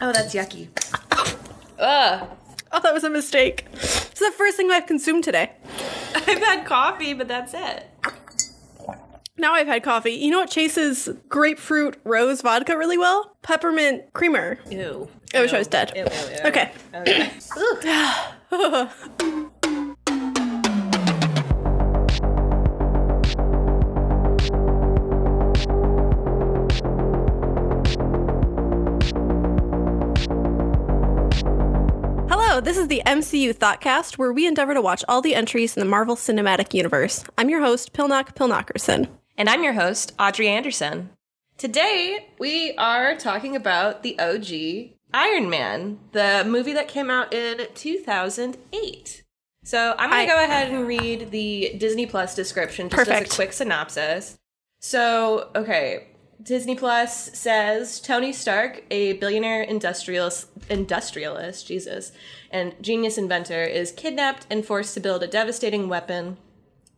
Oh, 0.00 0.12
that's 0.12 0.34
yucky. 0.34 0.68
Ugh. 1.78 2.28
Oh, 2.72 2.80
that 2.80 2.92
was 2.92 3.04
a 3.04 3.10
mistake. 3.10 3.66
It's 3.72 4.20
the 4.20 4.32
first 4.36 4.56
thing 4.56 4.70
I've 4.70 4.86
consumed 4.86 5.24
today. 5.24 5.52
I've 6.14 6.38
had 6.38 6.64
coffee, 6.64 7.14
but 7.14 7.28
that's 7.28 7.54
it. 7.54 7.88
Now 9.38 9.52
I've 9.52 9.66
had 9.66 9.82
coffee. 9.82 10.12
You 10.12 10.30
know 10.30 10.40
what 10.40 10.50
chases 10.50 11.08
grapefruit 11.28 11.98
rose 12.04 12.40
vodka 12.40 12.76
really 12.76 12.98
well? 12.98 13.36
Peppermint 13.42 14.12
creamer. 14.12 14.58
Ew. 14.70 15.08
I 15.34 15.40
wish 15.40 15.52
I 15.52 15.58
was 15.58 15.68
dead. 15.68 15.92
Ew, 15.94 16.04
ew, 16.04 16.08
ew. 16.08 16.38
Okay. 16.46 16.72
Okay. 16.94 17.30
this 32.66 32.76
is 32.76 32.88
the 32.88 33.00
MCU 33.06 33.54
Thotcast, 33.54 34.18
where 34.18 34.32
we 34.32 34.44
endeavor 34.44 34.74
to 34.74 34.82
watch 34.82 35.04
all 35.06 35.22
the 35.22 35.36
entries 35.36 35.76
in 35.76 35.80
the 35.80 35.88
Marvel 35.88 36.16
Cinematic 36.16 36.74
Universe. 36.74 37.24
I'm 37.38 37.48
your 37.48 37.60
host, 37.60 37.92
Pilnok 37.92 38.34
Pilnokerson. 38.34 39.08
And 39.38 39.48
I'm 39.48 39.62
your 39.62 39.74
host, 39.74 40.12
Audrey 40.18 40.48
Anderson. 40.48 41.10
Today, 41.58 42.26
we 42.40 42.74
are 42.76 43.14
talking 43.14 43.54
about 43.54 44.02
the 44.02 44.18
OG 44.18 44.96
Iron 45.14 45.48
Man, 45.48 46.00
the 46.10 46.44
movie 46.44 46.72
that 46.72 46.88
came 46.88 47.08
out 47.08 47.32
in 47.32 47.68
2008. 47.76 49.22
So 49.62 49.94
I'm 49.96 50.10
going 50.10 50.26
to 50.26 50.32
go 50.32 50.42
ahead 50.42 50.72
and 50.72 50.88
read 50.88 51.30
the 51.30 51.76
Disney 51.78 52.06
Plus 52.06 52.34
description 52.34 52.88
just 52.88 52.98
Perfect. 52.98 53.28
as 53.28 53.32
a 53.32 53.36
quick 53.36 53.52
synopsis. 53.52 54.38
So, 54.80 55.50
okay, 55.54 56.08
Disney 56.42 56.74
Plus 56.74 57.30
says 57.38 58.00
Tony 58.00 58.32
Stark, 58.32 58.82
a 58.90 59.12
billionaire 59.14 59.62
industrialist, 59.62 60.48
industrialist, 60.68 61.66
Jesus, 61.66 62.10
and 62.50 62.74
genius 62.80 63.18
inventor, 63.18 63.62
is 63.62 63.92
kidnapped 63.92 64.46
and 64.50 64.64
forced 64.64 64.94
to 64.94 65.00
build 65.00 65.22
a 65.22 65.26
devastating 65.26 65.88
weapon 65.88 66.38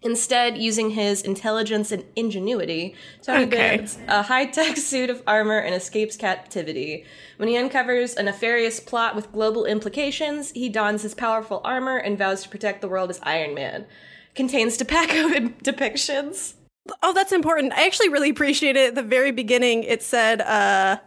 Instead, 0.00 0.56
using 0.56 0.90
his 0.90 1.22
intelligence 1.22 1.90
and 1.90 2.04
ingenuity, 2.14 2.94
Tony 3.20 3.44
Okay. 3.44 3.78
builds 3.78 3.98
a 4.06 4.22
high 4.22 4.46
tech 4.46 4.76
suit 4.76 5.10
of 5.10 5.22
armor 5.26 5.58
and 5.58 5.74
escapes 5.74 6.16
captivity. 6.16 7.04
When 7.36 7.48
he 7.48 7.56
uncovers 7.56 8.14
a 8.14 8.22
nefarious 8.22 8.78
plot 8.78 9.16
with 9.16 9.32
global 9.32 9.64
implications, 9.64 10.52
he 10.52 10.68
dons 10.68 11.02
his 11.02 11.14
powerful 11.14 11.60
armor 11.64 11.96
and 11.96 12.16
vows 12.16 12.44
to 12.44 12.48
protect 12.48 12.80
the 12.80 12.88
world 12.88 13.10
as 13.10 13.18
Iron 13.24 13.54
Man. 13.54 13.86
Contains 14.36 14.76
tobacco 14.76 15.28
depictions. 15.64 16.54
Oh, 17.02 17.12
that's 17.12 17.32
important. 17.32 17.72
I 17.72 17.84
actually 17.84 18.08
really 18.08 18.30
appreciate 18.30 18.76
it. 18.76 18.90
At 18.90 18.94
the 18.94 19.02
very 19.02 19.32
beginning, 19.32 19.82
it 19.82 20.02
said, 20.04 20.40
uh, 20.42 20.98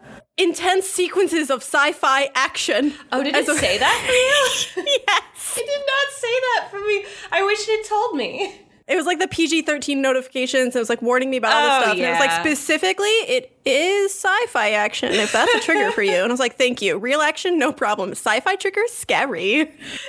intense 0.42 0.88
sequences 0.88 1.50
of 1.50 1.62
sci 1.62 1.92
fi 1.94 2.30
action. 2.36 2.94
Oh, 3.12 3.24
did 3.24 3.36
it 3.36 3.48
a- 3.48 3.54
say 3.56 3.78
that 3.78 4.72
for 4.74 4.80
you? 4.82 4.86
yes. 5.08 5.58
it 5.58 5.66
did 5.66 5.80
not 5.80 6.14
say 6.14 6.28
that 6.56 6.68
for 6.72 6.80
me. 6.80 7.06
I 7.32 7.44
wish 7.44 7.60
it 7.68 7.78
had 7.78 7.90
told 7.90 8.16
me. 8.16 8.62
It 8.88 8.96
was 8.98 9.06
like 9.06 9.20
the 9.20 9.28
PG 9.28 9.62
13 9.62 10.02
notifications. 10.02 10.76
It 10.76 10.80
was 10.80 10.90
like 10.90 11.02
warning 11.02 11.30
me 11.30 11.38
about 11.38 11.54
all 11.54 11.62
this 11.62 11.78
Oh, 11.78 11.82
stuff. 11.84 11.98
And 11.98 12.02
it 12.06 12.10
was 12.10 12.20
like 12.20 12.32
specifically, 12.42 13.06
it 13.06 13.56
is 13.64 14.12
sci 14.14 14.46
fi 14.48 14.72
action 14.72 15.14
if 15.14 15.32
that's 15.32 15.54
a 15.54 15.60
trigger 15.62 15.92
for 15.92 16.02
you. 16.02 16.12
And 16.16 16.26
I 16.26 16.28
was 16.28 16.40
like, 16.42 16.56
thank 16.58 16.82
you. 16.82 16.98
Real 16.98 17.22
action, 17.22 17.58
no 17.58 17.72
problem. 17.72 18.12
Sci 18.12 18.40
fi 18.42 18.56
trigger, 18.58 18.82
scary. 18.88 19.60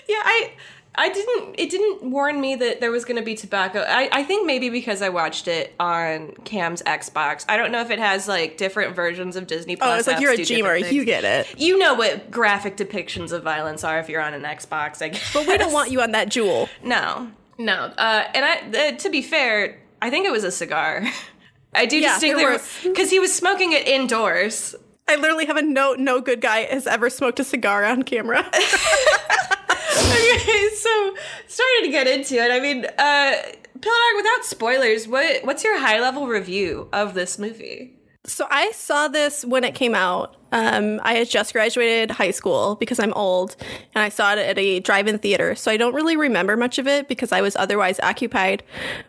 Yeah, 0.08 0.16
I 0.24 0.52
I 0.94 1.08
didn't 1.08 1.54
it 1.58 1.70
didn't 1.70 2.02
warn 2.02 2.40
me 2.40 2.54
that 2.56 2.80
there 2.80 2.90
was 2.90 3.04
gonna 3.04 3.22
be 3.22 3.34
tobacco. 3.34 3.80
I, 3.80 4.10
I 4.12 4.24
think 4.24 4.46
maybe 4.46 4.68
because 4.68 5.00
I 5.00 5.08
watched 5.08 5.48
it 5.48 5.74
on 5.80 6.32
Cam's 6.44 6.82
Xbox. 6.82 7.44
I 7.48 7.56
don't 7.56 7.72
know 7.72 7.80
if 7.80 7.90
it 7.90 7.98
has 7.98 8.28
like 8.28 8.58
different 8.58 8.94
versions 8.94 9.36
of 9.36 9.46
Disney 9.46 9.76
Plus. 9.76 9.88
Oh, 9.88 9.98
it's 9.98 10.06
like 10.06 10.20
you're 10.20 10.32
a 10.32 10.36
do 10.36 10.44
different 10.44 10.66
Gmer. 10.66 10.80
things. 10.82 10.92
You 10.92 11.04
get 11.04 11.24
it. 11.24 11.58
You 11.58 11.78
know 11.78 11.94
what 11.94 12.30
graphic 12.30 12.76
depictions 12.76 13.32
of 13.32 13.42
violence 13.42 13.84
are 13.84 13.98
if 13.98 14.08
you're 14.10 14.20
on 14.20 14.34
an 14.34 14.42
Xbox, 14.42 15.00
I 15.00 15.08
guess. 15.08 15.32
But 15.32 15.46
we 15.46 15.56
don't 15.56 15.72
want 15.72 15.90
you 15.90 16.02
on 16.02 16.12
that 16.12 16.28
jewel. 16.28 16.68
No. 16.82 17.30
No. 17.58 17.74
Uh, 17.96 18.24
and 18.34 18.44
I 18.44 18.88
uh, 18.88 18.96
to 18.98 19.08
be 19.10 19.22
fair, 19.22 19.80
I 20.02 20.10
think 20.10 20.26
it 20.26 20.32
was 20.32 20.44
a 20.44 20.50
cigar. 20.52 21.04
I 21.74 21.86
do 21.86 21.98
Yeah, 21.98 22.18
distinctly 22.18 22.58
because 22.82 23.08
he 23.08 23.18
was 23.18 23.34
smoking 23.34 23.72
it 23.72 23.88
indoors. 23.88 24.74
I 25.12 25.16
literally 25.16 25.46
have 25.46 25.56
a 25.58 25.62
note 25.62 25.98
no 25.98 26.20
good 26.20 26.40
guy 26.40 26.60
has 26.60 26.86
ever 26.86 27.10
smoked 27.10 27.38
a 27.38 27.44
cigar 27.44 27.84
on 27.84 28.02
camera. 28.02 28.38
okay, 28.48 28.54
so 30.74 31.14
starting 31.48 31.82
to 31.82 31.88
get 31.90 32.06
into 32.06 32.36
it. 32.36 32.50
I 32.50 32.60
mean, 32.60 32.86
uh 32.98 33.34
Pillar, 33.82 34.16
without 34.16 34.44
spoilers, 34.44 35.08
what 35.08 35.44
what's 35.44 35.64
your 35.64 35.78
high 35.78 36.00
level 36.00 36.28
review 36.28 36.88
of 36.92 37.14
this 37.14 37.38
movie? 37.38 37.98
So 38.24 38.46
I 38.48 38.70
saw 38.70 39.08
this 39.08 39.44
when 39.44 39.64
it 39.64 39.74
came 39.74 39.96
out. 39.96 40.36
Um, 40.52 41.00
I 41.02 41.14
had 41.14 41.28
just 41.28 41.52
graduated 41.52 42.12
high 42.12 42.30
school 42.30 42.76
because 42.76 43.00
I'm 43.00 43.12
old, 43.14 43.56
and 43.94 44.04
I 44.04 44.10
saw 44.10 44.34
it 44.34 44.38
at 44.38 44.56
a 44.56 44.78
drive-in 44.78 45.18
theater. 45.18 45.56
So 45.56 45.72
I 45.72 45.76
don't 45.76 45.94
really 45.94 46.16
remember 46.16 46.56
much 46.56 46.78
of 46.78 46.86
it 46.86 47.08
because 47.08 47.32
I 47.32 47.40
was 47.40 47.56
otherwise 47.56 47.98
occupied. 48.00 48.62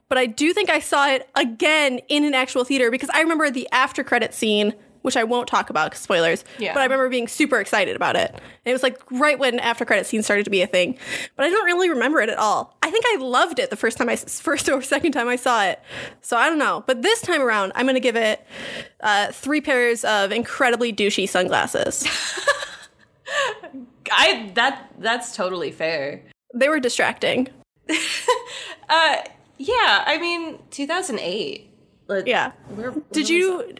But 0.10 0.18
I 0.18 0.26
do 0.26 0.52
think 0.54 0.72
I 0.72 0.80
saw 0.80 1.08
it 1.08 1.30
again 1.36 2.00
in 2.08 2.24
an 2.24 2.34
actual 2.34 2.64
theater 2.64 2.90
because 2.90 3.12
I 3.14 3.22
remember 3.22 3.52
the 3.52 3.70
after 3.72 4.04
credit 4.04 4.34
scene, 4.34 4.74
which 5.04 5.16
I 5.16 5.24
won't 5.24 5.48
talk 5.48 5.70
about 5.70 5.92
because 5.92 6.02
spoilers. 6.02 6.44
Yeah. 6.58 6.74
But 6.74 6.80
I 6.82 6.84
remember 6.86 7.08
being 7.10 7.28
super 7.28 7.60
excited 7.60 7.96
about 7.96 8.16
it. 8.16 8.32
And 8.32 8.42
it 8.66 8.74
was 8.74 8.82
like 8.84 9.00
right 9.12 9.38
when 9.38 9.60
after 9.60 9.86
credit 9.86 10.08
scenes 10.08 10.26
started 10.26 10.44
to 10.46 10.50
be 10.50 10.62
a 10.64 10.68
thing. 10.68 10.98
But 11.38 11.46
I 11.46 11.50
don't 11.50 11.66
really 11.66 11.90
remember 11.90 12.20
it 12.22 12.30
at 12.30 12.40
all. 12.40 12.76
I 12.82 12.90
think 12.92 13.06
I 13.08 13.18
loved 13.22 13.60
it 13.60 13.70
the 13.70 13.76
first 13.76 13.98
time 13.98 14.10
I 14.10 14.16
first 14.16 14.68
or 14.68 14.82
second 14.82 15.12
time 15.12 15.28
I 15.28 15.36
saw 15.36 15.64
it. 15.66 15.80
So 16.22 16.36
I 16.36 16.50
don't 16.50 16.58
know. 16.60 16.84
But 16.88 17.04
this 17.04 17.22
time 17.22 17.42
around, 17.42 17.72
I'm 17.76 17.86
gonna 17.86 18.00
give 18.00 18.16
it 18.16 18.44
uh, 19.02 19.32
three 19.32 19.62
pairs 19.62 20.04
of 20.04 20.32
incredibly 20.32 20.92
douchey 20.92 21.30
sunglasses. 21.30 22.08
I 24.12 24.52
that 24.56 24.90
that's 25.00 25.36
totally 25.36 25.72
fair. 25.72 26.22
they 26.54 26.70
were 26.70 26.80
distracting. 26.80 27.50
Uh 28.90 29.16
yeah, 29.58 30.04
I 30.06 30.18
mean 30.20 30.60
2008. 30.70 31.70
Like, 32.08 32.28
Yeah. 32.28 32.52
where- 32.76 32.92
where 32.92 33.04
Did 33.14 33.30
you? 33.30 33.76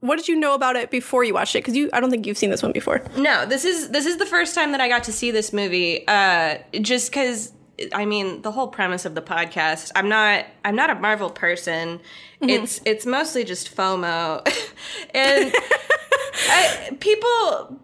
What 0.00 0.16
did 0.16 0.28
you 0.28 0.36
know 0.36 0.54
about 0.54 0.76
it 0.76 0.90
before 0.90 1.24
you 1.24 1.34
watched 1.34 1.56
it? 1.56 1.58
Because 1.58 1.76
you, 1.76 1.90
I 1.92 2.00
don't 2.00 2.10
think 2.10 2.26
you've 2.26 2.38
seen 2.38 2.50
this 2.50 2.62
one 2.62 2.72
before. 2.72 3.02
No, 3.16 3.46
this 3.46 3.64
is 3.64 3.88
this 3.90 4.06
is 4.06 4.18
the 4.18 4.26
first 4.26 4.54
time 4.54 4.72
that 4.72 4.80
I 4.80 4.88
got 4.88 5.04
to 5.04 5.12
see 5.12 5.30
this 5.30 5.52
movie. 5.52 6.06
Uh, 6.06 6.58
just 6.80 7.10
because 7.10 7.52
I 7.92 8.04
mean 8.04 8.42
the 8.42 8.52
whole 8.52 8.68
premise 8.68 9.04
of 9.04 9.14
the 9.14 9.22
podcast. 9.22 9.90
I'm 9.96 10.08
not 10.08 10.46
I'm 10.64 10.76
not 10.76 10.90
a 10.90 10.94
Marvel 10.94 11.30
person. 11.30 12.00
It's 12.40 12.80
it's 12.84 13.06
mostly 13.06 13.42
just 13.42 13.74
FOMO, 13.74 14.46
and 15.14 15.52
I, 16.48 16.96
people. 17.00 17.80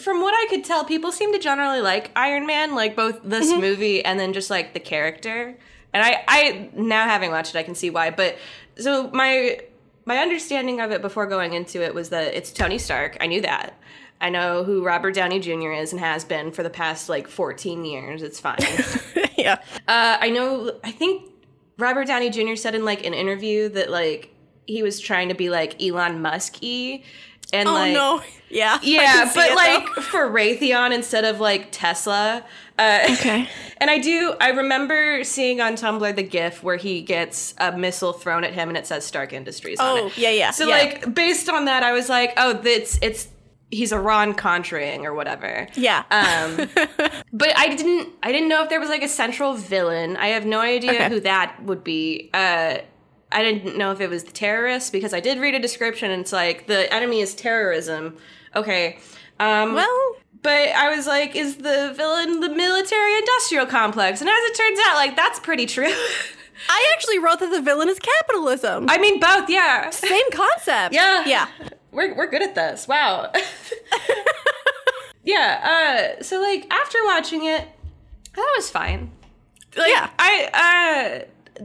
From 0.00 0.20
what 0.20 0.34
I 0.34 0.46
could 0.50 0.62
tell, 0.62 0.84
people 0.84 1.10
seem 1.10 1.32
to 1.32 1.38
generally 1.38 1.80
like 1.80 2.10
Iron 2.14 2.46
Man, 2.46 2.74
like 2.74 2.94
both 2.94 3.18
this 3.24 3.50
movie 3.50 4.04
and 4.04 4.20
then 4.20 4.34
just 4.34 4.50
like 4.50 4.74
the 4.74 4.80
character. 4.80 5.56
And 5.94 6.04
I, 6.04 6.22
I 6.28 6.70
now 6.74 7.04
having 7.04 7.30
watched 7.30 7.54
it, 7.54 7.58
I 7.58 7.62
can 7.62 7.74
see 7.74 7.88
why. 7.88 8.10
But 8.10 8.36
so 8.76 9.08
my 9.12 9.58
my 10.06 10.18
understanding 10.18 10.80
of 10.80 10.92
it 10.92 11.02
before 11.02 11.26
going 11.26 11.52
into 11.52 11.82
it 11.82 11.94
was 11.94 12.08
that 12.10 12.32
it's 12.34 12.52
Tony 12.52 12.78
Stark. 12.78 13.18
I 13.20 13.26
knew 13.26 13.42
that. 13.42 13.78
I 14.20 14.30
know 14.30 14.64
who 14.64 14.82
Robert 14.82 15.14
Downey 15.14 15.40
Jr. 15.40 15.72
is 15.72 15.92
and 15.92 16.00
has 16.00 16.24
been 16.24 16.52
for 16.52 16.62
the 16.62 16.70
past 16.70 17.08
like 17.08 17.28
14 17.28 17.84
years. 17.84 18.22
It's 18.22 18.40
fine. 18.40 18.56
yeah. 19.36 19.60
uh, 19.86 20.16
I 20.20 20.30
know. 20.30 20.78
I 20.82 20.92
think 20.92 21.30
Robert 21.76 22.06
Downey 22.06 22.30
Jr. 22.30 22.54
said 22.54 22.74
in 22.74 22.84
like 22.84 23.04
an 23.04 23.12
interview 23.12 23.68
that 23.70 23.90
like 23.90 24.32
he 24.66 24.82
was 24.82 25.00
trying 25.00 25.28
to 25.28 25.34
be 25.34 25.50
like 25.50 25.82
Elon 25.82 26.22
Musk 26.22 26.58
y, 26.62 27.02
and 27.52 27.68
Oh 27.68 27.72
like 27.72 27.92
no. 27.92 28.22
Yeah. 28.48 28.78
Yeah, 28.80 29.28
but 29.34 29.56
like 29.56 29.86
though. 29.96 30.02
for 30.02 30.30
Raytheon 30.30 30.92
instead 30.94 31.24
of 31.24 31.40
like 31.40 31.68
Tesla. 31.72 32.44
Uh, 32.78 33.00
Okay. 33.10 33.48
And 33.78 33.90
I 33.90 33.98
do. 33.98 34.34
I 34.40 34.50
remember 34.52 35.22
seeing 35.22 35.60
on 35.60 35.74
Tumblr 35.74 36.16
the 36.16 36.22
GIF 36.22 36.62
where 36.62 36.76
he 36.78 37.02
gets 37.02 37.52
a 37.58 37.76
missile 37.76 38.14
thrown 38.14 38.42
at 38.42 38.54
him 38.54 38.68
and 38.70 38.78
it 38.78 38.86
says 38.86 39.04
Stark 39.04 39.34
Industries 39.34 39.78
on 39.78 39.98
Oh 39.98 40.06
it. 40.06 40.16
yeah, 40.16 40.30
yeah. 40.30 40.50
So 40.52 40.66
yeah. 40.66 40.74
like 40.76 41.14
based 41.14 41.50
on 41.50 41.66
that, 41.66 41.82
I 41.82 41.92
was 41.92 42.08
like, 42.08 42.32
oh, 42.38 42.58
it's 42.64 42.98
it's 43.02 43.28
he's 43.70 43.92
a 43.92 43.98
Ron 43.98 44.32
Contraing 44.32 45.04
or 45.04 45.12
whatever. 45.12 45.68
yeah. 45.74 46.04
Um, 46.10 46.70
but 47.34 47.52
I 47.58 47.74
didn't. 47.74 48.14
I 48.22 48.32
didn't 48.32 48.48
know 48.48 48.62
if 48.62 48.70
there 48.70 48.80
was 48.80 48.88
like 48.88 49.02
a 49.02 49.08
central 49.08 49.52
villain. 49.54 50.16
I 50.16 50.28
have 50.28 50.46
no 50.46 50.60
idea 50.60 50.92
Okay. 50.92 51.08
who 51.10 51.20
that 51.20 51.62
would 51.64 51.84
be. 51.84 52.30
Uh, 52.32 52.78
I 53.32 53.42
didn't 53.42 53.76
know 53.76 53.90
if 53.92 54.00
it 54.00 54.08
was 54.08 54.24
the 54.24 54.32
terrorists 54.32 54.90
because 54.90 55.12
I 55.12 55.20
did 55.20 55.38
read 55.38 55.54
a 55.54 55.58
description 55.58 56.10
and 56.10 56.22
it's 56.22 56.32
like 56.32 56.66
the 56.66 56.92
enemy 56.92 57.20
is 57.20 57.34
terrorism. 57.34 58.16
Okay. 58.54 58.98
Um, 59.40 59.74
well, 59.74 60.16
but 60.42 60.68
I 60.70 60.94
was 60.94 61.06
like, 61.06 61.34
is 61.34 61.56
the 61.56 61.92
villain 61.96 62.40
the 62.40 62.48
military 62.48 63.16
industrial 63.18 63.66
complex? 63.66 64.20
And 64.20 64.30
as 64.30 64.36
it 64.44 64.54
turns 64.54 64.78
out, 64.86 64.94
like 64.94 65.16
that's 65.16 65.40
pretty 65.40 65.66
true. 65.66 65.92
I 66.68 66.92
actually 66.94 67.18
wrote 67.18 67.40
that 67.40 67.50
the 67.50 67.60
villain 67.60 67.88
is 67.88 67.98
capitalism. 67.98 68.86
I 68.88 68.96
mean, 68.98 69.20
both. 69.20 69.50
Yeah. 69.50 69.90
Same 69.90 70.30
concept. 70.32 70.94
Yeah. 70.94 71.24
Yeah. 71.26 71.48
We're 71.92 72.14
we're 72.14 72.28
good 72.30 72.42
at 72.42 72.54
this. 72.54 72.86
Wow. 72.88 73.32
yeah. 75.24 76.14
Uh. 76.18 76.22
So 76.22 76.40
like 76.40 76.72
after 76.72 76.98
watching 77.04 77.44
it, 77.44 77.66
that 78.34 78.52
was 78.56 78.70
fine. 78.70 79.10
Like, 79.76 79.88
Yeah. 79.90 80.10
I 80.18 81.24
uh. 81.60 81.64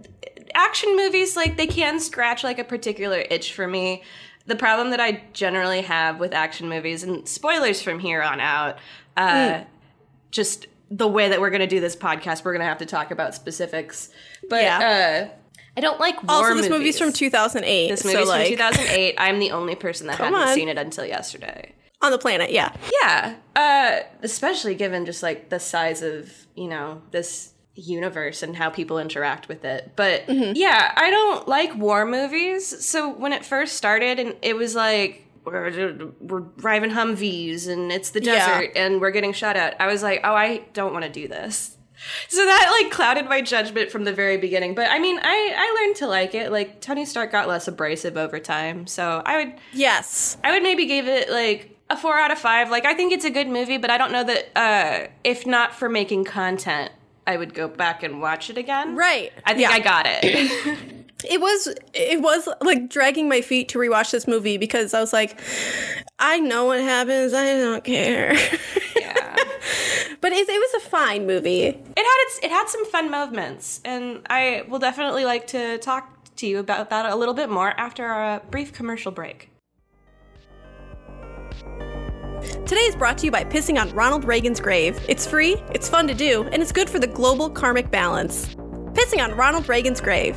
Action 0.55 0.95
movies 0.95 1.35
like 1.35 1.57
they 1.57 1.67
can 1.67 1.99
scratch 1.99 2.43
like 2.43 2.59
a 2.59 2.63
particular 2.63 3.23
itch 3.29 3.53
for 3.53 3.67
me. 3.67 4.03
the 4.47 4.55
problem 4.55 4.89
that 4.89 4.99
I 4.99 5.23
generally 5.33 5.81
have 5.83 6.19
with 6.19 6.33
action 6.33 6.67
movies, 6.67 7.03
and 7.03 7.27
spoilers 7.27 7.81
from 7.81 7.99
here 7.99 8.21
on 8.23 8.39
out, 8.39 8.77
uh, 9.15 9.61
just 10.31 10.65
the 10.89 11.07
way 11.07 11.29
that 11.29 11.39
we're 11.39 11.51
going 11.51 11.61
to 11.61 11.67
do 11.67 11.79
this 11.79 11.95
podcast, 11.95 12.43
we're 12.43 12.51
going 12.53 12.61
to 12.61 12.65
have 12.65 12.79
to 12.79 12.85
talk 12.85 13.11
about 13.11 13.35
specifics. 13.35 14.09
But 14.49 14.63
Yeah. 14.63 15.29
uh, 15.29 15.35
I 15.77 15.79
don't 15.81 15.99
like 15.99 16.21
war 16.23 16.37
Also, 16.37 16.55
this 16.55 16.69
movies. 16.69 16.69
movie's 16.71 16.99
from 16.99 17.13
2008. 17.13 17.89
This 17.89 18.01
so 18.01 18.11
movie's 18.11 18.27
like 18.27 18.47
from 18.47 18.57
2008. 18.57 19.15
I'm 19.19 19.39
the 19.39 19.51
only 19.51 19.75
person 19.75 20.07
that 20.07 20.17
hadn't 20.17 20.33
on. 20.33 20.53
seen 20.55 20.67
it 20.69 20.77
until 20.77 21.05
yesterday. 21.05 21.73
on 22.01 22.11
the 22.11 22.17
planet. 22.17 22.51
Yeah. 22.51 22.75
Yeah, 23.03 23.35
uh, 23.55 23.99
especially 24.23 24.73
given 24.75 25.05
just 25.05 25.21
like 25.23 25.49
the 25.49 25.59
size 25.59 26.01
of 26.01 26.29
you 26.55 26.67
know 26.67 27.01
this 27.11 27.53
universe 27.75 28.43
and 28.43 28.55
how 28.55 28.69
people 28.69 28.99
interact 28.99 29.47
with 29.47 29.63
it. 29.65 29.91
But 29.95 30.23
yeah, 30.29 30.91
I 30.95 31.09
don't 31.09 31.47
like 31.47 31.75
war 31.75 32.05
movies. 32.05 32.85
So 32.85 33.09
when 33.09 33.33
it 33.33 33.45
first 33.45 33.75
started, 33.77 34.19
and 34.19 34.35
it 34.41 34.55
was 34.55 34.75
like 34.75 35.27
we're, 35.43 36.11
we're 36.19 36.41
driving 36.41 36.91
Humvees 36.91 37.67
and 37.67 37.91
it's 37.91 38.11
the 38.11 38.21
Yeah. 38.23 38.35
desert 38.59 38.71
and 38.75 39.01
we're 39.01 39.11
getting 39.11 39.33
shot 39.33 39.55
at, 39.55 39.79
I 39.81 39.87
was 39.87 40.03
like, 40.03 40.21
oh, 40.23 40.33
I 40.33 40.63
don't 40.73 40.93
want 40.93 41.05
to 41.05 41.11
do 41.11 41.27
this. 41.27 41.77
So 42.29 42.43
that 42.43 42.79
like 42.81 42.91
clouded 42.91 43.25
my 43.25 43.41
judgment 43.41 43.91
from 43.91 44.05
the 44.05 44.13
very 44.13 44.37
beginning. 44.37 44.73
But 44.75 44.89
I 44.89 44.97
mean, 44.99 45.19
I 45.21 45.53
I 45.55 45.81
learned 45.83 45.95
to 45.97 46.07
like 46.07 46.33
it. 46.35 46.51
Like 46.51 46.81
Tony 46.81 47.05
Stark 47.05 47.31
got 47.31 47.47
less 47.47 47.67
abrasive 47.67 48.17
over 48.17 48.39
time, 48.39 48.87
so 48.87 49.21
I 49.23 49.37
would 49.37 49.53
Yes. 49.71 50.35
I 50.43 50.51
would 50.51 50.63
maybe 50.63 50.87
give 50.87 51.07
it 51.07 51.29
like 51.29 51.77
a 51.91 51.97
four 51.97 52.17
out 52.17 52.31
of 52.31 52.39
five. 52.39 52.71
Like 52.71 52.85
I 52.85 52.95
think 52.95 53.13
it's 53.13 53.25
a 53.25 53.29
good 53.29 53.47
movie, 53.47 53.77
but 53.77 53.91
I 53.91 53.97
don't 53.99 54.11
know 54.11 54.23
that 54.23 54.49
uh, 54.55 55.07
if 55.23 55.45
not 55.45 55.75
for 55.75 55.89
making 55.89 56.23
content, 56.25 56.91
I 57.27 57.37
would 57.37 57.53
go 57.53 57.67
back 57.67 58.03
and 58.03 58.21
watch 58.21 58.49
it 58.49 58.57
again. 58.57 58.95
Right. 58.95 59.31
I 59.45 59.53
think 59.53 59.61
Yeah. 59.69 59.75
I 59.75 59.79
got 59.79 60.05
it. 60.07 60.79
It 61.23 61.39
was 61.39 61.67
it 61.93 62.19
was 62.19 62.49
like 62.61 62.89
dragging 62.89 63.29
my 63.29 63.41
feet 63.41 63.69
to 63.69 63.77
rewatch 63.77 64.09
this 64.09 64.27
movie 64.27 64.57
because 64.57 64.91
I 64.95 64.99
was 64.99 65.13
like, 65.13 65.39
I 66.17 66.39
know 66.39 66.65
what 66.65 66.79
happens. 66.79 67.31
I 67.31 67.45
don't 67.59 67.83
care. 67.83 68.33
yeah. 68.99 69.35
but 70.21 70.31
it, 70.31 70.49
it 70.49 70.73
was 70.73 70.83
a 70.83 70.89
fine 70.89 71.27
movie. 71.27 71.65
It 71.65 71.77
had 71.95 72.17
its 72.25 72.39
it 72.41 72.49
had 72.49 72.67
some 72.69 72.85
fun 72.87 73.11
moments, 73.11 73.81
and 73.85 74.21
I 74.31 74.63
will 74.67 74.79
definitely 74.79 75.23
like 75.23 75.45
to 75.47 75.77
talk 75.77 76.11
to 76.37 76.47
you 76.47 76.57
about 76.57 76.89
that 76.89 77.05
a 77.05 77.15
little 77.15 77.35
bit 77.35 77.51
more 77.51 77.69
after 77.79 78.07
a 78.07 78.41
brief 78.49 78.73
commercial 78.73 79.11
break. 79.11 79.50
Today 82.41 82.81
is 82.81 82.95
brought 82.95 83.17
to 83.19 83.25
you 83.25 83.31
by 83.31 83.43
pissing 83.43 83.79
on 83.79 83.89
Ronald 83.91 84.25
Reagan's 84.25 84.59
grave. 84.59 84.99
It's 85.07 85.27
free, 85.27 85.57
it's 85.73 85.87
fun 85.87 86.07
to 86.07 86.13
do, 86.13 86.43
and 86.51 86.61
it's 86.61 86.71
good 86.71 86.89
for 86.89 86.97
the 86.97 87.07
global 87.07 87.49
karmic 87.49 87.91
balance. 87.91 88.55
Pissing 88.93 89.23
on 89.23 89.35
Ronald 89.35 89.69
Reagan's 89.69 90.01
grave. 90.01 90.35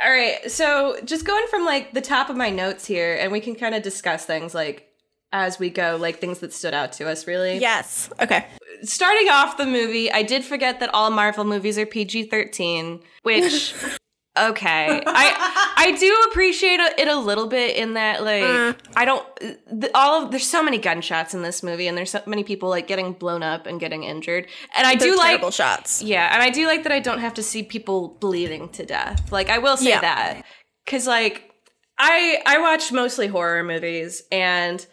All 0.00 0.10
right, 0.10 0.48
so 0.48 0.96
just 1.04 1.26
going 1.26 1.44
from 1.50 1.64
like 1.64 1.92
the 1.92 2.00
top 2.00 2.30
of 2.30 2.36
my 2.36 2.50
notes 2.50 2.86
here, 2.86 3.16
and 3.20 3.32
we 3.32 3.40
can 3.40 3.56
kind 3.56 3.74
of 3.74 3.82
discuss 3.82 4.24
things 4.24 4.54
like 4.54 4.88
as 5.32 5.58
we 5.58 5.70
go, 5.70 5.96
like 6.00 6.20
things 6.20 6.38
that 6.38 6.52
stood 6.52 6.72
out 6.72 6.92
to 6.92 7.08
us. 7.08 7.26
Really, 7.26 7.58
Yes. 7.58 8.08
Okay. 8.22 8.46
starting 8.82 9.28
off 9.28 9.56
the 9.56 9.66
movie, 9.66 10.10
I 10.12 10.22
did 10.22 10.44
forget 10.44 10.78
that 10.80 10.94
all 10.94 11.10
Marvel 11.10 11.44
movies 11.44 11.78
are 11.78 11.86
PG 11.86 12.24
thirteen, 12.26 13.00
which 13.24 13.74
okay, 14.50 15.02
I 15.06 15.74
I 15.76 15.92
do 15.98 16.16
appreciate 16.30 16.80
it 16.80 17.08
a 17.08 17.16
little 17.16 17.46
bit 17.46 17.76
in 17.76 17.94
that 17.94 18.22
like 18.24 18.42
Uh. 18.42 18.72
I 18.96 19.04
don't 19.04 19.26
the, 19.70 19.90
all 19.94 20.22
of 20.24 20.30
there's 20.30 20.46
so 20.46 20.62
many 20.62 20.78
gunshots 20.78 21.34
in 21.34 21.42
this 21.42 21.62
movie, 21.62 21.86
and 21.88 21.96
there's 21.96 22.10
so 22.10 22.22
many 22.26 22.44
people 22.44 22.68
like 22.68 22.86
getting 22.86 23.12
blown 23.12 23.42
up 23.42 23.66
and 23.66 23.78
getting 23.80 24.04
injured, 24.04 24.46
and 24.76 24.86
I 24.86 24.96
They're 24.96 25.10
do 25.12 25.16
like 25.16 25.52
shots. 25.52 26.02
yeah, 26.02 26.32
and 26.32 26.42
I 26.42 26.50
do 26.50 26.66
like 26.66 26.82
that 26.84 26.92
I 26.92 27.00
don't 27.00 27.20
have 27.20 27.34
to 27.34 27.42
see 27.42 27.62
people 27.62 28.16
bleeding 28.20 28.68
to 28.70 28.84
death. 28.86 29.30
Like 29.32 29.48
I 29.48 29.58
will 29.58 29.76
say 29.76 29.90
Yeah. 29.90 30.00
that 30.00 30.42
cuz 30.86 31.06
like 31.06 31.50
I 31.98 32.40
I 32.46 32.58
watch 32.60 32.92
mostly 32.92 33.26
horror 33.26 33.64
movies 33.64 34.22
and 34.30 34.84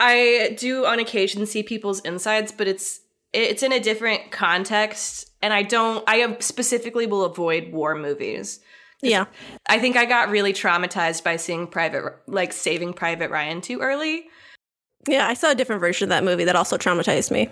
I 0.00 0.56
do 0.58 0.86
on 0.86 0.98
occasion 0.98 1.44
see 1.46 1.62
people's 1.62 2.00
insides, 2.00 2.52
but 2.52 2.68
it's 2.68 3.00
it's 3.32 3.62
in 3.62 3.72
a 3.72 3.80
different 3.80 4.30
context 4.30 5.26
and 5.42 5.52
I 5.52 5.62
don't 5.62 6.02
I 6.06 6.36
specifically 6.40 7.06
will 7.06 7.24
avoid 7.24 7.72
war 7.72 7.94
movies. 7.94 8.60
Yeah. 9.02 9.26
I 9.68 9.78
think 9.78 9.96
I 9.96 10.04
got 10.04 10.28
really 10.28 10.52
traumatized 10.52 11.24
by 11.24 11.36
seeing 11.36 11.66
Private 11.66 12.14
like 12.26 12.52
Saving 12.52 12.92
Private 12.92 13.30
Ryan 13.30 13.60
too 13.60 13.80
early. 13.80 14.24
Yeah, 15.06 15.26
I 15.28 15.34
saw 15.34 15.50
a 15.52 15.54
different 15.54 15.80
version 15.80 16.06
of 16.06 16.10
that 16.10 16.24
movie 16.24 16.44
that 16.44 16.56
also 16.56 16.76
traumatized 16.76 17.30
me. 17.30 17.48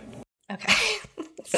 Okay. 0.51 0.75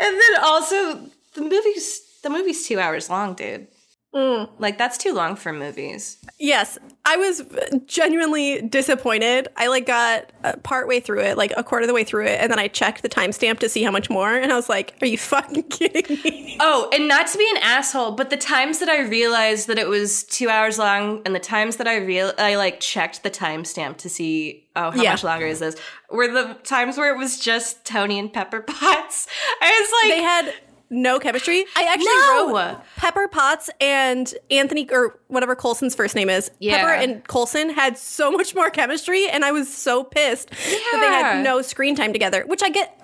and 0.00 0.20
then 0.20 0.40
also 0.42 1.10
the 1.34 1.42
movie's 1.42 2.00
the 2.22 2.30
movie's 2.30 2.66
two 2.66 2.78
hours 2.78 3.10
long, 3.10 3.34
dude. 3.34 3.66
Like 4.14 4.76
that's 4.78 4.98
too 4.98 5.14
long 5.14 5.36
for 5.36 5.52
movies. 5.52 6.18
Yes, 6.38 6.76
I 7.04 7.16
was 7.16 7.42
genuinely 7.86 8.60
disappointed. 8.62 9.48
I 9.56 9.68
like 9.68 9.86
got 9.86 10.30
uh, 10.44 10.56
part 10.62 10.86
way 10.86 11.00
through 11.00 11.20
it, 11.20 11.38
like 11.38 11.52
a 11.56 11.64
quarter 11.64 11.84
of 11.84 11.88
the 11.88 11.94
way 11.94 12.04
through 12.04 12.26
it, 12.26 12.38
and 12.40 12.50
then 12.50 12.58
I 12.58 12.68
checked 12.68 13.02
the 13.02 13.08
timestamp 13.08 13.58
to 13.60 13.68
see 13.68 13.82
how 13.82 13.90
much 13.90 14.10
more, 14.10 14.34
and 14.34 14.52
I 14.52 14.56
was 14.56 14.68
like, 14.68 14.94
"Are 15.00 15.06
you 15.06 15.16
fucking 15.18 15.62
kidding 15.70 16.18
me?" 16.24 16.56
Oh, 16.60 16.90
and 16.92 17.08
not 17.08 17.26
to 17.28 17.38
be 17.38 17.48
an 17.56 17.62
asshole, 17.62 18.12
but 18.12 18.30
the 18.30 18.36
times 18.36 18.78
that 18.80 18.88
I 18.88 19.00
realized 19.00 19.66
that 19.68 19.78
it 19.78 19.88
was 19.88 20.24
two 20.24 20.48
hours 20.50 20.78
long, 20.78 21.22
and 21.24 21.34
the 21.34 21.40
times 21.40 21.76
that 21.76 21.88
I 21.88 21.96
real 21.96 22.32
I 22.38 22.56
like 22.56 22.80
checked 22.80 23.22
the 23.22 23.30
timestamp 23.30 23.96
to 23.98 24.08
see 24.08 24.68
oh 24.76 24.90
how 24.90 25.02
Yeah. 25.02 25.10
much 25.12 25.24
longer 25.24 25.46
is 25.46 25.60
this, 25.60 25.76
were 26.10 26.28
the 26.28 26.54
times 26.64 26.96
where 26.98 27.14
it 27.14 27.18
was 27.18 27.38
just 27.40 27.84
Tony 27.86 28.18
and 28.18 28.32
Pepper 28.32 28.60
Potts. 28.60 29.26
I 29.62 29.80
was 29.80 29.92
like, 30.02 30.16
They 30.18 30.22
had 30.22 30.54
no 30.92 31.18
chemistry. 31.18 31.64
I 31.74 31.82
actually 31.84 32.04
No! 32.06 32.52
wrote 32.74 32.80
Pepper 32.96 33.26
Potts 33.26 33.70
and 33.80 34.32
Anthony 34.50 34.88
or 34.92 35.18
whatever 35.28 35.56
Coulson's 35.56 35.94
first 35.96 36.14
name 36.14 36.28
is. 36.30 36.50
Yeah. 36.60 36.76
Pepper 36.76 36.92
and 36.92 37.26
Coulson 37.26 37.70
had 37.70 37.98
so 37.98 38.30
much 38.30 38.54
more 38.54 38.70
chemistry, 38.70 39.26
and 39.28 39.44
I 39.44 39.50
was 39.50 39.72
so 39.74 40.04
pissed 40.04 40.50
that 40.50 40.98
they 41.00 41.06
had 41.06 41.42
no 41.42 41.62
screen 41.62 41.96
time 41.96 42.12
together. 42.12 42.44
Which 42.46 42.62
I 42.62 42.68
get, 42.68 43.02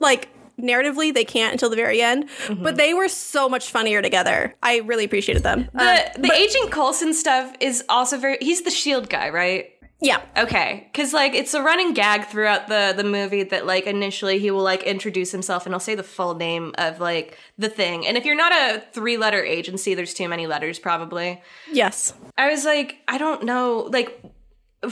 like 0.00 0.30
narratively, 0.60 1.12
they 1.12 1.24
can't 1.24 1.52
until 1.52 1.68
the 1.68 1.76
very 1.76 2.00
end, 2.00 2.28
Mm-hmm. 2.46 2.62
but 2.62 2.76
they 2.76 2.94
were 2.94 3.08
so 3.08 3.46
much 3.48 3.70
funnier 3.70 4.00
together. 4.00 4.54
I 4.62 4.78
really 4.78 5.04
appreciated 5.04 5.42
them. 5.42 5.68
the 5.74 6.06
Um, 6.16 6.22
the 6.22 6.32
Agent 6.32 6.70
Coulson 6.72 7.12
stuff 7.12 7.52
is 7.60 7.84
also 7.90 8.16
very. 8.16 8.38
He's 8.40 8.62
the 8.62 8.70
Shield 8.70 9.10
guy, 9.10 9.28
right? 9.28 9.70
Yeah. 10.00 10.20
Okay, 10.36 10.88
because 10.92 11.14
like 11.14 11.34
it's 11.34 11.54
a 11.54 11.62
running 11.62 11.94
gag 11.94 12.26
throughout 12.26 12.68
the 12.68 12.92
the 12.94 13.04
movie 13.04 13.42
that 13.44 13.64
like 13.64 13.86
initially 13.86 14.38
he 14.38 14.50
will 14.50 14.62
like 14.62 14.82
introduce 14.82 15.32
himself 15.32 15.64
and 15.64 15.72
he'll 15.72 15.80
say 15.80 15.94
the 15.94 16.02
full 16.02 16.34
name 16.34 16.74
of 16.76 17.00
like 17.00 17.38
the 17.56 17.70
thing. 17.70 18.06
And 18.06 18.16
if 18.16 18.24
you're 18.26 18.36
not 18.36 18.52
a 18.52 18.82
three 18.92 19.16
letter 19.16 19.42
agency, 19.42 19.94
there's 19.94 20.12
too 20.12 20.28
many 20.28 20.46
letters 20.46 20.78
probably. 20.78 21.40
Yes. 21.72 22.12
I 22.36 22.50
was 22.50 22.64
like, 22.64 22.98
I 23.08 23.18
don't 23.18 23.44
know, 23.44 23.88
like. 23.90 24.20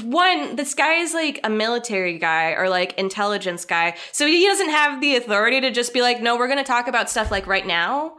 One, 0.03 0.57
this 0.57 0.75
guy 0.75 0.95
is 0.95 1.15
like 1.15 1.39
a 1.45 1.51
military 1.51 2.19
guy 2.19 2.53
or 2.53 2.69
like 2.69 2.95
intelligence 2.95 3.65
guy. 3.65 3.97
So 4.11 4.27
he 4.27 4.45
doesn't 4.45 4.71
have 4.71 5.01
the 5.01 5.15
authority 5.15 5.61
to 5.61 5.71
just 5.71 5.93
be 5.93 6.01
like, 6.01 6.21
no, 6.21 6.37
we're 6.37 6.49
going 6.49 6.59
to 6.59 6.65
talk 6.65 6.89
about 6.89 7.11
stuff 7.11 7.31
like 7.31 7.47
right 7.47 7.67
now. 7.67 8.17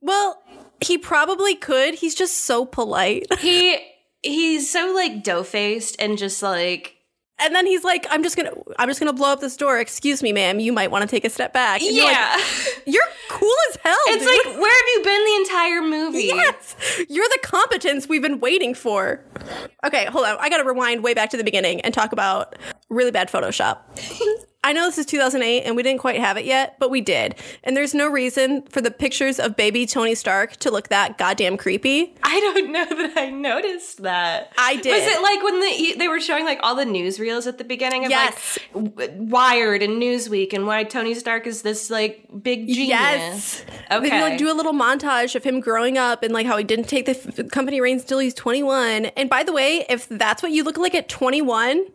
Well, 0.00 0.40
he 0.80 0.98
probably 0.98 1.56
could. 1.56 1.94
He's 1.94 2.14
just 2.14 2.44
so 2.44 2.64
polite. 2.64 3.26
He 3.40 3.78
he's 4.22 4.70
so 4.70 4.92
like 4.94 5.22
dough 5.22 5.42
faced 5.42 5.96
and 5.98 6.18
just 6.18 6.42
like 6.42 6.96
And 7.38 7.54
then 7.54 7.66
he's 7.66 7.84
like, 7.84 8.06
"I'm 8.10 8.22
just 8.22 8.36
gonna, 8.36 8.52
I'm 8.78 8.88
just 8.88 9.00
gonna 9.00 9.14
blow 9.14 9.32
up 9.32 9.40
this 9.40 9.56
door. 9.56 9.78
Excuse 9.78 10.22
me, 10.22 10.32
ma'am. 10.32 10.60
You 10.60 10.72
might 10.74 10.90
want 10.90 11.02
to 11.02 11.08
take 11.08 11.24
a 11.24 11.30
step 11.30 11.52
back." 11.54 11.80
And 11.80 11.94
you're 11.94 12.04
like, 12.04 12.14
yeah. 12.14 12.38
You're 12.86 13.02
cool 13.30 13.54
as 13.70 13.76
hell. 13.82 13.96
It's 14.08 14.24
dude. 14.24 14.46
like, 14.54 14.60
where 14.60 14.74
have 14.74 14.88
you 14.94 15.02
been 15.04 15.24
the 15.24 15.36
entire 15.36 15.82
movie? 15.82 16.24
yes, 16.24 16.76
you're 17.08 17.28
the 17.28 17.38
competence 17.42 18.08
we've 18.08 18.20
been 18.22 18.40
waiting 18.40 18.74
for. 18.74 19.24
Okay, 19.84 20.04
hold 20.06 20.26
on. 20.26 20.36
I 20.40 20.48
gotta 20.50 20.64
rewind 20.64 21.02
way 21.02 21.14
back 21.14 21.30
to 21.30 21.36
the 21.36 21.44
beginning 21.44 21.80
and 21.82 21.94
talk 21.94 22.12
about 22.12 22.56
really 22.90 23.10
bad 23.10 23.30
Photoshop. 23.30 23.78
I 24.62 24.74
know 24.74 24.84
this 24.84 24.98
is 24.98 25.06
2008 25.06 25.62
and 25.62 25.74
we 25.74 25.82
didn't 25.82 26.00
quite 26.00 26.20
have 26.20 26.36
it 26.36 26.44
yet, 26.44 26.76
but 26.78 26.90
we 26.90 27.00
did. 27.00 27.34
And 27.64 27.74
there's 27.74 27.94
no 27.94 28.06
reason 28.08 28.60
for 28.68 28.82
the 28.82 28.90
pictures 28.90 29.40
of 29.40 29.56
baby 29.56 29.86
Tony 29.86 30.14
Stark 30.14 30.56
to 30.58 30.70
look 30.70 30.88
that 30.88 31.16
goddamn 31.16 31.56
creepy. 31.56 32.14
I 32.22 32.38
don't 32.40 32.70
know 32.72 32.84
that 32.84 33.16
I 33.16 33.30
noticed 33.30 34.02
that. 34.02 34.52
I 34.58 34.76
did. 34.76 34.92
Was 34.92 35.10
it 35.16 35.22
like 35.22 35.42
when 35.42 35.60
the, 35.60 35.94
they 35.98 36.08
were 36.08 36.20
showing 36.20 36.44
like 36.44 36.60
all 36.62 36.74
the 36.74 36.84
newsreels 36.84 37.46
at 37.46 37.56
the 37.56 37.64
beginning 37.64 38.04
of 38.04 38.10
Yes. 38.10 38.58
like 38.74 39.12
Wired 39.16 39.82
and 39.82 40.00
Newsweek 40.00 40.52
and 40.52 40.66
why 40.66 40.84
Tony 40.84 41.14
Stark 41.14 41.46
is 41.46 41.62
this 41.62 41.88
like 41.88 42.26
big 42.42 42.66
genius? 42.68 42.88
Yes. 42.90 43.64
Okay. 43.90 44.10
They 44.10 44.20
like 44.20 44.36
do 44.38 44.52
a 44.52 44.54
little 44.54 44.74
montage 44.74 45.34
of 45.36 45.42
him 45.42 45.60
growing 45.60 45.96
up 45.96 46.22
and 46.22 46.34
like 46.34 46.46
how 46.46 46.58
he 46.58 46.64
didn't 46.64 46.86
take 46.88 47.06
the 47.06 47.12
f- 47.12 47.48
company 47.50 47.80
reins 47.80 48.02
until 48.02 48.18
he's 48.18 48.34
21. 48.34 49.06
And 49.06 49.30
by 49.30 49.42
the 49.42 49.52
way, 49.52 49.86
if 49.88 50.06
that's 50.10 50.42
what 50.42 50.52
you 50.52 50.64
look 50.64 50.76
like 50.76 50.94
at 50.94 51.08
21, 51.08 51.86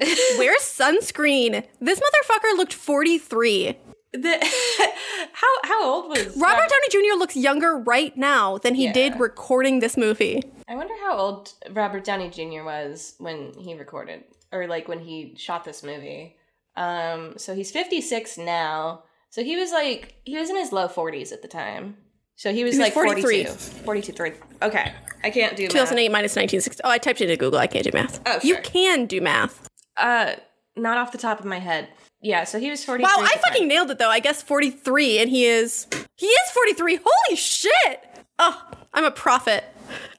wear 0.38 0.56
sunscreen. 0.58 1.64
This 1.80 2.00
motherfucker 2.00 2.56
looked 2.56 2.72
43. 2.74 3.76
The- 4.12 4.38
how 5.32 5.48
how 5.64 5.84
old 5.84 6.08
was 6.10 6.36
Robert 6.36 6.68
Downey 6.68 6.88
Jr. 6.90 7.18
looks 7.18 7.36
younger 7.36 7.76
right 7.78 8.16
now 8.16 8.58
than 8.58 8.74
he 8.76 8.84
Yeah. 8.84 8.92
did 8.92 9.18
recording 9.20 9.80
this 9.80 9.96
movie. 9.96 10.42
I 10.68 10.76
wonder 10.76 10.94
how 11.02 11.16
old 11.16 11.52
Robert 11.70 12.04
Downey 12.04 12.30
Jr. 12.30 12.62
was 12.64 13.14
when 13.18 13.52
he 13.58 13.74
recorded 13.74 14.22
or 14.52 14.66
like 14.68 14.86
when 14.88 15.00
he 15.00 15.34
shot 15.36 15.64
this 15.64 15.82
movie. 15.82 16.36
Um, 16.76 17.34
so 17.38 17.54
he's 17.54 17.70
56 17.72 18.38
now. 18.38 19.02
So 19.30 19.42
he 19.42 19.56
was 19.56 19.72
like 19.72 20.14
he 20.24 20.38
was 20.38 20.48
in 20.48 20.56
his 20.56 20.70
low 20.72 20.86
40s 20.88 21.32
at 21.32 21.42
the 21.42 21.48
time. 21.48 21.96
So 22.36 22.52
he 22.52 22.64
was, 22.64 22.74
He 22.74 22.80
was 22.80 22.86
like 22.86 22.94
43. 22.94 23.44
42. 23.46 24.12
42 24.12 24.34
Okay. 24.62 24.92
I 25.22 25.30
can't 25.30 25.56
do 25.56 25.64
math. 25.64 25.72
2008 25.72 26.08
minus 26.10 26.32
1960. 26.36 26.80
Oh, 26.84 26.90
I 26.90 26.98
typed 26.98 27.20
it 27.20 27.30
into 27.30 27.36
Google. 27.36 27.58
I 27.60 27.66
can't 27.68 27.84
do 27.84 27.90
math. 27.94 28.20
Oh, 28.26 28.38
You 28.42 28.56
can 28.62 29.06
do 29.06 29.20
math. 29.20 29.68
Uh 29.96 30.34
not 30.76 30.98
off 30.98 31.12
the 31.12 31.18
top 31.18 31.38
of 31.38 31.44
my 31.46 31.58
head. 31.60 31.88
Yeah, 32.20 32.44
so 32.44 32.58
he 32.58 32.70
was 32.70 32.84
43. 32.84 33.04
Wow, 33.04 33.22
I 33.24 33.36
fucking 33.36 33.68
nailed 33.68 33.90
it 33.90 33.98
though. 33.98 34.10
I 34.10 34.18
guess 34.20 34.42
43 34.42 35.18
and 35.18 35.30
he 35.30 35.44
is 35.44 35.86
he 36.16 36.26
is 36.26 36.50
43. 36.50 36.98
Holy 37.04 37.36
shit. 37.36 38.04
Oh, 38.38 38.60
I'm 38.92 39.04
a 39.04 39.10
prophet. 39.10 39.64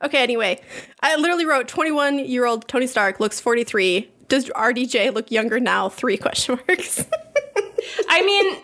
Okay, 0.03 0.21
anyway. 0.21 0.61
I 1.01 1.15
literally 1.15 1.45
wrote 1.45 1.67
21 1.67 2.19
year 2.19 2.45
old 2.45 2.67
Tony 2.67 2.87
Stark 2.87 3.19
looks 3.19 3.39
43. 3.39 4.09
Does 4.27 4.49
RDJ 4.49 5.13
look 5.13 5.31
younger 5.31 5.59
now? 5.59 5.89
Three 5.89 6.17
question 6.17 6.59
marks. 6.67 7.03
I 8.09 8.23
mean, 8.23 8.57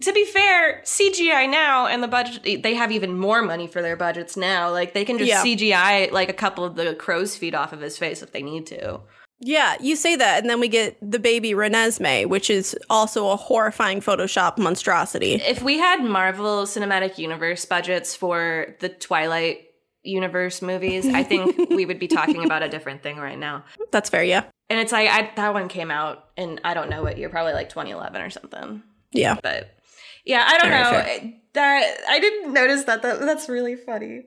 to 0.00 0.12
be 0.12 0.24
fair, 0.24 0.80
CGI 0.84 1.48
now 1.50 1.86
and 1.86 2.02
the 2.02 2.08
budget 2.08 2.62
they 2.62 2.74
have 2.74 2.90
even 2.92 3.18
more 3.18 3.42
money 3.42 3.66
for 3.66 3.82
their 3.82 3.96
budgets 3.96 4.36
now. 4.36 4.70
Like 4.70 4.94
they 4.94 5.04
can 5.04 5.18
just 5.18 5.28
Yeah. 5.28 5.42
CGI 5.42 6.12
like 6.12 6.28
a 6.28 6.32
couple 6.34 6.64
of 6.64 6.76
the 6.76 6.94
crow's 6.94 7.36
feet 7.36 7.54
off 7.54 7.72
of 7.72 7.80
his 7.80 7.98
face 7.98 8.22
if 8.22 8.32
they 8.32 8.42
need 8.42 8.66
to. 8.68 9.00
Yeah, 9.46 9.76
you 9.78 9.94
say 9.94 10.16
that, 10.16 10.40
and 10.40 10.48
then 10.48 10.58
we 10.58 10.68
get 10.68 10.96
the 11.02 11.18
baby 11.18 11.52
Renesmee, 11.52 12.26
which 12.26 12.48
is 12.48 12.74
also 12.88 13.28
a 13.28 13.36
horrifying 13.36 14.00
Photoshop 14.00 14.56
monstrosity. 14.56 15.34
If 15.34 15.62
we 15.62 15.78
had 15.78 16.02
Marvel 16.02 16.62
Cinematic 16.62 17.18
Universe 17.18 17.66
budgets 17.66 18.16
for 18.16 18.74
the 18.80 18.88
Twilight 18.88 19.66
universe 20.02 20.62
movies, 20.62 21.06
I 21.06 21.22
think 21.24 21.68
we 21.68 21.84
would 21.84 21.98
be 21.98 22.08
talking 22.08 22.42
about 22.42 22.62
a 22.62 22.70
different 22.70 23.02
thing 23.02 23.18
right 23.18 23.38
now. 23.38 23.64
That's 23.92 24.08
fair, 24.08 24.24
yeah. 24.24 24.44
And 24.70 24.80
it's 24.80 24.92
like 24.92 25.10
I, 25.10 25.30
that 25.36 25.52
one 25.52 25.68
came 25.68 25.90
out 25.90 26.24
and 26.38 26.58
I 26.64 26.72
don't 26.72 26.88
know 26.88 27.02
what 27.02 27.18
year, 27.18 27.28
probably 27.28 27.52
like 27.52 27.68
2011 27.68 28.22
or 28.22 28.30
something. 28.30 28.82
Yeah. 29.12 29.36
But 29.42 29.76
yeah, 30.24 30.42
I 30.46 30.58
don't 30.58 30.70
know. 30.70 31.32
That 31.52 31.96
I 32.08 32.18
didn't 32.18 32.54
notice 32.54 32.84
that. 32.84 33.02
that. 33.02 33.20
That's 33.20 33.48
really 33.48 33.76
funny. 33.76 34.22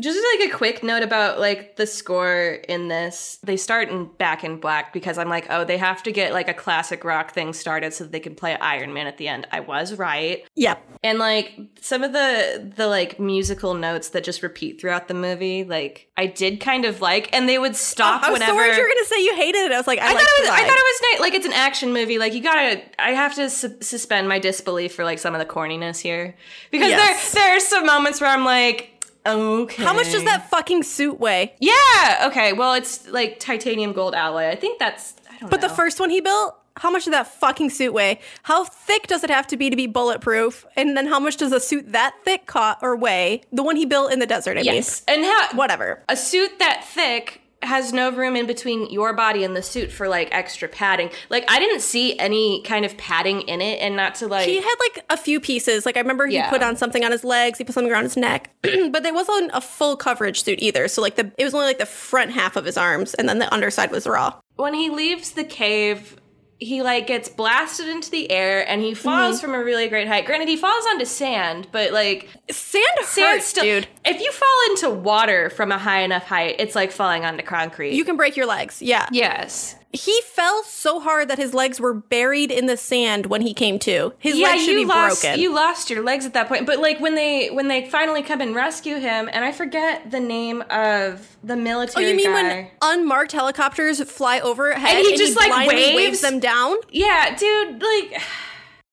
Just 0.00 0.18
like 0.38 0.48
a 0.50 0.56
quick 0.56 0.82
note 0.82 1.02
about 1.02 1.40
like 1.40 1.76
the 1.76 1.86
score 1.86 2.58
in 2.68 2.88
this. 2.88 3.38
They 3.42 3.56
start 3.56 3.88
in 3.90 4.06
back 4.06 4.44
in 4.44 4.58
black 4.58 4.92
because 4.92 5.18
I'm 5.18 5.28
like, 5.28 5.46
oh, 5.50 5.64
they 5.64 5.76
have 5.76 6.02
to 6.04 6.12
get 6.12 6.32
like 6.32 6.48
a 6.48 6.54
classic 6.54 7.04
rock 7.04 7.32
thing 7.32 7.52
started 7.52 7.92
so 7.92 8.04
that 8.04 8.12
they 8.12 8.20
can 8.20 8.34
play 8.34 8.56
Iron 8.56 8.94
Man 8.94 9.06
at 9.06 9.18
the 9.18 9.28
end. 9.28 9.46
I 9.50 9.60
was 9.60 9.94
right. 9.98 10.44
Yeah. 10.54 10.76
And 11.02 11.18
like 11.18 11.58
some 11.80 12.02
of 12.02 12.12
the 12.12 12.72
the 12.76 12.86
like 12.86 13.18
musical 13.20 13.74
notes 13.74 14.10
that 14.10 14.24
just 14.24 14.42
repeat 14.42 14.80
throughout 14.80 15.08
the 15.08 15.14
movie, 15.14 15.64
like 15.64 16.08
I 16.16 16.26
did 16.26 16.60
kind 16.60 16.84
of 16.84 17.00
like, 17.00 17.28
and 17.34 17.48
they 17.48 17.58
would 17.58 17.76
stop 17.76 18.22
oh, 18.22 18.28
I 18.28 18.30
was 18.30 18.40
whenever. 18.40 18.52
so 18.52 18.56
worried 18.56 18.76
you 18.76 18.82
were 18.82 18.88
going 18.88 18.98
to 19.04 19.04
say 19.06 19.22
you 19.24 19.34
hated 19.34 19.58
it. 19.66 19.72
I 19.72 19.76
was 19.76 19.86
like, 19.86 19.98
I, 19.98 20.06
I 20.06 20.12
thought 20.12 20.20
it 20.22 20.40
was. 20.42 20.48
I 20.50 20.60
thought 20.60 20.78
it 20.78 20.84
was 20.84 21.00
nice. 21.12 21.20
Like 21.20 21.34
it's 21.34 21.46
an 21.46 21.52
action 21.52 21.92
movie. 21.92 22.18
Like 22.18 22.32
you 22.32 22.42
gotta. 22.42 22.80
I 22.98 23.10
have 23.10 23.34
to 23.34 23.50
su- 23.50 23.76
suspend 23.82 24.28
my 24.28 24.38
disbelief 24.38 24.94
for 24.94 25.04
like 25.04 25.18
some 25.18 25.34
of 25.34 25.40
the 25.40 25.46
corniness 25.46 26.00
here 26.00 26.36
because 26.70 26.88
Yes. 26.90 27.32
there 27.32 27.42
there 27.44 27.56
are 27.56 27.60
some 27.60 27.84
moments 27.86 28.20
where 28.20 28.30
I'm 28.30 28.44
like, 28.44 28.99
okay. 29.26 29.82
How 29.82 29.92
much 29.92 30.10
does 30.12 30.24
that 30.24 30.48
fucking 30.50 30.82
suit 30.82 31.20
weigh? 31.20 31.54
Yeah. 31.60 32.26
Okay. 32.28 32.52
Well, 32.52 32.74
it's 32.74 33.06
like 33.08 33.38
titanium 33.38 33.92
gold 33.92 34.14
alloy. 34.14 34.48
I 34.48 34.54
think 34.56 34.78
that's. 34.78 35.14
I 35.30 35.38
don't 35.38 35.50
But 35.50 35.60
know. 35.60 35.68
the 35.68 35.74
first 35.74 36.00
one 36.00 36.10
he 36.10 36.20
built, 36.20 36.56
how 36.76 36.90
much 36.90 37.04
did 37.04 37.12
that 37.14 37.26
fucking 37.26 37.70
suit 37.70 37.92
weigh? 37.92 38.20
How 38.44 38.64
thick 38.64 39.06
does 39.06 39.22
it 39.24 39.30
have 39.30 39.46
to 39.48 39.56
be 39.56 39.70
to 39.70 39.76
be 39.76 39.86
bulletproof? 39.86 40.64
And 40.76 40.96
then 40.96 41.06
how 41.06 41.18
much 41.20 41.36
does 41.36 41.52
a 41.52 41.60
suit 41.60 41.92
that 41.92 42.14
thick 42.24 42.46
co- 42.46 42.74
or 42.82 42.96
weigh? 42.96 43.42
The 43.52 43.62
one 43.62 43.76
he 43.76 43.84
built 43.86 44.12
in 44.12 44.18
the 44.18 44.26
desert, 44.26 44.56
I 44.58 44.62
yes, 44.62 45.02
and 45.08 45.24
how. 45.24 45.48
Whatever. 45.54 46.02
a 46.08 46.16
suit 46.16 46.58
that 46.58 46.84
thick 46.84 47.40
has 47.62 47.92
no 47.92 48.10
room 48.10 48.36
in 48.36 48.46
between 48.46 48.88
your 48.90 49.12
body 49.12 49.44
and 49.44 49.54
the 49.54 49.62
suit 49.62 49.92
for 49.92 50.08
like 50.08 50.28
extra 50.32 50.66
padding. 50.68 51.10
Like 51.28 51.44
I 51.48 51.58
didn't 51.58 51.80
see 51.80 52.18
any 52.18 52.62
kind 52.62 52.84
of 52.84 52.96
padding 52.96 53.42
in 53.42 53.60
it, 53.60 53.80
and 53.80 53.96
not 53.96 54.14
to 54.16 54.28
like. 54.28 54.46
He 54.48 54.56
had 54.60 54.74
like 54.94 55.04
a 55.10 55.16
few 55.16 55.40
pieces. 55.40 55.84
Like 55.84 55.96
I 55.96 56.00
remember 56.00 56.26
he 56.26 56.36
Yeah. 56.36 56.48
put 56.50 56.62
on 56.62 56.76
something 56.76 57.04
on 57.04 57.12
his 57.12 57.24
legs, 57.24 57.58
he 57.58 57.64
put 57.64 57.74
something 57.74 57.92
around 57.92 58.04
his 58.04 58.16
neck, 58.16 58.50
but 58.62 59.02
there 59.02 59.14
wasn't 59.14 59.50
a 59.52 59.60
full 59.60 59.96
coverage 59.96 60.42
suit 60.42 60.58
either. 60.62 60.88
So 60.88 61.02
like 61.02 61.16
the 61.16 61.30
it 61.36 61.44
was 61.44 61.54
only 61.54 61.66
like 61.66 61.78
the 61.78 61.86
front 61.86 62.30
half 62.32 62.56
of 62.56 62.64
his 62.64 62.76
arms, 62.76 63.14
and 63.14 63.28
then 63.28 63.38
the 63.38 63.52
underside 63.52 63.90
was 63.90 64.06
raw. 64.06 64.34
when 64.56 64.74
he 64.74 64.90
leaves 64.90 65.32
the 65.32 65.44
cave, 65.44 66.16
he 66.60 66.82
like 66.82 67.06
gets 67.06 67.28
blasted 67.28 67.88
into 67.88 68.10
the 68.10 68.30
air 68.30 68.68
and 68.68 68.82
he 68.82 68.94
falls 68.94 69.38
Mm-hmm. 69.38 69.46
from 69.46 69.54
a 69.60 69.64
really 69.64 69.88
great 69.88 70.06
height. 70.06 70.26
Granted, 70.26 70.46
he 70.48 70.56
falls 70.56 70.84
onto 70.90 71.04
sand, 71.06 71.66
but 71.72 71.90
like 71.92 72.28
Sand 72.50 72.84
sand 73.02 73.32
hurts, 73.36 73.46
still. 73.46 73.64
dude. 73.64 73.88
If 74.04 74.20
you 74.20 74.30
fall 74.30 74.48
into 74.70 74.90
water 75.02 75.50
from 75.50 75.72
a 75.72 75.78
high 75.78 76.02
enough 76.02 76.24
height, 76.24 76.56
it's 76.58 76.74
like 76.74 76.92
falling 76.92 77.24
onto 77.24 77.42
concrete. 77.42 77.94
You 77.94 78.04
can 78.04 78.16
break 78.16 78.36
your 78.36 78.46
legs. 78.46 78.80
Yeah. 78.82 79.08
yes. 79.10 79.74
He 79.92 80.20
fell 80.22 80.62
so 80.62 81.00
hard 81.00 81.28
that 81.28 81.38
his 81.38 81.52
legs 81.52 81.80
were 81.80 81.92
buried 81.94 82.52
in 82.52 82.66
the 82.66 82.76
sand 82.76 83.26
when 83.26 83.40
he 83.40 83.52
came 83.52 83.78
to. 83.80 84.12
His 84.18 84.36
yeah, 84.38 84.50
legs 84.50 84.62
should 84.62 84.72
you 84.74 84.78
be 84.80 84.84
lost 84.84 85.22
broken. 85.22 85.40
you 85.40 85.52
lost 85.52 85.90
your 85.90 86.04
legs 86.04 86.24
at 86.24 86.32
that 86.34 86.46
point. 86.48 86.64
But 86.64 86.78
like 86.78 87.00
when 87.00 87.16
they 87.16 87.48
when 87.50 87.66
they 87.66 87.86
finally 87.86 88.22
come 88.22 88.40
and 88.40 88.54
rescue 88.54 88.98
him, 89.00 89.28
and 89.32 89.44
I 89.44 89.50
forget 89.50 90.10
the 90.10 90.20
name 90.20 90.62
of 90.70 91.36
the 91.42 91.56
military. 91.56 92.04
Oh, 92.04 92.08
you 92.08 92.14
mean 92.14 92.30
guy. 92.30 92.42
when 92.80 93.00
unmarked 93.00 93.32
helicopters 93.32 94.00
fly 94.04 94.38
overhead 94.38 94.96
And 94.96 95.06
he 95.06 95.16
just, 95.16 95.36
like, 95.36 95.48
blindly 95.48 95.96
waves? 95.96 96.20
them 96.20 96.38
down? 96.38 96.76
yeah, 96.90 97.34
dude, 97.36 97.82
like 97.82 98.22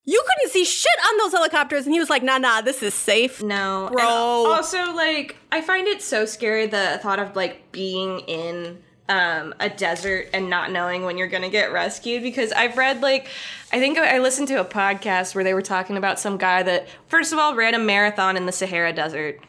You 0.06 0.24
couldn't 0.25 0.51
see 0.54 0.63
shit 0.63 0.89
on 1.12 1.18
those 1.18 1.34
helicopters, 1.34 1.84
and 1.86 1.94
he 1.94 2.00
was 2.00 2.10
like, 2.10 2.24
"Nah, 2.24 2.38
nah, 2.38 2.62
this 2.62 2.82
is 2.82 2.94
safe." 2.94 3.44
No, 3.44 3.89
Bro. 3.92 4.04
And 4.06 4.54
also, 4.54 4.94
like, 4.94 5.36
I 5.51 5.60
find 5.60 5.86
it 5.86 6.01
so 6.01 6.24
scary 6.24 6.66
the 6.66 6.98
thought 7.04 7.20
of 7.20 7.36
like 7.36 7.74
being 7.74 8.20
in 8.22 8.77
um, 9.09 9.53
a 9.59 9.69
desert 9.69 10.29
and 10.33 10.49
not 10.49 10.71
knowing 10.71 11.03
when 11.03 11.17
you're 11.17 11.27
gonna 11.27 11.49
get 11.49 11.71
rescued. 11.71 12.23
Because 12.23 12.51
I've 12.51 12.77
read 12.77 13.01
like, 13.01 13.27
I 13.71 13.79
think 13.79 13.97
I 13.97 14.19
listened 14.19 14.47
to 14.49 14.59
a 14.59 14.65
podcast 14.65 15.35
where 15.35 15.43
they 15.43 15.53
were 15.53 15.61
talking 15.61 15.97
about 15.97 16.19
some 16.19 16.37
guy 16.37 16.63
that 16.63 16.87
first 17.07 17.33
of 17.33 17.39
all 17.39 17.55
ran 17.55 17.75
a 17.75 17.79
marathon 17.79 18.37
in 18.37 18.45
the 18.45 18.51
Sahara 18.51 18.93
Desert. 18.93 19.39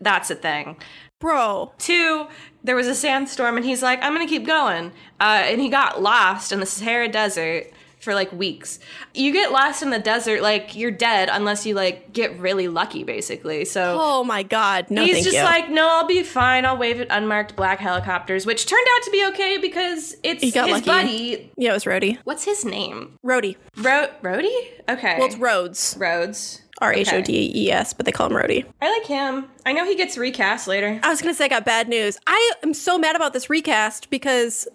That's 0.00 0.30
a 0.30 0.34
thing. 0.34 0.76
Bro, 1.20 1.72
Two, 1.78 2.28
there 2.62 2.76
was 2.76 2.86
a 2.86 2.94
sandstorm, 2.94 3.56
and 3.56 3.66
he's 3.66 3.82
like, 3.82 4.02
I'm 4.02 4.12
gonna 4.12 4.26
keep 4.28 4.46
going. 4.46 4.92
Uh, 5.20 5.42
and 5.44 5.60
he 5.60 5.68
got 5.68 6.00
lost 6.00 6.52
in 6.52 6.60
the 6.60 6.66
Sahara 6.66 7.08
Desert 7.08 7.72
for 8.00 8.14
like 8.14 8.32
weeks. 8.32 8.78
You 9.14 9.32
get 9.32 9.52
lost 9.52 9.82
in 9.82 9.90
the 9.90 9.98
desert, 9.98 10.42
like 10.42 10.76
you're 10.76 10.90
dead 10.90 11.28
unless 11.30 11.66
you 11.66 11.74
like 11.74 12.12
get 12.12 12.38
really 12.38 12.68
lucky, 12.68 13.04
basically. 13.04 13.64
So 13.64 13.96
oh 14.00 14.24
my 14.24 14.42
god, 14.42 14.90
no, 14.90 15.04
he's 15.04 15.24
just 15.24 15.36
you. 15.36 15.42
like, 15.42 15.70
no, 15.70 15.88
I'll 15.88 16.06
be 16.06 16.22
fine. 16.22 16.64
I'll 16.64 16.76
wave 16.76 17.00
at 17.00 17.08
unmarked 17.10 17.56
black 17.56 17.78
helicopters, 17.78 18.46
which 18.46 18.66
turned 18.66 18.86
out 18.96 19.02
to 19.04 19.10
be 19.10 19.26
okay 19.28 19.58
because 19.58 20.16
it's 20.22 20.42
his 20.42 20.54
lucky. 20.54 20.84
buddy. 20.86 21.52
yeah, 21.56 21.70
it 21.70 21.74
was 21.74 21.84
Rhodey. 21.84 22.18
What's 22.24 22.44
his 22.44 22.64
name? 22.64 23.18
Rhodey. 23.24 23.56
Ro- 23.76 24.08
Rhodey? 24.22 24.58
Okay. 24.88 25.16
Well, 25.18 25.26
it's 25.26 25.36
Rhodes. 25.36 25.96
Rhodes. 25.98 26.62
R 26.80 26.92
H 26.92 27.12
O 27.12 27.20
D 27.20 27.50
E 27.54 27.72
S, 27.72 27.92
but 27.92 28.06
they 28.06 28.12
call 28.12 28.28
him 28.28 28.34
Rhodey. 28.34 28.64
I 28.80 28.96
like 28.96 29.06
him. 29.06 29.48
I 29.66 29.72
know 29.72 29.84
he 29.84 29.96
gets 29.96 30.16
recast 30.16 30.68
later. 30.68 31.00
I 31.02 31.08
was 31.08 31.20
gonna 31.20 31.34
say 31.34 31.46
I 31.46 31.48
got 31.48 31.64
bad 31.64 31.88
news. 31.88 32.16
I 32.26 32.52
am 32.62 32.72
so 32.72 32.96
mad 32.96 33.16
about 33.16 33.32
this 33.32 33.50
recast 33.50 34.10
because 34.10 34.68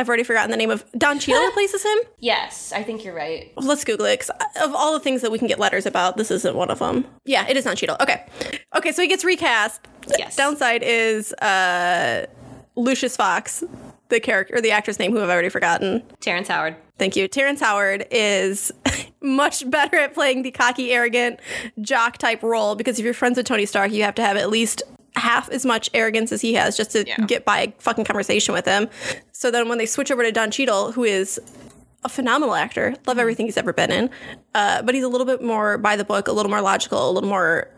I've 0.00 0.08
already 0.08 0.22
forgotten 0.24 0.50
the 0.50 0.56
name 0.56 0.70
of 0.70 0.82
Don 0.96 1.18
Cheadle 1.18 1.44
replaces 1.46 1.82
him. 1.84 1.98
Yes, 2.18 2.72
I 2.72 2.82
think 2.82 3.04
you're 3.04 3.14
right. 3.14 3.52
Let's 3.56 3.84
Google 3.84 4.06
it. 4.06 4.20
'cause 4.20 4.30
of 4.62 4.74
all 4.74 4.94
the 4.94 5.00
things 5.00 5.20
that 5.20 5.30
we 5.30 5.38
can 5.38 5.46
get 5.46 5.58
letters 5.58 5.84
about, 5.84 6.16
this 6.16 6.30
isn't 6.30 6.56
one 6.56 6.70
of 6.70 6.78
them. 6.78 7.04
Yeah, 7.26 7.46
it 7.46 7.56
is 7.58 7.64
Don 7.64 7.76
Cheadle. 7.76 7.96
Okay, 8.00 8.24
okay, 8.74 8.92
so 8.92 9.02
he 9.02 9.08
gets 9.08 9.24
recast. 9.24 9.82
Yes. 10.18 10.36
Downside 10.36 10.82
is 10.82 11.34
uh, 11.34 12.24
Lucius 12.76 13.14
Fox, 13.14 13.62
the 14.08 14.20
character 14.20 14.56
or 14.56 14.62
the 14.62 14.70
actor's 14.70 14.98
name, 14.98 15.12
who 15.12 15.22
I've 15.22 15.28
already 15.28 15.50
forgotten. 15.50 16.02
Terrence 16.20 16.48
Howard. 16.48 16.76
Thank 16.98 17.14
you. 17.14 17.28
Terrence 17.28 17.60
Howard 17.60 18.06
is 18.10 18.72
much 19.20 19.68
better 19.70 19.98
at 19.98 20.14
playing 20.14 20.44
the 20.44 20.50
cocky, 20.50 20.92
arrogant, 20.92 21.40
jock 21.82 22.16
type 22.16 22.42
role 22.42 22.74
because 22.74 22.98
if 22.98 23.04
you're 23.04 23.12
friends 23.12 23.36
with 23.36 23.44
Tony 23.46 23.66
Stark, 23.66 23.92
you 23.92 24.02
have 24.02 24.14
to 24.14 24.22
have 24.22 24.38
at 24.38 24.48
least 24.48 24.82
half 25.16 25.50
as 25.50 25.66
much 25.66 25.90
arrogance 25.94 26.32
as 26.32 26.40
he 26.40 26.54
has 26.54 26.76
just 26.76 26.92
to 26.92 27.04
Yeah. 27.06 27.16
get 27.26 27.44
by 27.44 27.60
a 27.60 27.72
fucking 27.78 28.04
conversation 28.04 28.54
with 28.54 28.66
him. 28.66 28.88
So 29.32 29.50
then 29.50 29.68
when 29.68 29.78
they 29.78 29.86
switch 29.86 30.10
over 30.10 30.22
to 30.22 30.32
Don 30.32 30.50
Cheadle, 30.50 30.92
who 30.92 31.04
is 31.04 31.40
a 32.04 32.08
phenomenal 32.08 32.54
actor, 32.54 32.94
love 33.06 33.18
everything 33.18 33.46
he's 33.46 33.56
ever 33.58 33.72
been 33.72 33.90
in, 33.92 34.10
uh, 34.54 34.82
but 34.82 34.94
he's 34.94 35.04
a 35.04 35.08
little 35.08 35.26
bit 35.26 35.42
more 35.42 35.76
by 35.78 35.96
the 35.96 36.04
book, 36.04 36.28
a 36.28 36.32
little 36.32 36.50
more 36.50 36.60
logical, 36.62 37.10
a 37.10 37.12
little 37.12 37.28
more 37.28 37.68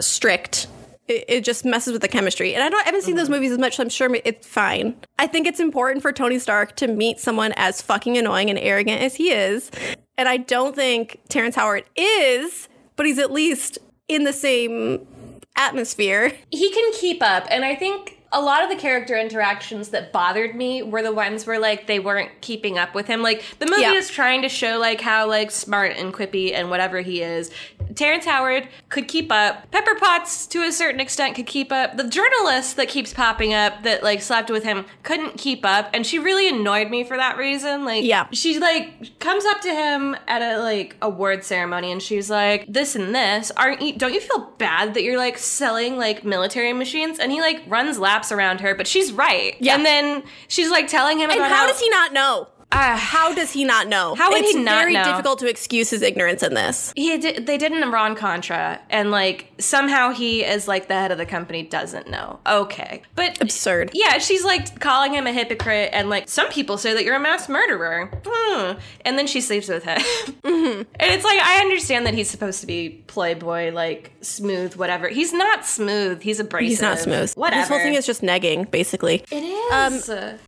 strict. 0.00 0.66
It, 1.08 1.24
it 1.28 1.44
just 1.44 1.64
messes 1.64 1.92
with 1.92 2.02
the 2.02 2.08
chemistry. 2.08 2.54
And 2.54 2.62
I 2.62 2.68
don't 2.68 2.80
I 2.80 2.84
haven't 2.84 3.02
seen 3.02 3.16
those 3.16 3.28
movies 3.28 3.50
as 3.52 3.58
much, 3.58 3.76
so 3.76 3.82
I'm 3.82 3.88
sure 3.88 4.14
it's 4.24 4.46
fine. 4.46 4.94
I 5.18 5.26
think 5.26 5.46
it's 5.48 5.58
important 5.60 6.02
for 6.02 6.12
Tony 6.12 6.38
Stark 6.38 6.76
to 6.76 6.86
meet 6.86 7.18
someone 7.18 7.52
as 7.56 7.82
fucking 7.82 8.16
annoying 8.16 8.50
and 8.50 8.58
arrogant 8.58 9.02
as 9.02 9.16
he 9.16 9.30
is. 9.32 9.70
And 10.16 10.28
I 10.28 10.36
don't 10.36 10.76
think 10.76 11.20
Terrence 11.28 11.56
Howard 11.56 11.84
is, 11.96 12.68
but 12.96 13.06
he's 13.06 13.18
at 13.18 13.32
least 13.32 13.78
in 14.08 14.22
the 14.24 14.32
same 14.32 15.06
atmosphere. 15.56 16.32
he 16.50 16.70
can 16.72 16.92
keep 16.94 17.22
up 17.22 17.46
and 17.50 17.64
i 17.64 17.74
think 17.74 18.18
a 18.32 18.40
lot 18.40 18.62
of 18.64 18.70
the 18.70 18.76
character 18.76 19.16
interactions 19.16 19.88
that 19.90 20.12
bothered 20.12 20.54
me 20.54 20.82
were 20.82 21.02
the 21.02 21.12
ones 21.12 21.46
where 21.46 21.58
like 21.58 21.86
they 21.86 21.98
weren't 21.98 22.30
keeping 22.40 22.78
up 22.78 22.94
with 22.94 23.06
him. 23.06 23.22
Like 23.22 23.42
the 23.58 23.66
movie 23.66 23.82
Yeah. 23.82 23.92
is 23.92 24.08
trying 24.08 24.42
to 24.42 24.48
show 24.48 24.78
like 24.78 25.00
how 25.00 25.28
like 25.28 25.50
smart 25.50 25.92
and 25.96 26.12
quippy 26.14 26.52
and 26.54 26.70
whatever 26.70 27.00
he 27.00 27.22
is. 27.22 27.50
Terrence 27.94 28.24
Howard 28.24 28.68
could 28.88 29.06
keep 29.08 29.30
up. 29.30 29.70
Pepper 29.70 29.94
Potts 29.96 30.46
to 30.46 30.62
a 30.62 30.72
certain 30.72 31.00
extent 31.00 31.34
could 31.36 31.46
keep 31.46 31.70
up. 31.70 31.96
The 31.96 32.08
journalist 32.08 32.76
that 32.76 32.88
keeps 32.88 33.12
popping 33.12 33.52
up 33.52 33.82
that 33.82 34.02
like 34.02 34.22
slept 34.22 34.50
with 34.50 34.64
him 34.64 34.86
couldn't 35.02 35.36
keep 35.36 35.64
up 35.66 35.90
and 35.92 36.06
she 36.06 36.18
really 36.18 36.48
annoyed 36.48 36.90
me 36.90 37.04
for 37.04 37.16
that 37.16 37.36
reason. 37.36 37.84
Like 37.84 38.04
Yeah. 38.04 38.28
she 38.32 38.58
like 38.58 39.18
comes 39.18 39.44
up 39.44 39.60
to 39.62 39.68
him 39.74 40.16
at 40.26 40.40
a 40.42 40.58
like 40.62 40.96
award 41.02 41.44
ceremony 41.44 41.92
and 41.92 42.02
she's 42.02 42.30
like 42.30 42.64
this 42.68 42.94
and 42.96 43.14
this 43.14 43.50
aren't 43.56 43.82
you 43.82 43.92
don't 43.94 44.14
you 44.14 44.20
feel 44.20 44.52
bad 44.58 44.94
that 44.94 45.02
you're 45.02 45.18
like 45.18 45.36
selling 45.36 45.96
like 45.96 46.24
military 46.24 46.72
machines 46.72 47.18
and 47.18 47.30
he 47.32 47.40
like 47.40 47.62
runs 47.66 47.98
laps 47.98 48.21
around 48.30 48.60
her 48.60 48.74
but 48.74 48.86
she's 48.86 49.10
right 49.12 49.56
Yeah. 49.58 49.74
and 49.74 49.84
then 49.86 50.22
she's 50.48 50.70
like 50.70 50.86
telling 50.86 51.18
him 51.18 51.30
And 51.30 51.38
about 51.40 51.50
how 51.50 51.66
does 51.66 51.80
he 51.80 51.88
not 51.88 52.12
know? 52.12 52.48
uh, 52.70 52.96
How 52.96 53.34
does 53.34 53.52
he 53.52 53.64
not 53.64 53.86
know? 53.88 54.14
How 54.14 54.30
would 54.30 54.40
it's 54.42 54.52
he 54.52 54.62
not 54.62 54.80
very 54.80 54.94
know? 54.94 55.04
difficult 55.04 55.38
to 55.40 55.46
excuse 55.48 55.90
his 55.90 56.00
ignorance 56.00 56.42
in 56.42 56.54
this. 56.54 56.92
he 56.96 57.18
did, 57.18 57.44
they 57.46 57.58
did 57.58 57.72
an 57.72 57.82
Iran 57.82 58.14
Contra 58.14 58.80
and 58.88 59.10
like 59.10 59.51
somehow 59.62 60.10
he 60.12 60.44
as 60.44 60.68
like 60.68 60.88
the 60.88 60.94
head 60.94 61.10
of 61.12 61.18
the 61.18 61.26
company 61.26 61.62
doesn't 61.62 62.08
know 62.10 62.38
okay 62.46 63.02
but 63.14 63.40
Absurd. 63.40 63.90
Yeah, 63.94 64.18
she's 64.18 64.44
like 64.44 64.80
calling 64.80 65.12
him 65.14 65.26
a 65.26 65.32
hypocrite, 65.32 65.90
and 65.92 66.08
like 66.10 66.28
some 66.28 66.48
people 66.48 66.76
say 66.78 66.92
that 66.94 67.04
you're 67.04 67.16
a 67.16 67.20
mass 67.20 67.48
murderer. 67.48 68.10
Hmm. 68.26 68.78
And 69.04 69.18
then 69.18 69.26
she 69.26 69.40
sleeps 69.40 69.68
with 69.68 69.84
him. 69.84 70.00
And 71.02 71.10
it's 71.10 71.24
like 71.24 71.38
I 71.40 71.60
understand 71.60 72.06
that 72.06 72.14
he's 72.14 72.30
supposed 72.30 72.60
to 72.60 72.66
be 72.66 73.02
playboy, 73.06 73.72
like 73.72 74.12
smooth, 74.20 74.76
whatever. 74.76 75.08
He's 75.08 75.32
not 75.32 75.64
smooth. 75.66 76.22
He's 76.22 76.38
abrasive. 76.40 76.68
He's 76.68 76.80
not 76.82 76.98
smooth. 76.98 77.32
Whatever. 77.34 77.60
This 77.62 77.68
whole 77.68 77.78
thing 77.78 77.94
is 77.94 78.06
just 78.06 78.22
negging, 78.22 78.70
basically. 78.70 79.24
It 79.30 79.42
is. 79.42 80.04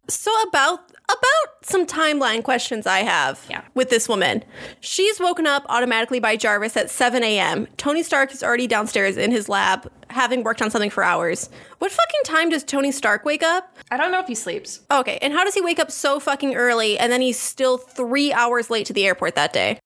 So 0.09 0.31
about 0.49 0.81
about 1.07 1.65
some 1.67 1.87
timeline 1.87 2.43
questions 2.43 2.87
I 2.87 3.01
have 3.01 3.45
Yeah. 3.51 3.61
with 3.75 3.91
this 3.91 4.09
woman. 4.09 4.43
She's 4.81 5.21
woken 5.21 5.47
up 5.47 5.65
automatically 5.69 6.19
by 6.19 6.37
Jarvis 6.37 6.77
at 6.79 6.91
7 6.91 7.23
a.m. 7.23 7.67
Tony 7.77 8.03
Stark 8.03 8.33
is 8.33 8.43
already 8.43 8.67
downstairs 8.67 9.04
in 9.05 9.31
his 9.31 9.49
lab, 9.49 9.91
having 10.11 10.43
worked 10.43 10.63
on 10.63 10.71
something 10.71 10.91
for 10.91 11.03
hours. 11.03 11.51
What 11.79 11.91
fucking 11.91 12.21
time 12.25 12.51
does 12.51 12.65
Tony 12.65 12.93
Stark 12.93 13.25
wake 13.25 13.43
up? 13.43 13.77
I 13.91 13.97
don't 13.97 14.13
know 14.13 14.21
if 14.21 14.27
he 14.27 14.35
sleeps. 14.35 14.81
Okay, 14.91 15.19
and 15.23 15.33
how 15.33 15.45
does 15.45 15.55
he 15.55 15.61
wake 15.61 15.79
up 15.79 15.91
so 15.91 16.19
fucking 16.19 16.55
early 16.55 16.99
and 16.99 17.13
then 17.13 17.21
he's 17.21 17.39
still 17.39 17.79
three 17.79 18.33
hours 18.33 18.71
late 18.71 18.87
to 18.87 18.93
the 18.93 19.07
airport 19.07 19.35
that 19.35 19.53
day? 19.53 19.79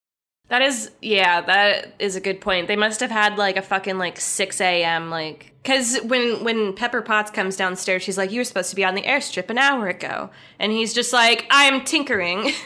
That 0.49 0.61
is, 0.63 0.91
yeah, 1.01 1.41
that 1.41 1.93
is 1.99 2.15
a 2.15 2.21
good 2.21 2.41
point. 2.41 2.67
They 2.67 2.75
must 2.75 2.99
have 2.99 3.11
had 3.11 3.37
like 3.37 3.55
a 3.55 3.61
fucking 3.61 3.97
like 3.97 4.19
6 4.19 4.59
a.m. 4.61 5.09
like, 5.09 5.53
because 5.61 5.97
when 6.05 6.43
when 6.43 6.73
Pepper 6.73 7.01
Potts 7.01 7.29
comes 7.31 7.55
downstairs, 7.55 8.01
she's 8.01 8.17
like, 8.17 8.31
"You 8.31 8.39
were 8.39 8.43
supposed 8.45 8.69
to 8.71 8.75
be 8.75 8.83
on 8.85 8.95
the 8.95 9.01
airstrip 9.03 9.49
an 9.49 9.57
hour 9.57 9.87
ago," 9.89 10.29
and 10.57 10.71
he's 10.71 10.93
just 10.93 11.11
like, 11.13 11.45
"I'm 11.51 11.83
tinkering." 11.83 12.51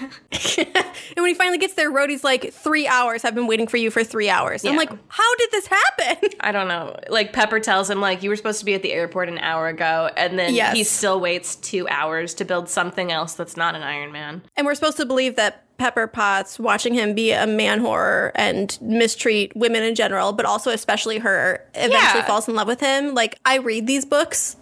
And 1.16 1.22
when 1.22 1.28
he 1.28 1.34
finally 1.36 1.58
gets 1.60 1.76
there, 1.76 1.92
Rhodey's 1.92 2.24
like, 2.24 2.52
three 2.54 2.88
hours. 2.88 3.24
I've 3.24 3.36
been 3.36 3.46
waiting 3.46 3.68
for 3.68 3.78
you 3.78 3.92
for 3.92 4.04
three 4.04 4.30
hours. 4.30 4.66
I'm 4.66 4.76
like, 4.76 4.90
how 5.10 5.36
did 5.36 5.52
this 5.52 5.68
happen? 5.68 6.30
I 6.40 6.52
don't 6.52 6.68
know. 6.68 6.98
Like 7.10 7.34
Pepper 7.34 7.60
tells 7.60 7.88
him 7.90 8.02
like 8.02 8.24
you 8.24 8.30
were 8.30 8.36
supposed 8.36 8.60
to 8.60 8.66
be 8.66 8.74
at 8.74 8.82
the 8.82 8.92
airport 8.92 9.30
an 9.30 9.38
hour 9.38 9.68
ago, 9.68 10.10
and 10.18 10.40
then 10.40 10.56
Yes. 10.56 10.76
he 10.76 10.84
still 10.84 11.20
waits 11.20 11.56
two 11.56 11.88
hours 11.88 12.34
to 12.36 12.46
build 12.46 12.68
something 12.68 13.12
else 13.12 13.34
that's 13.34 13.56
not 13.56 13.76
an 13.76 13.84
Iron 13.84 14.12
Man. 14.12 14.42
And 14.56 14.66
we're 14.66 14.76
supposed 14.76 14.98
to 14.98 15.06
believe 15.06 15.36
that 15.36 15.64
Pepper 15.78 16.08
Potts, 16.08 16.60
watching 16.60 16.94
him 16.94 17.14
be 17.14 17.32
a 17.32 17.46
man 17.48 17.82
whore 17.82 18.32
and 18.36 18.78
mistreat 18.82 19.56
women 19.56 19.84
in 19.84 19.96
general, 19.96 20.32
but 20.34 20.46
also 20.46 20.72
especially 20.72 21.20
her, 21.20 21.66
eventually 21.74 21.94
Yeah. 22.20 22.26
falls 22.26 22.48
in 22.48 22.56
love 22.56 22.68
with 22.68 22.80
him. 22.80 23.14
Like, 23.14 23.38
I 23.46 23.58
read 23.58 23.88
these 23.88 24.06
books. 24.06 24.56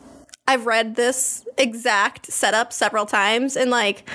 I've 0.47 0.65
read 0.65 0.95
this 0.95 1.45
exact 1.57 2.25
setup 2.31 2.73
several 2.73 3.05
times, 3.05 3.55
and 3.55 3.69
like, 3.69 4.09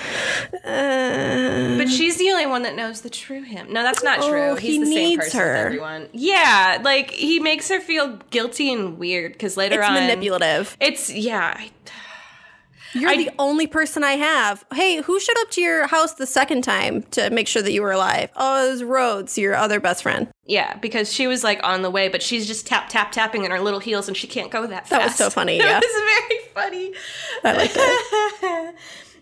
uh, 0.65 1.77
But 1.79 1.89
she's 1.89 2.17
the 2.17 2.31
only 2.31 2.47
one 2.47 2.63
that 2.63 2.75
knows 2.75 3.03
the 3.03 3.11
true 3.11 3.43
him. 3.43 3.73
No, 3.73 3.83
that's 3.83 4.03
not 4.03 4.19
true. 4.29 4.51
Oh, 4.51 4.55
He's 4.57 4.75
he 4.75 4.79
the 4.81 4.87
same 4.87 4.95
needs 4.95 5.25
person 5.25 5.41
her. 5.41 5.55
everyone. 5.55 6.09
Yeah, 6.13 6.79
like 6.83 7.11
he 7.13 7.39
makes 7.39 7.69
her 7.69 7.81
feel 7.81 8.19
guilty 8.31 8.73
and 8.73 8.99
weird 8.99 9.33
because 9.33 9.57
later 9.57 9.81
it's 9.81 9.89
on, 9.89 9.95
manipulative. 9.95 10.77
It's 10.81 11.11
yeah. 11.13 11.55
I, 11.59 11.71
You're 12.95 13.11
I- 13.11 13.17
the 13.17 13.31
only 13.39 13.67
person 13.67 14.03
I 14.05 14.13
have. 14.13 14.65
Hey, 14.73 15.01
who 15.03 15.19
showed 15.21 15.37
up 15.41 15.51
to 15.53 15.61
your 15.61 15.87
house 15.87 16.15
the 16.15 16.27
second 16.27 16.63
time 16.63 17.03
to 17.13 17.31
make 17.31 17.49
sure 17.49 17.63
that 17.63 17.73
you 17.73 17.83
were 17.83 17.93
alive? 17.93 18.31
Oh, 18.37 18.67
it 18.67 18.71
was 18.71 18.83
Rhodes, 18.85 19.37
your 19.39 19.55
other 19.55 19.81
best 19.81 20.03
friend. 20.03 20.29
Yeah, 20.45 20.77
because 20.77 21.13
she 21.13 21.27
was 21.27 21.43
like 21.45 21.61
on 21.65 21.83
the 21.83 21.91
way, 21.91 22.09
but 22.09 22.23
she's 22.23 22.47
just 22.47 22.67
tap 22.67 22.89
tap 22.89 23.13
tapping 23.13 23.45
in 23.45 23.51
her 23.51 23.61
little 23.61 23.81
heels, 23.81 24.09
and 24.09 24.17
she 24.17 24.27
can't 24.27 24.51
go 24.51 24.67
that 24.67 24.89
fast. 24.89 24.91
That 24.91 25.05
was 25.07 25.15
so 25.17 25.31
funny, 25.31 25.59
That 25.59 25.65
yeah. 25.65 25.81
was 25.81 26.31
very 26.31 26.41
funny. 26.55 26.95
I 27.45 27.53
liked 27.53 27.77
it. 27.77 28.75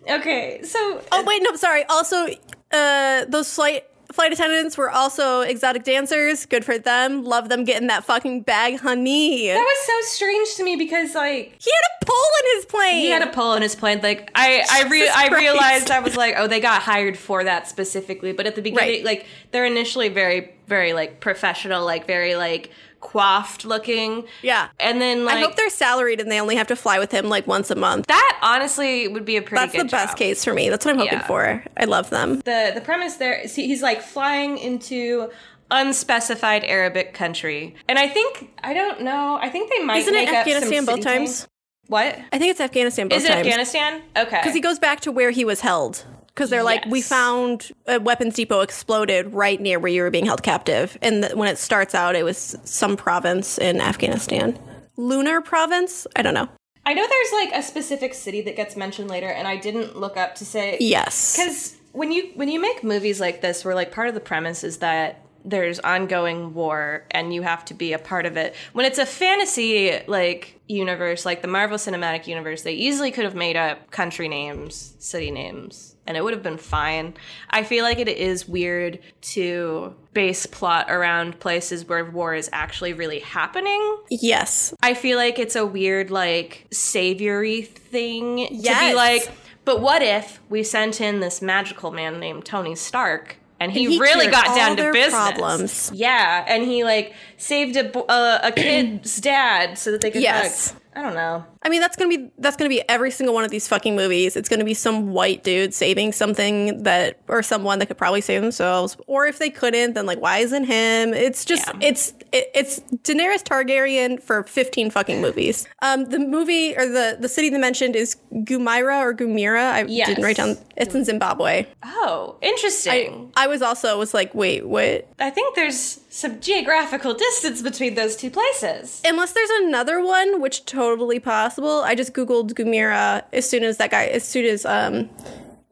okay, 0.21 0.61
so 0.63 1.01
Oh 1.11 1.23
wait, 1.25 1.41
no, 1.43 1.55
sorry. 1.55 1.83
Also, 1.85 2.27
uh, 2.71 3.25
those 3.25 3.53
flight 3.53 3.85
flight 4.15 4.33
attendants 4.33 4.77
were 4.77 4.89
also 4.89 5.41
exotic 5.41 5.83
dancers. 5.83 6.45
Good 6.45 6.65
for 6.65 6.79
them. 6.79 7.23
Love 7.23 7.49
them 7.49 7.63
getting 7.65 7.87
that 7.87 8.03
fucking 8.05 8.41
bag, 8.41 8.79
honey. 8.79 9.47
that 9.49 9.57
was 9.59 9.85
so 9.85 10.15
strange 10.15 10.55
to 10.55 10.63
me 10.63 10.75
because 10.75 11.13
like 11.13 11.53
he 11.59 11.69
had 11.71 12.01
a 12.01 12.05
pole 12.05 12.15
in 12.43 12.57
his 12.57 12.65
plane. 12.65 12.95
he 13.01 13.09
had 13.09 13.21
a 13.21 13.31
pole 13.31 13.53
in 13.53 13.61
his 13.61 13.75
plane. 13.75 13.99
Like 14.01 14.31
I, 14.33 14.63
I, 14.71 14.87
re- 14.87 15.09
I 15.13 15.27
realized 15.35 15.91
I 15.91 15.99
was 15.99 16.15
like, 16.17 16.35
oh, 16.37 16.47
they 16.47 16.59
got 16.59 16.81
hired 16.81 17.17
for 17.17 17.43
that 17.43 17.67
specifically. 17.67 18.31
But 18.31 18.47
at 18.47 18.55
the 18.55 18.61
beginning, 18.61 19.03
Right. 19.03 19.03
like 19.05 19.25
they're 19.51 19.65
initially 19.65 20.09
very, 20.09 20.55
very 20.67 20.93
like 20.93 21.19
professional, 21.19 21.83
like 21.85 22.07
very 22.07 22.35
like 22.35 22.71
coiffed 23.05 23.65
looking. 23.65 24.25
yeah. 24.41 24.69
And 24.79 24.99
then 25.01 25.25
like 25.25 25.37
I 25.37 25.39
hope 25.41 25.55
they're 25.55 25.69
salaried 25.69 26.19
and 26.19 26.31
they 26.31 26.39
only 26.41 26.55
have 26.55 26.67
to 26.67 26.75
fly 26.75 26.99
with 26.99 27.11
him 27.11 27.29
like 27.29 27.45
once 27.47 27.69
a 27.71 27.75
month. 27.75 28.07
that 28.07 28.39
honestly 28.41 29.07
would 29.07 29.25
be 29.25 29.37
a 29.37 29.41
pretty 29.41 29.65
That's 29.65 29.77
the 29.77 29.83
best 29.89 30.11
job. 30.13 30.17
case 30.17 30.43
for 30.43 30.53
me. 30.53 30.69
That's 30.69 30.85
what 30.85 30.91
I'm 30.93 30.99
hoping 30.99 31.19
Yeah. 31.19 31.27
for. 31.27 31.63
I 31.77 31.85
love 31.85 32.09
them. 32.09 32.39
the 32.41 32.71
the 32.73 32.81
premise 32.81 33.15
there 33.17 33.35
is 33.39 33.55
he- 33.55 33.67
he's 33.67 33.81
like 33.81 34.01
flying 34.01 34.57
into 34.57 35.29
unspecified 35.71 36.63
Arabic 36.63 37.13
country, 37.13 37.75
and 37.89 37.97
I 37.97 38.07
think 38.07 38.51
I 38.63 38.73
don't 38.73 39.01
know. 39.01 39.37
I 39.41 39.49
think 39.49 39.71
they 39.71 39.83
might 39.83 39.97
Isn't 39.97 40.13
it 40.13 40.17
make 40.25 40.27
up 40.29 40.33
some 40.33 40.39
Afghanistan 40.53 40.85
both 40.85 41.01
times? 41.01 41.19
names. 41.29 41.47
What 41.87 42.17
I 42.33 42.37
think 42.39 42.51
it's 42.51 42.61
Afghanistan 42.61 43.07
both 43.07 43.19
is 43.19 43.25
it? 43.25 43.27
times. 43.29 43.39
Afghanistan? 43.47 44.01
Okay, 44.17 44.37
Because 44.41 44.53
he 44.55 44.59
goes 44.61 44.79
back 44.79 45.01
to 45.01 45.11
where 45.11 45.29
he 45.31 45.45
was 45.45 45.61
held. 45.61 46.03
Because 46.35 46.49
they're 46.49 46.63
like, 46.63 46.85
we 46.87 47.01
found 47.01 47.71
a 47.87 47.97
weapons 47.97 48.35
depot 48.35 48.59
exploded 48.59 49.33
right 49.33 49.59
near 49.59 49.79
where 49.79 49.89
you 49.91 50.01
were 50.01 50.11
being 50.11 50.25
held 50.25 50.43
captive. 50.43 50.97
And 51.01 51.23
th- 51.23 51.33
when 51.35 51.47
it 51.47 51.57
starts 51.57 51.95
out, 51.95 52.13
it 52.15 52.23
was 52.23 52.57
some 52.65 52.97
province 52.97 53.57
in 53.57 53.79
Afghanistan. 53.79 54.59
Lunar 54.97 55.39
province? 55.39 56.05
I 56.15 56.21
don't 56.21 56.33
know. 56.33 56.49
I 56.85 56.93
know 56.93 57.07
there's 57.07 57.31
like 57.49 57.59
a 57.59 57.63
specific 57.65 58.13
city 58.13 58.41
that 58.41 58.55
gets 58.55 58.75
mentioned 58.75 59.09
later, 59.09 59.27
and 59.27 59.47
I 59.47 59.55
didn't 59.55 59.97
look 59.97 60.17
up 60.17 60.35
to 60.35 60.45
say 60.45 60.77
Yes. 60.79 61.35
because 61.37 61.77
when 61.93 62.11
you 62.11 62.31
when 62.35 62.49
you 62.49 62.59
make 62.59 62.83
movies 62.83 63.19
like 63.19 63.41
this, 63.41 63.63
where 63.65 63.73
like 63.73 63.91
part 63.91 64.07
of 64.09 64.13
the 64.13 64.19
premise 64.19 64.63
is 64.63 64.77
that 64.79 65.24
there's 65.45 65.79
ongoing 65.79 66.53
war 66.53 67.05
and 67.11 67.33
you 67.33 67.43
have 67.43 67.63
to 67.65 67.73
be 67.73 67.93
a 67.93 67.99
part 67.99 68.25
of 68.25 68.35
it. 68.35 68.55
When 68.73 68.85
it's 68.85 68.97
a 68.97 69.05
fantasy 69.05 70.01
like 70.07 70.59
universe, 70.67 71.25
like 71.25 71.41
the 71.41 71.47
Marvel 71.47 71.77
Cinematic 71.77 72.27
Universe, 72.27 72.63
they 72.63 72.73
easily 72.73 73.11
could 73.11 73.23
have 73.23 73.35
made 73.35 73.55
up 73.55 73.91
country 73.91 74.27
names, 74.27 74.95
city 74.97 75.29
names, 75.29 75.95
and 76.07 76.17
it 76.17 76.23
would 76.23 76.33
have 76.33 76.41
been 76.41 76.57
fine. 76.57 77.13
I 77.49 77.63
feel 77.63 77.83
like 77.83 77.99
it 77.99 78.09
is 78.09 78.47
weird 78.47 78.99
to 79.21 79.95
base 80.13 80.47
plot 80.47 80.87
around 80.89 81.39
places 81.39 81.85
where 81.85 82.03
war 82.03 82.33
is 82.33 82.49
actually 82.51 82.93
really 82.93 83.19
happening. 83.19 83.97
Yes. 84.09 84.73
I 84.81 84.95
feel 84.95 85.17
like 85.17 85.37
it's 85.37 85.55
a 85.55 85.65
weird 85.65 86.09
like 86.09 86.67
saviory 86.71 87.61
thing 87.61 88.47
to 88.47 88.79
be 88.79 88.93
like, 88.95 89.31
but 89.63 89.81
what 89.81 90.01
if 90.01 90.39
we 90.49 90.63
sent 90.63 91.01
in 91.01 91.19
this 91.19 91.41
magical 91.41 91.91
man 91.91 92.19
named 92.19 92.45
Tony 92.45 92.75
Stark 92.75 93.37
and 93.59 93.71
he, 93.71 93.85
And 93.85 93.93
he 93.93 93.99
really 93.99 94.27
got 94.27 94.55
down 94.55 94.75
to 94.77 94.91
business? 94.91 95.13
problems. 95.13 95.91
Yeah, 95.93 96.43
and 96.47 96.63
he 96.63 96.83
like 96.83 97.13
saved 97.37 97.75
a 97.77 97.97
uh, 97.97 98.39
a 98.43 98.51
kid's 98.51 99.19
dad 99.21 99.77
so 99.77 99.91
that 99.91 100.01
they 100.01 100.11
could 100.11 100.21
Yes. 100.21 100.71
hug. 100.71 100.81
I 100.95 101.01
don't 101.01 101.13
know. 101.13 101.45
I 101.61 101.69
mean, 101.69 101.81
that's 101.81 101.95
gonna 101.97 102.09
be 102.15 102.29
that's 102.37 102.55
gonna 102.55 102.69
be 102.69 102.87
every 102.87 103.11
single 103.11 103.33
one 103.35 103.43
of 103.43 103.51
these 103.51 103.67
fucking 103.67 103.95
movies. 103.95 104.35
It's 104.37 104.47
gonna 104.47 104.63
be 104.63 104.73
some 104.73 105.11
white 105.11 105.43
dude 105.43 105.73
saving 105.73 106.13
something 106.13 106.83
that 106.83 107.19
or 107.27 107.43
someone 107.43 107.79
that 107.79 107.87
could 107.87 107.97
probably 107.97 108.21
save 108.21 108.41
themselves, 108.41 108.95
or 109.07 109.25
if 109.25 109.37
they 109.39 109.49
couldn't, 109.49 109.93
then 109.93 110.05
like 110.05 110.19
why 110.21 110.37
isn't 110.37 110.63
him? 110.65 111.13
It's 111.13 111.43
just 111.43 111.67
Yeah. 111.67 111.89
it's 111.89 112.13
it, 112.31 112.49
it's 112.55 112.79
Daenerys 113.03 113.43
Targaryen 113.43 114.21
for 114.23 114.43
fifteen 114.43 114.89
fucking 114.89 115.19
movies. 115.21 115.67
Um, 115.81 116.05
the 116.05 116.19
movie 116.19 116.77
or 116.77 116.85
the 116.87 117.17
the 117.19 117.29
city 117.29 117.49
they 117.49 117.57
mentioned 117.57 117.95
is 117.95 118.15
Gumira 118.33 118.99
or 119.01 119.13
Gumira. 119.13 119.71
I 119.71 119.83
Yes. 119.87 120.07
didn't 120.07 120.23
write 120.23 120.37
down. 120.37 120.57
It's 120.77 120.93
in 120.95 121.03
Zimbabwe. 121.03 121.65
Oh, 121.83 122.37
interesting. 122.41 123.31
I 123.35 123.47
was 123.47 123.61
also 123.61 123.97
was 123.97 124.13
like, 124.13 124.33
wait, 124.35 124.65
what? 124.67 125.07
I 125.19 125.29
think 125.29 125.55
there's 125.55 125.99
some 126.09 126.39
geographical 126.39 127.13
distance 127.13 127.61
between 127.61 127.95
those 127.95 128.15
two 128.15 128.29
places. 128.29 129.01
Unless 129.03 129.33
there's 129.33 129.49
another 129.63 130.01
one, 130.03 130.39
which 130.41 130.63
totally 130.65 130.84
possible. 131.19 131.81
I 131.81 131.95
just 131.95 132.13
googled 132.13 132.53
Gumira 132.53 133.23
as 133.33 133.49
soon 133.49 133.63
as 133.63 133.77
that 133.77 133.91
guy, 133.91 134.05
as 134.05 134.23
soon 134.23 134.45
as 134.45 134.65
um, 134.65 135.09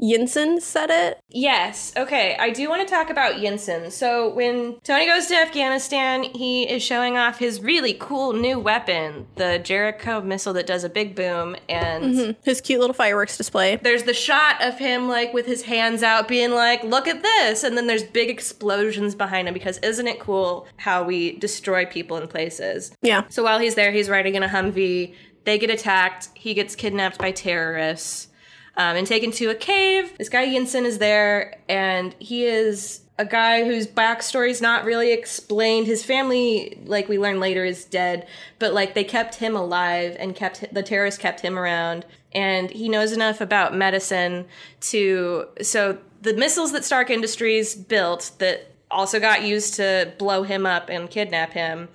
Yinsen 0.04 0.62
said 0.62 0.90
it. 0.90 1.22
Yes. 1.30 1.94
Okay. 1.96 2.36
I 2.38 2.50
do 2.50 2.68
want 2.68 2.86
to 2.86 2.94
talk 2.94 3.10
about 3.10 3.36
Yinsen. 3.36 3.90
So 3.90 4.34
when 4.34 4.80
Tony 4.84 5.06
goes 5.06 5.28
to 5.28 5.36
Afghanistan, 5.36 6.24
he 6.24 6.70
is 6.70 6.84
showing 6.84 7.18
off 7.18 7.40
his 7.40 7.62
really 7.62 7.94
cool 7.94 8.34
new 8.34 8.60
weapon, 8.60 9.28
the 9.36 9.60
Jericho 9.64 10.20
missile 10.20 10.52
that 10.54 10.68
does 10.68 10.84
a 10.84 10.90
big 10.90 11.16
boom. 11.16 11.56
And 11.70 12.04
mm-hmm. 12.04 12.32
His 12.44 12.60
cute 12.60 12.82
little 12.82 12.94
fireworks 12.94 13.38
display. 13.38 13.78
there's 13.78 14.04
the 14.04 14.14
shot 14.14 14.62
of 14.62 14.78
him 14.78 15.08
like 15.08 15.34
with 15.34 15.46
his 15.46 15.62
hands 15.64 16.04
out, 16.04 16.28
being 16.28 16.52
like, 16.52 16.84
"Look 16.84 17.08
at 17.08 17.24
this!" 17.24 17.64
And 17.64 17.78
then 17.78 17.88
there's 17.88 18.04
big 18.04 18.30
explosions 18.30 19.16
behind 19.16 19.48
him 19.48 19.54
because 19.54 19.78
isn't 19.78 20.08
it 20.08 20.20
cool 20.20 20.68
how 20.78 21.04
we 21.04 21.38
destroy 21.38 21.86
people 21.86 22.18
in 22.18 22.28
places? 22.28 22.96
Yeah. 23.02 23.24
So 23.30 23.44
while 23.44 23.60
he's 23.60 23.76
there, 23.76 23.92
he's 23.92 24.10
riding 24.10 24.36
in 24.36 24.44
a 24.44 24.50
Humvee. 24.50 25.16
They 25.46 25.58
get 25.58 25.70
attacked. 25.70 26.30
He 26.34 26.54
gets 26.54 26.76
kidnapped 26.76 27.18
by 27.18 27.32
terrorists 27.32 28.28
um, 28.76 28.96
and 28.96 29.06
taken 29.06 29.32
to 29.32 29.50
a 29.50 29.56
cave. 29.56 30.18
This 30.18 30.30
guy 30.30 30.48
Yinsen 30.48 30.86
is 30.86 30.98
there, 30.98 31.60
and 31.70 32.16
he 32.20 32.46
is 32.46 33.02
a 33.20 33.26
guy 33.26 33.64
whose 33.64 33.86
backstory 33.86 34.50
is 34.50 34.62
not 34.62 34.86
really 34.86 35.12
explained. 35.12 35.86
His 35.86 36.04
family, 36.04 36.80
like 36.86 37.08
we 37.08 37.20
learn 37.20 37.40
later, 37.40 37.64
is 37.64 37.86
dead, 37.86 38.28
but 38.58 38.74
like 38.74 38.96
they 38.96 39.04
kept 39.04 39.36
him 39.36 39.56
alive 39.56 40.16
and 40.20 40.36
kept 40.36 40.74
the 40.74 40.84
terrorists 40.84 41.22
kept 41.22 41.42
him 41.42 41.58
around. 41.58 42.06
And 42.34 42.72
he 42.72 42.90
knows 42.90 43.12
enough 43.12 43.42
about 43.42 43.76
medicine 43.76 44.46
to 44.82 45.48
so 45.62 46.00
the 46.22 46.34
missiles 46.34 46.72
that 46.72 46.84
Stark 46.84 47.12
Industries 47.12 47.76
built 47.76 48.32
that 48.40 48.72
also 48.90 49.20
got 49.20 49.44
used 49.44 49.76
to 49.76 50.12
blow 50.18 50.44
him 50.44 50.66
up 50.66 50.90
and 50.90 51.10
kidnap 51.10 51.54
him 51.54 51.90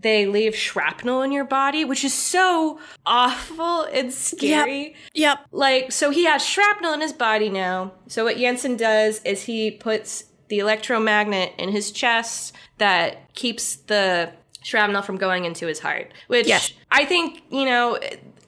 they 0.00 0.26
leave 0.26 0.54
shrapnel 0.54 1.22
in 1.22 1.32
your 1.32 1.44
body, 1.44 1.84
which 1.84 2.04
is 2.04 2.14
so 2.14 2.78
awful 3.04 3.82
and 3.82 4.12
scary. 4.12 4.84
Yep. 4.84 4.94
yep. 5.14 5.38
Like, 5.50 5.92
so 5.92 6.10
he 6.10 6.24
has 6.24 6.44
shrapnel 6.44 6.92
in 6.92 7.00
his 7.00 7.12
body 7.12 7.48
now. 7.48 7.92
So 8.06 8.24
what 8.24 8.36
Yinsen 8.36 8.78
does 8.78 9.20
is 9.24 9.44
he 9.44 9.70
puts 9.70 10.24
the 10.48 10.60
electromagnet 10.60 11.52
in 11.58 11.70
his 11.70 11.90
chest 11.90 12.54
that 12.78 13.34
keeps 13.34 13.76
the 13.76 14.32
shrapnel 14.62 15.02
from 15.02 15.16
going 15.16 15.44
into 15.44 15.66
his 15.66 15.80
heart. 15.80 16.12
Which 16.28 16.46
Yes. 16.46 16.72
I 16.90 17.04
think, 17.04 17.42
you 17.50 17.64
know, 17.64 17.98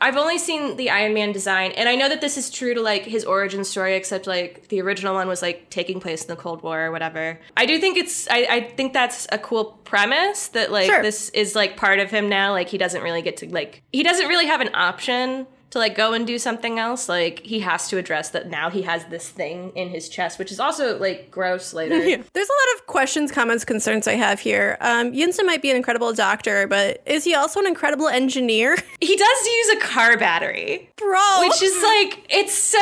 I've 0.03 0.17
only 0.17 0.39
seen 0.39 0.77
the 0.77 0.91
Iron 0.91 1.13
Man 1.13 1.33
design, 1.33 1.73
and 1.73 1.89
I 1.89 1.95
know 1.95 2.09
that 2.09 2.21
this 2.21 2.39
is 2.39 2.51
true 2.51 2.75
to 2.75 2.81
like 2.81 3.05
his 3.05 3.25
origin 3.25 3.65
story, 3.65 3.95
except 3.97 4.27
like 4.27 4.69
the 4.69 4.81
original 4.81 5.15
one 5.15 5.29
was 5.29 5.43
like 5.43 5.69
taking 5.71 6.01
place 6.01 6.23
in 6.23 6.29
the 6.29 6.37
Cold 6.37 6.63
War 6.63 6.87
or 6.87 6.91
whatever. 6.91 7.39
I 7.57 7.67
do 7.67 7.79
think 7.79 7.99
it's 7.99 8.27
I, 8.31 8.47
I 8.51 8.61
think 8.77 8.93
that's 8.93 9.27
a 9.31 9.39
cool 9.39 9.79
premise 9.85 10.49
that 10.49 10.73
like 10.73 10.87
Sure. 10.87 11.03
this 11.03 11.29
is 11.31 11.55
like 11.55 11.77
part 11.77 11.99
of 11.99 12.11
him 12.11 12.29
now. 12.29 12.53
Like 12.53 12.69
he 12.69 12.79
doesn't 12.79 13.03
really 13.03 13.23
get 13.23 13.37
to 13.39 13.49
like 13.51 13.83
he 13.93 14.03
doesn't 14.03 14.27
really 14.29 14.47
have 14.47 14.61
an 14.61 14.71
option 14.75 15.47
to 15.71 15.79
like 15.79 15.95
go 15.97 16.13
and 16.13 16.27
do 16.27 16.39
something 16.39 16.79
else. 16.79 17.09
Like 17.09 17.41
he 17.41 17.61
has 17.61 17.89
to 17.89 17.99
address 17.99 18.31
that 18.31 18.49
now 18.49 18.71
he 18.71 18.83
has 18.83 19.05
this 19.07 19.29
thing 19.29 19.73
in 19.75 19.89
his 19.89 20.09
chest, 20.09 20.39
which 20.39 20.53
is 20.53 20.61
also 20.61 20.99
like 20.99 21.31
gross 21.31 21.73
later. 21.73 21.99
There's 22.01 22.49
a 22.49 22.53
lot 22.53 22.77
of 22.77 22.87
questions, 22.87 23.33
comments, 23.33 23.65
concerns 23.65 24.07
I 24.09 24.15
have 24.15 24.41
here. 24.41 24.77
Um, 24.81 25.13
Yinsen 25.13 25.47
might 25.47 25.63
be 25.63 25.71
an 25.71 25.77
incredible 25.77 26.13
doctor, 26.13 26.67
but 26.67 27.03
is 27.07 27.25
he 27.25 27.35
also 27.35 27.61
an 27.61 27.67
incredible 27.67 28.09
engineer? 28.09 28.77
He 29.01 29.17
does 29.17 29.47
use 29.47 29.69
a 29.77 29.81
car 29.81 30.17
battery. 30.19 30.91
Bro. 30.97 31.41
which 31.41 31.63
is 31.63 31.83
like 31.83 32.27
it's 32.29 32.53
so 32.57 32.79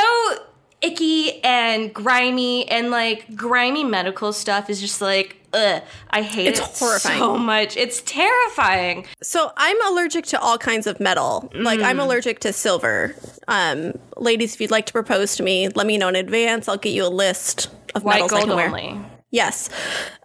icky 0.81 1.41
and 1.43 1.93
grimy 1.93 2.67
and 2.69 2.91
like 2.91 3.35
grimy 3.35 3.83
medical 3.83 4.33
stuff 4.33 4.69
is 4.69 4.81
just 4.81 5.01
like 5.01 5.38
ugh 5.53 5.81
i 6.11 6.21
hate 6.21 6.47
It's 6.47 6.59
it 6.59 6.77
horrifying. 6.77 7.19
so 7.19 7.37
much 7.37 7.75
it's 7.77 8.01
terrifying 8.03 9.05
So 9.23 9.51
I'm 9.57 9.77
allergic 9.91 10.25
to 10.27 10.39
all 10.39 10.57
kinds 10.57 10.87
of 10.87 10.99
metal. 10.99 11.51
Like 11.55 11.79
Mm. 11.79 11.85
I'm 11.85 11.99
allergic 11.99 12.39
to 12.41 12.53
silver. 12.53 13.15
Um, 13.47 13.93
ladies, 14.17 14.53
if 14.55 14.61
you'd 14.61 14.71
like 14.71 14.85
to 14.87 14.93
propose 14.93 15.35
to 15.37 15.43
me, 15.43 15.69
let 15.69 15.85
me 15.87 15.97
know 15.97 16.07
in 16.07 16.15
advance. 16.15 16.67
I'll 16.67 16.77
get 16.77 16.93
you 16.93 17.05
a 17.05 17.09
list 17.09 17.69
of 17.95 18.03
white 18.03 18.15
metals 18.21 18.33
I 18.33 18.35
gold 18.37 18.47
can 18.49 18.55
wear. 18.55 18.67
only 18.67 19.05
Yes. 19.31 19.69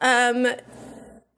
Um, 0.01 0.47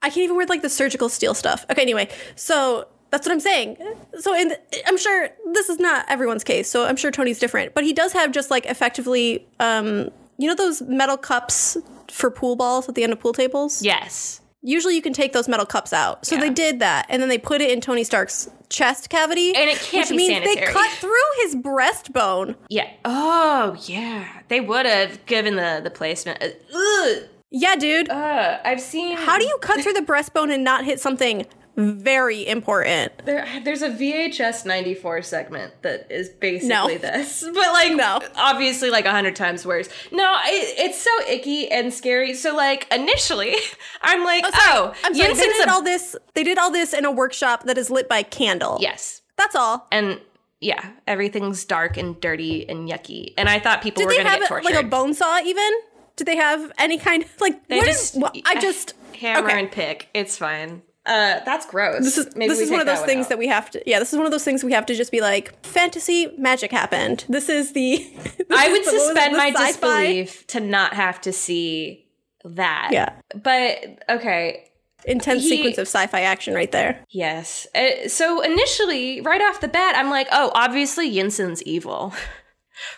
I 0.02 0.08
can't 0.10 0.18
even 0.18 0.36
wear 0.36 0.46
like 0.46 0.62
the 0.62 0.68
surgical 0.70 1.08
steel 1.08 1.34
stuff. 1.34 1.64
Okay, 1.70 1.82
anyway, 1.82 2.08
so 2.36 2.86
that's 3.10 3.26
what 3.26 3.32
I'm 3.32 3.40
saying. 3.40 3.76
So, 4.20 4.34
in 4.34 4.52
I'm 4.86 4.98
sure 4.98 5.28
this 5.52 5.68
is 5.68 5.78
not 5.78 6.06
everyone's 6.08 6.44
case. 6.44 6.70
So 6.70 6.84
I'm 6.86 6.96
sure 6.96 7.10
Tony's 7.10 7.38
different, 7.38 7.74
but 7.74 7.84
he 7.84 7.92
does 7.92 8.12
have 8.12 8.32
just 8.32 8.50
like 8.50 8.66
effectively, 8.66 9.46
um, 9.60 10.10
you 10.38 10.46
know, 10.48 10.54
those 10.54 10.82
metal 10.82 11.16
cups 11.16 11.76
for 12.10 12.30
pool 12.30 12.56
balls 12.56 12.88
at 12.88 12.94
the 12.94 13.02
end 13.04 13.12
of 13.12 13.20
pool 13.20 13.32
tables. 13.32 13.82
yes 13.82 14.40
Usually, 14.62 14.96
you 14.96 15.02
can 15.02 15.12
take 15.12 15.32
those 15.32 15.46
metal 15.46 15.64
cups 15.66 15.92
out. 15.92 16.26
So 16.26 16.34
Yeah. 16.34 16.40
they 16.40 16.50
did 16.50 16.80
that, 16.80 17.06
and 17.08 17.22
then 17.22 17.28
they 17.28 17.38
put 17.38 17.60
it 17.60 17.70
in 17.70 17.80
Tony 17.80 18.02
Stark's 18.02 18.50
chest 18.68 19.10
cavity, 19.10 19.54
And 19.54 19.70
it 19.70 19.78
can't 19.78 20.10
which 20.10 20.18
be 20.18 20.28
means 20.28 20.44
they 20.44 20.56
cut 20.56 20.90
through 20.94 21.12
his 21.42 21.54
breastbone. 21.54 22.56
yeah 22.68 22.88
oh 23.04 23.76
yeah 23.86 24.26
they 24.48 24.60
would 24.60 24.84
have 24.86 25.24
given 25.26 25.54
the 25.54 25.80
the 25.84 25.90
placement 25.90 26.42
Uh, 26.42 26.48
ugh, 26.74 27.18
Yeah, 27.50 27.76
dude. 27.76 28.08
uh, 28.10 28.58
i've 28.64 28.80
seen 28.80 29.16
How 29.16 29.38
do 29.38 29.44
you 29.44 29.56
cut 29.60 29.80
through 29.82 29.92
the 29.92 30.00
breastbone 30.00 30.52
and 30.52 30.64
not 30.64 30.84
hit 30.84 30.98
something 31.00 31.46
very 31.76 32.46
important? 32.46 33.12
There, 33.24 33.46
there's 33.64 33.82
a 33.82 33.90
VHS 33.90 34.64
94 34.66 35.22
segment 35.22 35.82
that 35.82 36.10
is 36.10 36.28
basically 36.30 36.68
No. 36.68 36.88
this, 36.98 37.42
but 37.44 37.54
like, 37.54 37.94
No. 37.94 38.20
obviously, 38.36 38.90
like 38.90 39.04
a 39.04 39.10
hundred 39.10 39.36
times 39.36 39.64
worse. 39.66 39.88
No, 40.10 40.36
it, 40.44 40.74
it's 40.78 41.00
so 41.00 41.10
icky 41.28 41.70
and 41.70 41.92
scary. 41.92 42.34
So, 42.34 42.54
like, 42.54 42.92
initially, 42.92 43.54
I'm 44.02 44.24
like, 44.24 44.44
oh, 44.46 44.52
oh 44.56 44.94
I'm 45.04 45.14
sorry. 45.14 45.34
They 45.34 45.40
did 45.42 45.68
a- 45.68 45.70
all 45.72 45.82
this. 45.82 46.16
They 46.34 46.42
did 46.44 46.58
all 46.58 46.70
this 46.70 46.92
in 46.92 47.04
a 47.04 47.10
workshop 47.10 47.64
that 47.64 47.78
is 47.78 47.90
lit 47.90 48.08
by 48.08 48.22
candle. 48.22 48.78
yes, 48.80 49.22
that's 49.36 49.54
all. 49.54 49.86
and 49.92 50.20
yeah, 50.60 50.92
everything's 51.06 51.64
dark 51.66 51.98
and 51.98 52.18
dirty 52.20 52.66
and 52.68 52.88
yucky. 52.88 53.34
And 53.36 53.46
I 53.48 53.58
thought 53.58 53.82
people 53.82 54.00
Did 54.00 54.06
were 54.08 54.16
gonna 54.16 54.28
have 54.30 54.40
get 54.40 54.48
tortured. 54.48 54.64
like 54.74 54.82
a 54.84 54.88
bone 54.88 55.12
saw? 55.12 55.38
Even 55.40 55.70
did 56.16 56.26
they 56.26 56.36
have 56.36 56.72
any 56.78 56.96
kind 56.96 57.22
of 57.22 57.30
like? 57.42 57.68
they 57.68 57.76
what 57.76 57.86
just, 57.86 58.16
is- 58.16 58.22
wha- 58.22 58.30
I 58.46 58.58
just 58.60 58.94
hammer 59.20 59.48
okay. 59.48 59.58
and 59.60 59.70
pick. 59.70 60.08
It's 60.14 60.38
fine. 60.38 60.80
Uh, 61.06 61.40
that's 61.44 61.64
gross. 61.66 62.02
This 62.02 62.18
is 62.18 62.34
Maybe 62.36 62.48
this 62.48 62.60
is 62.60 62.70
one 62.70 62.80
of 62.80 62.86
those 62.86 62.98
one 62.98 63.06
things 63.08 63.26
out. 63.26 63.28
that 63.30 63.38
we 63.38 63.46
have 63.46 63.70
to. 63.70 63.82
Yeah, 63.86 63.98
this 64.00 64.12
is 64.12 64.16
one 64.16 64.26
of 64.26 64.32
those 64.32 64.44
things 64.44 64.64
we 64.64 64.72
have 64.72 64.86
to 64.86 64.94
just 64.94 65.12
be 65.12 65.20
like 65.20 65.64
fantasy 65.64 66.26
magic 66.36 66.72
happened. 66.72 67.24
This 67.28 67.48
is 67.48 67.72
the. 67.72 67.96
this 68.24 68.46
I 68.50 68.68
would 68.68 68.80
it, 68.80 68.86
suspend 68.86 69.36
my 69.36 69.50
sci-fi? 69.50 69.66
disbelief 70.06 70.46
to 70.48 70.60
not 70.60 70.94
have 70.94 71.20
to 71.22 71.32
see 71.32 72.06
that. 72.44 72.88
Yeah. 72.92 73.12
But 73.34 73.78
okay, 74.08 74.64
Intense 75.04 75.44
He- 75.44 75.50
sequence 75.50 75.78
of 75.78 75.82
sci-fi 75.86 76.22
action 76.22 76.54
right 76.54 76.72
there. 76.72 77.04
yes. 77.10 77.66
Uh, 77.74 78.08
so 78.08 78.40
initially, 78.40 79.20
right 79.20 79.40
off 79.40 79.60
the 79.60 79.68
bat, 79.68 79.94
I'm 79.96 80.10
like, 80.10 80.26
oh, 80.32 80.50
obviously 80.54 81.12
Yinsen's 81.12 81.62
evil. 81.62 82.12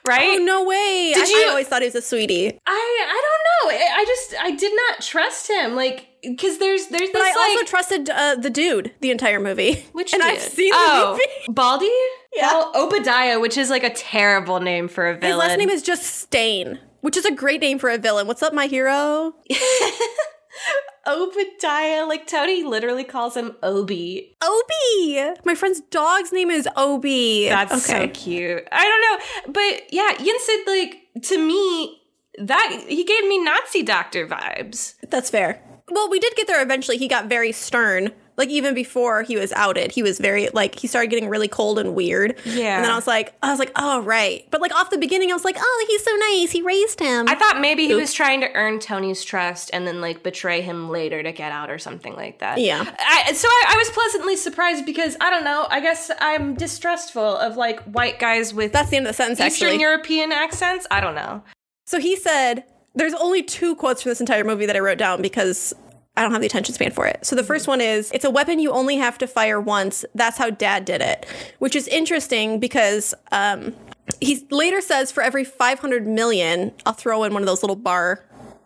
right? 0.07 0.39
Oh 0.41 0.45
no 0.45 0.65
way! 0.65 1.13
Did 1.15 1.27
I, 1.27 1.31
you- 1.31 1.47
I 1.47 1.49
always 1.51 1.69
thought 1.69 1.83
he 1.83 1.87
was 1.87 1.95
a 1.95 2.03
sweetie. 2.03 2.59
I 2.67 3.07
I 3.07 3.23
don't 3.23 3.71
know. 3.79 3.85
I 3.85 4.01
I 4.01 4.05
just 4.05 4.35
I 4.41 4.51
did 4.53 4.73
not 4.75 5.01
trust 5.03 5.49
him. 5.51 5.75
Like 5.75 6.09
because 6.23 6.59
there's 6.59 6.87
there's 6.89 7.01
this 7.01 7.13
But 7.13 7.23
I 7.23 7.33
like 7.35 7.59
also 7.59 7.65
trusted 7.65 8.11
uh, 8.11 8.35
the 8.37 8.51
dude 8.51 8.93
the 9.01 9.11
entire 9.11 9.41
movie. 9.41 9.87
which 9.93 10.13
and 10.15 10.23
dude? 10.23 10.33
I've 10.33 10.41
seen 10.41 10.71
the 10.71 10.77
oh, 10.79 11.11
movie. 11.13 11.25
Baldy. 11.55 11.91
Yeah. 12.35 12.51
Bal- 12.51 12.73
Obadiah, 12.75 13.41
which 13.41 13.57
is 13.57 13.71
like 13.71 13.85
a 13.85 13.91
terrible 13.91 14.61
name 14.61 14.89
for 14.89 15.09
a 15.09 15.15
villain. 15.15 15.31
His 15.31 15.39
last 15.39 15.59
name 15.59 15.71
is 15.71 15.83
just 15.83 16.03
Stane, 16.05 16.79
which 17.01 17.17
is 17.17 17.25
a 17.25 17.33
great 17.33 17.61
name 17.61 17.79
for 17.79 17.89
a 17.91 17.99
villain. 17.99 18.27
What's 18.27 18.43
up, 18.43 18.53
my 18.53 18.67
hero? 18.67 19.35
Obadiah. 21.07 22.07
Like 22.07 22.27
Tony 22.27 22.63
literally 22.63 23.05
calls 23.05 23.37
him 23.37 23.57
Obi. 23.63 24.37
Obi. 24.43 25.35
My 25.45 25.55
friend's 25.55 25.81
dog's 25.81 26.33
name 26.33 26.51
is 26.51 26.69
Obi. 26.77 27.49
That's 27.49 27.85
so 27.85 28.09
cute. 28.09 28.67
I 28.71 28.85
don't 28.85 29.47
know, 29.47 29.53
but 29.53 29.93
yeah, 29.93 30.15
Yinsen 30.15 30.67
like 30.67 31.23
to 31.25 31.39
me 31.39 32.01
that 32.39 32.85
he 32.87 33.05
gave 33.05 33.27
me 33.27 33.43
Nazi 33.43 33.83
doctor 33.83 34.27
vibes. 34.27 34.95
That's 35.09 35.31
fair. 35.31 35.63
Well, 35.91 36.11
we 36.11 36.19
did 36.19 36.35
get 36.37 36.47
there 36.47 36.63
eventually. 36.63 36.99
He 36.99 37.09
got 37.09 37.27
very 37.27 37.53
stern. 37.53 38.13
Like 38.39 38.49
even 38.51 38.73
before 38.73 39.23
he 39.23 39.37
was 39.37 39.53
outed, 39.53 39.91
he 39.91 40.03
was 40.03 40.19
very 40.19 40.49
like 40.55 40.79
he 40.79 40.87
started 40.87 41.11
getting 41.11 41.29
really 41.29 41.49
cold 41.49 41.79
and 41.79 41.95
weird. 41.95 42.39
Yeah. 42.45 42.77
And 42.77 42.85
then 42.85 42.93
I 42.93 42.95
was 42.95 43.07
like, 43.07 43.35
I 43.43 43.51
was 43.51 43.59
like, 43.59 43.73
oh 43.77 44.01
right. 44.03 44.47
But 44.51 44.61
like 44.61 44.73
off 44.75 44.91
the 44.91 44.99
beginning, 44.99 45.31
I 45.31 45.35
was 45.35 45.45
like, 45.45 45.57
oh, 45.59 45.87
he's 45.89 46.05
so 46.05 46.15
nice. 46.15 46.53
He 46.53 46.63
raised 46.63 47.01
him. 47.01 47.29
I 47.29 47.35
thought 47.35 47.61
maybe 47.61 47.87
he 47.87 47.95
was 47.95 48.15
trying 48.15 48.41
to 48.41 48.53
earn 48.55 48.79
Tony's 48.79 49.25
trust 49.25 49.71
and 49.73 49.87
then 49.87 50.01
like 50.01 50.23
betray 50.23 50.63
him 50.63 50.89
later 50.89 51.23
to 51.23 51.33
get 51.33 51.53
out 51.53 51.69
or 51.69 51.79
something 51.79 52.15
like 52.15 52.39
that. 52.39 52.59
Yeah. 52.59 52.85
I, 52.99 53.33
so 53.33 53.49
I, 53.49 53.75
I 53.75 53.77
was 53.77 53.91
pleasantly 53.91 54.37
surprised 54.37 54.87
because 54.87 55.17
I 55.21 55.31
don't 55.31 55.45
know. 55.45 55.67
I 55.69 55.81
guess 55.81 56.11
I'm 56.21 56.55
distrustful 56.55 57.37
of 57.37 57.57
like 57.57 57.81
white 57.81 58.21
guys 58.21 58.55
with 58.55 58.73
That's 58.73 58.91
the 58.91 58.99
end 58.99 59.07
of 59.07 59.11
the 59.11 59.15
sentence. 59.15 59.41
Eastern 59.41 59.69
actually. 59.69 59.83
European 59.83 60.31
accents. 60.31 60.87
I 60.91 61.01
don't 61.01 61.17
know. 61.17 61.43
So 61.87 61.99
he 61.99 62.15
said, 62.15 62.65
there's 62.95 63.15
only 63.15 63.43
two 63.43 63.75
quotes 63.75 64.03
from 64.03 64.11
this 64.11 64.21
entire 64.21 64.45
movie 64.45 64.67
that 64.67 64.77
I 64.77 64.79
wrote 64.79 64.99
down 64.99 65.23
because 65.23 65.75
I 66.19 66.23
don't 66.23 66.33
have 66.33 66.41
the 66.41 66.47
attention 66.47 66.75
span 66.75 66.91
for 66.91 67.07
it. 67.07 67.25
So 67.25 67.37
the 67.37 67.45
first 67.45 67.69
one 67.69 67.81
is, 67.81 68.11
it's 68.13 68.25
a 68.25 68.31
weapon 68.31 68.59
you 68.59 68.73
only 68.73 68.97
have 68.97 69.17
to 69.19 69.27
fire 69.27 69.61
once. 69.61 70.05
That's 70.15 70.37
how 70.37 70.51
dad 70.51 70.85
did 70.85 71.01
it, 71.01 71.25
which 71.61 71.77
is 71.77 71.87
interesting 71.89 72.59
because 72.61 73.15
um, 73.33 73.75
he 74.21 74.47
later 74.51 74.81
says 74.81 75.13
for 75.13 75.23
every 75.23 75.45
500 75.45 76.07
million, 76.07 76.73
I'll 76.85 76.93
throw 76.93 77.23
in 77.25 77.33
one 77.33 77.43
of 77.43 77.47
those 77.47 77.63
little 77.63 77.77
bar 77.77 78.25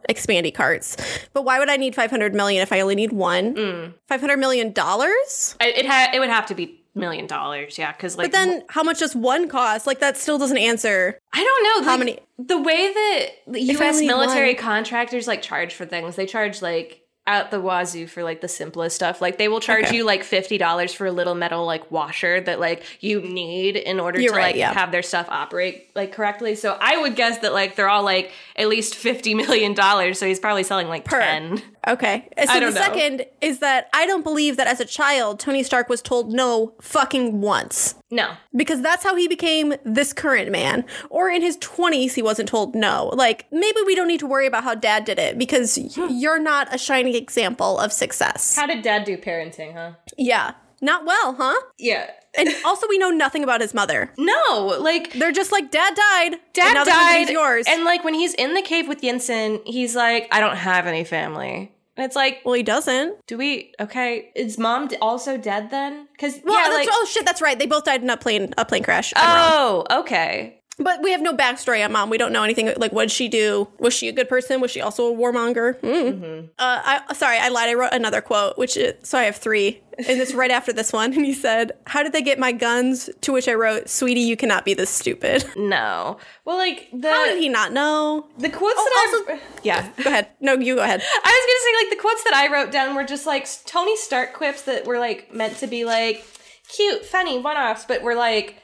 expandy 0.09 0.53
carts. 0.53 0.97
But 1.33 1.45
why 1.45 1.59
would 1.59 1.69
I 1.69 1.77
need 1.77 1.95
500 1.95 2.35
million 2.35 2.63
if 2.63 2.73
I 2.73 2.81
only 2.81 2.95
need 2.95 3.13
one? 3.13 3.95
500 4.09 4.37
million 4.39 4.73
dollars? 4.73 5.55
It 5.61 5.87
ha- 5.87 6.11
it 6.15 6.19
would 6.19 6.31
have 6.31 6.47
to 6.47 6.55
be 6.55 6.83
million 6.95 7.27
dollars. 7.27 7.79
Yeah, 7.79 7.93
because 7.93 8.17
like 8.17 8.27
But 8.27 8.33
then, 8.33 8.63
how 8.69 8.83
much 8.83 8.99
does 8.99 9.15
one 9.15 9.49
cost? 9.49 9.87
Like 9.87 10.01
that 10.01 10.17
still 10.17 10.39
doesn't 10.39 10.59
answer. 10.59 11.19
I 11.33 11.43
don't 11.45 11.63
know 11.65 11.91
How 11.91 11.97
like, 11.97 11.99
many- 11.99 12.19
The 12.39 12.61
way 12.61 12.93
that 12.93 13.27
the 13.47 13.61
U.S. 13.63 14.01
military 14.01 14.55
one. 14.55 14.63
contractors 14.63 15.27
like 15.27 15.43
charge 15.43 15.75
for 15.75 15.85
things, 15.87 16.17
they 16.17 16.27
charge 16.27 16.63
like 16.63 17.02
out 17.25 17.53
the 17.53 17.61
wazoo 17.61 18.07
for 18.09 18.25
like 18.25 18.41
the 18.41 18.49
simplest 18.49 18.97
stuff. 18.97 19.21
Like 19.21 19.39
they 19.39 19.47
will 19.47 19.61
charge 19.61 19.85
Okay. 19.85 19.97
you 19.97 20.05
like 20.05 20.25
fifty 20.25 20.59
dollars 20.59 20.93
for 20.93 21.07
a 21.07 21.13
little 21.13 21.37
metal 21.37 21.65
like 21.65 21.89
washer 21.91 22.41
that 22.41 22.59
like 22.59 22.83
you 23.01 23.21
need 23.21 23.77
in 23.77 24.01
order 24.01 24.21
You're 24.21 24.33
to 24.33 24.37
right, 24.39 24.47
like 24.47 24.57
yeah. 24.57 24.73
have 24.73 24.91
their 24.91 25.03
stuff 25.05 25.27
operate 25.29 25.89
like 25.95 26.13
correctly. 26.13 26.57
So 26.57 26.77
I 26.81 26.99
would 26.99 27.15
guess 27.15 27.39
that 27.39 27.53
like 27.53 27.77
they're 27.77 27.89
all 27.89 28.03
like 28.03 28.33
at 28.57 28.69
least 28.69 28.97
fifty 28.97 29.35
million 29.35 29.73
dollars. 29.73 30.19
So 30.19 30.27
he's 30.27 30.41
probably 30.41 30.65
selling 30.65 30.89
like 30.89 31.05
Per. 31.05 31.21
ten. 31.21 31.63
Okay. 31.89 32.29
So 32.47 32.55
the 32.55 32.61
know. 32.61 32.71
second 32.71 33.27
is 33.41 33.59
that 33.59 33.89
I 33.93 34.07
don't 34.07 34.23
believe 34.23 34.57
that 34.57 34.67
as 34.67 34.81
a 34.81 34.85
child, 34.85 35.41
Tony 35.41 35.63
Stark 35.63 35.89
was 35.89 36.01
told 36.01 36.33
no 36.33 36.75
fucking 36.81 37.41
once. 37.41 37.97
No, 38.11 38.35
Because 38.55 38.83
that's 38.83 39.03
how 39.03 39.17
he 39.17 39.27
became 39.27 39.75
this 39.85 40.13
current 40.13 40.51
man. 40.51 40.85
Or 41.09 41.31
in 41.31 41.41
his 41.41 41.57
20s, 41.59 42.13
he 42.13 42.21
wasn't 42.23 42.49
told 42.49 42.75
no. 42.75 43.11
Like, 43.15 43.47
maybe 43.51 43.79
we 43.87 43.95
don't 43.95 44.07
need 44.07 44.21
to 44.21 44.27
worry 44.27 44.47
about 44.47 44.65
how 44.65 44.75
dad 44.75 45.07
did 45.07 45.19
it 45.19 45.39
because 45.39 45.79
you're 45.97 46.39
not 46.39 46.73
a 46.75 46.79
shining 46.79 47.15
example 47.15 47.79
of 47.79 47.91
success. 47.93 48.55
how 48.55 48.67
did 48.67 48.83
Dad 48.83 49.05
do 49.05 49.17
parenting? 49.17 49.73
Huh? 49.73 49.93
Yeah. 50.19 50.53
Not 50.83 51.07
well, 51.07 51.35
huh? 51.39 51.59
Yeah. 51.79 52.11
And 52.37 52.49
also, 52.65 52.87
we 52.89 52.99
know 52.99 53.11
nothing 53.11 53.45
about 53.45 53.61
his 53.61 53.73
mother. 53.73 54.13
No, 54.19 54.77
like 54.81 55.13
They're 55.13 55.33
just 55.33 55.53
like, 55.53 55.71
Dad 55.71 55.95
died. 55.95 56.39
Dad 56.53 56.77
and 56.77 56.87
died. 56.87 57.29
yours. 57.31 57.67
And 57.69 57.85
like 57.85 58.05
when 58.05 58.15
he's 58.15 58.35
in 58.35 58.55
the 58.55 58.63
cave 58.63 58.89
with 58.89 59.01
Yinsen, 59.01 59.61
he's 59.65 59.95
like, 59.95 60.29
I 60.33 60.41
don't 60.41 60.57
have 60.57 60.87
any 60.87 61.05
family. 61.05 61.73
And 61.97 62.07
it's 62.07 62.17
like, 62.17 62.41
well, 62.45 62.55
he 62.55 62.63
doesn't. 62.63 63.19
do 63.27 63.37
we? 63.37 63.73
Okay, 63.79 64.31
is 64.35 64.59
mom 64.59 64.89
also 65.03 65.37
dead 65.37 65.71
then? 65.71 66.09
Because 66.13 66.41
Well, 66.43 66.55
yeah, 66.55 66.71
that's, 66.71 66.87
like, 66.87 66.89
oh 66.91 67.07
shit, 67.09 67.27
that's 67.27 67.43
right. 67.43 67.59
They 67.59 67.67
both 67.67 67.85
died 67.85 68.03
in 68.03 68.09
a 68.09 68.17
plane 68.17 68.55
a 68.57 68.65
plane 68.65 68.83
crash. 68.83 69.13
I'm 69.15 69.37
wrong. 69.37 69.87
oh, 69.91 70.01
okay. 70.01 70.59
But 70.79 71.03
we 71.03 71.13
have 71.13 71.21
no 71.21 71.37
backstory 71.37 71.85
on 71.85 71.93
mom. 71.93 72.09
We 72.09 72.17
don't 72.17 72.33
know 72.33 72.43
anything. 72.43 72.73
Like, 72.79 72.93
what 72.93 73.03
did 73.03 73.11
she 73.11 73.29
do? 73.29 73.69
Was 73.79 73.93
she 73.93 74.09
a 74.09 74.13
good 74.13 74.27
person? 74.27 74.63
Was 74.63 74.71
she 74.71 74.81
also 74.81 75.13
a 75.13 75.17
warmonger? 75.17 75.79
Mm. 75.81 76.49
Uh, 76.59 77.03
I 77.09 77.13
sorry, 77.13 77.37
I 77.37 77.49
lied. 77.51 77.69
I 77.69 77.75
wrote 77.75 77.93
another 77.93 78.23
quote, 78.23 78.57
which 78.57 78.79
is 78.79 78.95
so 79.07 79.19
I 79.19 79.25
have 79.25 79.37
three, 79.37 79.82
and 79.99 80.21
it's 80.21 80.35
right 80.35 80.51
after 80.51 80.73
this 80.73 80.93
one. 80.93 81.13
And 81.13 81.25
he 81.25 81.33
said, 81.33 81.73
"How 81.87 82.03
did 82.03 82.13
they 82.13 82.23
get 82.23 82.39
my 82.39 82.53
guns?" 82.53 83.09
To 83.23 83.33
which 83.33 83.49
I 83.49 83.55
wrote, 83.55 83.89
"Sweetie, 83.89 84.21
you 84.21 84.37
cannot 84.37 84.65
be 84.65 84.75
this 84.75 84.91
stupid." 84.91 85.45
No. 85.57 86.19
Well, 86.45 86.57
like 86.57 86.89
the 86.93 87.09
How 87.11 87.25
did 87.27 87.39
he 87.39 87.49
not 87.49 87.73
know? 87.73 88.29
the 88.39 88.49
quotes 88.51 88.75
Oh, 88.79 88.91
that 89.27 89.35
also- 89.35 89.43
I 89.45 89.49
yeah. 89.63 89.89
Go 90.03 90.11
ahead. 90.11 90.29
No, 90.41 90.55
you 90.55 90.77
go 90.77 90.83
ahead. 90.83 91.01
I 91.01 91.05
was 91.05 91.47
gonna 91.47 91.81
say 91.81 91.85
like 91.87 91.97
the 91.97 92.03
quotes 92.03 92.25
that 92.25 92.35
I 92.35 92.53
wrote 92.53 92.73
down 92.73 92.95
were 92.95 93.05
just 93.05 93.27
like 93.27 93.47
Tony 93.67 93.97
Stark 93.97 94.33
quips 94.33 94.63
that 94.63 94.87
were 94.87 94.99
like 94.99 95.33
meant 95.35 95.57
to 95.59 95.67
be 95.67 95.85
like 95.85 96.25
cute, 96.69 97.05
funny 97.05 97.39
one-offs, 97.39 97.85
but 97.87 98.03
were 98.03 98.15
like 98.15 98.57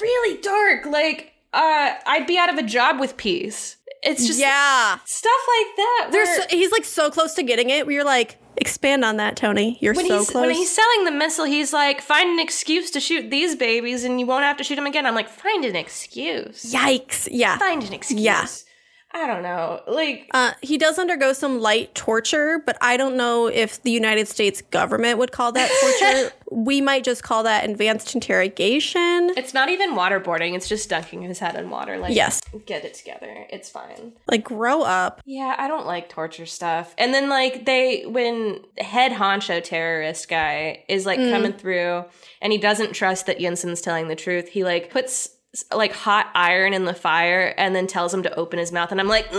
really 0.00 0.40
dark. 0.40 0.86
Like, 0.86 1.32
uh, 1.52 1.94
I'd 2.06 2.26
be 2.26 2.38
out 2.38 2.50
of 2.52 2.56
a 2.58 2.62
job 2.62 2.98
with 3.00 3.16
peace. 3.16 3.76
It's 4.02 4.26
just 4.26 4.40
yeah. 4.40 4.98
stuff 5.04 5.32
like 5.58 5.76
that. 5.76 6.08
There's 6.10 6.28
so, 6.28 6.42
he's 6.50 6.72
like 6.72 6.84
so 6.84 7.10
close 7.10 7.34
to 7.34 7.42
getting 7.42 7.70
it. 7.70 7.86
Where 7.86 7.94
you're 7.94 8.04
like, 8.04 8.36
expand 8.56 9.04
on 9.04 9.16
that, 9.18 9.36
Tony. 9.36 9.78
You're 9.80 9.94
when 9.94 10.06
so 10.06 10.18
he's 10.18 10.30
close. 10.30 10.40
when 10.42 10.50
he's 10.54 10.74
selling 10.74 11.04
the 11.04 11.12
missile, 11.12 11.44
he's 11.44 11.72
like, 11.72 12.00
find 12.00 12.28
an 12.30 12.40
excuse 12.40 12.90
to 12.92 13.00
shoot 13.00 13.30
these 13.30 13.54
babies, 13.54 14.02
and 14.04 14.18
you 14.18 14.26
won't 14.26 14.44
have 14.44 14.56
to 14.56 14.64
shoot 14.64 14.76
them 14.76 14.86
again. 14.86 15.06
I'm 15.06 15.14
like, 15.14 15.28
find 15.28 15.64
an 15.64 15.76
excuse. 15.76 16.72
Yikes. 16.72 17.28
Yeah. 17.30 17.58
Find 17.58 17.82
an 17.84 17.92
excuse. 17.92 18.20
Yeah. 18.20 18.46
I 19.14 19.26
don't 19.26 19.42
know. 19.42 19.82
Like, 19.86 20.28
Uh, 20.32 20.52
he 20.62 20.78
does 20.78 20.98
undergo 20.98 21.32
some 21.32 21.60
light 21.60 21.94
torture, 21.94 22.62
but 22.64 22.76
I 22.80 22.96
don't 22.96 23.16
know 23.16 23.46
if 23.46 23.82
the 23.82 23.90
United 23.90 24.26
States 24.28 24.62
government 24.70 25.18
would 25.18 25.32
call 25.32 25.52
that 25.52 25.70
torture. 25.80 26.32
we 26.50 26.80
might 26.80 27.04
just 27.04 27.22
call 27.22 27.42
that 27.44 27.68
advanced 27.68 28.14
interrogation. 28.14 29.30
it's 29.36 29.54
not 29.54 29.68
even 29.68 29.94
waterboarding. 29.94 30.54
It's 30.54 30.68
just 30.68 30.88
dunking 30.88 31.22
his 31.22 31.38
head 31.38 31.56
in 31.56 31.70
water. 31.70 31.98
Like, 31.98 32.14
Yes. 32.14 32.40
get 32.66 32.84
it 32.84 32.94
together. 32.94 33.46
It's 33.50 33.68
fine. 33.70 34.12
Like, 34.28 34.44
grow 34.44 34.82
up. 34.82 35.20
Yeah, 35.24 35.54
I 35.58 35.68
don't 35.68 35.86
like 35.86 36.08
torture 36.08 36.46
stuff. 36.46 36.94
And 36.98 37.12
then 37.14 37.28
like 37.28 37.64
they 37.64 38.04
when 38.06 38.60
head 38.78 39.12
honcho 39.12 39.62
terrorist 39.62 40.28
guy 40.28 40.84
is 40.88 41.06
like 41.06 41.18
coming 41.18 41.52
through 41.52 42.04
and 42.40 42.52
he 42.52 42.58
doesn't 42.58 42.92
trust 42.92 43.26
that 43.26 43.38
Yinsen's 43.38 43.80
telling 43.80 44.08
the 44.08 44.16
truth, 44.16 44.48
he 44.48 44.64
like 44.64 44.90
puts 44.90 45.30
like 45.70 45.92
hot 45.92 46.30
iron 46.34 46.72
in 46.72 46.86
the 46.86 46.94
fire 46.94 47.54
and 47.58 47.76
then 47.76 47.86
tells 47.86 48.12
him 48.14 48.22
to 48.22 48.34
open 48.36 48.58
his 48.58 48.72
mouth 48.72 48.90
and 48.90 48.98
I'm 49.00 49.08
like, 49.08 49.30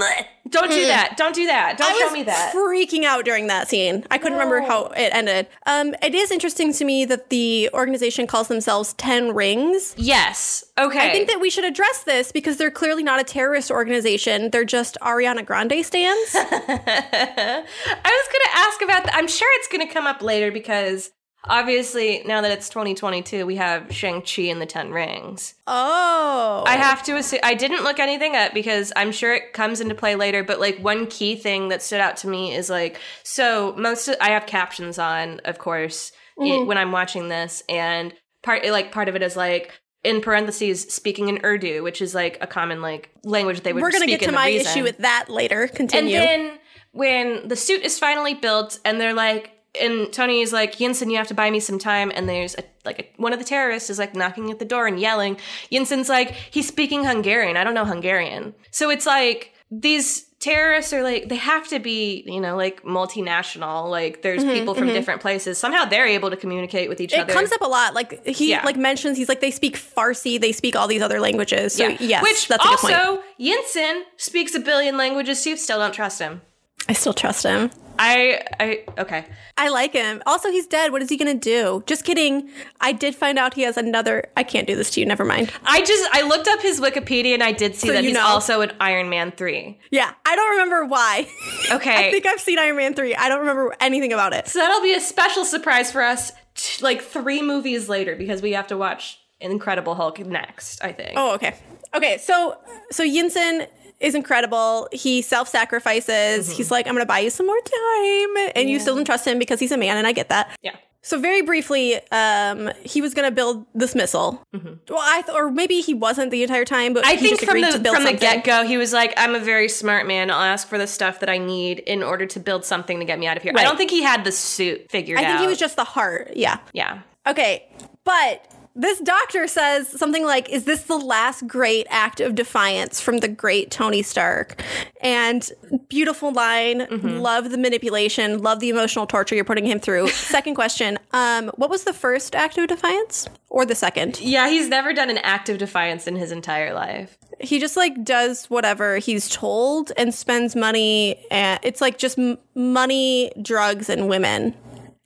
don't 0.49 0.69
do 0.69 0.85
that. 0.85 1.15
Don't 1.17 1.33
do 1.33 1.47
that. 1.47 1.77
Don't 1.77 1.91
I 1.91 1.97
show 1.97 2.13
me 2.13 2.21
that. 2.23 2.53
freaking 2.53 3.03
out 3.03 3.25
during 3.25 3.47
that 3.47 3.67
scene. 3.67 4.05
I 4.11 4.19
couldn't 4.19 4.37
remember 4.37 4.61
how 4.61 4.85
it 4.95 5.11
ended. 5.11 5.47
Um, 5.65 5.95
it 6.03 6.13
is 6.13 6.29
interesting 6.29 6.71
to 6.73 6.85
me 6.85 7.05
that 7.05 7.29
the 7.31 7.69
organization 7.73 8.27
calls 8.27 8.47
themselves 8.49 8.93
Ten 8.93 9.33
Rings. 9.33 9.95
yes. 9.97 10.63
Okay. 10.77 11.09
I 11.09 11.11
think 11.11 11.29
that 11.29 11.39
we 11.39 11.49
should 11.49 11.65
address 11.65 12.03
this 12.03 12.31
because 12.31 12.57
they're 12.57 12.71
clearly 12.71 13.03
not 13.03 13.19
a 13.19 13.23
terrorist 13.23 13.71
organization. 13.71 14.51
They're 14.51 14.65
just 14.65 14.97
Ariana 15.01 15.45
Grande 15.45 15.83
stands. 15.83 16.35
I 16.35 17.63
was 18.03 18.27
going 18.31 18.45
to 18.45 18.51
ask 18.55 18.81
about 18.81 19.03
that. 19.05 19.13
I'm 19.15 19.27
sure 19.27 19.47
it's 19.59 19.67
going 19.67 19.87
to 19.87 19.91
come 19.91 20.05
up 20.05 20.21
later 20.21 20.51
because 20.51 21.11
obviously 21.45 22.23
now 22.25 22.41
that 22.41 22.51
it's 22.51 22.69
2022, 22.69 23.45
we 23.45 23.55
have 23.57 23.93
Shang-Chi 23.93 24.43
and 24.43 24.61
the 24.61 24.65
10 24.65 24.91
Rings. 24.91 25.55
oh. 25.67 26.63
I 26.65 26.77
have 26.77 27.03
to 27.03 27.17
assume 27.17 27.39
I 27.43 27.53
didn't 27.53 27.83
look 27.83 27.99
anything 27.99 28.35
up 28.35 28.53
because 28.53 28.91
I'm 28.95 29.11
sure 29.11 29.33
it 29.33 29.53
comes 29.53 29.81
into 29.81 29.95
play 29.95 30.15
later. 30.15 30.43
But 30.43 30.59
like 30.59 30.79
one 30.79 31.07
key 31.07 31.35
thing 31.35 31.69
that 31.69 31.81
stood 31.81 31.99
out 31.99 32.17
to 32.17 32.27
me 32.27 32.53
is 32.55 32.69
like 32.69 32.99
so 33.23 33.73
most 33.77 34.07
of, 34.07 34.15
I 34.21 34.29
have 34.29 34.45
captions 34.45 34.97
on, 34.97 35.39
of 35.45 35.57
course, 35.59 36.11
i- 36.39 36.43
mm-hmm. 36.43 36.67
when 36.67 36.77
I'm 36.77 36.91
watching 36.91 37.29
this, 37.29 37.63
and 37.69 38.13
part 38.43 38.65
like 38.65 38.91
part 38.91 39.09
of 39.09 39.15
it 39.15 39.21
is 39.21 39.35
like 39.35 39.79
in 40.03 40.21
parentheses 40.21 40.81
speaking 40.93 41.29
in 41.29 41.39
Urdu, 41.45 41.83
which 41.83 42.01
is 42.01 42.13
like 42.15 42.37
a 42.41 42.47
common 42.47 42.81
like 42.81 43.09
language 43.23 43.61
they 43.61 43.73
would. 43.73 43.81
We're 43.81 43.91
gonna 43.91 44.07
get 44.07 44.21
to 44.21 44.31
my 44.31 44.47
reason. 44.47 44.67
issue 44.71 44.83
with 44.83 44.97
that 44.99 45.25
later. 45.29 45.67
Continue. 45.67 46.17
And 46.17 46.27
then 46.49 46.59
when 46.91 47.47
the 47.47 47.55
suit 47.55 47.81
is 47.83 47.97
finally 47.99 48.33
built, 48.33 48.79
and 48.85 48.99
they're 49.01 49.13
like, 49.13 49.52
and 49.79 50.11
Tony 50.13 50.41
is 50.41 50.53
like, 50.53 50.75
Yinsen, 50.75 51.09
you 51.11 51.17
have 51.17 51.27
to 51.27 51.33
buy 51.33 51.49
me 51.49 51.59
some 51.59 51.79
time. 51.79 52.11
And 52.13 52.29
there's 52.29 52.55
a, 52.55 52.63
like 52.85 52.99
a, 52.99 53.21
one 53.21 53.33
of 53.33 53.39
the 53.39 53.45
terrorists 53.45 53.89
is 53.89 53.97
like 53.99 54.15
knocking 54.15 54.51
at 54.51 54.59
the 54.59 54.65
door 54.65 54.85
and 54.87 54.99
yelling. 54.99 55.37
Yinsen's 55.71 56.09
like, 56.09 56.31
he's 56.51 56.67
speaking 56.67 57.03
Hungarian. 57.05 57.57
I 57.57 57.63
don't 57.63 57.73
know 57.73 57.85
Hungarian. 57.85 58.53
So 58.71 58.89
it's 58.89 59.05
like 59.05 59.53
these 59.71 60.25
terrorists 60.39 60.91
are 60.91 61.01
like 61.03 61.29
they 61.29 61.37
have 61.37 61.65
to 61.69 61.79
be 61.79 62.21
you 62.27 62.41
know 62.41 62.57
like 62.57 62.83
multinational 62.83 63.89
like 63.89 64.21
there's 64.23 64.43
people 64.43 64.75
from 64.75 64.87
different 64.87 65.21
places 65.21 65.57
somehow 65.57 65.85
they're 65.85 66.05
able 66.05 66.29
to 66.29 66.35
communicate 66.35 66.89
with 66.89 66.99
each 66.99 67.13
Mm-hmm, 67.13 67.29
it 67.29 67.33
comes 67.33 67.51
up 67.53 67.61
a 67.61 67.65
lot. 67.67 67.93
Like 67.93 68.25
he 68.27 68.49
Yeah. 68.49 68.65
like 68.65 68.75
mentions 68.75 69.17
he's 69.17 69.29
like 69.29 69.39
they 69.39 69.51
speak 69.51 69.77
Farsi, 69.77 70.39
they 70.41 70.51
speak 70.51 70.75
all 70.75 70.87
these 70.87 71.01
other 71.01 71.21
languages. 71.21 71.73
So 71.75 71.87
yes, 71.99 72.21
which 72.23 72.49
that's 72.49 72.63
a 72.63 72.67
good 72.67 72.77
point. 72.79 72.93
also 72.95 73.23
Yinsen 73.39 74.01
speaks 74.17 74.53
a 74.53 74.59
billion 74.59 74.97
languages 74.97 75.41
too 75.43 75.55
still 75.55 75.79
don't 75.79 75.93
trust 75.93 76.19
him 76.19 76.41
I 76.89 76.93
still 76.93 77.13
trust 77.13 77.43
him. 77.43 77.71
I 77.99 78.41
I 78.59 78.83
okay 78.97 79.25
I 79.57 79.69
like 79.69 79.93
him. 79.93 80.21
Also, 80.25 80.49
he's 80.49 80.65
dead. 80.65 80.91
What 80.91 81.01
is 81.03 81.09
he 81.09 81.17
gonna 81.17 81.33
do? 81.35 81.83
Just 81.85 82.03
kidding. 82.05 82.49
I 82.81 82.91
did 82.91 83.15
find 83.15 83.37
out 83.37 83.53
he 83.53 83.61
has 83.61 83.77
another. 83.77 84.25
I 84.35 84.41
can't 84.43 84.65
do 84.65 84.75
this 84.75 84.89
to 84.91 84.99
you. 84.99 85.05
Never 85.05 85.23
mind. 85.23 85.51
I 85.63 85.81
just 85.81 86.09
I 86.11 86.23
looked 86.23 86.47
up 86.47 86.61
his 86.61 86.81
Wikipedia 86.81 87.33
and 87.35 87.43
I 87.43 87.51
did 87.51 87.75
see 87.75 87.87
So 87.87 87.93
that 87.93 88.03
he's 88.03 88.13
know. 88.15 88.25
also 88.25 88.61
in 88.61 88.71
Iron 88.79 89.09
Man 89.09 89.31
3. 89.31 89.77
Yeah, 89.91 90.11
I 90.25 90.35
don't 90.35 90.49
remember 90.51 90.85
why. 90.85 91.27
Okay. 91.71 92.07
I 92.07 92.11
think 92.11 92.25
I've 92.25 92.39
seen 92.41 92.59
Iron 92.59 92.75
Man 92.75 92.93
three. 92.93 93.15
I 93.15 93.29
don't 93.29 93.39
remember 93.39 93.73
anything 93.79 94.11
about 94.11 94.33
it. 94.33 94.47
so 94.47 94.59
that'll 94.59 94.81
be 94.81 94.93
a 94.93 94.99
special 94.99 95.45
surprise 95.45 95.91
for 95.91 96.01
us 96.01 96.31
t- 96.55 96.83
like 96.83 97.01
3 97.01 97.41
movies 97.41 97.87
later 97.89 98.15
because 98.15 98.41
we 98.41 98.51
have 98.51 98.67
to 98.67 98.77
watch 98.77 99.19
Incredible 99.39 99.95
Hulk 99.95 100.19
next, 100.19 100.83
I 100.83 100.91
think. 100.91 101.13
Oh, 101.15 101.33
okay. 101.35 101.55
Okay, 101.95 102.17
so 102.17 102.57
so 102.91 103.03
Yinsen 103.03 103.67
is 104.03 104.13
incredible. 104.13 104.87
He 104.91 105.21
self-sacrifices. 105.23 106.51
He's 106.51 106.69
like, 106.69 106.87
I'm 106.87 106.93
gonna 106.93 107.05
buy 107.05 107.19
you 107.19 107.29
some 107.29 107.47
more 107.47 107.59
time, 107.59 108.51
and 108.55 108.69
you 108.69 108.79
still 108.79 108.95
don't 108.95 109.05
trust 109.05 109.25
him 109.25 109.39
because 109.39 109.59
he's 109.59 109.71
a 109.71 109.77
man, 109.77 109.97
and 109.97 110.05
I 110.05 110.11
get 110.11 110.29
that. 110.29 110.49
Yeah. 110.61 110.75
So 111.05 111.19
very 111.19 111.41
briefly, 111.41 111.99
um, 112.11 112.71
he 112.81 113.01
was 113.01 113.13
gonna 113.13 113.31
build 113.31 113.65
this 113.75 113.93
missile. 113.93 114.41
Well, 114.53 114.99
I 115.01 115.21
th- 115.21 115.35
or 115.35 115.51
maybe 115.51 115.81
he 115.81 115.93
wasn't 115.93 116.31
the 116.31 116.43
entire 116.43 116.63
time, 116.63 116.93
but 116.93 117.05
I 117.05 117.15
he 117.15 117.27
think 117.35 117.41
from 117.41 117.59
the 117.59 117.71
to 117.79 117.91
from 117.91 118.05
the 118.05 118.13
get 118.13 118.45
go, 118.45 118.63
he 118.65 118.77
was 118.77 118.93
like, 118.93 119.13
"I'm 119.17 119.35
a 119.35 119.39
very 119.39 119.67
smart 119.67 120.07
man. 120.07 120.31
I'll 120.31 120.41
ask 120.41 120.65
for 120.67 120.77
the 120.77 120.87
stuff 120.87 121.19
that 121.19 121.29
I 121.29 121.39
need 121.39 121.79
in 121.79 122.03
order 122.03 122.25
to 122.25 122.39
build 122.39 122.63
something 122.63 122.99
to 122.99 123.05
get 123.05 123.19
me 123.19 123.27
out 123.27 123.35
of 123.35 123.43
here." 123.43 123.51
I 123.55 123.63
don't 123.63 123.75
think 123.77 123.91
he 123.91 124.01
had 124.01 124.23
the 124.23 124.31
suit 124.31 124.89
figured 124.89 125.19
I 125.19 125.23
out. 125.23 125.27
think 125.27 125.41
he 125.41 125.47
was 125.47 125.59
just 125.59 125.75
the 125.75 125.83
heart. 125.83 126.33
Yeah. 126.35 126.59
yeah. 126.71 127.01
Okay, 127.27 127.67
but 128.05 128.45
this 128.75 128.99
doctor 128.99 129.47
says 129.47 129.87
something 129.87 130.25
like, 130.25 130.49
Is 130.49 130.65
this 130.65 130.83
the 130.83 130.97
last 130.97 131.45
great 131.47 131.85
act 131.89 132.19
of 132.19 132.35
defiance 132.35 132.99
from 132.99 133.19
the 133.19 133.27
great 133.27 133.69
Tony 133.71 134.01
Stark? 134.01 134.61
And 135.01 135.49
beautiful 135.89 136.31
line, 136.31 136.81
Mm-hmm. 136.81 137.17
love 137.19 137.49
the 137.51 137.57
manipulation, 137.57 138.41
love 138.41 138.59
the 138.59 138.69
emotional 138.69 139.05
torture 139.05 139.35
you're 139.35 139.43
putting 139.43 139.65
him 139.65 139.79
through. 139.79 140.07
second 140.09 140.55
question 140.55 140.97
um, 141.11 141.51
What 141.55 141.69
was 141.69 141.83
the 141.83 141.93
first 141.93 142.35
act 142.35 142.57
of 142.57 142.67
defiance? 142.67 143.27
Or 143.49 143.65
the 143.65 143.75
second? 143.75 144.19
Yeah, 144.19 144.49
he's 144.49 144.67
never 144.69 144.93
done 144.93 145.11
an 145.11 145.19
act 145.19 145.47
of 145.49 145.59
defiance 145.59 146.07
in 146.07 146.15
his 146.15 146.31
entire 146.31 146.73
life. 146.73 147.17
He 147.39 147.59
just 147.59 147.77
like 147.77 148.03
does 148.03 148.45
whatever 148.49 148.97
he's 148.97 149.29
told 149.29 149.91
and 149.97 150.13
spends 150.13 150.55
money. 150.55 151.23
And 151.29 151.59
it's 151.61 151.79
like 151.81 151.97
just 151.99 152.17
m- 152.17 152.39
money, 152.55 153.31
drugs, 153.41 153.89
and 153.89 154.07
women. 154.09 154.55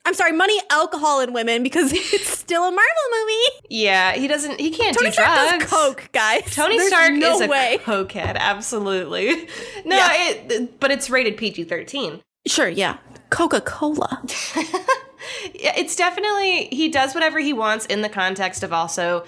I'm 0.08 0.14
sorry, 0.14 0.32
money, 0.32 0.58
alcohol, 0.70 1.20
and 1.20 1.34
women 1.34 1.62
because 1.62 1.92
it's 1.94 2.26
still 2.38 2.62
a 2.62 2.70
Marvel 2.70 2.82
movie. 3.20 3.66
Yeah, 3.68 4.14
he 4.14 4.26
doesn't. 4.26 4.58
He 4.58 4.70
can't 4.70 4.96
do 4.96 5.02
drugs. 5.02 5.02
Tony 5.02 5.10
do 5.10 5.12
Stark 5.12 5.48
drugs. 5.58 5.70
does 5.70 5.70
coke, 5.70 6.08
guys. 6.12 6.54
Tony 6.54 6.76
There's 6.78 6.88
Stark 6.88 7.12
no 7.12 7.34
is 7.34 7.40
a 7.42 7.46
way. 7.46 7.78
cokehead, 7.82 8.36
absolutely. 8.36 9.48
No, 9.84 9.96
Yeah. 9.96 10.08
it, 10.14 10.80
but 10.80 10.90
it's 10.90 11.10
rated 11.10 11.36
PG 11.36 11.64
thirteen. 11.64 12.22
Sure, 12.46 12.68
yeah. 12.68 12.96
Coca 13.30 13.60
Cola. 13.60 14.22
Yeah, 15.54 15.72
it's 15.76 15.94
definitely 15.96 16.68
he 16.72 16.88
does 16.88 17.12
whatever 17.14 17.38
he 17.40 17.52
wants 17.52 17.84
in 17.86 18.00
the 18.02 18.08
context 18.08 18.62
of 18.62 18.72
also 18.72 19.24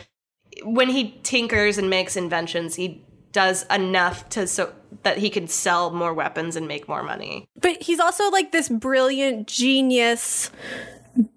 when 0.63 0.89
he 0.89 1.19
tinkers 1.25 1.79
and 1.79 1.91
makes 1.91 2.17
inventions, 2.17 2.77
he 2.77 3.05
does 3.33 3.65
enough 3.71 4.29
to 4.31 4.47
so 4.47 4.73
that 5.03 5.19
he 5.19 5.31
can 5.31 5.47
sell 5.49 5.91
more 5.91 6.13
weapons 6.13 6.57
and 6.57 6.67
make 6.69 6.89
more 6.89 7.03
money. 7.03 7.49
But 7.61 7.83
he's 7.83 8.01
also 8.01 8.29
like 8.31 8.53
this 8.53 8.69
brilliant 8.69 9.47
genius 9.47 10.51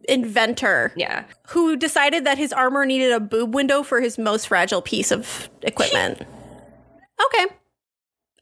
inventor 0.07 0.91
Yeah. 0.95 1.23
who 1.47 1.75
decided 1.75 2.25
that 2.25 2.37
his 2.37 2.53
armor 2.53 2.85
needed 2.85 3.11
a 3.11 3.19
boob 3.19 3.53
window 3.55 3.83
for 3.83 4.01
his 4.01 4.17
most 4.17 4.47
fragile 4.47 4.81
piece 4.81 5.11
of 5.11 5.49
equipment. 5.61 6.21
okay. 7.25 7.45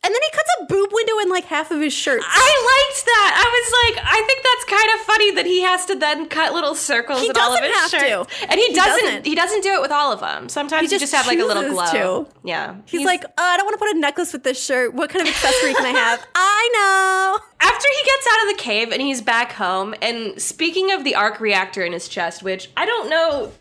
And 0.03 0.11
then 0.11 0.19
he 0.23 0.31
cuts 0.35 0.49
a 0.61 0.65
boob 0.65 0.89
window 0.91 1.19
in 1.19 1.29
like 1.29 1.45
half 1.45 1.69
of 1.69 1.79
his 1.79 1.93
shirt. 1.93 2.21
I 2.25 2.87
liked 2.89 3.05
that. 3.05 3.31
I 3.37 3.47
was 3.53 3.95
like, 3.95 4.03
I 4.03 4.25
think 4.25 4.41
that's 4.41 4.65
kind 4.65 4.99
of 4.99 5.05
funny 5.05 5.31
that 5.35 5.45
he 5.45 5.61
has 5.61 5.85
to 5.85 5.95
then 5.95 6.27
cut 6.27 6.53
little 6.53 6.73
circles 6.73 7.19
He 7.21 7.27
in 7.29 7.37
all 7.37 7.53
of 7.53 7.59
doesn't 7.59 7.65
his 7.65 7.75
have 7.77 8.01
shirts. 8.25 8.39
to. 8.39 8.49
And 8.49 8.59
he, 8.59 8.67
He 8.69 8.73
doesn't, 8.73 9.05
doesn't. 9.05 9.25
he 9.27 9.35
doesn't 9.35 9.61
do 9.61 9.73
it 9.75 9.81
with 9.81 9.91
all 9.91 10.11
of 10.11 10.19
them. 10.19 10.49
Sometimes 10.49 10.89
He 10.89 10.95
you 10.95 10.99
just 10.99 11.11
just 11.11 11.13
have 11.13 11.27
like 11.27 11.37
a 11.37 11.45
little 11.45 11.69
glow. 11.69 12.23
to. 12.25 12.31
Yeah. 12.43 12.77
He's, 12.85 13.05
like, 13.05 13.23
uh, 13.25 13.29
I 13.37 13.57
don't 13.57 13.65
want 13.67 13.75
to 13.75 13.85
put 13.85 13.95
a 13.95 13.99
necklace 13.99 14.33
with 14.33 14.43
this 14.43 14.63
shirt. 14.63 14.95
What 14.95 15.11
kind 15.11 15.21
of 15.27 15.31
accessory 15.33 15.75
can 15.75 15.85
I 15.85 15.89
have? 15.99 16.25
I 16.35 16.69
know. 16.73 17.45
after 17.61 17.87
he 17.87 18.03
gets 18.03 18.27
out 18.33 18.49
of 18.49 18.57
the 18.57 18.63
cave 18.63 18.91
and 18.91 19.01
he's 19.03 19.21
back 19.21 19.51
home, 19.51 19.93
and 20.01 20.41
speaking 20.41 20.91
of 20.91 21.03
the 21.03 21.13
arc 21.13 21.39
reactor 21.39 21.83
in 21.85 21.93
his 21.93 22.07
chest, 22.07 22.41
which 22.41 22.71
I 22.75 22.87
don't 22.87 23.07
know, 23.07 23.51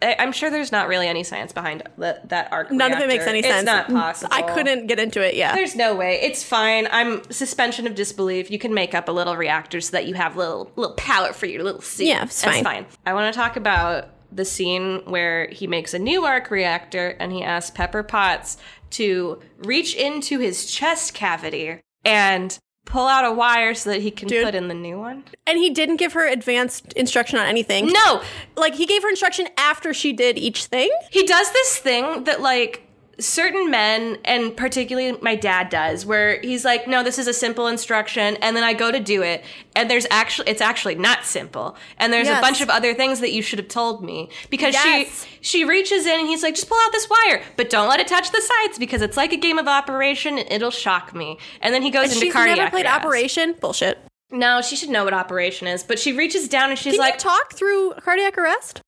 I- 0.00 0.16
I'm 0.18 0.32
sure 0.32 0.48
there's 0.50 0.70
not 0.72 0.86
really 0.88 1.08
any 1.08 1.24
science 1.24 1.52
behind 1.52 1.82
the, 1.96 2.20
that 2.24 2.52
arc. 2.52 2.70
None 2.70 2.92
of 2.92 3.00
it 3.00 3.08
makes 3.08 3.26
any 3.26 3.40
it's 3.40 3.48
sense. 3.48 3.66
not 3.66 3.88
possible. 3.88 4.32
I 4.32 4.42
couldn't 4.42 4.86
get 4.86 4.98
into 5.00 5.20
it. 5.20 5.34
Yeah. 5.34 5.54
There's 5.54 5.74
no 5.74 5.94
way. 5.96 6.20
It's 6.22 6.44
fine. 6.44 6.86
I'm 6.90 7.22
suspension 7.30 7.86
of 7.86 7.94
disbelief. 7.94 8.50
You 8.50 8.58
can 8.58 8.72
make 8.72 8.94
up 8.94 9.08
a 9.08 9.12
little 9.12 9.36
reactor 9.36 9.80
so 9.80 9.92
that 9.92 10.06
you 10.06 10.14
have 10.14 10.36
little 10.36 10.70
little 10.76 10.94
power 10.94 11.32
for 11.32 11.46
your 11.46 11.62
little 11.64 11.80
suit. 11.80 12.06
Yeah, 12.06 12.24
it's 12.24 12.40
That's 12.40 12.56
fine. 12.58 12.64
fine. 12.64 12.86
I 13.06 13.14
want 13.14 13.32
to 13.32 13.36
talk 13.38 13.56
about 13.56 14.10
the 14.30 14.44
scene 14.44 15.00
where 15.06 15.48
he 15.48 15.66
makes 15.66 15.94
a 15.94 15.98
new 15.98 16.24
arc 16.24 16.50
reactor 16.50 17.16
and 17.18 17.32
he 17.32 17.42
asks 17.42 17.70
Pepper 17.70 18.02
Potts 18.02 18.56
to 18.90 19.40
reach 19.58 19.94
into 19.94 20.38
his 20.38 20.66
chest 20.70 21.14
cavity 21.14 21.80
and 22.04 22.58
pull 22.88 23.06
out 23.06 23.24
a 23.24 23.30
wire 23.32 23.74
so 23.74 23.90
that 23.90 24.00
he 24.00 24.10
can 24.10 24.28
Dude. 24.28 24.44
put 24.44 24.54
in 24.54 24.68
the 24.68 24.74
new 24.74 24.98
one. 24.98 25.22
and 25.46 25.58
he 25.58 25.68
didn't 25.70 25.96
give 25.96 26.14
her 26.14 26.26
advanced 26.26 26.92
instruction 26.94 27.38
on 27.38 27.46
anything. 27.46 27.88
No, 27.88 28.22
Like 28.56 28.74
he 28.74 28.86
gave 28.86 29.02
her 29.02 29.10
instruction 29.10 29.46
after 29.58 29.92
she 29.92 30.12
did 30.14 30.38
each 30.38 30.64
thing. 30.64 30.90
he 31.10 31.24
does 31.26 31.52
this 31.52 31.76
thing 31.78 32.24
that 32.24 32.40
like 32.40 32.87
certain 33.20 33.68
men 33.68 34.16
and 34.24 34.56
particularly 34.56 35.18
my 35.20 35.34
dad 35.34 35.68
does 35.70 36.06
where 36.06 36.40
he's 36.40 36.64
like 36.64 36.86
no 36.86 37.02
this 37.02 37.18
is 37.18 37.26
a 37.26 37.32
simple 37.34 37.66
instruction 37.66 38.36
and 38.42 38.56
then 38.56 38.62
i 38.62 38.72
go 38.72 38.92
to 38.92 39.00
do 39.00 39.22
it 39.22 39.44
and 39.74 39.90
there's 39.90 40.06
actually 40.10 40.48
it's 40.48 40.60
actually 40.60 40.94
not 40.94 41.24
simple 41.24 41.76
and 41.98 42.12
there's 42.12 42.28
Yes. 42.28 42.38
a 42.38 42.40
bunch 42.40 42.60
of 42.60 42.70
other 42.70 42.94
things 42.94 43.18
that 43.18 43.32
you 43.32 43.42
should 43.42 43.58
have 43.58 43.66
told 43.68 44.04
me 44.04 44.28
because 44.50 44.72
Yes. 44.72 45.24
she 45.24 45.38
she 45.40 45.64
reaches 45.64 46.06
in 46.06 46.20
and 46.20 46.28
he's 46.28 46.44
like 46.44 46.54
just 46.54 46.68
pull 46.68 46.78
out 46.86 46.92
this 46.92 47.08
wire 47.10 47.42
but 47.56 47.70
don't 47.70 47.88
let 47.88 47.98
it 47.98 48.06
touch 48.06 48.30
the 48.30 48.40
sides 48.40 48.78
because 48.78 49.02
it's 49.02 49.16
like 49.16 49.32
a 49.32 49.36
game 49.36 49.58
of 49.58 49.66
operation 49.66 50.38
and 50.38 50.52
it'll 50.52 50.70
shock 50.70 51.12
me 51.12 51.38
and 51.60 51.74
then 51.74 51.82
he 51.82 51.90
goes 51.90 52.04
And 52.04 52.12
into 52.12 52.26
she's 52.26 52.32
cardiac 52.32 52.56
never 52.58 52.70
played 52.70 52.86
arrest. 52.86 52.96
Operation. 53.04 53.54
Bullshit. 53.60 53.98
no 54.30 54.60
she 54.62 54.76
should 54.76 54.90
know 54.90 55.02
what 55.02 55.12
operation 55.14 55.66
is 55.66 55.82
but 55.82 55.98
she 55.98 56.12
reaches 56.12 56.46
down 56.46 56.70
and 56.70 56.78
she's 56.78 56.92
Can 56.92 57.00
like 57.00 57.14
you 57.14 57.18
talk 57.20 57.52
through 57.54 57.94
cardiac 57.94 58.38
arrest? 58.38 58.80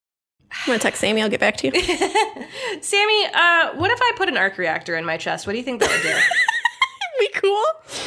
I'm 0.52 0.66
gonna 0.66 0.78
text 0.78 1.00
Sammy. 1.00 1.22
I'll 1.22 1.28
get 1.28 1.40
back 1.40 1.56
to 1.58 1.66
you. 1.66 1.72
sammy 2.82 3.24
uh 3.32 3.74
what 3.76 3.90
if 3.90 3.98
i 4.02 4.12
put 4.16 4.28
an 4.28 4.36
arc 4.36 4.58
reactor 4.58 4.96
in 4.96 5.04
my 5.04 5.16
chest 5.16 5.46
what 5.46 5.52
do 5.52 5.58
you 5.58 5.64
think 5.64 5.80
that 5.80 5.90
would 5.90 6.02
do 6.02 6.18
Be 7.20 7.28
cool. 7.34 7.64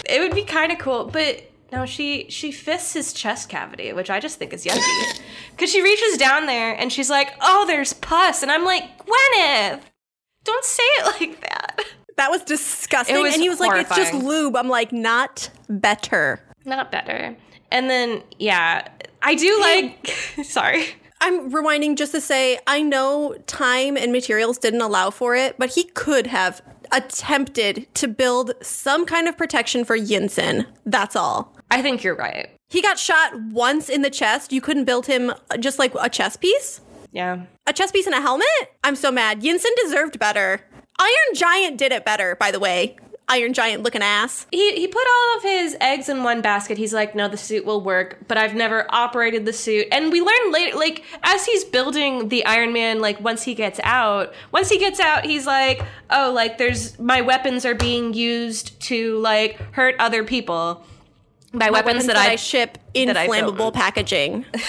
It 0.10 0.20
would 0.22 0.34
be 0.34 0.44
kind 0.44 0.72
of 0.72 0.80
cool, 0.80 1.06
but 1.06 1.44
no, 1.72 1.86
she 1.86 2.26
she 2.30 2.52
fists 2.52 2.94
his 2.94 3.14
chest 3.14 3.48
cavity, 3.48 3.94
which 3.94 4.10
I 4.10 4.20
just 4.20 4.40
think 4.40 4.54
is 4.54 4.66
yucky. 4.66 4.80
Because 5.52 5.72
she 5.72 5.84
reaches 5.84 6.18
down 6.18 6.48
there 6.48 6.74
and 6.74 6.92
she's 6.92 7.12
like, 7.12 7.32
"Oh, 7.40 7.66
there's 7.68 7.94
pus," 7.94 8.42
and 8.42 8.52
I'm 8.52 8.66
like, 8.66 8.84
"Gwyneth, 9.06 9.82
don't 10.44 10.66
say 10.66 10.84
it 10.84 11.22
like 11.22 11.42
that." 11.42 11.80
That 12.18 12.32
was 12.32 12.42
disgusting. 12.42 13.22
Was 13.22 13.36
and 13.36 13.44
he 13.44 13.50
was 13.50 13.60
like, 13.60 13.80
"It's 13.80 13.96
just 13.96 14.16
lube." 14.16 14.56
I'm 14.56 14.68
like, 14.68 14.92
"Not 14.92 15.52
better." 15.70 16.42
Not 16.66 16.92
better. 16.92 17.36
And 17.72 17.88
then 17.88 18.24
yeah, 18.40 18.88
I 19.22 19.36
do 19.36 19.60
like. 19.62 20.08
sorry. 20.44 20.96
I'm 21.26 21.52
rewinding 21.52 21.96
just 21.96 22.12
to 22.12 22.20
say 22.20 22.60
I 22.68 22.82
know 22.82 23.38
time 23.48 23.96
and 23.96 24.12
materials 24.12 24.58
didn't 24.58 24.82
allow 24.82 25.10
for 25.10 25.36
it, 25.36 25.56
but 25.58 25.70
he 25.70 25.86
could 25.86 26.28
have 26.28 26.62
attempted 26.92 27.88
to 27.94 28.10
build 28.10 28.52
some 28.62 29.06
kind 29.06 29.30
of 29.30 29.38
protection 29.38 29.86
for 29.86 29.98
Yinsen. 29.98 30.66
That's 30.86 31.16
all. 31.16 31.56
I 31.72 31.82
think 31.82 32.04
you're 32.04 32.14
right. 32.14 32.50
He 32.70 32.82
got 32.82 33.00
shot 33.00 33.40
once 33.52 33.88
in 33.88 34.02
the 34.02 34.10
chest. 34.10 34.52
You 34.52 34.60
couldn't 34.60 34.84
build 34.84 35.06
him 35.06 35.32
uh, 35.50 35.56
just 35.58 35.80
like 35.80 35.94
a 35.98 36.10
chest 36.10 36.42
piece? 36.42 36.82
Yeah. 37.14 37.46
A 37.68 37.72
chest 37.72 37.94
piece 37.94 38.06
and 38.06 38.16
a 38.16 38.22
helmet? 38.22 38.48
I'm 38.84 38.98
so 38.98 39.10
mad. 39.10 39.42
Yinsen 39.42 39.74
deserved 39.82 40.20
better. 40.20 40.60
Iron 41.00 41.36
Giant 41.36 41.78
did 41.78 41.94
it 41.94 42.04
better, 42.04 42.36
by 42.36 42.52
the 42.52 42.60
way. 42.60 42.98
Iron 43.30 43.54
Giant 43.54 43.84
looking 43.84 44.02
ass. 44.02 44.46
He 44.52 44.76
he 44.76 44.88
put 44.88 45.04
all 45.08 45.38
of 45.38 45.44
his 45.44 45.78
eggs 45.80 46.10
in 46.10 46.24
one 46.24 46.42
basket. 46.42 46.78
He's 46.78 46.94
like, 46.94 47.16
no, 47.16 47.28
the 47.28 47.38
suit 47.38 47.66
will 47.66 47.82
work, 47.82 48.20
but 48.28 48.38
I've 48.38 48.54
never 48.54 48.86
operated 48.90 49.46
the 49.46 49.54
suit. 49.54 49.88
And 49.92 50.12
we 50.12 50.22
learn 50.22 50.52
later, 50.52 50.78
like 50.78 51.04
as 51.24 51.46
he's 51.46 51.64
building 51.64 52.30
the 52.30 52.46
Iron 52.46 52.74
Man, 52.74 53.00
like 53.00 53.20
once 53.22 53.44
he 53.44 53.56
gets 53.56 53.80
out, 53.84 54.34
once 54.52 54.70
he 54.70 54.78
gets 54.78 55.00
out, 55.00 55.26
he's 55.26 55.48
like, 55.48 55.82
oh, 56.10 56.32
like 56.34 56.58
there's 56.58 57.00
my 57.00 57.22
weapons 57.22 57.66
are 57.66 57.76
being 57.76 58.14
used 58.14 58.80
to 58.82 59.18
like 59.20 59.58
hurt 59.74 59.96
other 60.00 60.24
people. 60.24 60.84
By 61.56 61.70
weapons, 61.70 62.08
that, 62.08 62.18
I, 62.18 62.36
ship 62.36 62.80
in 62.96 63.08
that 63.08 63.18
I 63.18 63.28
flammable 63.28 63.72
packaging. 63.72 64.44
yeah, 64.54 64.64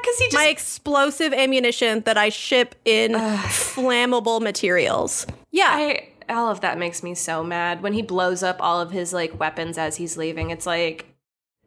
because 0.00 0.18
he 0.18 0.24
just 0.26 0.34
My 0.34 0.46
explosive 0.46 1.32
ammunition 1.32 2.02
that 2.02 2.16
I 2.16 2.28
ship 2.28 2.76
in 2.84 3.12
flammable 3.14 4.40
materials. 4.40 5.26
Yeah. 5.50 5.70
I 5.72 6.08
all 6.28 6.50
of 6.50 6.60
that 6.60 6.78
makes 6.78 7.02
me 7.02 7.14
so 7.14 7.42
mad 7.42 7.82
when 7.82 7.92
he 7.92 8.02
blows 8.02 8.42
up 8.42 8.56
all 8.60 8.80
of 8.80 8.90
his 8.90 9.12
like 9.12 9.38
weapons 9.38 9.78
as 9.78 9.96
he's 9.96 10.16
leaving. 10.16 10.50
It's 10.50 10.66
like 10.66 11.06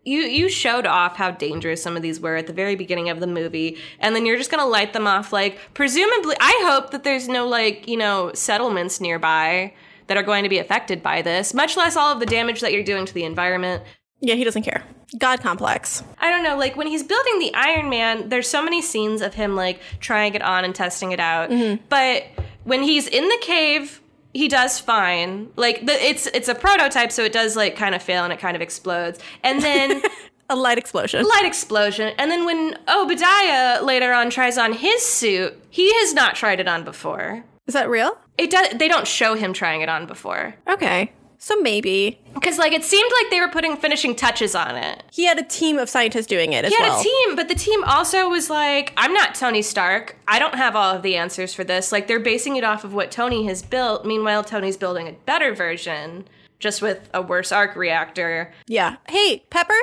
you 0.03 0.19
you 0.19 0.49
showed 0.49 0.85
off 0.85 1.17
how 1.17 1.31
dangerous 1.31 1.83
some 1.83 1.95
of 1.95 2.01
these 2.01 2.19
were 2.19 2.35
at 2.35 2.47
the 2.47 2.53
very 2.53 2.75
beginning 2.75 3.09
of 3.09 3.19
the 3.19 3.27
movie, 3.27 3.77
and 3.99 4.15
then 4.15 4.25
you're 4.25 4.37
just 4.37 4.51
gonna 4.51 4.65
light 4.65 4.93
them 4.93 5.07
off. 5.07 5.33
Like 5.33 5.59
presumably, 5.73 6.35
I 6.39 6.61
hope 6.69 6.91
that 6.91 7.03
there's 7.03 7.27
no 7.27 7.47
like 7.47 7.87
you 7.87 7.97
know 7.97 8.31
settlements 8.33 9.01
nearby 9.01 9.73
that 10.07 10.17
are 10.17 10.23
going 10.23 10.43
to 10.43 10.49
be 10.49 10.57
affected 10.57 11.03
by 11.03 11.21
this, 11.21 11.53
much 11.53 11.77
less 11.77 11.95
all 11.95 12.11
of 12.11 12.19
the 12.19 12.25
damage 12.25 12.61
that 12.61 12.73
you're 12.73 12.83
doing 12.83 13.05
to 13.05 13.13
the 13.13 13.23
environment. 13.23 13.83
yeah, 14.21 14.33
he 14.33 14.43
doesn't 14.43 14.63
care. 14.63 14.83
God 15.17 15.41
complex. 15.41 16.03
I 16.19 16.29
don't 16.29 16.43
know, 16.43 16.57
like 16.57 16.75
when 16.75 16.87
he's 16.87 17.03
building 17.03 17.39
the 17.39 17.53
Iron 17.53 17.89
Man, 17.89 18.29
there's 18.29 18.47
so 18.47 18.61
many 18.63 18.81
scenes 18.81 19.21
of 19.21 19.33
him 19.35 19.55
like 19.55 19.81
trying 19.99 20.33
it 20.33 20.41
on 20.41 20.65
and 20.65 20.73
testing 20.73 21.11
it 21.11 21.19
out. 21.19 21.49
Mm-hmm. 21.49 21.83
But 21.89 22.25
when 22.63 22.83
he's 22.83 23.07
in 23.07 23.27
the 23.27 23.37
cave, 23.41 24.01
he 24.33 24.47
does 24.47 24.79
fine. 24.79 25.49
Like 25.55 25.85
the, 25.85 25.93
it's 25.93 26.27
it's 26.27 26.47
a 26.47 26.55
prototype, 26.55 27.11
so 27.11 27.23
it 27.23 27.33
does 27.33 27.55
like 27.55 27.75
kind 27.75 27.95
of 27.95 28.01
fail 28.01 28.23
and 28.23 28.33
it 28.33 28.39
kind 28.39 28.55
of 28.55 28.61
explodes. 28.61 29.19
And 29.43 29.61
then 29.61 30.01
A 30.51 30.55
light 30.55 30.79
explosion. 30.79 31.23
light 31.23 31.45
explosion. 31.45 32.11
And 32.17 32.31
then 32.31 32.43
when 32.43 32.75
Obadiah 32.87 33.83
later 33.83 34.13
on 34.13 34.31
tries 34.31 34.57
on 34.57 34.73
his 34.73 35.05
suit, 35.05 35.53
he 35.69 35.93
has 35.99 36.13
not 36.15 36.33
tried 36.35 36.59
it 36.59 36.67
on 36.67 36.83
before. 36.83 37.43
Is 37.67 37.73
that 37.75 37.87
real? 37.87 38.17
It 38.37 38.49
does. 38.49 38.69
They 38.79 38.87
don't 38.87 39.05
show 39.05 39.35
him 39.35 39.53
trying 39.53 39.81
it 39.81 39.89
on 39.89 40.07
before 40.07 40.55
Okay. 40.67 41.11
So 41.41 41.55
maybe. 41.61 42.19
because 42.33 42.57
like 42.57 42.73
it 42.73 42.83
seemed 42.83 43.09
like 43.21 43.31
they 43.31 43.39
were 43.39 43.47
putting 43.47 43.77
finishing 43.77 44.13
touches 44.13 44.53
on 44.55 44.75
it. 44.75 45.03
He 45.11 45.25
had 45.25 45.39
a 45.39 45.43
team 45.43 45.77
of 45.79 45.89
scientists 45.89 46.25
doing 46.27 46.51
it 46.53 46.65
as 46.65 46.71
He 46.73 46.77
had 46.77 46.89
well. 46.89 46.99
a 46.99 47.03
team, 47.03 47.35
but 47.37 47.47
the 47.47 47.55
team 47.55 47.81
also 47.85 48.29
was 48.29 48.49
like, 48.49 48.91
I'm 48.97 49.13
not 49.13 49.35
Tony 49.35 49.61
Stark. 49.61 50.17
I 50.27 50.37
don't 50.37 50.55
have 50.55 50.75
all 50.75 50.93
of 50.95 51.01
the 51.01 51.15
answers 51.15 51.53
for 51.53 51.63
this. 51.63 51.91
Like, 51.93 52.07
they're 52.07 52.19
basing 52.19 52.57
it 52.57 52.63
off 52.65 52.83
of 52.83 52.93
what 52.93 53.09
Tony 53.09 53.45
has 53.47 53.61
built. 53.63 54.05
Meanwhile, 54.05 54.43
Tony's 54.43 54.75
building 54.77 55.07
a 55.07 55.13
better 55.13 55.55
version, 55.55 56.27
just 56.59 56.81
with 56.81 57.09
a 57.13 57.21
worse 57.21 57.51
arc 57.53 57.75
reactor. 57.77 58.51
Yeah. 58.67 58.97
Hey, 59.07 59.45
Pepper, 59.49 59.79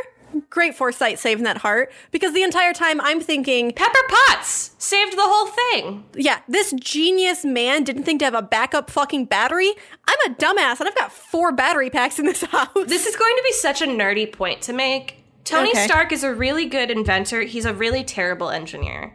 great 0.51 0.75
foresight 0.75 1.19
saving 1.19 1.45
that 1.45 1.59
heart 1.59 1.93
because 2.11 2.33
the 2.35 2.43
entire 2.43 2.73
time 2.73 3.01
I'm 3.01 3.21
thinking, 3.21 3.73
Pepper 3.73 3.99
Potts 4.09 4.73
saved 4.79 5.13
the 5.17 5.23
whole 5.23 5.47
thing. 5.47 6.05
yeah, 6.15 6.41
this 6.49 6.73
genius 6.73 7.45
man 7.45 7.85
didn't 7.85 8.05
think 8.05 8.21
to 8.21 8.25
have 8.25 8.35
a 8.35 8.43
backup 8.43 8.91
fucking 8.91 9.27
battery. 9.27 9.73
I'm 10.07 10.33
a 10.33 10.35
dumbass 10.35 10.81
and 10.81 10.89
I've 10.89 10.95
got 10.97 11.13
four 11.13 11.53
battery 11.53 11.91
packs 11.91 12.19
in 12.19 12.27
this 12.27 12.43
house. 12.51 12.69
This 12.87 13.07
is 13.07 13.17
going 13.17 13.35
to 13.37 13.43
be 13.47 13.53
such 13.53 13.83
a 13.83 13.87
nerdy 13.87 14.31
point 14.31 14.63
to 14.63 14.73
make. 14.73 15.23
Tony 15.45 15.71
Okay. 15.71 15.85
Stark 15.87 16.11
is 16.13 16.25
a 16.25 16.35
really 16.35 16.67
good 16.67 16.91
inventor. 16.91 17.43
He's 17.43 17.65
a 17.65 17.73
really 17.75 18.03
terrible 18.03 18.51
engineer. 18.51 19.15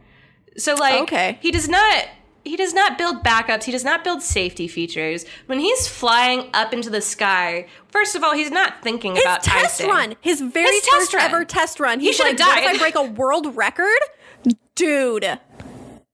So, 0.57 0.75
like, 0.75 1.01
Okay. 1.03 1.37
he 1.41 1.51
does 1.51 1.67
not 1.69 2.05
he 2.43 2.55
does 2.57 2.73
not 2.73 2.97
build 2.97 3.23
backups. 3.23 3.63
He 3.63 3.71
does 3.71 3.83
not 3.83 4.03
build 4.03 4.21
safety 4.21 4.67
features. 4.67 5.25
When 5.45 5.59
he's 5.59 5.87
flying 5.87 6.49
up 6.53 6.73
into 6.73 6.89
the 6.89 7.01
sky, 7.01 7.67
first 7.89 8.15
of 8.15 8.23
all, 8.23 8.33
he's 8.33 8.51
not 8.51 8.81
thinking 8.81 9.15
His 9.15 9.23
about 9.23 9.43
test 9.43 9.81
icing. 9.81 9.89
run, 9.89 10.15
his 10.21 10.41
very 10.41 10.65
His 10.73 10.81
test 10.81 10.95
first 10.95 11.13
run. 11.13 11.23
ever 11.23 11.45
test 11.45 11.79
run. 11.79 11.99
He's 11.99 12.15
should've 12.15 12.39
like, 12.39 12.47
what 12.47 12.57
if. 12.63 12.75
I 12.75 12.77
break 12.77 12.95
a 12.95 13.03
world 13.03 13.55
record? 13.55 13.99
Dude, 14.75 15.39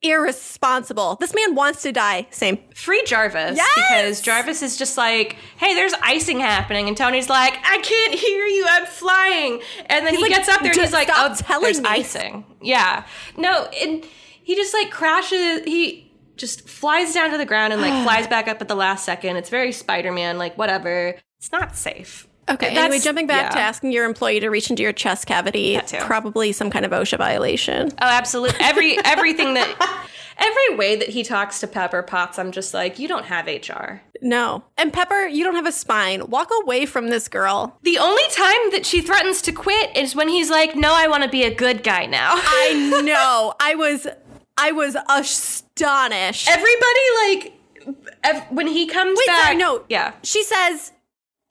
irresponsible. 0.01 1.16
This 1.20 1.34
man 1.34 1.56
wants 1.56 1.82
to 1.84 1.91
die. 1.91 2.28
Same. 2.32 2.58
Free 2.76 3.04
Jarvis 3.06 3.56
Yes! 3.58 3.70
because 3.76 4.22
Jarvis 4.22 4.62
is 4.62 4.78
just 4.78 4.97
like, 4.97 5.38
"Hey, 5.58 5.74
there's 5.76 5.93
icing 6.01 6.39
happening," 6.39 6.88
and 6.88 6.97
Tony's 6.97 7.30
like, 7.30 7.54
"I 7.64 7.78
can't 7.80 8.14
hear 8.14 8.45
you. 8.45 8.66
I'm 8.70 8.86
flying." 8.86 9.62
And 9.88 10.06
then 10.06 10.16
he 10.16 10.22
like, 10.22 10.32
gets 10.32 10.49
up 10.49 10.62
there 10.62 10.72
and 10.72 10.82
he's 10.82 10.93
like, 10.93 11.10
"Oh, 11.12 11.34
telling 11.38 11.64
there's 11.64 11.82
me." 11.82 11.88
icing." 11.89 12.45
Yeah, 12.62 13.06
no, 13.38 13.66
and 13.82 14.06
he 14.43 14.56
just 14.56 14.74
like 14.74 14.91
crashes. 14.91 15.64
He 15.66 16.07
just 16.38 16.68
flies 16.68 17.14
down 17.14 17.32
to 17.32 17.38
the 17.38 17.46
ground 17.46 17.74
and 17.74 17.82
like 17.82 17.92
flies 18.04 18.28
back 18.28 18.48
up 18.48 18.62
at 18.62 18.68
the 18.68 18.76
last 18.76 19.04
second. 19.06 19.36
It's 19.38 19.50
very 19.50 19.72
Spider-Man, 19.72 20.38
like 20.38 20.58
whatever. 20.58 21.16
It's 21.40 21.52
not 21.52 21.76
safe. 21.76 22.28
Okay. 22.50 22.68
That's- 22.70 22.86
anyway, 22.86 23.00
jumping 23.00 23.28
back 23.28 23.52
to 23.52 23.60
asking 23.60 23.92
your 23.92 24.06
employee 24.06 24.40
to 24.40 24.50
reach 24.50 24.70
into 24.70 24.82
your 24.82 24.94
chest 24.94 25.28
cavity, 25.28 25.80
probably 26.00 26.52
some 26.54 26.70
kind 26.70 26.86
of 26.86 26.92
OSHA 26.92 27.18
violation. 27.18 27.90
Oh, 27.92 27.96
absolutely. 28.08 28.58
Every 28.62 28.98
everything 29.04 29.54
that 29.56 30.08
every 30.38 30.78
way 30.78 30.96
that 30.96 31.10
he 31.10 31.24
talks 31.24 31.60
to 31.60 31.68
Pepper 31.68 32.02
Potts, 32.04 32.40
I'm 32.40 32.52
just 32.54 32.74
like, 32.74 33.00
you 33.00 33.08
don't 33.10 33.26
have 33.26 33.48
HR. 33.48 34.02
No. 34.22 34.64
And 34.78 34.94
Pepper, 34.94 35.28
you 35.28 35.44
don't 35.44 35.56
have 35.56 35.66
a 35.68 35.72
spine. 35.74 36.30
Walk 36.30 36.50
away 36.64 36.86
from 36.86 37.10
this 37.10 37.28
girl. 37.28 37.78
The 37.84 37.98
only 37.98 38.24
time 38.32 38.72
that 38.72 38.86
she 38.86 39.02
threatens 39.02 39.42
to 39.42 39.52
quit 39.52 39.96
is 39.98 40.16
when 40.16 40.30
he's 40.30 40.50
like, 40.50 40.76
"No, 40.76 40.94
I 40.94 41.08
want 41.08 41.24
to 41.24 41.30
be 41.30 41.44
a 41.44 41.54
good 41.54 41.84
guy 41.84 42.06
now." 42.06 42.32
I 42.36 43.02
know. 43.06 43.54
I 43.60 43.76
was 43.76 44.08
I 44.58 44.72
was 44.72 44.96
astonished. 45.82 46.47
Everybody 46.49 46.99
like 47.23 47.53
ev- 48.23 48.43
when 48.49 48.67
he 48.67 48.88
comes 48.88 49.17
Wait, 49.17 49.28
back. 49.28 49.43
sorry, 49.43 49.55
no. 49.55 49.84
Yeah. 49.89 50.13
She 50.23 50.43
says 50.43 50.91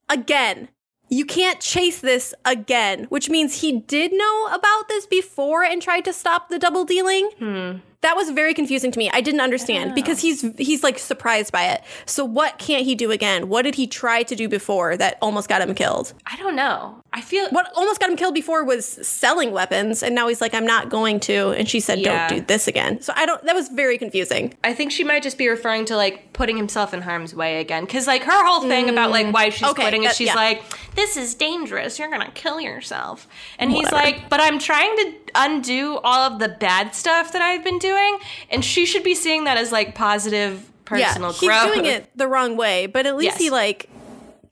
again, 0.08 0.68
you 1.08 1.24
can't 1.24 1.60
chase 1.60 2.00
this 2.00 2.34
again, 2.44 3.04
which 3.04 3.30
means 3.30 3.60
he 3.60 3.80
did 3.80 4.12
know 4.12 4.48
about 4.52 4.88
this 4.88 5.06
before 5.06 5.62
and 5.62 5.80
tried 5.80 6.04
to 6.04 6.12
stop 6.12 6.48
the 6.48 6.58
double 6.58 6.84
dealing. 6.84 7.30
Hmm. 7.38 7.72
That 8.02 8.16
was 8.16 8.30
very 8.30 8.54
confusing 8.54 8.90
to 8.92 8.98
me. 8.98 9.10
I 9.12 9.20
didn't 9.20 9.40
understand 9.40 9.94
because 9.94 10.20
he's 10.20 10.42
he's 10.58 10.82
like 10.82 10.98
surprised 10.98 11.52
by 11.52 11.64
it. 11.68 11.82
So 12.04 12.24
what 12.24 12.58
can't 12.58 12.84
he 12.84 12.94
do 12.94 13.10
again? 13.10 13.48
What 13.48 13.62
did 13.62 13.74
he 13.74 13.86
try 13.86 14.22
to 14.24 14.36
do 14.36 14.48
before 14.48 14.96
that 14.96 15.18
almost 15.20 15.48
got 15.48 15.62
him 15.62 15.74
killed? 15.74 16.12
I 16.26 16.36
don't 16.36 16.54
know. 16.56 17.02
I 17.12 17.20
feel 17.20 17.48
What 17.50 17.70
almost 17.74 17.98
got 18.00 18.10
him 18.10 18.16
killed 18.16 18.34
before 18.34 18.62
was 18.64 18.84
selling 18.86 19.52
weapons, 19.52 20.02
and 20.02 20.14
now 20.14 20.28
he's 20.28 20.40
like, 20.40 20.52
I'm 20.54 20.66
not 20.66 20.90
going 20.90 21.20
to. 21.20 21.50
And 21.52 21.68
she 21.68 21.80
said, 21.80 21.98
Yeah. 22.00 22.28
Don't 22.28 22.40
do 22.40 22.44
this 22.46 22.68
again. 22.68 23.00
So 23.00 23.12
I 23.16 23.26
don't. 23.26 23.42
That 23.44 23.54
was 23.54 23.68
very 23.68 23.98
confusing. 23.98 24.54
I 24.62 24.74
think 24.74 24.92
she 24.92 25.02
might 25.04 25.22
just 25.22 25.38
be 25.38 25.48
referring 25.48 25.84
to 25.86 25.96
like 25.96 26.32
putting 26.32 26.56
himself 26.56 26.92
in 26.92 27.02
harm's 27.02 27.34
way 27.34 27.60
again. 27.60 27.86
Cause 27.86 28.06
like 28.06 28.22
her 28.22 28.46
whole 28.46 28.62
thing 28.68 28.88
about 28.88 29.10
like 29.10 29.32
why 29.32 29.50
she's 29.50 29.66
Mm. 29.66 29.70
Okay, 29.70 29.82
quitting 29.82 30.04
is 30.04 30.14
she's 30.16 30.28
yeah. 30.28 30.34
like, 30.34 30.62
this 30.94 31.16
is 31.16 31.34
dangerous. 31.34 31.98
You're 31.98 32.10
gonna 32.10 32.30
kill 32.32 32.60
yourself. 32.60 33.26
And 33.58 33.72
he's 33.72 33.90
like, 33.90 34.28
but 34.28 34.40
I'm 34.40 34.58
trying 34.58 34.94
to 34.96 35.14
undo 35.36 35.98
all 36.02 36.32
of 36.32 36.38
the 36.38 36.48
bad 36.48 36.94
stuff 36.94 37.32
that 37.32 37.42
I've 37.42 37.62
been 37.64 37.78
doing. 37.78 38.18
And 38.50 38.64
she 38.64 38.86
should 38.86 39.02
be 39.04 39.14
seeing 39.14 39.44
that 39.44 39.56
as 39.58 39.70
like 39.72 39.94
positive 39.94 40.70
personal 40.84 41.30
yeah, 41.30 41.38
he's 41.38 41.48
growth. 41.48 41.74
doing 41.74 41.86
it 41.86 42.10
the 42.16 42.28
wrong 42.28 42.56
way, 42.56 42.86
but 42.86 43.06
at 43.06 43.16
least 43.16 43.34
Yes. 43.34 43.38
he 43.38 43.50
like 43.50 43.88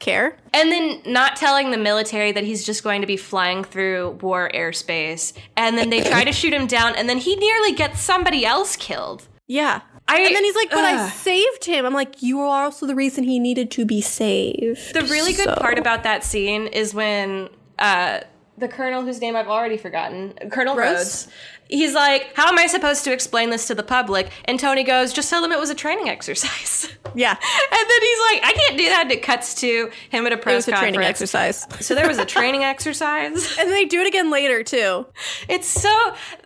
care. 0.01 0.37
And 0.53 0.70
then 0.70 1.01
not 1.07 1.37
telling 1.37 1.70
the 1.70 1.78
military 1.78 2.32
that 2.32 2.45
he's 2.45 2.64
just 2.66 2.82
going 2.82 3.01
to 3.01 3.07
be 3.07 3.16
flying 3.16 3.62
through 3.64 4.18
war 4.20 4.51
airspace. 4.55 5.32
And 5.57 5.78
then 5.78 5.91
they 5.91 6.03
try 6.03 6.24
to 6.24 6.32
shoot 6.41 6.53
him 6.53 6.66
down, 6.66 6.95
and 6.97 7.09
then 7.09 7.18
he 7.18 7.37
nearly 7.37 7.72
gets 7.72 8.01
somebody 8.01 8.45
else 8.45 8.76
killed. 8.76 9.28
Yeah. 9.47 9.80
I- 10.09 10.20
and 10.20 10.35
then 10.37 10.45
he's 10.45 10.55
like, 10.57 10.70
but 10.70 10.85
I 10.85 11.09
saved 11.09 11.64
him. 11.64 11.87
I'm 11.87 11.95
like, 11.95 12.20
you 12.22 12.41
are 12.41 12.64
also 12.64 12.85
the 12.87 12.95
reason 12.95 13.24
he 13.24 13.39
needed 13.39 13.70
to 13.70 13.87
be 13.87 14.01
saved. 14.03 14.93
The 14.93 15.03
really 15.05 15.32
good 15.32 15.47
So- 15.47 15.55
part 15.55 15.78
about 15.78 16.03
that 16.03 16.24
scene 16.24 16.66
is 16.66 16.93
when 16.93 17.49
uh, 17.78 18.20
the 18.57 18.68
colonel, 18.68 19.02
whose 19.02 19.20
name 19.20 19.34
I've 19.34 19.48
already 19.48 19.76
forgotten, 19.76 20.34
Colonel 20.50 20.76
Rhodes? 20.76 21.26
Rhodes, 21.26 21.28
he's 21.68 21.94
like, 21.94 22.32
How 22.34 22.48
am 22.48 22.59
I 22.59 22.66
supposed 22.66 23.05
to 23.05 23.12
explain 23.12 23.50
this 23.50 23.66
to 23.66 23.74
the 23.74 23.82
public? 23.82 24.30
And 24.44 24.61
Tony 24.61 24.84
goes, 24.84 25.12
Just 25.12 25.28
tell 25.30 25.42
them 25.42 25.52
it 25.52 25.59
was 25.59 25.70
a 25.70 25.74
training 25.74 26.09
exercise. 26.09 26.90
Yeah. 27.16 27.30
And 27.30 27.38
then 27.38 28.02
he's 28.02 28.18
like, 28.32 28.44
I 28.44 28.52
can't 28.57 28.76
do 28.76 28.88
that. 28.88 29.02
And 29.02 29.12
it 29.12 29.22
cuts 29.22 29.55
to 29.61 29.88
him 30.11 30.26
at 30.26 30.32
a 30.32 30.34
It 30.34 30.42
press 30.42 30.66
was 30.66 30.74
a 30.74 30.76
training 30.78 31.02
exercise. 31.02 31.64
So 31.78 31.94
there 31.94 32.09
was 32.09 32.18
a 32.18 32.24
training 32.24 32.64
exercise. 32.64 33.57
And 33.61 33.70
they 33.70 33.84
do 33.84 34.00
it 34.00 34.09
again 34.09 34.32
later, 34.32 34.64
too. 34.64 35.07
It's 35.48 35.68
so 35.68 35.88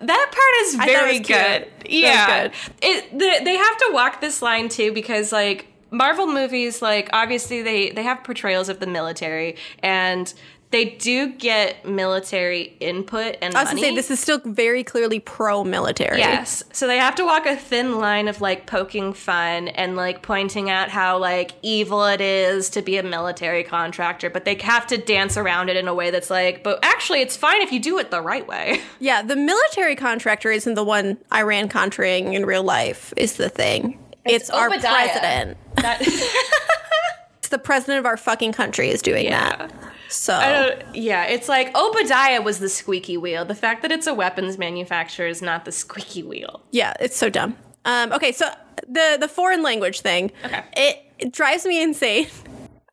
that 0.01 0.27
part 0.31 0.67
is 0.67 0.75
it 0.75 0.85
very 0.85 1.21
good. 1.21 1.69
Yeah, 1.89 2.43
good. 2.49 2.53
it 2.83 3.19
the, 3.19 3.45
they 3.45 3.57
have 3.57 3.79
to 3.79 3.91
walk 3.93 4.21
this 4.21 4.43
line 4.43 4.69
too 4.69 4.93
because 4.93 5.33
like 5.33 5.69
Marvel 5.91 6.27
movies, 6.27 6.83
like 6.83 7.09
obviously 7.13 7.63
they 7.63 7.91
they 7.91 8.03
have 8.03 8.23
portrayals 8.23 8.69
of 8.69 8.79
the 8.79 8.87
military 8.87 9.57
and 9.83 10.35
they 10.71 10.85
do 10.85 11.33
get 11.33 11.87
military 11.87 12.77
input 12.81 13.37
and 13.41 13.55
I 13.55 13.63
was 13.63 13.71
money. 13.71 13.81
gonna 13.81 13.93
say 13.93 13.97
this 13.97 14.11
is 14.11 14.21
still 14.21 14.41
very 14.45 14.85
clearly 14.85 15.19
pro-military. 15.19 16.19
Yes. 16.19 16.63
So 16.73 16.87
they 16.87 16.99
have 16.99 17.15
to 17.17 17.25
walk 17.25 17.47
a 17.47 17.57
thin 17.57 17.99
line 17.99 18.29
of 18.29 18.43
like 18.43 18.67
poking 18.67 19.15
fun 19.15 19.69
and 19.69 19.97
like 19.97 20.21
pointing 20.21 20.69
out 20.69 20.91
how 20.91 21.17
like 21.19 21.53
evil 21.63 22.05
it 22.05 22.21
is 22.21 22.69
to 22.71 22.83
be 22.83 22.99
a 22.99 23.03
military 23.03 23.65
contractor, 23.65 24.29
but 24.29 24.45
they 24.45 24.57
have 24.57 24.87
to 24.89 24.99
dance 24.99 25.39
around 25.39 25.71
it 25.71 25.77
in 25.77 25.89
a 25.89 25.95
way 25.95 26.11
that's 26.11 26.29
like, 26.29 26.63
but 26.63 26.79
actually 26.83 27.23
it's 27.23 27.37
fine 27.37 27.63
if 27.63 27.73
you 27.73 27.81
do 27.81 27.99
it 27.99 28.11
the 28.11 28.21
right 28.21 28.47
way. 28.47 28.81
Yeah, 29.01 29.23
the 29.23 29.37
military 29.37 29.95
contractor 29.95 30.51
isn't 30.51 30.75
the 30.75 30.83
one 30.83 31.19
Iran 31.33 31.69
contracting 31.69 32.35
in 32.35 32.45
real 32.45 32.65
life. 32.65 33.15
Is 33.17 33.37
the 33.37 33.49
thing. 33.49 33.99
It's, 34.25 34.51
our 34.51 34.69
president. 34.69 35.57
That 35.77 36.01
It's 37.39 37.49
the 37.49 37.59
president 37.59 38.01
of 38.01 38.07
our 38.07 38.17
fucking 38.17 38.53
country 38.53 38.91
is 38.91 39.01
doing 39.01 39.31
that. 39.31 39.73
So 40.09 40.35
I 40.35 40.53
don't, 40.53 40.97
yeah, 40.97 41.25
it's 41.25 41.49
like 41.49 41.77
Obadiah 41.77 42.41
was 42.41 42.59
the 42.59 42.69
squeaky 42.69 43.17
wheel. 43.17 43.45
The 43.45 43.55
fact 43.55 43.83
that 43.83 43.93
it's 43.93 44.07
a 44.07 44.15
weapons 44.15 44.59
manufacturer 44.59 45.27
is 45.27 45.43
not 45.43 45.65
the 45.65 45.73
squeaky 45.73 46.23
wheel. 46.23 46.63
Yeah, 46.71 46.95
it's 46.99 47.17
so 47.17 47.29
dumb. 47.29 47.57
Um, 47.85 48.13
okay, 48.13 48.33
so 48.33 48.49
the 48.87 49.19
the 49.21 49.29
foreign 49.29 49.63
language 49.63 50.01
thing. 50.01 50.33
Okay. 50.45 50.63
It, 50.77 51.03
it 51.19 51.33
drives 51.33 51.65
me 51.67 51.83
insane 51.83 52.29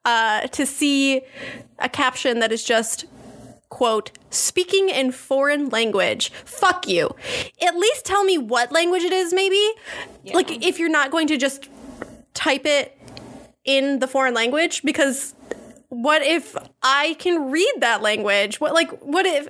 uh, 0.03 0.47
to 0.47 0.65
see 0.65 1.21
a 1.79 1.89
caption 1.89 2.39
that 2.39 2.51
is 2.51 2.63
just 2.63 3.05
quote 3.69 4.11
speaking 4.29 4.89
in 4.89 5.11
foreign 5.11 5.69
language. 5.69 6.29
Fuck 6.45 6.87
you. 6.87 7.15
At 7.61 7.75
least 7.75 8.05
tell 8.05 8.23
me 8.23 8.37
what 8.37 8.71
language 8.71 9.03
it 9.03 9.13
is. 9.13 9.33
Maybe 9.33 9.61
like 10.33 10.51
if 10.65 10.79
you're 10.79 10.89
not 10.89 11.11
going 11.11 11.27
to 11.27 11.37
just 11.37 11.69
type 12.33 12.65
it 12.65 12.97
in 13.63 13.99
the 13.99 14.07
foreign 14.07 14.33
language 14.33 14.83
because 14.83 15.33
what 16.01 16.21
if 16.21 16.55
I 16.83 17.15
can 17.19 17.51
read 17.51 17.73
that 17.79 18.01
language? 18.01 18.59
What 18.59 18.73
like 18.73 18.91
what 18.99 19.25
if 19.25 19.47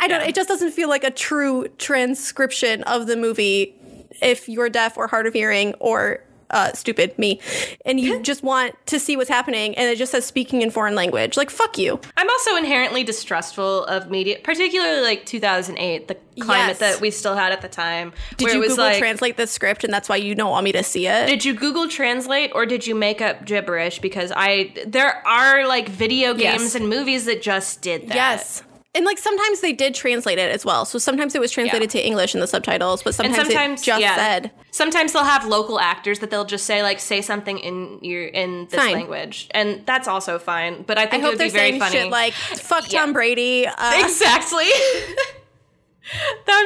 I 0.00 0.08
don't 0.08 0.22
it 0.22 0.34
just 0.34 0.48
doesn't 0.48 0.72
feel 0.72 0.88
like 0.88 1.04
a 1.04 1.10
true 1.10 1.68
transcription 1.78 2.82
of 2.84 3.06
the 3.06 3.16
movie 3.16 3.74
if 4.22 4.48
you're 4.48 4.68
deaf 4.68 4.96
or 4.96 5.06
hard 5.06 5.26
of 5.26 5.32
hearing 5.32 5.74
or 5.74 6.22
uh, 6.50 6.72
stupid 6.72 7.18
me 7.18 7.40
and 7.84 7.98
you 7.98 8.20
just 8.20 8.42
want 8.42 8.74
to 8.86 8.98
see 9.00 9.16
what's 9.16 9.28
happening 9.28 9.74
and 9.76 9.90
it 9.90 9.96
just 9.98 10.12
says 10.12 10.24
speaking 10.24 10.62
in 10.62 10.70
foreign 10.70 10.94
language 10.94 11.36
like 11.36 11.50
fuck 11.50 11.76
you 11.78 12.00
I'm 12.16 12.28
also 12.30 12.56
inherently 12.56 13.02
distrustful 13.04 13.84
of 13.84 14.10
media, 14.10 14.38
particularly 14.42 15.02
like 15.02 15.26
2008, 15.26 16.08
the 16.08 16.14
climate 16.40 16.68
Yes. 16.68 16.78
that 16.78 17.00
we 17.00 17.10
still 17.10 17.34
had 17.34 17.50
at 17.52 17.62
the 17.62 17.68
time. 17.68 18.12
did 18.36 18.44
where 18.44 18.54
you 18.54 18.60
it 18.60 18.66
was 18.66 18.72
google 18.72 18.84
like, 18.84 18.98
translate 18.98 19.36
the 19.36 19.46
script 19.46 19.84
and 19.84 19.92
that's 19.92 20.08
why 20.08 20.16
you 20.16 20.34
don't 20.34 20.50
want 20.50 20.64
me 20.64 20.72
to 20.72 20.82
see 20.82 21.06
it 21.06 21.26
Did 21.26 21.44
you 21.44 21.54
Google 21.54 21.88
Translate 21.88 22.50
or 22.54 22.66
did 22.66 22.86
you 22.86 22.94
make 22.94 23.20
up 23.20 23.44
gibberish? 23.44 23.98
Because 24.00 24.32
I 24.36 24.72
there 24.86 25.26
are 25.26 25.66
like 25.66 25.88
video 25.88 26.34
games 26.34 26.62
Yes. 26.62 26.74
and 26.74 26.88
movies 26.88 27.24
that 27.24 27.42
just 27.42 27.82
did 27.82 28.08
that. 28.08 28.14
yes 28.14 28.62
and 28.96 29.04
like 29.04 29.18
sometimes 29.18 29.60
they 29.60 29.72
did 29.72 29.94
translate 29.94 30.38
it 30.38 30.50
as 30.50 30.64
well 30.64 30.84
so 30.84 30.98
sometimes 30.98 31.34
it 31.36 31.40
was 31.40 31.52
translated 31.52 31.88
to 31.90 32.04
english 32.04 32.34
in 32.34 32.40
the 32.40 32.46
subtitles 32.48 33.02
but 33.04 33.18
And 33.20 33.34
sometimes, 33.34 33.82
it 33.82 33.84
just 33.84 34.00
yeah. 34.00 34.16
said 34.16 34.50
Sometimes 34.72 35.12
they'll 35.14 35.24
have 35.24 35.46
local 35.46 35.78
actors 35.80 36.18
that 36.18 36.30
they'll 36.30 36.44
just 36.44 36.66
say 36.66 36.82
like 36.82 36.98
say 37.00 37.22
something 37.22 37.58
in 37.58 37.98
your 38.02 38.24
in 38.26 38.66
this 38.70 38.78
Fine. 38.78 38.92
language, 38.92 39.48
and 39.52 39.82
that's 39.86 40.06
also 40.06 40.38
fine. 40.38 40.82
But 40.82 40.98
I 40.98 41.02
i 41.02 41.04
it 41.04 41.12
hope 41.12 41.22
would 41.30 41.38
they're 41.38 41.46
be 41.46 41.50
very 41.50 41.70
saying 41.70 41.80
funny. 41.80 41.96
shit 41.96 42.10
like 42.10 42.34
fuck 42.34 42.92
Yeah. 42.92 43.00
tom 43.00 43.12
brady 43.14 43.66
uh, 43.66 43.72
exactly. 44.04 44.64
that 46.46 46.56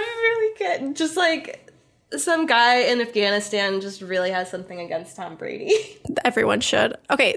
would 0.60 0.60
be 0.60 0.68
really 0.68 0.86
good. 0.86 0.96
Just 0.96 1.16
like 1.16 1.72
some 2.16 2.46
guy 2.46 2.80
in 2.80 3.00
Afghanistan 3.00 3.80
just 3.80 4.02
really 4.02 4.30
has 4.32 4.50
something 4.50 4.80
against 4.80 5.14
Tom 5.16 5.36
Brady. 5.36 5.72
Everyone 6.24 6.60
should. 6.60 6.96
Okay, 7.10 7.36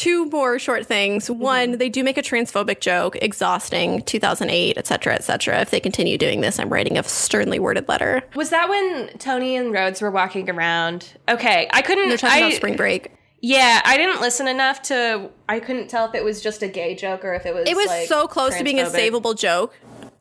two 0.00 0.24
more 0.26 0.58
short 0.58 0.86
things. 0.86 1.28
Mm-hmm. 1.28 1.40
One, 1.40 1.78
they 1.78 1.90
do 1.90 2.02
make 2.02 2.16
a 2.16 2.22
transphobic 2.22 2.80
joke, 2.80 3.16
exhausting, 3.20 4.02
2008, 4.02 4.78
etc., 4.78 5.14
etc. 5.14 5.60
If 5.60 5.70
they 5.70 5.78
continue 5.78 6.16
doing 6.16 6.40
this, 6.40 6.58
I'm 6.58 6.70
writing 6.70 6.96
a 6.96 7.02
sternly 7.02 7.58
worded 7.58 7.86
letter. 7.86 8.22
Was 8.34 8.48
that 8.48 8.68
when 8.70 9.08
Tony 9.18 9.56
and 9.56 9.72
Rhodes 9.72 10.00
were 10.00 10.10
walking 10.10 10.48
around? 10.48 11.12
Okay, 11.28 11.68
I 11.72 11.82
couldn't. 11.82 12.08
They're 12.08 12.16
talking 12.18 12.42
I, 12.42 12.46
about 12.46 12.56
spring 12.56 12.76
break. 12.76 13.12
Yeah, 13.42 13.80
I 13.84 13.96
didn't 13.98 14.20
listen 14.20 14.48
enough 14.48 14.82
to. 14.84 15.30
I 15.48 15.60
couldn't 15.60 15.88
tell 15.88 16.06
if 16.08 16.14
it 16.14 16.24
was 16.24 16.40
just 16.42 16.62
a 16.62 16.68
gay 16.68 16.94
joke 16.94 17.24
or 17.24 17.34
if 17.34 17.44
it 17.44 17.54
was. 17.54 17.68
It 17.68 17.76
was 17.76 17.86
like, 17.86 18.08
so 18.08 18.26
close 18.26 18.56
to 18.56 18.64
being 18.64 18.80
a 18.80 18.84
savable 18.84 19.38
joke. 19.38 19.74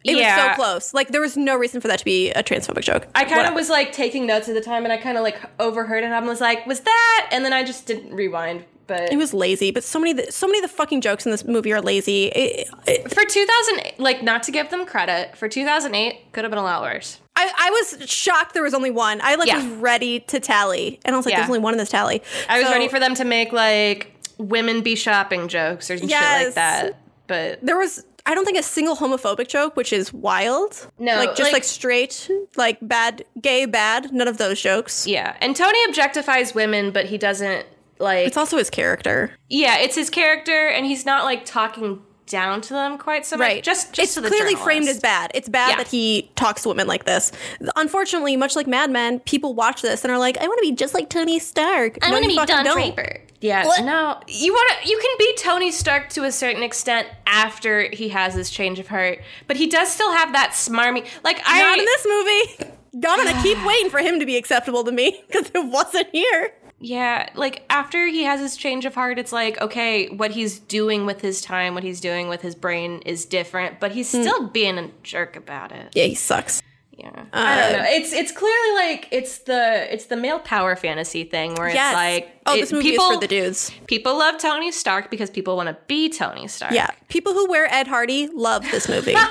It 0.05 0.17
Yeah. 0.17 0.35
was 0.35 0.55
so 0.57 0.61
close. 0.61 0.93
Like 0.93 1.09
there 1.09 1.21
was 1.21 1.35
no 1.35 1.55
reason 1.55 1.81
for 1.81 1.87
that 1.89 1.99
to 1.99 2.05
be 2.05 2.31
a 2.31 2.43
transphobic 2.43 2.83
joke. 2.83 3.07
I 3.15 3.25
kind 3.25 3.47
of 3.47 3.53
was 3.53 3.69
like 3.69 3.91
taking 3.91 4.25
notes 4.25 4.47
at 4.47 4.55
the 4.55 4.61
time, 4.61 4.83
and 4.83 4.93
I 4.93 4.97
kind 4.97 5.17
of 5.17 5.23
like 5.23 5.37
overheard 5.59 6.03
it. 6.03 6.07
and 6.07 6.15
I 6.15 6.19
was 6.21 6.39
like, 6.41 6.65
"Was 6.65 6.81
that?" 6.81 7.29
And 7.31 7.43
then 7.43 7.51
I 7.53 7.63
just 7.63 7.85
didn't 7.85 8.13
rewind. 8.13 8.63
But 8.89 9.13
It 9.13 9.17
was 9.17 9.33
lazy, 9.33 9.71
but 9.71 9.83
so 9.85 9.99
many, 9.99 10.29
so 10.31 10.47
many 10.47 10.59
of 10.59 10.63
the 10.63 10.75
fucking 10.75 10.99
jokes 11.01 11.25
in 11.25 11.31
this 11.31 11.45
movie 11.45 11.71
are 11.71 11.81
lazy. 11.81 12.25
It, 12.25 12.67
it, 12.87 13.09
for 13.13 13.23
2000, 13.23 13.93
like 13.99 14.21
not 14.23 14.43
to 14.43 14.51
give 14.51 14.69
them 14.71 14.85
credit, 14.85 15.37
for 15.37 15.47
2008, 15.47 16.33
could 16.33 16.43
have 16.43 16.49
been 16.51 16.57
a 16.57 16.63
lot 16.63 16.81
worse. 16.81 17.19
I, 17.35 17.49
I 17.57 17.69
was 17.69 18.09
shocked 18.09 18.53
there 18.55 18.63
was 18.63 18.73
only 18.73 18.91
one. 18.91 19.21
I 19.23 19.35
like 19.35 19.47
Yeah. 19.47 19.57
was 19.57 19.65
ready 19.77 20.19
to 20.21 20.39
tally, 20.41 20.99
and 21.05 21.13
I 21.15 21.17
was 21.17 21.25
like, 21.25 21.33
Yeah. 21.33 21.39
"There's 21.39 21.49
only 21.49 21.59
one 21.59 21.73
in 21.73 21.77
this 21.77 21.89
tally." 21.89 22.21
I 22.49 22.59
was 22.61 22.69
ready 22.69 22.89
for 22.89 22.99
them 22.99 23.15
to 23.15 23.23
make 23.23 23.53
like 23.53 24.13
women 24.39 24.81
be 24.81 24.95
shopping 24.95 25.47
jokes 25.47 25.89
or 25.89 25.97
some 25.97 26.09
shit 26.09 26.19
like 26.19 26.53
that. 26.55 26.97
But 27.27 27.59
There 27.65 27.77
was, 27.77 28.03
I 28.25 28.33
don't 28.35 28.43
think 28.43 28.57
a 28.57 28.63
single 28.63 28.95
homophobic 28.97 29.47
joke, 29.47 29.75
which 29.77 29.93
is 29.93 30.11
wild. 30.11 30.87
No, 30.97 31.15
like 31.17 31.29
just 31.35 31.43
like- 31.43 31.53
like, 31.53 31.63
straight, 31.63 32.29
like 32.57 32.77
bad, 32.81 33.23
gay, 33.39 33.65
bad. 33.65 34.11
None 34.11 34.27
of 34.27 34.37
those 34.37 34.59
jokes. 34.59 35.05
yeah, 35.07 35.35
and 35.41 35.55
Tony 35.55 35.77
objectifies 35.87 36.55
women, 36.55 36.91
but 36.91 37.05
he 37.05 37.17
doesn't 37.17 37.65
like. 37.99 38.27
It's 38.27 38.37
also 38.37 38.57
his 38.57 38.69
character, 38.69 39.31
yeah, 39.49 39.77
it's 39.77 39.95
his 39.95 40.09
character, 40.09 40.67
and 40.67 40.85
he's 40.85 41.05
not 41.05 41.23
like 41.25 41.45
talking 41.45 42.01
down 42.25 42.61
to 42.61 42.73
them 42.73 42.97
quite 42.99 43.25
so 43.25 43.35
much. 43.37 43.41
right? 43.47 43.63
Just, 43.63 43.91
just 43.91 43.99
it's 44.05 44.13
to 44.13 44.21
the 44.21 44.27
clearly 44.27 44.53
journalist. 44.53 44.63
framed 44.63 44.87
as 44.87 44.99
bad. 44.99 45.31
It's 45.33 45.49
bad 45.49 45.69
Yeah. 45.71 45.77
that 45.77 45.87
he 45.87 46.29
talks 46.35 46.61
to 46.61 46.69
women 46.69 46.85
like 46.85 47.05
this. 47.05 47.31
Unfortunately, 47.75 48.35
much 48.37 48.55
like 48.55 48.67
Mad 48.67 48.91
Men, 48.91 49.19
people 49.21 49.55
watch 49.55 49.81
this 49.81 50.03
and 50.03 50.11
are 50.13 50.19
like, 50.19 50.37
"I 50.37 50.47
want 50.47 50.59
to 50.61 50.69
be 50.69 50.75
just 50.75 50.93
like 50.93 51.09
Tony 51.09 51.39
Stark." 51.39 51.97
I 52.03 52.07
No, 52.09 52.13
want 52.13 52.23
to 52.25 52.29
be 52.29 52.35
Don 52.35 52.63
don't. 52.63 52.73
Draper. 52.75 53.21
Yeah, 53.41 53.65
What? 53.65 53.83
no, 53.83 54.19
you 54.27 54.51
want 54.53 54.81
to. 54.83 54.89
You 54.89 54.99
can 54.99 55.15
be 55.17 55.35
Tony 55.37 55.71
Stark 55.71 56.09
to 56.09 56.23
a 56.25 56.31
certain 56.31 56.61
extent 56.61 57.07
after 57.25 57.89
he 57.89 58.09
has 58.09 58.33
his 58.35 58.49
change 58.51 58.77
of 58.79 58.89
heart, 58.89 59.19
but 59.47 59.55
he 59.57 59.65
does 59.67 59.89
still 59.89 60.11
have 60.11 60.33
that 60.33 60.51
smarmy. 60.51 61.05
Like 61.23 61.41
I, 61.45 61.61
Not 61.63 61.79
in 61.79 61.85
this 61.85 62.05
movie. 62.07 62.75
I'm 63.07 63.23
gonna 63.25 63.41
keep 63.41 63.63
waiting 63.65 63.89
for 63.89 63.99
him 63.99 64.19
to 64.19 64.25
be 64.25 64.35
acceptable 64.35 64.83
to 64.83 64.91
me 64.91 65.23
because 65.27 65.49
it 65.53 65.65
wasn't 65.65 66.09
here. 66.11 66.51
Yeah, 66.79 67.29
like 67.35 67.63
after 67.69 68.07
he 68.07 68.23
has 68.23 68.39
his 68.39 68.55
change 68.57 68.85
of 68.85 68.95
heart, 68.95 69.19
it's 69.19 69.31
like 69.33 69.59
okay, 69.61 70.07
what 70.09 70.31
he's 70.31 70.59
doing 70.59 71.05
with 71.05 71.21
his 71.21 71.41
time, 71.41 71.73
what 71.73 71.83
he's 71.83 71.99
doing 71.99 72.27
with 72.29 72.41
his 72.41 72.55
brain 72.55 73.01
is 73.05 73.25
different, 73.25 73.79
but 73.79 73.91
he's 73.91 74.11
Hmm. 74.11 74.21
still 74.21 74.47
being 74.47 74.77
a 74.77 74.89
jerk 75.03 75.35
about 75.35 75.71
it. 75.71 75.89
Yeah, 75.93 76.05
he 76.05 76.15
sucks. 76.15 76.61
Yeah, 76.97 77.11
I 77.31 77.55
don't 77.55 77.75
Uh, 77.75 77.77
know. 77.77 77.85
It's 77.91 78.11
it's 78.11 78.31
clearly 78.33 78.75
like 78.75 79.07
it's 79.11 79.37
the 79.39 79.87
it's 79.93 80.07
the 80.07 80.17
male 80.17 80.39
power 80.39 80.75
fantasy 80.75 81.23
thing 81.23 81.55
where 81.55 81.69
Yes. 81.69 81.91
it's 81.91 81.95
like 81.95 82.41
oh, 82.45 82.55
it- 82.55 82.59
this 82.59 82.71
movie 82.73 82.91
people 82.91 83.05
is 83.11 83.13
for 83.15 83.21
the 83.21 83.27
dudes. 83.27 83.71
people 83.87 84.17
love 84.17 84.37
Tony 84.37 84.69
Stark 84.73 85.09
because 85.09 85.29
people 85.29 85.55
want 85.55 85.69
to 85.69 85.77
be 85.87 86.09
Tony 86.09 86.47
Stark. 86.49 86.73
Yeah, 86.73 86.89
people 87.07 87.31
who 87.33 87.49
wear 87.49 87.73
Ed 87.73 87.87
Hardy 87.87 88.27
love 88.33 88.69
this 88.71 88.89
movie. 88.89 89.15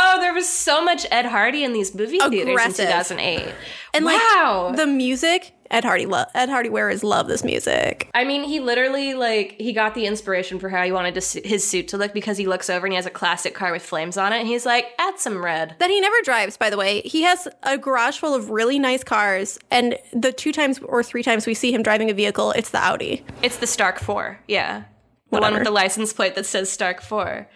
Oh, 0.00 0.18
there 0.20 0.32
was 0.32 0.48
so 0.48 0.84
much 0.84 1.06
Ed 1.10 1.26
Hardy 1.26 1.64
in 1.64 1.72
these 1.72 1.94
movie 1.94 2.18
theaters 2.20 2.78
in 2.78 2.86
2008. 2.86 3.52
And 3.94 4.04
like 4.04 4.16
wow. 4.16 4.72
the 4.76 4.86
music, 4.86 5.52
Ed 5.70 5.84
Hardy 5.84 6.06
lo- 6.06 6.24
Ed 6.34 6.48
Hardy 6.48 6.68
wearers 6.68 7.04
love 7.04 7.28
this 7.28 7.44
music. 7.44 8.10
I 8.14 8.24
mean, 8.24 8.44
he 8.44 8.60
literally 8.60 9.14
like 9.14 9.56
he 9.58 9.72
got 9.72 9.94
the 9.94 10.06
inspiration 10.06 10.58
for 10.58 10.68
how 10.68 10.82
he 10.82 10.92
wanted 10.92 11.20
su- 11.22 11.42
his 11.44 11.68
suit 11.68 11.88
to 11.88 11.98
look 11.98 12.12
because 12.12 12.36
he 12.38 12.46
looks 12.46 12.70
over 12.70 12.86
and 12.86 12.92
he 12.92 12.96
has 12.96 13.06
a 13.06 13.10
classic 13.10 13.54
car 13.54 13.72
with 13.72 13.82
flames 13.82 14.16
on 14.16 14.32
it, 14.32 14.38
and 14.38 14.48
he's 14.48 14.64
like, 14.66 14.86
add 14.98 15.18
some 15.18 15.44
red. 15.44 15.76
That 15.78 15.90
he 15.90 16.00
never 16.00 16.16
drives, 16.22 16.56
by 16.56 16.70
the 16.70 16.76
way. 16.76 17.02
He 17.02 17.22
has 17.22 17.46
a 17.62 17.76
garage 17.78 18.18
full 18.18 18.34
of 18.34 18.50
really 18.50 18.78
nice 18.78 19.04
cars, 19.04 19.58
and 19.70 19.98
the 20.12 20.32
two 20.32 20.52
times 20.52 20.78
or 20.80 21.02
three 21.02 21.22
times 21.22 21.46
we 21.46 21.54
see 21.54 21.72
him 21.72 21.82
driving 21.82 22.10
a 22.10 22.14
vehicle, 22.14 22.52
it's 22.52 22.70
the 22.70 22.78
Audi. 22.78 23.24
It's 23.42 23.58
the 23.58 23.66
Stark 23.66 23.98
Four, 23.98 24.38
yeah, 24.48 24.84
the 25.30 25.40
one 25.40 25.54
with 25.54 25.64
the 25.64 25.70
license 25.70 26.12
plate 26.12 26.34
that 26.34 26.46
says 26.46 26.70
Stark 26.70 27.02
Four. 27.02 27.48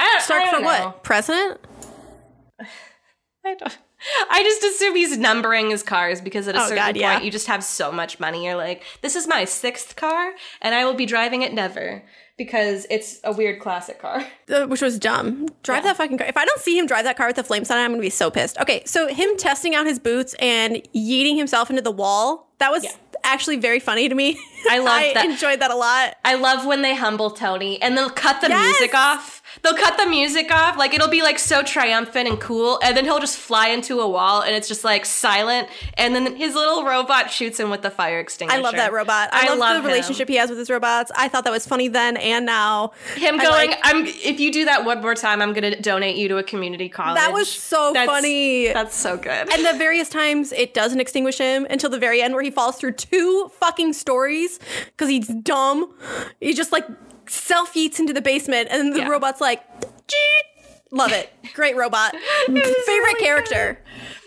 I 0.00 0.04
don't, 0.04 0.22
Stark 0.22 0.44
for 0.46 0.50
don't 0.52 0.64
what? 0.64 1.04
President? 1.04 1.60
I 3.44 3.54
don't. 3.54 3.78
I 4.30 4.42
just 4.42 4.62
assume 4.64 4.96
he's 4.96 5.16
numbering 5.18 5.70
his 5.70 5.82
cars 5.82 6.20
because 6.20 6.48
at 6.48 6.54
a 6.56 6.58
Oh, 6.60 6.62
certain 6.62 6.76
God, 6.76 6.84
point 6.94 6.96
yeah. 6.98 7.20
you 7.20 7.30
just 7.30 7.46
have 7.46 7.62
so 7.64 7.92
much 7.92 8.18
money. 8.20 8.44
You're 8.44 8.56
like, 8.56 8.82
this 9.00 9.16
is 9.16 9.26
my 9.26 9.44
sixth 9.44 9.96
car, 9.96 10.32
and 10.60 10.74
I 10.74 10.84
will 10.84 10.94
be 10.94 11.06
driving 11.06 11.42
it 11.42 11.52
never 11.52 12.02
because 12.38 12.86
it's 12.90 13.20
a 13.24 13.32
weird 13.32 13.60
classic 13.60 14.00
car. 14.00 14.24
Uh, 14.52 14.66
which 14.66 14.82
was 14.82 14.98
dumb. 14.98 15.48
Drive 15.62 15.82
that 15.84 15.96
fucking 15.96 16.18
car. 16.18 16.26
If 16.26 16.36
I 16.36 16.44
don't 16.44 16.60
see 16.60 16.76
him 16.78 16.86
drive 16.86 17.04
that 17.04 17.16
car 17.16 17.26
with 17.26 17.36
the 17.36 17.44
flames 17.44 17.70
on 17.70 17.78
it, 17.78 17.82
I'm 17.84 17.92
gonna 17.92 18.02
be 18.02 18.10
so 18.10 18.30
pissed. 18.30 18.58
Okay, 18.58 18.82
so 18.84 19.06
him 19.08 19.34
testing 19.38 19.74
out 19.74 19.86
his 19.86 19.98
boots 19.98 20.34
and 20.40 20.76
yeeting 20.94 21.38
himself 21.38 21.70
into 21.70 21.80
the 21.80 21.90
wall, 21.90 22.50
that 22.58 22.70
was 22.70 22.84
Yeah. 22.84 22.90
actually 23.24 23.56
very 23.56 23.80
funny 23.80 24.10
to 24.10 24.14
me. 24.14 24.38
I 24.68 24.76
loved 24.80 24.90
I 24.90 25.14
that. 25.14 25.24
enjoyed 25.24 25.60
that 25.60 25.70
a 25.70 25.74
lot. 25.74 26.16
I 26.22 26.34
love 26.34 26.66
when 26.66 26.82
they 26.82 26.94
humble 26.94 27.30
Tony 27.30 27.80
and 27.80 27.96
they'll 27.96 28.10
cut 28.10 28.42
the 28.42 28.48
Yes! 28.48 28.78
music 28.78 28.94
off. 28.94 29.41
They'll 29.62 29.74
cut 29.74 29.96
the 29.96 30.06
music 30.06 30.50
off. 30.50 30.76
Like 30.76 30.92
it'll 30.92 31.08
be 31.08 31.22
like 31.22 31.38
so 31.38 31.62
triumphant 31.62 32.28
and 32.28 32.40
cool. 32.40 32.80
And 32.82 32.96
then 32.96 33.04
he'll 33.04 33.20
just 33.20 33.38
fly 33.38 33.68
into 33.68 34.00
a 34.00 34.08
wall 34.08 34.42
and 34.42 34.54
it's 34.56 34.66
just 34.66 34.82
like 34.82 35.06
silent. 35.06 35.68
And 35.94 36.14
then 36.16 36.34
his 36.34 36.54
little 36.54 36.84
robot 36.84 37.30
shoots 37.30 37.60
him 37.60 37.70
with 37.70 37.82
the 37.82 37.90
fire 37.90 38.18
extinguisher. 38.18 38.58
I 38.58 38.62
love 38.62 38.74
that 38.74 38.92
robot. 38.92 39.28
I, 39.32 39.48
love, 39.50 39.58
love 39.58 39.74
the 39.74 39.80
him. 39.80 39.86
relationship 39.86 40.28
he 40.28 40.34
has 40.36 40.50
with 40.50 40.58
his 40.58 40.68
robots. 40.68 41.12
I 41.16 41.28
thought 41.28 41.44
that 41.44 41.52
was 41.52 41.64
funny 41.66 41.86
then 41.86 42.16
and 42.16 42.44
now. 42.44 42.92
Him 43.14 43.38
I 43.38 43.44
going, 43.44 43.70
like- 43.70 43.78
I'm 43.84 44.04
if 44.06 44.40
you 44.40 44.50
do 44.52 44.64
that 44.64 44.84
one 44.84 45.00
more 45.00 45.14
time, 45.14 45.40
I'm 45.40 45.52
gonna 45.52 45.80
donate 45.80 46.16
you 46.16 46.26
to 46.28 46.38
a 46.38 46.42
community 46.42 46.88
college. 46.88 47.20
That 47.20 47.32
was 47.32 47.48
so 47.50 47.92
That's- 47.92 48.08
funny. 48.08 48.72
That's 48.72 48.96
so 48.96 49.16
good. 49.16 49.48
and 49.52 49.64
the 49.64 49.78
various 49.78 50.08
times 50.08 50.52
it 50.52 50.74
doesn't 50.74 51.00
extinguish 51.00 51.38
him 51.38 51.66
until 51.70 51.88
the 51.90 51.98
very 51.98 52.20
end 52.20 52.34
where 52.34 52.42
he 52.42 52.50
falls 52.50 52.76
through 52.78 52.92
two 52.92 53.48
fucking 53.60 53.92
stories 53.92 54.58
because 54.86 55.08
he's 55.08 55.28
dumb. 55.28 55.92
He 56.40 56.52
just 56.52 56.72
like 56.72 56.86
self 57.32 57.76
eats 57.76 57.98
into 58.00 58.12
the 58.12 58.22
basement 58.22 58.68
and 58.70 58.92
the 58.94 58.98
Yeah. 59.00 59.08
robot's 59.08 59.40
like, 59.40 59.62
"Gee." 60.08 60.16
love 60.90 61.10
it. 61.12 61.32
Great 61.54 61.74
robot. 61.76 62.14
Favorite 62.46 63.18
character. 63.18 63.78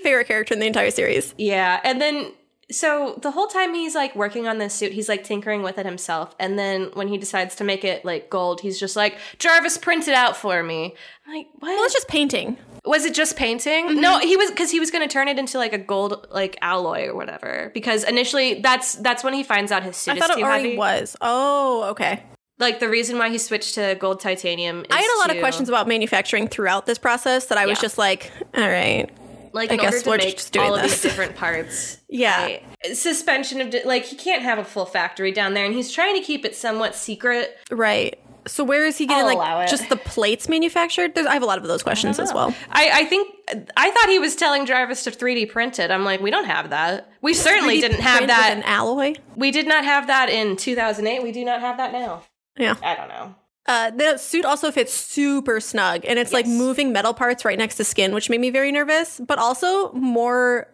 Favorite 0.01 0.28
character 0.28 0.53
in 0.56 0.60
the 0.60 0.66
entire 0.66 0.89
series. 0.91 1.34
Yeah, 1.38 1.80
and 1.84 2.01
then 2.01 2.32
so 2.72 3.20
the 3.22 3.30
whole 3.30 3.45
time 3.45 3.76
he's 3.76 3.93
like 3.93 4.16
working 4.16 4.47
on 4.47 4.58
this 4.58 4.74
suit, 4.74 4.91
he's 4.91 5.08
like 5.08 5.24
tinkering 5.24 5.62
with 5.62 5.78
it 5.78 5.86
himself. 5.86 6.36
And 6.39 6.58
then 6.58 6.89
when 6.95 7.08
he 7.08 7.20
decides 7.20 7.56
to 7.58 7.64
make 7.64 7.84
it 7.84 8.03
like 8.03 8.32
gold, 8.32 8.62
he's 8.62 8.80
just 8.80 8.95
like, 8.95 9.20
Jarvis, 9.38 9.78
print 9.78 10.08
it 10.08 10.16
out 10.16 10.36
for 10.36 10.64
me. 10.64 10.95
I'm 11.28 11.36
like, 11.36 11.47
what? 11.60 11.70
Well, 11.76 11.84
it's 11.86 11.93
just 11.93 12.08
painting. 12.08 12.58
was 12.84 13.06
it 13.06 13.14
just 13.14 13.36
painting? 13.38 13.86
Mm-hmm. 13.89 14.01
No, 14.01 14.18
he 14.18 14.36
was 14.36 14.49
because 14.49 14.72
he 14.72 14.80
was 14.80 14.89
going 14.89 15.08
to 15.08 15.12
turn 15.14 15.28
it 15.28 15.38
into 15.38 15.60
like 15.60 15.74
a 15.74 15.78
gold 15.78 16.26
like 16.32 16.58
alloy 16.64 17.06
or 17.06 17.14
whatever. 17.16 17.70
Because 17.76 18.03
initially, 18.03 18.62
that's 18.62 18.95
that's 18.95 19.24
when 19.24 19.36
he 19.36 19.43
finds 19.43 19.72
out 19.72 19.84
his 19.84 19.95
suit 19.95 20.16
I 20.16 20.20
thought 20.20 20.32
it 20.36 20.43
already 20.43 20.70
heavy. 20.70 20.78
was. 20.78 21.16
Oh, 21.22 21.89
okay. 21.91 22.24
Like 22.58 22.80
the 22.80 22.89
reason 22.89 23.18
why 23.18 23.30
he 23.30 23.38
switched 23.38 23.76
to 23.76 23.95
gold 23.99 24.20
titanium. 24.22 24.82
Is 24.82 24.86
I 24.89 25.01
had 25.01 25.18
a 25.18 25.20
lot 25.20 25.28
to, 25.28 25.34
of 25.34 25.39
questions 25.41 25.68
about 25.70 25.88
manufacturing 25.88 26.47
throughout 26.47 26.86
this 26.86 26.97
process 26.97 27.47
that 27.47 27.58
I 27.58 27.66
was 27.66 27.78
Yeah. 27.78 27.82
just 27.82 27.97
like, 27.97 28.32
all 28.56 28.68
right. 28.70 29.10
like 29.53 29.72
I 29.72 29.76
in 29.76 29.80
guess 29.82 29.95
order 30.08 30.10
we're 30.12 30.18
make 30.18 30.36
just 30.38 30.53
doing 30.53 30.68
all 30.68 30.76
of 30.76 30.82
these 30.84 31.01
different 31.01 31.36
parts. 31.36 31.97
Yeah. 32.08 32.43
right? 32.43 32.64
suspension 32.93 33.60
of 33.62 33.74
like 33.86 34.06
he 34.06 34.16
can't 34.16 34.41
have 34.43 34.58
a 34.58 34.64
full 34.64 34.86
factory 34.86 35.32
down 35.32 35.53
there, 35.53 35.66
and 35.66 35.74
he's 35.74 35.91
trying 35.91 36.16
to 36.20 36.26
keep 36.26 36.45
it 36.45 36.56
somewhat 36.56 36.95
secret. 36.95 37.58
Right. 37.72 38.20
So 38.47 38.64
where 38.64 38.86
is 38.86 38.95
he 38.97 39.08
getting 39.08 39.26
I'll 39.26 39.58
like 39.58 39.68
just 39.68 39.89
the 39.89 39.95
plates 39.97 40.47
manufactured? 40.47 41.16
There's, 41.16 41.26
I 41.26 41.34
have 41.34 41.41
a 41.41 41.47
lot 41.47 41.58
of 41.58 41.64
those 41.64 41.82
questions 41.82 42.20
as 42.20 42.32
well. 42.32 42.53
I, 42.70 42.91
I 42.93 43.06
think 43.06 43.36
I 43.76 43.89
thought 43.89 44.08
he 44.08 44.20
was 44.20 44.36
telling 44.36 44.68
Jarvis 44.68 45.03
to 45.06 45.12
3D 45.12 45.49
print 45.49 45.80
it. 45.80 45.89
I'm 45.89 46.03
like, 46.03 46.22
we 46.22 46.30
don't 46.30 46.45
have 46.45 46.70
that. 46.70 47.12
We 47.22 47.34
certainly 47.34 47.82
didn't 47.82 48.01
have 48.01 48.28
that. 48.28 48.53
an 48.56 48.62
alloy. 48.64 49.16
we 49.36 49.49
did 49.49 49.68
not 49.68 49.84
have 49.84 50.06
that 50.08 50.30
in 50.30 50.58
2008. 50.58 51.24
We 51.24 51.32
do 51.32 51.43
not 51.43 51.60
have 51.60 51.78
that 51.78 51.91
now. 51.91 52.22
Yeah. 52.58 52.76
I 52.84 52.95
don't 52.95 53.10
know. 53.10 53.36
Uh, 53.68 53.89
the 53.89 54.18
suit 54.18 54.45
also 54.45 54.72
fits 54.72 54.93
super 54.93 55.60
snug, 55.60 56.06
and 56.06 56.20
it's 56.20 56.32
like 56.32 56.45
moving 56.45 56.93
metal 56.93 57.16
parts 57.16 57.43
right 57.43 57.58
next 57.58 57.76
to 57.78 57.84
skin, 57.84 58.14
which 58.14 58.30
made 58.30 58.39
me 58.39 58.51
very 58.51 58.72
nervous. 58.72 59.20
But 59.20 59.39
also 59.39 59.91
more 59.93 60.68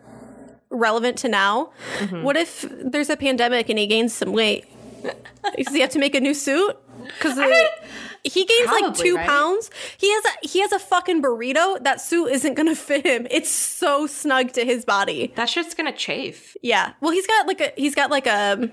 relevant 0.70 1.18
to 1.20 1.30
now. 1.30 1.72
Mm-hmm. 2.00 2.24
What 2.24 2.36
if 2.36 2.66
there's 2.70 3.10
a 3.10 3.16
pandemic 3.16 3.70
and 3.70 3.80
he 3.80 3.88
gains 3.88 4.14
some 4.14 4.34
weight? 4.34 4.66
Does 5.58 5.74
he 5.74 5.80
have 5.82 5.90
to 5.92 6.00
make 6.00 6.16
a 6.16 6.20
new 6.20 6.34
suit? 6.34 6.78
Because 7.06 7.38
he 8.24 8.46
gains 8.46 8.68
like 8.68 8.94
two 8.94 9.16
right? 9.16 9.28
pounds. 9.28 9.72
He 9.98 10.12
has 10.12 10.24
a 10.26 10.48
he 10.48 10.60
has 10.60 10.72
a 10.72 10.80
fucking 10.80 11.22
burrito. 11.22 11.82
That 11.84 12.02
suit 12.02 12.28
isn't 12.28 12.54
gonna 12.56 12.76
fit 12.90 13.06
him. 13.06 13.28
It's 13.32 13.50
so 13.50 14.08
snug 14.08 14.54
to 14.54 14.66
his 14.66 14.86
body. 14.86 15.34
That 15.36 15.50
shit's 15.50 15.74
gonna 15.74 15.96
chafe. 15.96 16.56
Yeah. 16.62 16.94
Well, 17.02 17.12
he's 17.12 17.28
got 17.28 17.48
like 17.48 17.62
a 17.62 17.74
he's 17.76 17.96
got 17.96 18.12
like 18.12 18.28
a 18.28 18.70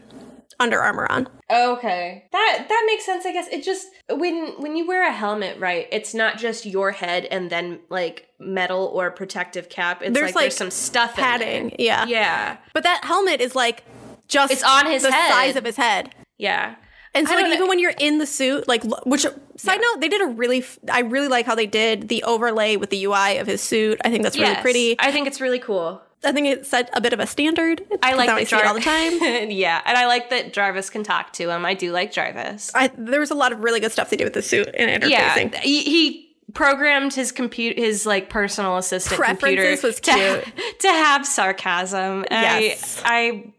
Under 0.60 0.80
Armour 0.80 1.06
on. 1.10 1.28
Okay. 1.50 2.28
That 2.32 2.66
that 2.68 2.84
makes 2.86 3.04
sense, 3.06 3.24
I 3.24 3.32
guess. 3.32 3.46
It 3.48 3.62
just 3.62 3.86
when 4.10 4.60
when 4.60 4.76
you 4.76 4.86
wear 4.86 5.08
a 5.08 5.12
helmet, 5.12 5.58
right, 5.60 5.86
it's 5.92 6.14
not 6.14 6.36
just 6.38 6.66
your 6.66 6.90
head 6.90 7.24
and 7.26 7.48
then 7.50 7.80
like 7.90 8.28
metal 8.40 8.86
or 8.92 9.10
protective 9.10 9.68
cap. 9.68 10.02
It's 10.02 10.12
There's, 10.14 10.34
like, 10.34 10.44
there's 10.44 10.56
some 10.56 10.70
stuff 10.70 11.10
in 11.16 11.24
Padding. 11.24 11.76
Yeah. 11.78 12.06
Yeah. 12.06 12.56
But 12.74 12.82
that 12.84 13.04
helmet 13.04 13.40
is 13.40 13.54
like 13.54 13.84
just 14.26 14.52
It's 14.52 14.62
on 14.64 14.86
his 14.86 15.02
the 15.02 15.12
head. 15.12 15.30
size 15.30 15.56
of 15.56 15.64
his 15.64 15.76
head. 15.76 16.14
Yeah. 16.38 16.74
And 17.14 17.26
so 17.26 17.34
like 17.34 17.46
know. 17.46 17.52
even 17.54 17.68
when 17.68 17.78
you're 17.78 17.94
in 17.98 18.18
the 18.18 18.26
suit, 18.26 18.68
like 18.68 18.82
which 19.06 19.26
side 19.56 19.80
note, 19.80 20.00
they 20.00 20.08
did 20.08 20.20
a 20.20 20.26
really 20.26 20.58
f- 20.58 20.78
I 20.90 21.00
really 21.00 21.28
like 21.28 21.46
how 21.46 21.54
they 21.54 21.66
did 21.66 22.08
the 22.08 22.22
overlay 22.24 22.76
with 22.76 22.90
the 22.90 23.04
UI 23.04 23.38
of 23.38 23.46
his 23.46 23.60
suit. 23.62 23.98
I 24.04 24.10
think 24.10 24.22
that's 24.24 24.36
really 24.36 24.50
Yes. 24.52 24.62
pretty. 24.62 24.96
I 24.98 25.10
think 25.10 25.26
it's 25.26 25.40
really 25.40 25.58
cool. 25.58 26.02
Think 26.22 26.46
it 26.48 26.66
set 26.66 26.90
a 26.92 27.00
bit 27.00 27.12
of 27.12 27.20
a 27.20 27.26
standard. 27.26 27.82
I 28.02 28.14
like 28.14 28.26
that 28.26 28.36
I 28.36 28.40
it 28.40 28.66
all 28.66 28.74
the 28.74 28.80
time. 28.80 29.50
yeah, 29.50 29.80
and 29.84 29.96
I 29.96 30.06
like 30.06 30.30
that 30.30 30.52
Jarvis 30.52 30.90
can 30.90 31.04
talk 31.04 31.32
to 31.34 31.50
him. 31.50 31.64
I 31.64 31.74
do 31.74 31.92
like 31.92 32.12
Jarvis. 32.12 32.72
I, 32.74 32.90
there 32.96 33.20
was 33.20 33.30
a 33.30 33.34
lot 33.36 33.52
of 33.52 33.60
really 33.60 33.80
good 33.80 33.92
stuff 33.92 34.10
they 34.10 34.16
did 34.16 34.24
with 34.24 34.32
the 34.34 34.42
suit 34.42 34.68
and 34.74 35.04
Yeah, 35.04 35.36
interfacing. 35.36 35.54
he, 35.60 35.82
he 35.84 36.36
programmed 36.54 37.12
his 37.14 37.30
compute 37.30 37.78
his 37.78 38.06
like 38.06 38.30
personal 38.30 38.78
assistant 38.78 39.22
computer 39.22 39.76
was 39.82 40.00
to, 40.00 40.10
cute. 40.10 40.44
to 40.80 40.88
have 40.88 41.26
sarcasm. 41.26 42.24
Yes. 42.30 43.00
I 43.04 43.52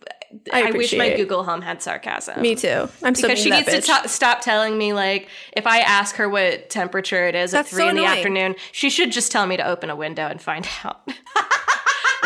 I 0.52 0.64
I 0.64 0.68
I, 0.68 0.72
wish 0.72 0.96
my 0.96 1.06
it. 1.06 1.18
Google 1.18 1.44
Home 1.44 1.62
had 1.62 1.82
sarcasm. 1.82 2.42
Me 2.42 2.56
too. 2.56 2.88
I'm 3.04 3.16
so 3.16 3.28
because 3.28 3.40
she 3.40 3.50
needs 3.50 3.66
that 3.68 3.84
to 3.84 4.02
t- 4.04 4.08
stop 4.08 4.42
telling 4.42 4.78
me 4.78 4.94
like 4.94 5.28
if 5.54 5.66
I 5.66 5.80
ask 5.80 6.16
her 6.18 6.28
what 6.30 6.70
temperature 6.70 7.28
it 7.28 7.36
is 7.36 7.52
That's 7.52 7.72
at 7.72 7.76
three 7.76 7.84
so 7.86 7.90
in 7.90 7.96
the 7.96 8.06
afternoon, 8.06 8.56
she 8.72 8.90
should 8.90 9.12
just 9.12 9.32
tell 9.32 9.48
me 9.48 9.58
to 9.58 9.66
open 9.68 9.90
a 9.90 9.96
window 9.96 10.28
and 10.28 10.42
find 10.42 10.68
out. 10.84 11.08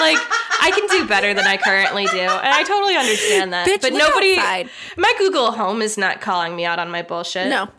Like 0.04 0.18
I 0.62 0.72
can 0.72 0.88
do 0.88 1.08
better 1.08 1.34
than 1.34 1.46
I 1.46 1.58
currently 1.58 2.06
do, 2.06 2.20
and 2.20 2.30
I 2.30 2.64
totally 2.64 2.96
understand 2.96 3.54
that. 3.54 3.68
Bitch, 3.68 3.82
but 3.82 3.94
nobody, 3.94 4.38
outside. 4.38 4.70
my 4.98 5.14
Google 5.18 5.52
Home 5.52 5.82
is 5.82 5.98
not 5.98 6.22
calling 6.22 6.56
me 6.56 6.66
out 6.66 6.80
on 6.80 6.90
my 6.92 7.02
bullshit. 7.02 7.50
No. 7.50 7.70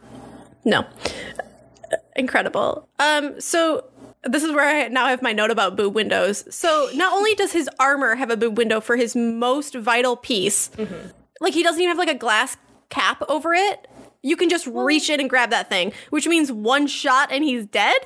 No. 0.64 0.86
Incredible. 2.16 2.88
Um, 2.98 3.40
so 3.40 3.84
this 4.24 4.42
is 4.42 4.52
where 4.52 4.64
I 4.84 4.88
now 4.88 5.06
have 5.06 5.22
my 5.22 5.32
note 5.32 5.50
about 5.50 5.76
boob 5.76 5.94
windows. 5.94 6.44
So 6.54 6.88
not 6.94 7.12
only 7.12 7.34
does 7.34 7.52
his 7.52 7.68
armor 7.78 8.14
have 8.14 8.30
a 8.30 8.36
boob 8.36 8.56
window 8.56 8.80
for 8.80 8.96
his 8.96 9.14
most 9.14 9.74
vital 9.74 10.16
piece, 10.16 10.70
like 11.40 11.54
he 11.54 11.62
doesn't 11.62 11.80
even 11.80 11.96
have 11.96 11.98
like 11.98 12.14
a 12.14 12.18
glass 12.18 12.56
cap 12.88 13.22
over 13.28 13.52
it. 13.54 13.88
You 14.22 14.36
can 14.36 14.48
just 14.48 14.66
reach 14.66 15.10
in 15.10 15.20
and 15.20 15.28
grab 15.28 15.50
that 15.50 15.68
thing, 15.68 15.92
which 16.10 16.26
means 16.26 16.50
one 16.50 16.86
shot 16.86 17.30
and 17.30 17.44
he's 17.44 17.66
dead. 17.66 17.96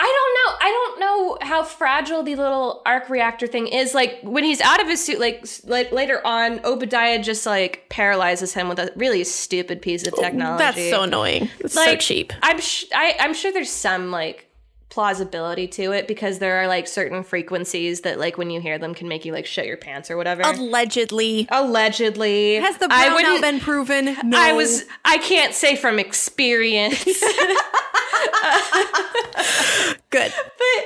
I 0.00 0.04
don't 0.04 0.34
know. 0.60 0.66
I 0.66 0.70
don't 0.70 1.00
know 1.00 1.38
how 1.42 1.62
fragile 1.64 2.22
the 2.22 2.36
little 2.36 2.82
arc 2.86 3.10
reactor 3.10 3.46
thing 3.48 3.66
is. 3.66 3.94
Like 3.94 4.20
when 4.22 4.44
he's 4.44 4.60
out 4.60 4.80
of 4.80 4.86
his 4.86 5.04
suit, 5.04 5.18
like, 5.18 5.44
like 5.64 5.90
later 5.90 6.24
on, 6.24 6.60
Obadiah 6.64 7.20
just 7.22 7.44
like 7.46 7.86
paralyzes 7.88 8.54
him 8.54 8.68
with 8.68 8.78
a 8.78 8.92
really 8.96 9.24
stupid 9.24 9.82
piece 9.82 10.06
of 10.06 10.14
technology. 10.14 10.62
That's 10.62 10.90
so 10.90 11.02
annoying. 11.02 11.50
It's 11.58 11.74
so 11.74 11.96
cheap. 11.96 12.32
I'm 12.42 12.60
sh- 12.60 12.84
I, 12.94 13.16
I'm 13.18 13.34
sure 13.34 13.52
there's 13.52 13.70
some 13.70 14.10
like 14.12 14.44
plausibility 14.90 15.66
to 15.68 15.92
it 15.92 16.08
because 16.08 16.38
there 16.38 16.62
are 16.62 16.66
like 16.66 16.88
certain 16.88 17.22
frequencies 17.22 18.00
that 18.02 18.18
like 18.18 18.38
when 18.38 18.50
you 18.50 18.60
hear 18.60 18.78
them 18.78 18.94
can 18.94 19.06
make 19.06 19.24
you 19.24 19.32
like 19.32 19.46
shit 19.46 19.66
your 19.66 19.76
pants 19.76 20.10
or 20.10 20.16
whatever. 20.16 20.42
Allegedly. 20.44 21.46
Allegedly, 21.50 22.54
Has 22.54 22.78
the 22.78 22.86
I 22.90 23.06
brown 23.08 23.14
wouldn't- 23.14 23.34
out 23.34 23.40
been 23.42 23.60
proven? 23.60 24.16
No. 24.30 24.38
I 24.38 24.52
was. 24.52 24.84
I 25.04 25.18
can't 25.18 25.54
say 25.54 25.74
from 25.76 25.98
experience. 25.98 27.04
good. 30.10 30.32
but 30.34 30.84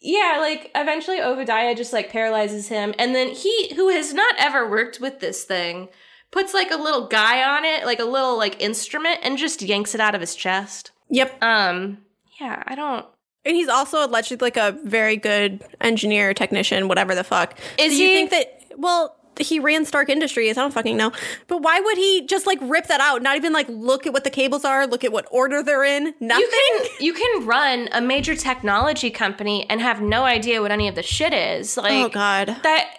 yeah, 0.00 0.38
like 0.40 0.70
eventually 0.74 1.20
Obadiah 1.20 1.74
just 1.74 1.92
like 1.92 2.10
paralyzes 2.10 2.68
him, 2.68 2.94
and 2.98 3.14
then 3.14 3.28
he, 3.30 3.74
who 3.74 3.88
has 3.88 4.12
not 4.12 4.34
ever 4.38 4.68
worked 4.68 5.00
with 5.00 5.20
this 5.20 5.44
thing, 5.44 5.88
puts 6.30 6.52
like 6.52 6.70
a 6.70 6.76
little 6.76 7.06
guy 7.06 7.42
on 7.42 7.64
it, 7.64 7.86
like 7.86 8.00
a 8.00 8.04
little 8.04 8.36
like 8.36 8.60
instrument, 8.60 9.20
and 9.22 9.38
just 9.38 9.62
yanks 9.62 9.94
it 9.94 10.00
out 10.00 10.14
of 10.14 10.20
his 10.20 10.34
chest. 10.34 10.90
Yep. 11.10 11.42
Um, 11.42 11.98
yeah, 12.40 12.62
I 12.66 12.74
don't. 12.74 13.06
And 13.46 13.54
he's 13.56 13.68
also 13.68 14.04
allegedly 14.06 14.46
like 14.46 14.56
a 14.56 14.78
very 14.84 15.16
good 15.16 15.62
engineer, 15.80 16.32
technician, 16.34 16.88
whatever 16.88 17.14
the 17.14 17.24
fuck. 17.24 17.58
Is 17.78 17.92
Do 17.92 18.02
you 18.02 18.08
he? 18.08 18.14
think 18.14 18.30
that? 18.30 18.60
Well, 18.76 19.16
he 19.38 19.58
ran 19.58 19.84
Stark 19.84 20.08
Industries. 20.08 20.56
I 20.56 20.62
don't 20.62 20.72
fucking 20.74 20.96
know. 20.96 21.12
But 21.46 21.62
why 21.62 21.80
would 21.80 21.96
he 21.96 22.26
just 22.26 22.46
like 22.46 22.58
rip 22.62 22.86
that 22.86 23.00
out? 23.00 23.22
Not 23.22 23.36
even 23.36 23.52
like 23.52 23.68
look 23.68 24.06
at 24.06 24.12
what 24.12 24.24
the 24.24 24.30
cables 24.30 24.64
are, 24.64 24.86
look 24.86 25.04
at 25.04 25.12
what 25.12 25.26
order 25.30 25.62
they're 25.62 25.84
in. 25.84 26.14
Nothing. 26.20 26.42
You 26.42 26.50
can 26.50 26.88
you 27.00 27.12
can 27.14 27.46
run 27.46 27.88
a 27.92 28.00
major 28.00 28.34
technology 28.34 29.10
company 29.10 29.68
and 29.68 29.80
have 29.80 30.00
no 30.00 30.24
idea 30.24 30.60
what 30.60 30.72
any 30.72 30.88
of 30.88 30.94
the 30.94 31.02
shit 31.02 31.32
is. 31.32 31.76
Oh, 31.78 31.82
like 31.82 31.92
oh 31.92 32.08
god. 32.08 32.56
that. 32.62 32.98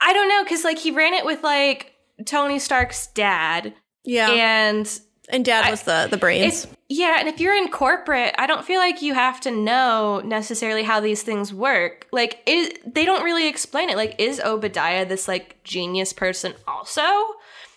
I 0.00 0.12
don't 0.12 0.28
know 0.28 0.44
because 0.44 0.62
like 0.62 0.78
he 0.78 0.90
ran 0.90 1.14
it 1.14 1.24
with 1.24 1.42
like 1.42 1.94
Tony 2.24 2.58
Stark's 2.58 3.06
dad, 3.08 3.74
Yeah. 4.04 4.30
And, 4.30 5.00
and 5.28 5.44
Dad 5.44 5.70
was 5.70 5.82
the 5.82 6.08
the 6.10 6.16
brains. 6.16 6.66
Yeah, 6.88 7.16
and 7.18 7.28
if 7.28 7.40
you're 7.40 7.56
in 7.56 7.68
corporate, 7.68 8.34
I 8.38 8.46
don't 8.46 8.64
feel 8.64 8.78
like 8.78 9.02
you 9.02 9.14
have 9.14 9.40
to 9.40 9.50
know 9.50 10.20
necessarily 10.24 10.84
how 10.84 11.00
these 11.00 11.24
things 11.24 11.52
work. 11.52 12.06
Like, 12.12 12.40
it, 12.46 12.94
they 12.94 13.04
don't 13.04 13.24
really 13.24 13.48
explain 13.48 13.90
it. 13.90 13.96
Like, 13.96 14.14
is 14.18 14.38
Obadiah 14.40 15.04
this 15.04 15.26
like 15.26 15.62
genius 15.64 16.12
person 16.12 16.54
also? 16.68 17.02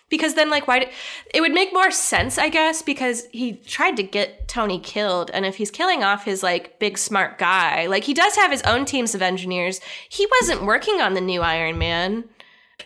Because 0.09 0.35
then, 0.35 0.51
like, 0.51 0.67
why? 0.67 0.79
Did, 0.79 0.89
it 1.33 1.41
would 1.41 1.53
make 1.53 1.73
more 1.73 1.89
sense, 1.89 2.37
I 2.37 2.49
guess, 2.49 2.83
because 2.83 3.25
he 3.31 3.53
tried 3.53 3.97
to 3.97 4.03
get 4.03 4.47
Tony 4.47 4.79
killed, 4.79 5.31
and 5.33 5.45
if 5.45 5.55
he's 5.55 5.71
killing 5.71 6.03
off 6.03 6.25
his 6.25 6.43
like 6.43 6.79
big 6.79 6.97
smart 6.97 7.39
guy, 7.39 7.87
like 7.87 8.03
he 8.03 8.13
does 8.13 8.35
have 8.35 8.51
his 8.51 8.61
own 8.63 8.85
teams 8.85 9.15
of 9.15 9.23
engineers. 9.23 9.81
He 10.07 10.27
wasn't 10.39 10.65
working 10.65 11.01
on 11.01 11.15
the 11.15 11.21
new 11.21 11.41
Iron 11.41 11.79
Man. 11.79 12.25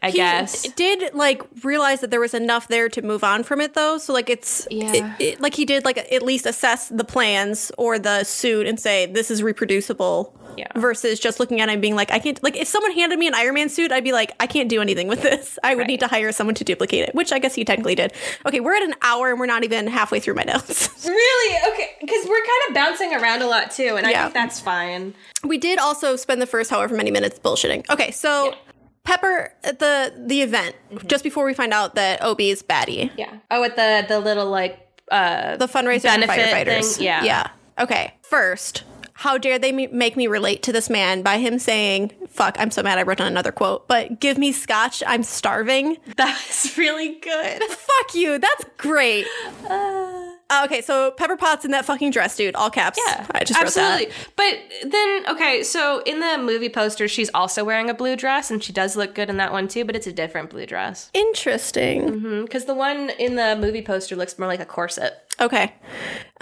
I 0.04 0.10
He 0.12 0.18
guess. 0.18 0.64
did 0.76 1.14
like 1.16 1.42
realize 1.64 2.02
that 2.02 2.12
there 2.12 2.20
was 2.20 2.34
enough 2.34 2.68
there 2.68 2.90
to 2.90 3.02
move 3.02 3.24
on 3.24 3.44
from 3.44 3.62
it 3.62 3.74
though. 3.74 3.98
So 3.98 4.12
like 4.14 4.30
it's 4.30 4.68
Yeah. 4.70 4.92
it- 4.94 5.06
it- 5.26 5.42
like 5.42 5.54
he 5.56 5.64
did 5.66 5.86
like 5.86 5.98
at 5.98 6.22
least 6.22 6.46
assess 6.46 6.90
the 6.90 7.06
plans 7.06 7.72
or 7.78 7.98
the 7.98 8.24
suit 8.26 8.68
and 8.68 8.80
say 8.80 9.06
this 9.06 9.32
is 9.32 9.42
reproducible. 9.42 10.38
Yeah. 10.56 10.68
Versus 10.76 11.20
just 11.20 11.40
looking 11.40 11.62
at 11.62 11.70
it 11.70 11.72
and 11.74 11.82
being 11.82 11.96
like 11.96 12.12
I 12.12 12.20
can't 12.20 12.42
like 12.44 12.56
if 12.56 12.68
someone 12.68 12.92
handed 12.92 13.18
me 13.18 13.26
an 13.28 13.34
Iron 13.34 13.56
Man 13.56 13.70
suit 13.70 13.92
I'd 13.92 14.04
be 14.04 14.12
like 14.12 14.34
I 14.40 14.46
can't 14.46 14.70
do 14.70 14.82
anything 14.82 15.08
with 15.08 15.24
this. 15.24 15.58
I 15.64 15.74
would 15.74 15.80
Right. 15.82 15.88
need 15.88 16.00
to 16.02 16.08
hire 16.08 16.32
someone 16.32 16.54
to 16.56 16.64
duplicate 16.64 17.08
it, 17.10 17.16
which 17.16 17.32
I 17.32 17.40
guess 17.40 17.56
he 17.56 17.66
technically 17.66 17.96
did. 17.96 18.14
Okay, 18.46 18.60
we're 18.60 18.76
at 18.76 18.84
an 18.84 18.94
hour 19.02 19.32
and 19.32 19.40
we're 19.40 19.48
not 19.48 19.64
even 19.64 19.88
halfway 19.88 20.20
through 20.20 20.36
my 20.36 20.44
notes. 20.44 20.90
Really? 21.14 21.74
Okay, 21.74 21.90
because 22.02 22.26
we're 22.28 22.38
kind 22.38 22.62
of 22.70 22.74
bouncing 22.76 23.14
around 23.14 23.42
a 23.42 23.48
lot 23.48 23.72
too, 23.72 23.96
and 23.98 24.06
I 24.08 24.12
Yeah. 24.12 24.24
think 24.24 24.34
that's 24.36 24.60
fine. 24.60 25.14
we 25.44 25.58
did 25.58 25.78
also 25.78 26.16
spend 26.16 26.42
the 26.42 26.46
first 26.48 26.70
however 26.70 26.96
many 26.96 27.12
minutes 27.12 27.38
bullshitting. 27.40 27.90
Okay, 27.90 28.12
so 28.12 28.46
Yeah. 28.46 28.56
Pepper 29.04 29.54
at 29.64 29.80
the 29.80 30.14
the 30.18 30.42
event 30.42 30.76
just 31.08 31.24
before 31.24 31.46
we 31.46 31.54
find 31.54 31.74
out 31.74 31.96
that 31.96 32.24
Obi 32.24 32.50
is 32.50 32.64
baddie. 32.64 33.12
Yeah. 33.18 33.38
Oh, 33.52 33.62
with 33.62 33.76
the 33.76 34.06
the 34.08 34.20
little 34.20 34.50
like 34.50 34.80
uh 35.12 35.58
the 35.58 35.68
fundraiser 35.68 36.10
firefighters. 36.10 36.96
thing, 36.96 37.06
yeah. 37.06 37.24
Yeah. 37.24 37.48
Okay. 37.80 38.14
First, 38.22 38.84
how 39.14 39.38
dare 39.38 39.60
they 39.60 39.72
me- 39.72 39.88
make 39.88 40.16
me 40.16 40.28
relate 40.28 40.64
to 40.64 40.72
this 40.72 40.90
man 40.90 41.22
by 41.22 41.38
him 41.38 41.60
saying, 41.60 42.12
fuck, 42.30 42.56
I'm 42.60 42.72
so 42.72 42.82
mad 42.82 42.98
I 42.98 43.04
wrote 43.04 43.18
down 43.18 43.28
another 43.28 43.52
quote, 43.52 43.88
but 43.88 44.20
give 44.20 44.38
me 44.38 44.52
scotch, 44.52 45.04
I'm 45.06 45.24
starving. 45.24 45.98
That's 46.16 46.78
really 46.78 47.16
good. 47.20 47.62
Fuck 47.64 48.16
you. 48.16 48.40
That's 48.40 48.66
great. 48.78 49.28
Uh, 49.70 50.23
okay, 50.66 50.82
so 50.82 51.12
Pepper 51.12 51.38
Potts 51.38 51.66
in 51.66 51.72
that 51.72 51.86
fucking 51.86 52.12
dress, 52.12 52.36
dude. 52.36 52.56
All 52.56 52.70
caps. 52.70 53.00
Yeah, 53.08 53.26
I 53.32 53.44
just 53.44 53.60
absolutely. 53.60 54.06
wrote 54.06 54.14
that. 54.14 54.62
But 54.84 54.92
then, 54.92 55.30
okay, 55.30 55.64
so 55.64 56.02
in 56.06 56.20
the 56.20 56.38
movie 56.38 56.70
poster, 56.70 57.08
she's 57.08 57.30
also 57.34 57.64
wearing 57.64 57.90
a 57.90 57.94
blue 57.94 58.16
dress, 58.16 58.52
and 58.52 58.64
she 58.64 58.74
does 58.74 58.96
look 58.96 59.16
good 59.16 59.30
in 59.30 59.38
that 59.38 59.52
one 59.52 59.68
too. 59.68 59.86
But 59.86 59.96
it's 59.96 60.08
a 60.08 60.14
different 60.14 60.50
blue 60.50 60.66
dress 60.66 61.10
Interesting. 61.14 62.44
because 62.44 62.66
the 62.66 62.76
one 62.76 63.10
in 63.12 63.36
the 63.36 63.56
movie 63.56 63.82
poster 63.82 64.16
looks 64.16 64.38
more 64.38 64.48
like 64.48 64.60
a 64.60 64.66
corset. 64.66 65.24
Okay. 65.40 65.74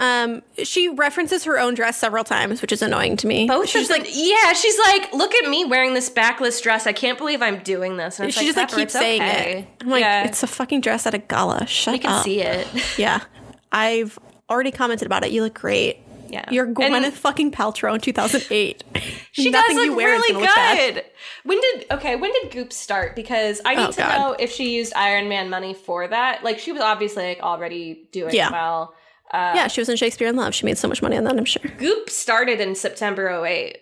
Um, 0.00 0.42
she 0.62 0.88
references 0.88 1.44
her 1.44 1.58
own 1.58 1.74
dress 1.74 1.96
several 1.96 2.24
times, 2.24 2.60
which 2.60 2.72
is 2.72 2.82
annoying 2.82 3.16
to 3.18 3.26
me. 3.26 3.46
Both 3.46 3.68
She's 3.68 3.88
like, 3.88 4.06
yeah, 4.12 4.52
she's 4.52 4.78
like, 4.86 5.12
look 5.12 5.34
at 5.34 5.48
me 5.48 5.64
wearing 5.64 5.94
this 5.94 6.10
backless 6.10 6.60
dress. 6.60 6.86
I 6.86 6.92
can't 6.92 7.16
believe 7.16 7.40
I'm 7.40 7.62
doing 7.62 7.96
this. 7.96 8.18
And 8.18 8.28
it's 8.28 8.38
she 8.38 8.46
just 8.46 8.56
like 8.56 8.68
keeps 8.68 8.92
saying 8.92 9.22
okay. 9.22 9.58
it. 9.60 9.82
I'm 9.82 9.90
like, 9.90 10.00
yeah, 10.00 10.24
it's 10.24 10.42
a 10.42 10.46
fucking 10.46 10.82
dress 10.82 11.06
at 11.06 11.14
a 11.14 11.18
gala. 11.18 11.66
Shut 11.66 11.94
up. 11.94 12.02
you 12.02 12.08
can 12.08 12.22
see 12.22 12.40
it. 12.40 12.98
Yeah. 12.98 13.22
I've 13.72 14.18
already 14.50 14.70
commented 14.70 15.06
about 15.06 15.24
it. 15.24 15.32
You 15.32 15.42
look 15.42 15.54
great. 15.54 15.98
Yeah. 16.28 16.44
You're 16.50 16.66
And- 16.66 16.76
Gwyneth 16.76 17.12
fucking 17.12 17.50
Paltrow 17.52 17.94
in 17.94 18.00
2008. 18.00 18.84
She 19.34 19.48
Nothing 19.48 19.76
does 19.78 19.86
look 19.88 19.96
really 19.98 20.32
gonna 20.34 20.44
look 20.44 20.54
bad. 20.54 20.94
good. 20.96 21.04
When 21.44 21.58
did 21.58 21.86
okay? 21.90 22.16
When 22.16 22.30
did 22.32 22.50
Goop 22.52 22.70
start? 22.70 23.16
Because 23.16 23.62
I 23.64 23.74
need 23.74 23.82
Oh, 23.84 23.90
to 23.92 23.96
God. 23.96 24.18
know 24.18 24.32
if 24.38 24.52
she 24.52 24.76
used 24.76 24.92
Iron 24.94 25.30
Man 25.30 25.48
money 25.48 25.72
for 25.72 26.06
that. 26.06 26.44
Like 26.44 26.58
she 26.58 26.70
was 26.70 26.82
obviously 26.82 27.24
like 27.28 27.40
already 27.40 28.10
doing 28.12 28.34
Yeah. 28.34 28.50
well. 28.52 28.92
Uh, 29.32 29.52
Yeah, 29.56 29.68
she 29.68 29.80
was 29.80 29.88
in 29.88 29.96
Shakespeare 29.96 30.28
in 30.28 30.36
Love. 30.36 30.54
She 30.54 30.66
made 30.66 30.76
so 30.76 30.86
much 30.86 31.00
money 31.00 31.16
on 31.16 31.24
that, 31.24 31.38
I'm 31.38 31.46
sure. 31.46 31.62
Goop 31.78 32.10
started 32.10 32.60
in 32.60 32.74
September 32.74 33.30
08. 33.46 33.78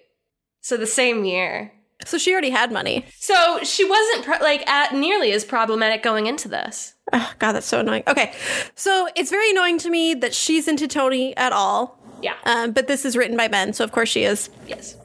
so 0.60 0.76
the 0.76 0.86
same 0.86 1.24
year. 1.24 1.72
So 2.06 2.18
she 2.18 2.32
already 2.32 2.50
had 2.50 2.72
money. 2.72 3.04
So 3.18 3.60
she 3.62 3.84
wasn't 3.84 4.24
pro- 4.24 4.38
like 4.40 4.66
at 4.68 4.94
nearly 4.94 5.32
as 5.32 5.44
problematic 5.44 6.02
going 6.02 6.26
into 6.26 6.48
this. 6.48 6.94
Oh, 7.12 7.32
God, 7.38 7.52
that's 7.52 7.66
so 7.66 7.80
annoying. 7.80 8.04
Okay, 8.06 8.32
so 8.74 9.08
it's 9.16 9.30
very 9.30 9.50
annoying 9.50 9.78
to 9.78 9.90
me 9.90 10.14
that 10.14 10.32
she's 10.34 10.68
into 10.68 10.86
Tony 10.88 11.36
at 11.36 11.52
all. 11.52 11.98
Yeah. 12.22 12.34
Um, 12.44 12.72
but 12.72 12.86
this 12.86 13.04
is 13.04 13.16
written 13.16 13.36
by 13.36 13.48
Ben, 13.48 13.72
so 13.72 13.82
of 13.84 13.92
course 13.92 14.08
she 14.08 14.24
is. 14.24 14.50
yes. 14.66 14.96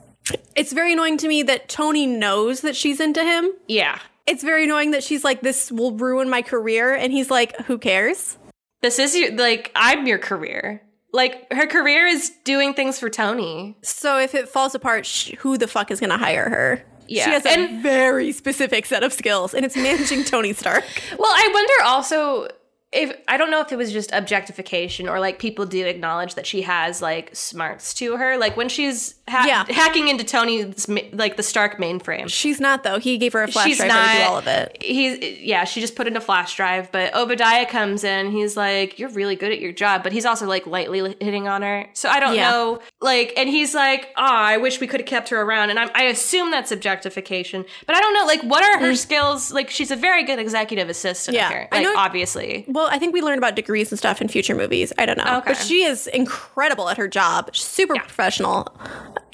It's 0.55 0.73
very 0.73 0.93
annoying 0.93 1.17
to 1.17 1.27
me 1.27 1.43
that 1.43 1.69
Tony 1.69 2.07
knows 2.07 2.61
that 2.61 2.75
she's 2.75 2.99
into 2.99 3.23
him. 3.23 3.51
Yeah. 3.67 3.99
It's 4.25 4.43
very 4.43 4.63
annoying 4.63 4.91
that 4.91 5.03
she's 5.03 5.23
like, 5.23 5.41
this 5.41 5.71
will 5.71 5.91
ruin 5.91 6.29
my 6.29 6.41
career. 6.41 6.95
And 6.95 7.11
he's 7.13 7.29
like, 7.29 7.55
who 7.67 7.77
cares? 7.77 8.37
This 8.81 8.97
is 8.97 9.15
your 9.15 9.31
like 9.35 9.71
I'm 9.75 10.07
your 10.07 10.17
career. 10.17 10.81
Like 11.15 11.51
her 11.53 11.65
career 11.67 12.05
is 12.05 12.31
doing 12.43 12.73
things 12.73 12.99
for 12.99 13.09
Tony. 13.09 13.77
So 13.81 14.19
if 14.19 14.35
it 14.35 14.49
falls 14.49 14.75
apart, 14.75 15.05
sh- 15.05 15.31
who 15.39 15.57
the 15.57 15.67
fuck 15.67 15.89
is 15.91 15.99
going 15.99 16.09
to 16.11 16.17
hire 16.17 16.49
her? 16.49 16.85
Yeah, 17.07 17.25
She 17.25 17.31
has 17.31 17.45
a 17.45 17.49
and- 17.51 17.81
very 17.83 18.31
specific 18.31 18.85
set 18.85 19.03
of 19.03 19.13
skills, 19.13 19.53
and 19.53 19.63
it's 19.65 19.75
managing 19.75 20.23
Tony 20.33 20.53
Stark. 20.53 20.83
Well, 21.17 21.31
I 21.31 21.49
wonder 21.53 21.73
also 21.85 22.47
if 22.91 23.15
I 23.27 23.37
don't 23.37 23.51
know 23.51 23.59
if 23.61 23.71
it 23.71 23.75
was 23.75 23.91
just 23.91 24.11
objectification 24.13 25.09
or 25.09 25.19
like 25.19 25.37
people 25.37 25.65
do 25.65 25.85
acknowledge 25.85 26.35
that 26.35 26.45
she 26.47 26.61
has 26.61 27.01
like 27.01 27.35
smarts 27.35 27.93
to 27.95 28.15
her. 28.17 28.37
Like 28.37 28.55
when 28.57 28.69
she's 28.69 29.15
ha- 29.29 29.45
Yeah. 29.47 29.65
hacking 29.73 30.07
into 30.07 30.23
Tony's 30.23 30.87
like 31.13 31.37
the 31.37 31.43
Stark 31.43 31.77
mainframe. 31.77 32.29
She's 32.29 32.59
not 32.59 32.83
though. 32.83 32.99
He 32.99 33.17
gave 33.17 33.33
her 33.33 33.43
a 33.43 33.47
flash 33.47 33.65
She's 33.65 33.77
drive 33.77 33.89
not. 33.89 34.11
to 34.13 34.17
do 34.17 34.23
all 34.23 34.37
of 34.37 34.47
it. 34.47 34.77
He's 34.81 35.39
yeah. 35.41 35.63
She 35.65 35.81
just 35.81 35.95
put 35.95 36.07
in 36.07 36.15
a 36.15 36.21
flash 36.21 36.55
drive, 36.55 36.91
but 36.91 37.13
Obadiah 37.15 37.65
comes 37.65 38.03
in. 38.03 38.31
He's 38.31 38.55
like, 38.57 38.99
"You're 38.99 39.09
really 39.09 39.35
good 39.35 39.51
at 39.51 39.59
your 39.59 39.71
job," 39.71 40.03
but 40.03 40.11
he's 40.11 40.25
also 40.25 40.45
like 40.45 40.67
lightly 40.67 41.15
hitting 41.19 41.47
on 41.47 41.61
her. 41.61 41.87
So 41.93 42.09
I 42.09 42.19
don't 42.19 42.35
Yeah. 42.35 42.51
know. 42.51 42.79
Like, 43.01 43.33
and 43.37 43.49
he's 43.49 43.73
like, 43.73 44.09
"Oh, 44.17 44.23
I 44.23 44.57
wish 44.57 44.79
we 44.79 44.87
could 44.87 44.99
have 45.01 45.07
kept 45.07 45.29
her 45.29 45.41
around." 45.41 45.69
And 45.69 45.79
I'm, 45.79 45.89
I 45.95 46.03
assume 46.03 46.51
that's 46.51 46.71
objectification, 46.71 47.65
but 47.87 47.95
I 47.95 48.01
don't 48.01 48.13
know. 48.13 48.25
Like, 48.25 48.41
what 48.43 48.63
are 48.63 48.79
her 48.79 48.95
skills? 48.95 49.51
Like, 49.51 49.69
she's 49.69 49.91
a 49.91 49.95
very 49.95 50.23
good 50.23 50.39
executive 50.39 50.89
assistant. 50.89 51.35
Mm. 51.35 51.39
Yeah. 51.39 51.49
here. 51.49 51.67
I 51.71 51.75
like 51.77 51.83
know- 51.85 51.93
obviously. 51.97 52.65
Well, 52.67 52.87
I 52.91 52.99
think 52.99 53.13
we 53.13 53.21
learn 53.21 53.37
about 53.37 53.55
degrees 53.55 53.91
and 53.91 53.99
stuff 53.99 54.21
in 54.21 54.27
future 54.27 54.55
movies. 54.55 54.93
I 54.97 55.05
don't 55.05 55.17
know, 55.17 55.37
Okay. 55.37 55.53
but 55.53 55.57
she 55.57 55.83
is 55.83 56.07
incredible 56.07 56.89
at 56.89 56.97
her 56.97 57.07
job. 57.07 57.55
Super 57.55 57.95
professional. 57.95 58.67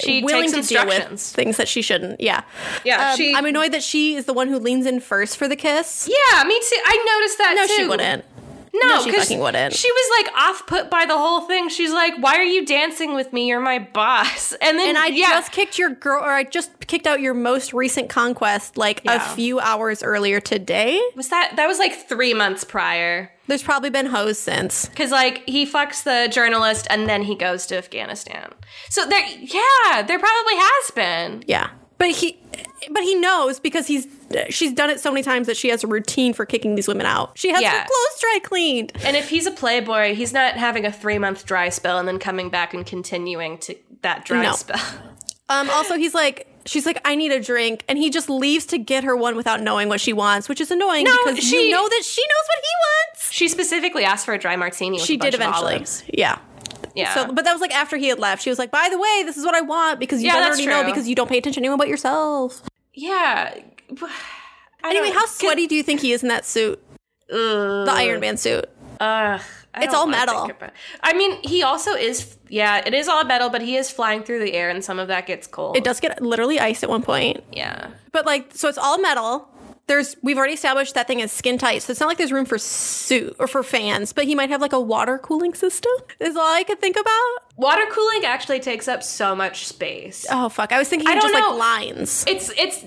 She 0.01 0.23
willing 0.23 0.51
takes 0.51 0.67
to 0.67 0.73
deal 0.73 0.85
with 0.87 1.19
things 1.19 1.57
that 1.57 1.67
she 1.67 1.81
shouldn't. 1.81 2.21
Yeah, 2.21 2.41
Yeah, 2.83 3.11
Um, 3.11 3.17
she- 3.17 3.35
I'm 3.35 3.45
annoyed 3.45 3.71
that 3.73 3.83
she 3.83 4.15
is 4.15 4.25
the 4.25 4.33
one 4.33 4.47
who 4.47 4.57
leans 4.59 4.85
in 4.85 4.99
first 4.99 5.37
for 5.37 5.47
the 5.47 5.55
kiss. 5.55 6.09
Yeah, 6.09 6.43
me 6.43 6.59
too. 6.59 6.77
I 6.85 7.17
noticed 7.19 7.37
that 7.37 7.53
No, 7.55 7.67
too. 7.67 7.73
she 7.73 7.87
wouldn't. 7.87 8.25
No, 8.73 8.87
No, 8.87 9.03
she 9.03 9.11
'cause 9.11 9.23
fucking 9.23 9.39
wouldn't. 9.39 9.73
She 9.75 9.91
was 9.91 10.23
like 10.25 10.33
off 10.37 10.65
put 10.65 10.89
by 10.89 11.05
the 11.05 11.17
whole 11.17 11.41
thing. 11.41 11.67
She's 11.67 11.91
like, 11.91 12.13
"Why 12.19 12.35
are 12.37 12.43
you 12.43 12.65
dancing 12.65 13.13
with 13.15 13.33
me? 13.33 13.47
You're 13.49 13.59
my 13.59 13.79
boss." 13.79 14.53
And 14.61 14.79
then 14.79 14.87
And 14.89 14.97
I 14.97 15.07
yeah, 15.07 15.31
just 15.31 15.51
kicked 15.51 15.77
your 15.77 15.89
girl, 15.89 16.23
or 16.23 16.31
I 16.31 16.45
just 16.45 16.71
kicked 16.87 17.05
out 17.05 17.19
your 17.19 17.33
most 17.33 17.73
recent 17.73 18.07
conquest 18.09 18.77
like 18.77 19.01
Yeah. 19.03 19.15
a 19.17 19.35
few 19.35 19.59
hours 19.59 20.01
earlier 20.01 20.39
today. 20.39 21.01
was 21.17 21.27
that 21.27 21.57
that 21.57 21.67
was 21.67 21.79
like 21.79 22.07
three 22.07 22.33
months 22.33 22.63
prior. 22.63 23.29
There's 23.51 23.63
probably 23.63 23.89
been 23.89 24.05
hoes 24.05 24.39
since. 24.39 24.85
Because 24.85 25.11
like 25.11 25.43
he 25.45 25.65
fucks 25.65 26.03
the 26.05 26.31
journalist 26.31 26.87
and 26.89 27.09
then 27.09 27.21
he 27.23 27.35
goes 27.35 27.65
to 27.65 27.77
Afghanistan. 27.77 28.49
So 28.89 29.05
there, 29.05 29.27
yeah, 29.27 30.01
there 30.03 30.17
probably 30.19 30.53
has 30.55 30.91
been. 30.91 31.43
Yeah, 31.47 31.69
but 31.97 32.11
he, 32.11 32.41
but 32.89 33.03
he 33.03 33.13
knows 33.15 33.59
because 33.59 33.87
he's 33.87 34.07
she's 34.49 34.71
done 34.71 34.89
it 34.89 35.01
so 35.01 35.11
many 35.11 35.21
times 35.21 35.47
that 35.47 35.57
she 35.57 35.67
has 35.67 35.83
a 35.83 35.87
routine 35.87 36.31
for 36.33 36.45
kicking 36.45 36.75
these 36.75 36.87
women 36.87 37.05
out. 37.05 37.37
She 37.37 37.49
has 37.49 37.61
Yeah. 37.61 37.71
her 37.71 37.85
clothes 37.85 38.21
dry 38.21 38.39
cleaned. 38.41 38.93
And 39.03 39.17
if 39.17 39.27
he's 39.29 39.45
a 39.45 39.51
playboy, 39.51 40.15
he's 40.15 40.31
not 40.31 40.53
having 40.55 40.85
a 40.85 40.91
three 40.93 41.17
month 41.19 41.45
dry 41.45 41.67
spell 41.67 41.97
and 41.99 42.07
then 42.07 42.19
coming 42.19 42.49
back 42.49 42.73
and 42.73 42.85
continuing 42.85 43.57
to 43.57 43.75
that 44.01 44.23
dry 44.23 44.43
No. 44.43 44.53
spell. 44.53 44.79
Um, 45.49 45.69
also, 45.69 45.95
he's 45.97 46.13
like, 46.13 46.47
she's 46.65 46.85
like, 46.85 46.99
I 47.05 47.15
need 47.15 47.31
a 47.31 47.39
drink, 47.41 47.83
and 47.87 47.97
he 47.97 48.09
just 48.09 48.29
leaves 48.29 48.65
to 48.67 48.77
get 48.77 49.03
her 49.03 49.15
one 49.15 49.35
without 49.35 49.61
knowing 49.61 49.89
what 49.89 49.99
she 50.01 50.13
wants, 50.13 50.47
which 50.49 50.61
is 50.61 50.71
annoying 50.71 51.03
No, 51.05 51.15
because 51.25 51.39
she- 51.43 51.65
you 51.67 51.71
know 51.71 51.87
that 51.87 52.03
she 52.03 52.21
knows 52.21 52.47
what 52.47 52.59
he 52.63 52.69
wants. 53.11 53.31
She 53.31 53.47
specifically 53.47 54.03
asked 54.03 54.25
for 54.25 54.33
a 54.33 54.37
dry 54.37 54.55
martini. 54.55 54.97
With 54.97 55.05
She 55.05 55.17
did 55.17 55.33
eventually. 55.33 55.85
Yeah. 56.13 56.39
Yeah. 56.95 57.13
So, 57.13 57.31
but 57.31 57.45
that 57.45 57.53
was 57.53 57.61
like 57.61 57.73
after 57.73 57.95
he 57.97 58.07
had 58.09 58.19
left. 58.19 58.41
She 58.43 58.49
was 58.49 58.59
like, 58.59 58.69
"By 58.71 58.89
the 58.91 58.97
way, 58.99 59.23
this 59.25 59.37
is 59.37 59.45
what 59.45 59.55
I 59.55 59.61
want 59.61 59.99
because 59.99 60.21
you 60.21 60.27
Yeah, 60.27 60.33
don't 60.35 60.47
already 60.49 60.65
know 60.65 60.83
because 60.83 61.07
you 61.07 61.15
don't 61.15 61.29
pay 61.29 61.37
attention 61.37 61.61
to 61.63 61.65
anyone 61.65 61.77
but 61.77 61.87
yourself." 61.87 62.61
yeah. 62.93 63.53
I 64.83 64.89
Anyway, 64.89 65.11
how 65.11 65.25
sweaty 65.27 65.67
do 65.67 65.75
you 65.75 65.83
think 65.83 66.01
he 66.01 66.11
is 66.11 66.23
in 66.23 66.29
that 66.29 66.43
suit, 66.45 66.81
Ugh. 67.31 67.85
the 67.85 67.91
Iron 67.93 68.19
Man 68.19 68.35
suit? 68.35 68.65
Ugh, 68.99 69.39
I 69.73 69.83
It's 69.85 69.93
all 69.93 70.05
metal. 70.07 70.43
about- 70.49 70.71
I 71.01 71.13
mean, 71.13 71.39
he 71.43 71.63
also 71.63 71.93
is. 71.93 72.35
Yeah, 72.49 72.81
it 72.85 72.93
is 72.93 73.07
all 73.07 73.23
metal, 73.23 73.49
but 73.49 73.61
he 73.61 73.77
is 73.77 73.89
flying 73.89 74.23
through 74.23 74.39
the 74.39 74.53
air, 74.53 74.69
and 74.69 74.83
some 74.83 74.99
of 74.99 75.07
that 75.07 75.25
gets 75.25 75.47
cold. 75.47 75.77
It 75.77 75.83
does 75.85 75.99
get 76.01 76.21
literally 76.21 76.59
ice 76.59 76.83
at 76.83 76.89
one 76.89 77.03
point, 77.03 77.43
Yeah. 77.51 77.87
but 78.11 78.25
like, 78.25 78.51
so 78.53 78.67
it's 78.67 78.77
all 78.77 78.97
metal. 78.99 79.47
There's 79.87 80.15
we've 80.21 80.37
already 80.37 80.53
established 80.53 80.93
that 80.95 81.07
thing 81.07 81.19
is 81.21 81.31
skin 81.31 81.57
tight, 81.57 81.81
so 81.81 81.91
it's 81.91 81.99
not 81.99 82.07
like 82.07 82.17
there's 82.17 82.31
room 82.31 82.45
for 82.45 82.57
suit 82.57 83.35
or 83.39 83.47
for 83.47 83.61
fans. 83.63 84.13
But 84.13 84.25
he 84.25 84.35
might 84.35 84.49
have 84.49 84.61
like 84.61 84.71
a 84.73 84.79
water 84.79 85.17
cooling 85.17 85.53
system. 85.53 85.91
Is 86.19 86.35
all 86.37 86.53
I 86.53 86.63
could 86.63 86.79
think 86.79 86.95
about. 86.97 87.57
Water 87.57 87.83
cooling 87.91 88.23
actually 88.23 88.59
takes 88.59 88.87
up 88.87 89.03
so 89.03 89.35
much 89.35 89.67
space. 89.67 90.25
Oh 90.31 90.47
fuck! 90.49 90.71
I 90.71 90.77
was 90.77 90.87
thinking 90.87 91.07
I 91.09 91.15
don't 91.15 91.33
like 91.33 91.43
know. 91.43 91.55
lines. 91.57 92.23
It's 92.27 92.51
it's 92.57 92.85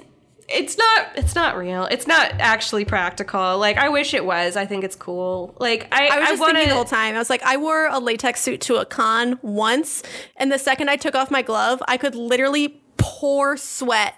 it's 0.48 0.76
not 0.76 1.08
it's 1.16 1.34
not 1.34 1.56
real. 1.56 1.84
It's 1.86 2.06
not 2.06 2.32
actually 2.38 2.84
practical. 2.84 3.58
Like 3.58 3.76
I 3.76 3.88
wish 3.88 4.14
it 4.14 4.24
was. 4.24 4.56
I 4.56 4.66
think 4.66 4.84
it's 4.84 4.96
cool. 4.96 5.54
Like 5.58 5.88
I 5.92 6.08
I 6.08 6.20
was 6.20 6.28
just 6.30 6.40
wanna, 6.40 6.54
thinking 6.54 6.68
the 6.70 6.74
whole 6.74 6.84
time. 6.84 7.14
I 7.14 7.18
was 7.18 7.30
like, 7.30 7.42
I 7.42 7.56
wore 7.56 7.86
a 7.86 7.98
latex 7.98 8.40
suit 8.40 8.60
to 8.62 8.76
a 8.76 8.84
con 8.84 9.38
once, 9.42 10.02
and 10.36 10.50
the 10.52 10.58
second 10.58 10.90
I 10.90 10.96
took 10.96 11.14
off 11.14 11.30
my 11.30 11.42
glove, 11.42 11.82
I 11.88 11.96
could 11.96 12.14
literally 12.14 12.80
pour 12.96 13.56
sweat 13.56 14.14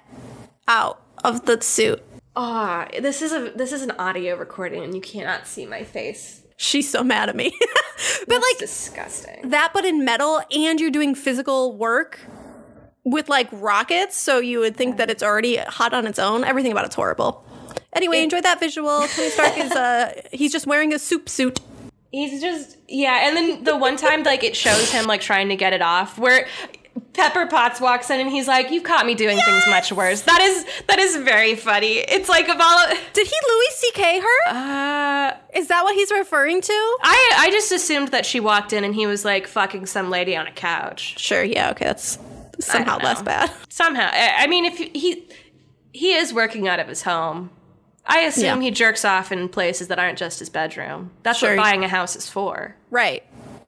out 0.69 1.03
of 1.25 1.47
the 1.47 1.61
suit. 1.61 2.03
Ah, 2.35 2.87
this 3.01 3.23
is 3.23 3.33
a 3.33 3.53
this 3.55 3.73
is 3.73 3.83
an 3.83 3.93
audio 3.93 4.37
recording, 4.37 4.83
and 4.83 4.95
you 4.95 5.01
cannot 5.01 5.47
see 5.47 5.65
my 5.67 5.85
face. 5.85 6.43
She's 6.59 6.89
so 6.91 7.05
mad 7.05 7.29
at 7.29 7.37
me. 7.37 7.53
but 8.27 8.37
It's 8.37 8.43
like 8.45 8.59
disgusting. 8.59 9.51
that, 9.51 9.73
but 9.75 9.85
in 9.85 10.05
metal, 10.05 10.41
and 10.51 10.81
you're 10.81 10.91
doing 10.91 11.15
physical 11.15 11.77
work 11.77 12.19
with 13.07 13.29
like 13.29 13.49
rockets, 13.53 14.17
so 14.17 14.41
you 14.41 14.59
would 14.59 14.77
think 14.77 14.97
that 14.97 15.09
it's 15.09 15.23
already 15.23 15.57
hot 15.57 15.95
on 15.95 16.07
its 16.07 16.19
own. 16.19 16.43
Everything 16.45 16.73
about 16.73 16.85
it's 16.85 16.97
horrible. 16.97 17.43
Anyway, 17.95 18.21
enjoy 18.23 18.41
that 18.43 18.59
visual. 18.61 19.07
Tony 19.07 19.31
Stark 19.31 19.57
is 19.57 19.71
uh 19.73 20.13
he's 20.33 20.53
just 20.53 20.67
wearing 20.67 20.93
a 20.93 20.99
soup 20.99 21.29
suit. 21.29 21.61
He's 22.11 22.41
just 22.41 22.77
yeah, 22.89 23.27
and 23.29 23.37
then 23.37 23.65
the 23.65 23.77
one 23.77 23.97
time 23.97 24.25
like 24.25 24.43
it 24.43 24.57
shows 24.57 24.91
him 24.91 25.07
like 25.07 25.21
trying 25.21 25.49
to 25.51 25.57
get 25.57 25.73
it 25.73 25.83
off, 25.83 26.19
where 26.19 26.47
Pepper 27.13 27.47
Potts 27.47 27.81
walks 27.81 28.11
in 28.11 28.21
and 28.21 28.29
he's 28.31 28.49
like, 28.49 28.71
"You've 28.71 28.83
caught 28.83 29.07
me 29.07 29.15
doing 29.15 29.39
things 29.39 29.65
much 29.69 29.93
worse." 29.93 30.23
That 30.23 30.41
is 30.41 30.67
that 30.89 30.99
is 30.99 31.17
very 31.17 31.55
funny. 31.55 31.99
It's 31.99 32.29
like 32.29 32.49
of 32.49 32.57
all. 32.61 32.87
Did 33.13 33.27
he 33.27 33.37
Louis 33.49 33.71
C.K. 33.71 34.21
her? 34.21 34.49
Uh, 34.49 35.37
Is 35.55 35.69
that 35.69 35.85
what 35.85 35.95
he's 35.95 36.11
referring 36.11 36.61
to? 36.61 36.97
I 37.03 37.33
I 37.39 37.51
just 37.51 37.71
assumed 37.71 38.09
that 38.09 38.27
she 38.27 38.41
walked 38.41 38.73
in 38.73 38.83
and 38.83 38.95
he 38.95 39.07
was 39.07 39.25
like 39.25 39.47
fucking 39.47 39.87
some 39.87 40.11
lady 40.11 40.37
on 40.37 40.47
a 40.47 40.53
couch. 40.53 41.19
Sure, 41.19 41.45
yeah, 41.45 41.71
okay, 41.71 41.85
that's 41.85 42.19
somehow 42.61 42.99
less 42.99 43.23
bad. 43.23 43.51
Somehow, 43.69 44.09
I, 44.13 44.47
mean, 44.47 44.65
if 44.65 44.79
he 44.79 45.29
he 45.93 46.13
is 46.15 46.33
working 46.33 46.67
out 46.69 46.79
of 46.81 46.89
his 46.89 47.03
home, 47.03 47.51
I 48.07 48.21
assume 48.21 48.61
Yeah. 48.63 48.67
he 48.67 48.71
jerks 48.71 49.05
off 49.05 49.33
in 49.33 49.49
places 49.49 49.89
that 49.89 49.99
aren't 49.99 50.19
just 50.19 50.39
his 50.39 50.49
bedroom. 50.49 51.11
That's 51.23 51.39
Sure. 51.39 51.57
what 51.57 51.63
buying 51.63 51.85
a 51.85 51.89
house 51.89 52.17
is 52.17 52.29
for. 52.29 52.77
Right. 52.91 53.23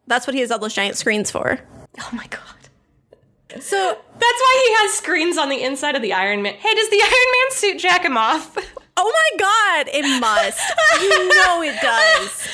That's 0.07 0.27
what 0.27 0.35
he 0.35 0.41
has 0.41 0.51
all 0.51 0.59
those 0.59 0.75
giant 0.75 0.97
screens 0.97 1.31
for. 1.31 1.59
Oh 2.01 2.09
my 2.13 2.27
god. 2.29 3.61
So 3.61 3.77
That's 3.79 4.41
why 4.41 4.65
he 4.67 4.75
has 4.83 4.93
screens 4.99 5.39
on 5.39 5.49
the 5.49 5.63
inside 5.63 5.95
of 5.97 6.03
the 6.03 6.13
Iron 6.13 6.43
Man. 6.43 6.55
Hey, 6.55 6.75
does 6.75 6.91
the 6.91 7.01
Iron 7.03 7.13
Man 7.13 7.51
suit 7.51 7.79
jack 7.79 8.05
him 8.05 8.17
off? 8.17 8.57
Oh 9.01 9.13
my 9.13 9.39
god, 9.39 9.95
it 9.95 10.03
must. 10.21 10.59
you 11.01 11.29
know 11.29 11.63
it 11.63 11.81
does. 11.81 12.49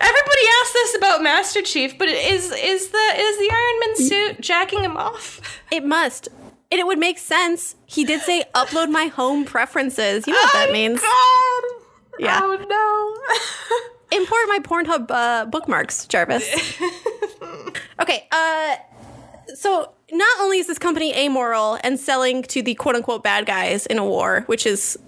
Everybody 0.00 0.40
asks 0.60 0.72
this 0.72 0.96
about 0.96 1.22
Master 1.22 1.60
Chief, 1.62 1.98
but 1.98 2.08
is 2.08 2.50
is 2.50 2.88
the 2.88 3.06
is 3.16 3.38
the 3.38 3.50
Iron 3.52 3.80
Man 3.80 3.96
suit 4.08 4.40
jacking 4.40 4.80
him 4.82 4.96
off? 4.96 5.40
It 5.70 5.84
must. 5.84 6.28
And 6.72 6.80
it 6.80 6.86
would 6.86 6.98
make 6.98 7.18
sense. 7.18 7.76
He 7.86 8.04
did 8.04 8.22
say 8.22 8.44
upload 8.54 8.90
my 8.90 9.06
home 9.06 9.44
preferences. 9.44 10.26
You 10.26 10.32
know 10.32 10.40
what 10.40 10.52
that 10.54 10.72
means. 10.72 11.00
God. 11.00 11.62
Yeah. 12.18 12.40
Oh 12.42 12.56
no. 14.10 14.18
Import 14.18 14.40
my 14.48 14.58
Pornhub 14.62 15.10
uh, 15.10 15.44
bookmarks, 15.46 16.06
Jarvis. 16.06 16.48
okay, 18.00 18.26
uh 18.32 18.76
so 19.54 19.92
not 20.10 20.40
only 20.40 20.58
is 20.58 20.66
this 20.66 20.78
company 20.78 21.12
amoral 21.14 21.78
and 21.84 22.00
selling 22.00 22.42
to 22.44 22.62
the 22.62 22.74
quote 22.74 22.96
unquote 22.96 23.22
bad 23.22 23.44
guys 23.46 23.84
in 23.86 23.98
a 23.98 24.04
war, 24.04 24.44
which 24.46 24.64
is 24.66 24.98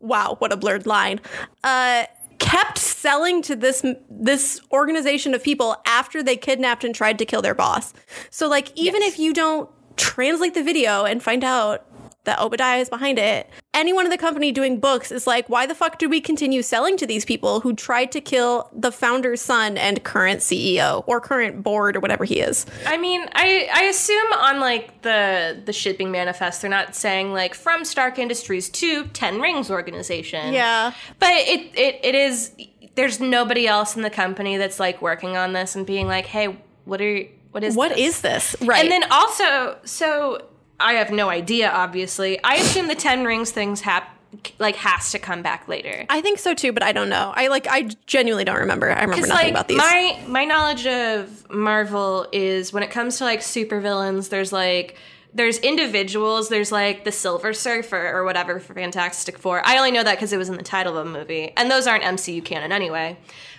wow, 0.00 0.36
what 0.38 0.52
a 0.52 0.56
blurred 0.56 0.86
line. 0.86 1.20
Uh 1.64 2.04
kept 2.38 2.78
selling 2.78 3.40
to 3.42 3.56
this 3.56 3.84
this 4.10 4.60
organization 4.70 5.32
of 5.32 5.42
people 5.42 5.74
after 5.86 6.22
they 6.22 6.36
kidnapped 6.36 6.84
and 6.84 6.94
tried 6.94 7.18
to 7.18 7.24
kill 7.24 7.40
their 7.40 7.54
boss. 7.54 7.94
So 8.30 8.46
like 8.48 8.70
even 8.76 9.00
Yes. 9.02 9.14
if 9.14 9.18
you 9.18 9.32
don't 9.32 9.70
translate 9.96 10.52
the 10.54 10.62
video 10.62 11.04
and 11.04 11.22
find 11.22 11.42
out 11.42 11.86
that 12.24 12.38
Obadiah 12.40 12.80
is 12.80 12.90
behind 12.90 13.18
it. 13.18 13.48
Anyone 13.76 14.06
in 14.06 14.10
the 14.10 14.16
company 14.16 14.52
doing 14.52 14.80
books 14.80 15.12
is 15.12 15.26
like, 15.26 15.48
why 15.50 15.66
the 15.66 15.74
fuck 15.74 15.98
do 15.98 16.08
we 16.08 16.18
continue 16.20 16.62
selling 16.62 16.96
to 16.96 17.06
these 17.06 17.26
people 17.26 17.60
who 17.60 17.74
tried 17.74 18.10
to 18.12 18.22
kill 18.22 18.70
the 18.72 18.90
founder's 18.90 19.42
son 19.42 19.76
and 19.76 20.02
current 20.02 20.40
CEO 20.40 21.04
or 21.06 21.20
current 21.20 21.62
board 21.62 21.94
or 21.94 22.00
whatever 22.00 22.24
he 22.24 22.40
is? 22.40 22.64
I 22.86 22.96
mean, 22.96 23.28
I 23.34 23.68
I 23.72 23.82
assume 23.84 24.32
on 24.32 24.60
like 24.60 25.02
the 25.02 25.60
the 25.62 25.74
shipping 25.74 26.10
manifest, 26.10 26.62
they're 26.62 26.70
not 26.70 26.94
saying 26.96 27.34
like 27.34 27.54
from 27.54 27.84
Stark 27.84 28.18
Industries 28.18 28.70
to 28.70 29.04
Ten 29.08 29.40
Rings 29.42 29.70
organization. 29.70 30.54
Yeah. 30.54 30.92
but 31.18 31.28
it 31.34 31.70
it 31.78 32.00
it 32.02 32.14
is. 32.14 32.52
There's 32.94 33.20
nobody 33.20 33.66
else 33.66 33.94
in 33.94 34.00
the 34.00 34.08
company 34.08 34.56
that's 34.56 34.80
like 34.80 35.02
working 35.02 35.36
on 35.36 35.52
this 35.52 35.76
and 35.76 35.84
being 35.84 36.06
like, 36.06 36.24
hey, 36.24 36.56
what 36.86 37.02
are 37.02 37.24
what 37.50 37.62
is 37.62 37.76
What 37.76 37.90
this? 37.90 37.98
is 38.16 38.20
this? 38.22 38.56
Right. 38.62 38.80
And 38.82 38.90
then 38.90 39.04
also, 39.10 39.76
so 39.84 40.42
I 40.78 40.94
have 40.94 41.10
no 41.10 41.28
idea. 41.28 41.70
Obviously, 41.70 42.42
I 42.42 42.56
assume 42.56 42.88
the 42.88 42.94
Ten 42.94 43.24
Rings 43.24 43.50
things 43.50 43.80
hap 43.80 44.16
like 44.58 44.76
has 44.76 45.12
to 45.12 45.18
come 45.18 45.42
back 45.42 45.68
later. 45.68 46.04
I 46.08 46.20
think 46.20 46.38
so 46.38 46.54
too, 46.54 46.72
but 46.72 46.82
I 46.82 46.92
don't 46.92 47.08
know. 47.08 47.32
I 47.34 47.48
like 47.48 47.66
I 47.68 47.90
genuinely 48.06 48.44
don't 48.44 48.58
remember. 48.58 48.90
I 48.90 49.02
remember 49.02 49.26
nothing 49.26 49.30
like 49.30 49.50
about 49.50 49.68
these. 49.68 49.78
my 49.78 50.20
my 50.26 50.44
knowledge 50.44 50.86
of 50.86 51.50
Marvel 51.50 52.26
is 52.32 52.72
when 52.72 52.82
it 52.82 52.90
comes 52.90 53.18
to 53.18 53.24
like 53.24 53.40
supervillains, 53.40 54.28
there's 54.28 54.52
like 54.52 54.96
there's 55.34 55.58
individuals. 55.58 56.48
There's 56.48 56.72
like 56.72 57.04
the 57.04 57.12
Silver 57.12 57.52
Surfer 57.52 58.10
or 58.10 58.24
whatever 58.24 58.58
for 58.58 58.74
Fantastic 58.74 59.38
Four. 59.38 59.62
I 59.64 59.76
only 59.76 59.90
know 59.90 60.02
that 60.02 60.16
because 60.16 60.32
it 60.32 60.38
was 60.38 60.48
in 60.48 60.56
the 60.56 60.62
title 60.62 60.96
of 60.96 61.06
a 61.06 61.10
movie, 61.10 61.52
and 61.56 61.70
those 61.70 61.86
aren't 61.86 62.04
MCU 62.04 62.44
canon 62.44 62.72
anyway. 62.72 63.16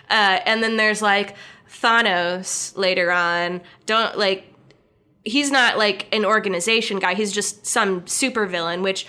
Uh, 0.10 0.40
and 0.46 0.64
then 0.64 0.78
there's 0.78 1.02
like 1.02 1.36
Thanos 1.70 2.76
later 2.78 3.12
on. 3.12 3.62
Don't 3.86 4.18
like 4.18 4.47
he's 5.28 5.52
not 5.52 5.78
like 5.78 6.08
an 6.14 6.26
organization 6.26 7.00
guy. 7.00 7.14
He's 7.14 7.32
just 7.32 7.66
some 7.66 8.02
supervillain, 8.02 8.82
which 8.82 9.06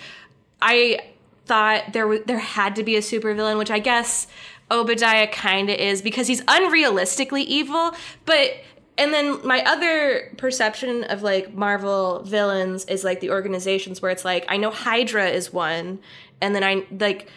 I 0.61 0.99
thought 1.45 1.93
there 1.93 2.03
w- 2.03 2.23
there 2.25 2.39
had 2.39 2.75
to 2.75 2.83
be 2.83 2.95
a 2.95 3.01
supervillain, 3.01 3.57
which 3.57 3.71
I 3.71 3.79
guess 3.79 4.27
Obadiah 4.69 5.27
kind 5.27 5.69
of 5.69 5.77
is 5.77 6.01
because 6.01 6.27
he's 6.27 6.41
unrealistically 6.41 7.43
evil, 7.43 7.93
but 8.25 8.51
and 8.97 9.13
then 9.13 9.45
my 9.47 9.63
other 9.63 10.33
perception 10.37 11.05
of 11.05 11.23
like 11.23 11.53
Marvel 11.53 12.21
villains 12.23 12.83
is 12.85 13.03
like 13.03 13.21
the 13.21 13.31
organizations 13.31 14.01
where 14.01 14.11
it's 14.11 14.25
like 14.25 14.45
I 14.49 14.57
know 14.57 14.71
Hydra 14.71 15.29
is 15.29 15.51
one, 15.53 15.99
and 16.41 16.53
then 16.53 16.63
I 16.63 16.85
like 16.91 17.29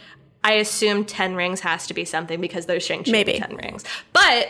I 0.45 0.55
assume 0.55 1.05
Ten 1.05 1.35
Rings 1.37 1.61
has 1.61 1.87
to 1.87 1.95
be 1.95 2.05
something 2.05 2.41
because 2.41 2.67
there's 2.67 2.83
Shang 2.83 3.05
Chi. 3.05 3.13
Ten 3.39 3.57
Rings, 3.57 3.85
but 4.13 4.49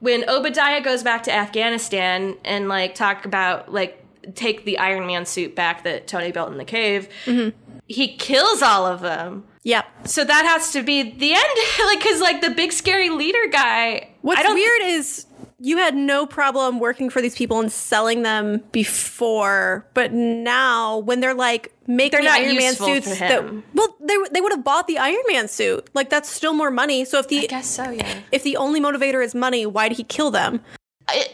when 0.00 0.28
Obadiah 0.28 0.80
goes 0.80 1.02
back 1.02 1.24
to 1.24 1.32
Afghanistan 1.32 2.36
and 2.44 2.68
like 2.68 2.94
talk 2.94 3.24
about 3.24 3.72
like 3.72 4.04
take 4.34 4.64
the 4.64 4.78
Iron 4.78 5.06
Man 5.06 5.26
suit 5.26 5.54
back 5.54 5.84
that 5.84 6.06
Tony 6.06 6.32
built 6.32 6.50
in 6.50 6.58
the 6.58 6.64
cave, 6.64 7.08
mm-hmm. 7.24 7.56
he 7.86 8.16
kills 8.16 8.62
all 8.62 8.86
of 8.86 9.00
them. 9.00 9.44
Yep. 9.64 10.08
So 10.08 10.24
that 10.24 10.44
has 10.46 10.72
to 10.72 10.82
be 10.82 11.02
the 11.02 11.32
end, 11.32 11.58
like 11.86 11.98
because 11.98 12.20
like 12.20 12.40
the 12.40 12.50
big 12.50 12.72
scary 12.72 13.10
leader 13.10 13.46
guy. 13.50 14.10
What's 14.22 14.46
weird 14.48 14.82
is 14.82 15.26
you 15.60 15.78
had 15.78 15.96
no 15.96 16.24
problem 16.26 16.78
working 16.78 17.10
for 17.10 17.20
these 17.20 17.34
people 17.34 17.58
and 17.60 17.70
selling 17.70 18.22
them 18.22 18.62
before, 18.70 19.86
but 19.94 20.12
now 20.12 20.98
when 20.98 21.20
they're 21.20 21.34
like 21.34 21.74
making 21.88 22.20
They're 22.20 22.30
not 22.30 22.38
Iron 22.38 22.54
Man 22.56 22.62
useful 22.66 22.86
suits, 22.86 23.12
to 23.14 23.18
that 23.18 23.30
him. 23.42 23.64
well, 23.74 23.96
they 24.00 24.14
they 24.30 24.40
would 24.40 24.52
have 24.52 24.62
bought 24.62 24.86
the 24.86 24.98
Iron 24.98 25.22
Man 25.26 25.48
suit. 25.48 25.88
Like 25.94 26.10
that's 26.10 26.30
still 26.30 26.52
more 26.52 26.70
money. 26.70 27.04
So 27.04 27.18
if 27.18 27.26
the 27.26 27.40
I 27.40 27.46
guess 27.46 27.66
so, 27.66 27.90
yeah. 27.90 28.20
if 28.30 28.44
the 28.44 28.56
only 28.56 28.80
motivator 28.80 29.24
is 29.24 29.34
money, 29.34 29.66
why 29.66 29.88
did 29.88 29.96
he 29.96 30.04
kill 30.04 30.30
them? 30.30 30.60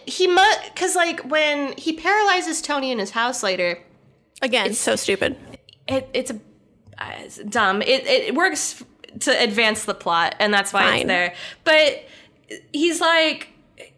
he 0.06 0.28
must 0.28 0.72
because 0.72 0.94
like 0.94 1.20
when 1.28 1.76
he 1.76 1.92
paralyzes 1.92 2.62
Tony 2.62 2.90
in 2.92 2.98
his 3.00 3.10
house 3.10 3.42
later, 3.42 3.78
Again, 4.40 4.66
it's 4.66 4.78
so 4.78 4.94
stupid. 4.96 5.36
it, 5.88 6.08
it's 6.14 6.30
a 6.30 6.34
uh, 6.98 7.10
it's 7.18 7.38
dumb. 7.38 7.82
It 7.82 8.06
it 8.06 8.34
works 8.34 8.84
to 9.20 9.30
advance 9.42 9.84
the 9.84 9.94
plot, 9.94 10.36
and 10.38 10.54
that's 10.54 10.72
why 10.72 10.82
Fine. 10.84 10.98
it's 11.00 11.06
there. 11.08 11.34
But 11.64 12.04
he's 12.72 13.00
like. 13.00 13.48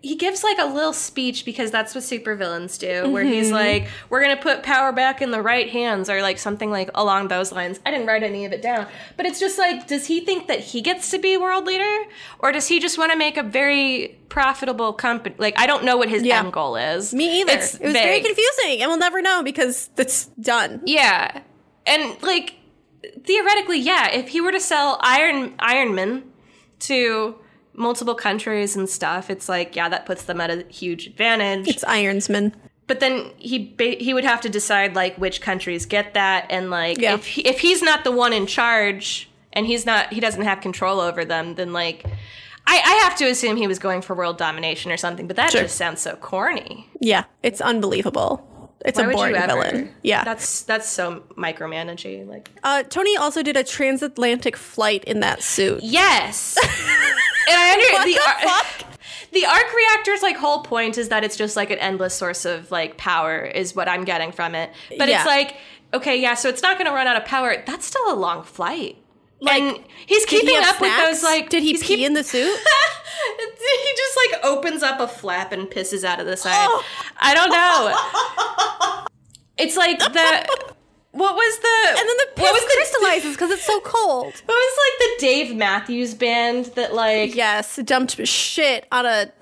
He 0.03 0.15
gives 0.17 0.45
like 0.45 0.59
a 0.59 0.65
little 0.67 0.93
speech 0.93 1.45
because 1.45 1.71
that's 1.71 1.95
what 1.95 2.05
supervillains 2.05 2.79
do, 2.79 3.11
where 3.11 3.25
he's 3.25 3.47
Mm-hmm. 3.47 3.55
like, 3.55 3.89
"We're 4.09 4.23
gonna 4.23 4.37
put 4.37 4.63
power 4.63 4.93
back 4.93 5.21
in 5.23 5.31
the 5.31 5.43
right 5.43 5.69
hands," 5.69 6.09
or 6.09 6.23
like 6.23 6.39
something 6.39 6.71
like 6.71 6.91
along 6.95 7.29
those 7.29 7.53
lines. 7.53 7.81
I 7.85 7.91
didn't 7.91 8.07
write 8.07 8.23
any 8.23 8.45
of 8.45 8.53
it 8.53 8.63
down, 8.63 8.87
but 9.17 9.27
it's 9.27 9.41
just 9.41 9.59
like, 9.59 9.87
does 9.87 10.07
he 10.07 10.21
think 10.21 10.47
that 10.49 10.61
he 10.61 10.81
gets 10.81 11.11
to 11.11 11.19
be 11.19 11.37
world 11.37 11.67
leader, 11.67 12.11
or 12.39 12.53
does 12.53 12.69
he 12.69 12.79
just 12.81 12.99
want 12.99 13.13
to 13.13 13.19
make 13.19 13.37
a 13.37 13.43
very 13.43 14.19
profitable 14.29 14.93
company? 14.93 15.35
Like, 15.39 15.59
I 15.59 15.67
don't 15.67 15.85
know 15.85 15.97
what 15.97 16.09
his 16.09 16.23
Yeah. 16.23 16.41
end 16.41 16.53
goal 16.53 16.77
is. 16.77 17.13
Me 17.15 17.41
either. 17.41 17.53
It's 17.53 17.75
it 17.75 17.83
was 17.83 17.93
very 17.93 18.21
confusing, 18.21 18.83
and 18.83 18.89
we'll 18.91 18.99
never 18.99 19.21
know 19.23 19.43
because 19.43 19.91
it's 19.97 20.27
done. 20.41 20.83
Yeah. 20.85 21.41
And 21.87 22.21
like 22.23 22.55
theoretically, 23.25 23.79
yeah, 23.79 24.11
if 24.13 24.29
he 24.29 24.41
were 24.41 24.53
to 24.53 24.61
sell 24.61 24.99
Iron 25.01 25.51
Ironman 25.59 26.23
to 26.81 27.37
multiple 27.77 28.15
countries 28.15 28.75
and 28.77 28.89
stuff, 28.89 29.31
it's 29.31 29.49
like 29.49 29.77
yeah, 29.77 29.89
that 29.89 30.07
puts 30.07 30.25
them 30.25 30.41
at 30.41 30.51
a 30.51 30.65
huge 30.69 31.07
advantage. 31.07 31.69
It's 31.69 31.85
Ironsman. 31.85 32.53
but 32.87 33.01
then 33.01 33.31
he 33.37 33.75
ba- 33.77 33.97
he 34.01 34.15
would 34.15 34.25
have 34.25 34.41
to 34.43 34.49
decide 34.49 34.95
like 34.95 35.17
which 35.17 35.41
countries 35.41 35.87
get 35.87 36.15
that 36.15 36.47
and 36.51 36.71
like 36.71 36.99
Yeah. 36.99 37.15
if 37.15 37.27
he, 37.27 37.43
if 37.43 37.61
he's 37.61 37.83
not 37.83 38.05
the 38.05 38.13
one 38.13 38.33
in 38.33 38.47
charge 38.47 39.29
and 39.53 39.67
he's 39.67 39.85
not 39.87 40.13
he 40.13 40.21
doesn't 40.21 40.43
have 40.43 40.61
control 40.61 41.01
over 41.01 41.25
them, 41.25 41.55
then 41.57 41.73
like 41.73 42.05
I, 42.69 42.75
I 42.85 42.95
have 43.05 43.17
to 43.19 43.25
assume 43.31 43.57
he 43.57 43.67
was 43.69 43.79
going 43.79 44.03
for 44.03 44.15
world 44.17 44.39
domination 44.39 44.91
or 44.91 44.97
something, 44.97 45.27
but 45.29 45.37
that 45.37 45.53
Sure. 45.53 45.63
just 45.63 45.77
sounds 45.77 46.01
so 46.01 46.17
corny. 46.17 46.89
Yeah, 47.01 47.25
it's 47.43 47.61
unbelievable. 47.61 48.43
It's 48.85 48.99
Why 48.99 49.07
a 49.11 49.13
boring 49.13 49.35
villain. 49.35 49.95
Yeah. 50.03 50.23
That's 50.25 50.63
that's 50.63 50.89
so 50.89 51.23
micromanaging. 51.37 52.29
Like 52.29 52.51
Uh, 52.63 52.83
Tony 52.85 53.17
also 53.17 53.43
did 53.43 53.57
a 53.57 53.65
transatlantic 53.65 54.57
flight 54.57 55.03
in 55.05 55.21
that 55.21 55.43
suit. 55.43 55.81
Yes. 55.83 56.57
and 57.49 57.57
I 57.57 57.73
under 57.73 57.85
What 57.93 58.05
the, 58.05 58.13
the 58.15 58.49
fuck? 58.49 58.99
the 59.33 59.47
arc 59.47 59.75
reactor's 59.75 60.23
like 60.23 60.37
whole 60.37 60.63
point 60.63 60.99
is 60.99 61.09
that 61.11 61.25
it's 61.25 61.37
just 61.37 61.57
like 61.57 61.71
an 61.71 61.79
endless 61.79 62.15
source 62.15 62.45
of 62.45 62.71
like 62.71 62.97
power 62.97 63.41
is 63.41 63.75
what 63.75 63.89
I'm 63.89 64.05
getting 64.05 64.33
from 64.33 64.55
it. 64.55 64.71
But 64.99 65.09
Yeah. 65.09 65.19
it's 65.19 65.27
like 65.27 65.57
okay, 65.95 66.21
yeah, 66.21 66.35
so 66.35 66.49
it's 66.49 66.63
not 66.63 66.77
going 66.77 66.87
to 66.91 66.95
run 66.95 67.07
out 67.07 67.17
of 67.17 67.25
power. 67.25 67.63
That's 67.65 67.87
still 67.87 68.13
a 68.13 68.15
long 68.17 68.43
flight. 68.43 68.97
Like 69.41 69.63
and 69.63 69.79
he's 70.07 70.25
he 70.25 70.41
keeping 70.41 70.57
have 70.57 70.77
up 70.77 70.81
with 70.81 70.97
those 70.97 71.23
like 71.23 71.49
Did 71.51 71.63
he 71.63 71.75
pee 71.75 71.81
keep- 71.81 72.01
in 72.07 72.15
the 72.15 72.25
suit? 72.25 72.59
he 73.39 73.95
just 73.97 74.17
like 74.33 74.45
opens 74.45 74.83
up 74.83 74.99
a 75.01 75.07
flap 75.09 75.53
and 75.53 75.69
pisses 75.69 76.05
out 76.05 76.21
of 76.21 76.27
the 76.27 76.37
side. 76.37 76.53
Oh. 76.69 76.85
I 77.19 77.35
don't 77.35 77.51
know. 77.51 79.07
it's 79.59 79.77
like 79.77 79.99
the 79.99 80.75
what 81.17 81.35
was 81.35 81.59
the 81.59 81.89
And 81.89 82.09
then 82.09 82.17
the 82.19 82.29
piss 82.37 82.43
what 82.43 82.53
was 82.53 82.73
crystallizes 82.73 83.33
because 83.33 83.51
it's 83.57 83.65
so 83.65 83.81
cold. 83.81 84.27
What 84.27 84.49
was 84.49 84.79
like 84.79 85.09
the 85.09 85.27
Dave 85.27 85.57
Matthews 85.57 86.15
band 86.15 86.67
that 86.77 86.95
like 86.95 87.35
Yes, 87.35 87.77
dumped 87.85 88.27
shit 88.27 88.87
on 88.93 89.07
a 89.07 89.33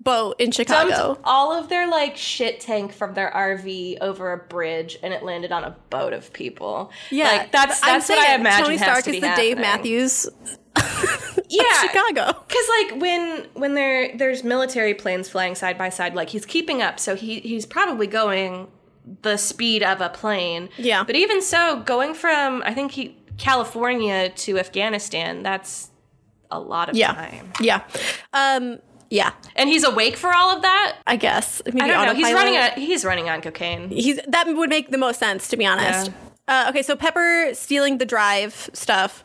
boat 0.00 0.40
in 0.40 0.50
Chicago. 0.50 0.90
dumped 0.90 1.20
all 1.24 1.52
of 1.52 1.68
their 1.68 1.88
like 1.88 2.16
shit 2.16 2.60
tank 2.60 2.92
from 2.92 3.14
their 3.14 3.30
RV 3.30 3.98
over 4.00 4.32
a 4.32 4.38
bridge 4.38 4.98
and 5.02 5.14
it 5.14 5.22
landed 5.22 5.52
on 5.52 5.64
a 5.64 5.76
boat 5.90 6.12
of 6.12 6.32
people. 6.32 6.90
Yeah, 7.10 7.28
like 7.28 7.52
that's 7.52 7.82
I'm 7.82 7.94
that's 7.94 8.08
what 8.08 8.18
I 8.18 8.34
imagine 8.34 8.64
Tony 8.64 8.76
has 8.78 8.86
Stark 8.86 9.04
to 9.04 9.10
is 9.14 9.20
the 9.20 9.32
Dave. 9.36 9.58
Matthews 9.58 10.28
Yeah, 11.48 11.62
Chicago. 11.82 12.26
Because 12.48 12.68
like 12.80 13.00
when 13.00 13.46
when 13.54 13.74
there 13.74 14.16
there's 14.16 14.42
military 14.42 14.94
planes 14.94 15.28
flying 15.28 15.54
side 15.54 15.76
by 15.76 15.90
side, 15.90 16.14
like 16.14 16.30
he's 16.30 16.46
keeping 16.46 16.80
up, 16.80 16.98
so 16.98 17.14
he 17.14 17.40
he's 17.40 17.66
probably 17.66 18.06
going 18.06 18.68
the 19.22 19.36
speed 19.36 19.82
of 19.82 20.00
a 20.00 20.08
plane. 20.08 20.68
Yeah. 20.76 21.04
But 21.04 21.16
even 21.16 21.42
so, 21.42 21.80
going 21.80 22.14
from 22.14 22.62
I 22.64 22.74
think 22.74 22.92
he 22.92 23.16
California 23.38 24.30
to 24.30 24.58
Afghanistan, 24.58 25.42
that's 25.42 25.90
a 26.50 26.60
lot 26.60 26.88
of 26.88 26.96
Yeah, 26.96 27.12
time. 27.14 27.52
yeah, 27.60 27.82
um, 28.32 28.78
yeah. 29.10 29.32
And 29.56 29.68
he's 29.68 29.84
awake 29.84 30.16
for 30.16 30.32
all 30.34 30.54
of 30.54 30.62
that. 30.62 30.98
I 31.06 31.16
guess 31.16 31.62
maybe 31.66 31.80
I 31.80 31.86
don't 31.86 32.06
know. 32.06 32.14
He's 32.14 32.32
running. 32.32 32.56
A, 32.56 32.70
he's 32.70 33.04
running 33.04 33.28
on 33.28 33.40
cocaine. 33.42 33.88
He's 33.90 34.20
that 34.28 34.46
would 34.46 34.70
make 34.70 34.90
the 34.90 34.98
most 34.98 35.18
sense 35.18 35.48
to 35.48 35.56
be 35.56 35.66
honest. 35.66 36.08
Yeah. 36.08 36.12
Uh, 36.48 36.66
okay, 36.68 36.82
so 36.82 36.96
Pepper 36.96 37.50
stealing 37.54 37.98
the 37.98 38.04
drive 38.04 38.68
stuff. 38.72 39.22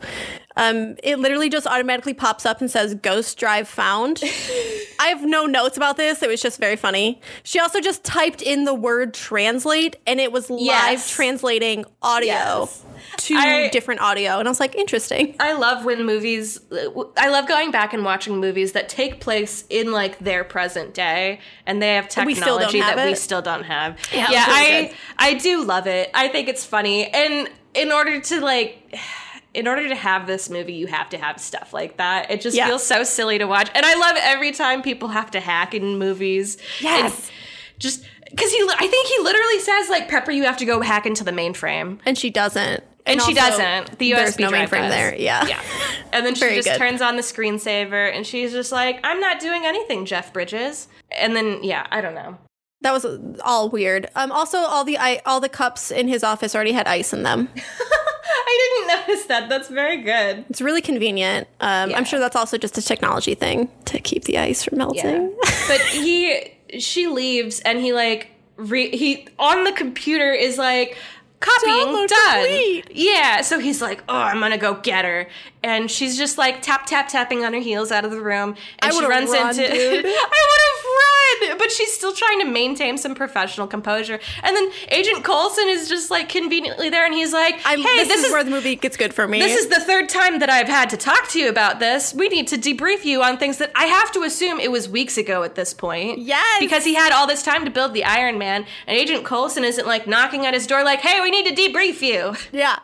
Um, 0.56 0.96
it 1.04 1.18
literally 1.20 1.50
just 1.50 1.66
automatically 1.68 2.14
pops 2.14 2.46
up 2.46 2.62
and 2.62 2.70
says 2.70 2.94
"Ghost 2.96 3.38
Drive 3.40 3.68
found." 3.68 4.22
I 5.00 5.08
have 5.08 5.24
no 5.26 5.46
notes 5.46 5.78
about 5.78 5.98
this. 5.98 6.22
It 6.22 6.30
was 6.30 6.42
just 6.42 6.60
very 6.60 6.76
funny. 6.76 7.20
She 7.44 7.60
also 7.60 7.80
just 7.82 8.04
typed 8.04 8.42
in 8.42 8.66
the 8.66 8.74
word 8.74 9.14
"translate" 9.14 9.96
and 10.06 10.20
it 10.20 10.32
was 10.32 10.50
live 10.50 10.62
Yes. 10.62 11.10
translating 11.10 11.86
audio 12.02 12.28
Yes. 12.34 12.84
To 13.18 13.36
I- 13.36 13.70
different 13.70 14.02
audio, 14.02 14.40
and 14.40 14.48
I 14.48 14.52
was 14.52 14.60
like, 14.60 14.76
interesting. 14.76 15.36
I 15.40 15.54
love 15.54 15.86
when 15.86 16.06
movies. 16.06 16.60
Uh, 16.72 17.04
I 17.18 17.30
love 17.30 17.48
going 17.48 17.72
back 17.72 17.94
and 17.94 18.04
watching 18.04 18.38
movies 18.40 18.74
that 18.74 18.90
take 18.90 19.20
place 19.20 19.64
in 19.70 19.92
like 19.92 20.20
their 20.20 20.44
present 20.44 20.94
day, 20.94 21.40
and 21.66 21.82
they 21.82 21.96
have 21.96 22.06
we 22.26 22.34
technology 22.36 22.80
have 22.80 22.96
that 22.98 23.06
we 23.08 23.16
still 23.16 23.42
don't 23.42 23.64
have. 23.64 23.98
Yeah, 24.14 24.28
Yeah, 24.30 24.46
I 24.48 24.82
good. 24.88 24.98
I 25.18 25.34
do 25.36 25.64
love 25.64 25.88
it. 25.88 26.10
I 26.14 26.28
think 26.28 26.48
it's 26.48 26.66
funny, 26.66 27.08
and 27.08 27.50
in 27.74 27.92
order 27.92 28.20
to 28.22 28.42
like. 28.42 28.98
In 29.54 29.68
order 29.68 29.88
to 29.90 29.96
have 29.96 30.28
this 30.28 30.52
movie, 30.52 30.74
you 30.74 30.86
have 30.86 31.10
to 31.10 31.18
have 31.18 31.40
stuff 31.42 31.74
like 31.74 31.98
that. 31.98 32.30
It 32.30 32.42
just 32.42 32.56
Yeah. 32.56 32.68
feels 32.68 32.84
so 32.86 33.04
silly 33.04 33.40
to 33.40 33.46
watch, 33.48 33.72
and 33.74 33.84
I 33.88 33.96
love 33.96 34.16
every 34.20 34.52
time 34.52 34.84
people 34.84 35.08
have 35.08 35.32
to 35.32 35.40
hack 35.40 35.74
in 35.74 35.98
movies. 35.98 36.58
Yes. 36.80 37.32
Just 37.80 38.04
because 38.30 38.52
he, 38.52 38.58
I 38.78 38.86
think 38.86 39.08
he 39.08 39.18
literally 39.24 39.60
says 39.60 39.90
like, 39.90 40.10
"Pepper, 40.10 40.32
you 40.32 40.44
have 40.44 40.58
to 40.58 40.66
go 40.66 40.82
hack 40.82 41.08
into 41.08 41.24
the 41.24 41.32
mainframe." 41.32 41.98
And 42.06 42.16
she 42.20 42.30
doesn't. 42.30 42.84
And, 43.08 43.22
she 43.22 43.38
also, 43.38 43.58
doesn't. 43.58 44.00
The 44.00 44.12
USB 44.12 44.16
there's 44.16 44.40
no 44.40 44.50
drive 44.50 44.70
mainframe 44.70 44.82
does. 44.82 44.92
there. 44.92 45.16
Yeah. 45.16 45.48
Yeah. 45.48 45.62
And 46.14 46.26
then 46.26 46.36
she 46.36 46.56
just 46.56 46.70
good. 46.70 46.78
turns 46.78 47.02
on 47.02 47.18
the 47.18 47.22
screensaver 47.22 48.10
and 48.16 48.26
she's 48.26 48.54
just 48.54 48.72
like, 48.72 49.00
I'm 49.04 49.20
not 49.20 49.42
doing 49.42 49.66
anything, 49.66 50.06
Jeff 50.06 50.32
Bridges. 50.32 50.88
And 51.12 51.36
then, 51.36 51.62
yeah, 51.64 51.86
I 51.92 52.00
don't 52.00 52.16
know. 52.16 52.38
That 52.82 52.94
was 52.94 53.06
all 53.44 53.70
weird. 53.70 54.08
Um, 54.16 54.32
also, 54.32 54.58
all 54.60 54.86
the 54.86 54.98
I, 54.98 55.22
all 55.26 55.42
the 55.42 55.50
cups 55.50 55.92
in 55.92 56.08
his 56.08 56.24
office 56.24 56.56
already 56.56 56.72
had 56.72 56.88
ice 56.88 57.12
in 57.12 57.24
them. 57.24 57.50
I 57.56 58.84
didn't 58.88 59.08
notice 59.08 59.26
that. 59.26 59.50
That's 59.50 59.68
very 59.68 60.02
good. 60.02 60.46
It's 60.50 60.62
really 60.62 60.82
convenient. 60.82 61.48
Um, 61.60 61.90
Yeah. 61.90 61.98
I'm 61.98 62.06
sure 62.06 62.20
that's 62.20 62.36
also 62.36 62.58
just 62.58 62.78
a 62.78 62.82
technology 62.82 63.36
thing 63.36 63.70
to 63.86 64.00
keep 64.00 64.24
the 64.24 64.38
ice 64.38 64.64
from 64.64 64.78
melting. 64.78 65.32
Yeah. 65.44 65.66
but 65.68 65.82
he, 65.82 66.54
she 66.80 67.08
leaves 67.08 67.60
and 67.62 67.80
he 67.80 67.94
like, 67.94 68.32
re- 68.56 68.96
he 68.96 69.28
on 69.40 69.66
the 69.66 69.74
computer 69.74 70.32
is 70.32 70.58
like, 70.58 70.98
copying 71.40 71.76
Download 71.88 72.08
done. 72.08 72.36
complete. 72.42 72.92
Yeah. 72.92 73.42
So 73.42 73.60
he's 73.60 73.82
like, 73.82 74.04
oh, 74.10 74.16
I'm 74.16 74.40
gonna 74.40 74.58
go 74.58 74.76
get 74.76 75.06
her. 75.06 75.28
And 75.64 75.90
she's 75.90 76.18
just 76.18 76.38
like 76.38 76.62
tap, 76.62 76.86
tap, 76.86 77.08
tapping 77.08 77.44
on 77.44 77.54
her 77.54 77.60
heels 77.60 77.92
out 77.92 78.06
of 78.06 78.12
the 78.12 78.22
room. 78.22 78.56
And 78.80 78.94
she 78.94 79.06
runs 79.06 79.32
run, 79.32 79.50
into. 79.50 79.64
I 79.66 80.02
would 80.02 80.06
have 80.06 81.50
run. 81.50 81.58
but 81.58 81.72
she's 81.72 81.94
still 81.94 82.14
trying 82.14 82.40
to 82.40 82.46
maintain 82.46 82.98
some 82.98 83.16
professional 83.16 83.68
composure. 83.68 84.20
And 84.44 84.56
then 84.56 84.70
Agent 84.90 85.24
Coulson 85.24 85.68
is 85.68 85.90
just 85.90 86.12
like 86.12 86.30
conveniently 86.30 86.90
there, 86.90 87.06
and 87.06 87.14
he's 87.14 87.34
like, 87.34 87.56
"Hey, 87.56 87.76
this, 88.06 88.26
is, 88.26 88.32
where 88.32 88.44
the 88.44 88.52
movie 88.52 88.76
gets 88.76 88.98
good 88.98 89.14
for 89.14 89.28
me. 89.28 89.40
this 89.40 89.56
is 89.56 89.68
the 89.68 89.82
third 89.82 90.10
time 90.10 90.40
that 90.40 90.50
I've 90.50 90.68
had 90.68 90.90
to 90.92 90.98
talk 90.98 91.28
to 91.30 91.40
you 91.40 91.50
about 91.50 91.80
this. 91.80 92.14
We 92.14 92.30
need 92.30 92.48
to 92.50 92.58
debrief 92.58 93.04
you 93.04 93.24
on 93.24 93.38
things 93.38 93.58
that 93.58 93.72
I 93.76 93.86
have 93.86 94.12
to 94.14 94.24
assume 94.24 94.60
it 94.60 94.72
was 94.72 94.88
weeks 94.88 95.18
ago 95.18 95.44
at 95.44 95.56
this 95.56 95.74
point. 95.74 96.20
Yes. 96.20 96.60
Because 96.60 96.84
he 96.86 96.96
had 96.96 97.12
all 97.12 97.28
this 97.28 97.44
time 97.44 97.66
to 97.66 97.72
build 97.72 97.94
the 97.94 98.04
Iron 98.04 98.38
Man, 98.38 98.66
and 98.86 98.98
Agent 98.98 99.26
Coulson 99.26 99.64
isn't 99.64 99.88
like 99.88 100.08
knocking 100.08 100.46
at 100.46 100.54
his 100.54 100.68
door 100.68 100.84
like, 100.84 101.00
hey, 101.00 101.22
we 101.22 101.32
need 101.32 101.48
to 101.48 101.62
debrief 101.62 102.02
you. 102.02 102.36
yeah. 102.52 102.80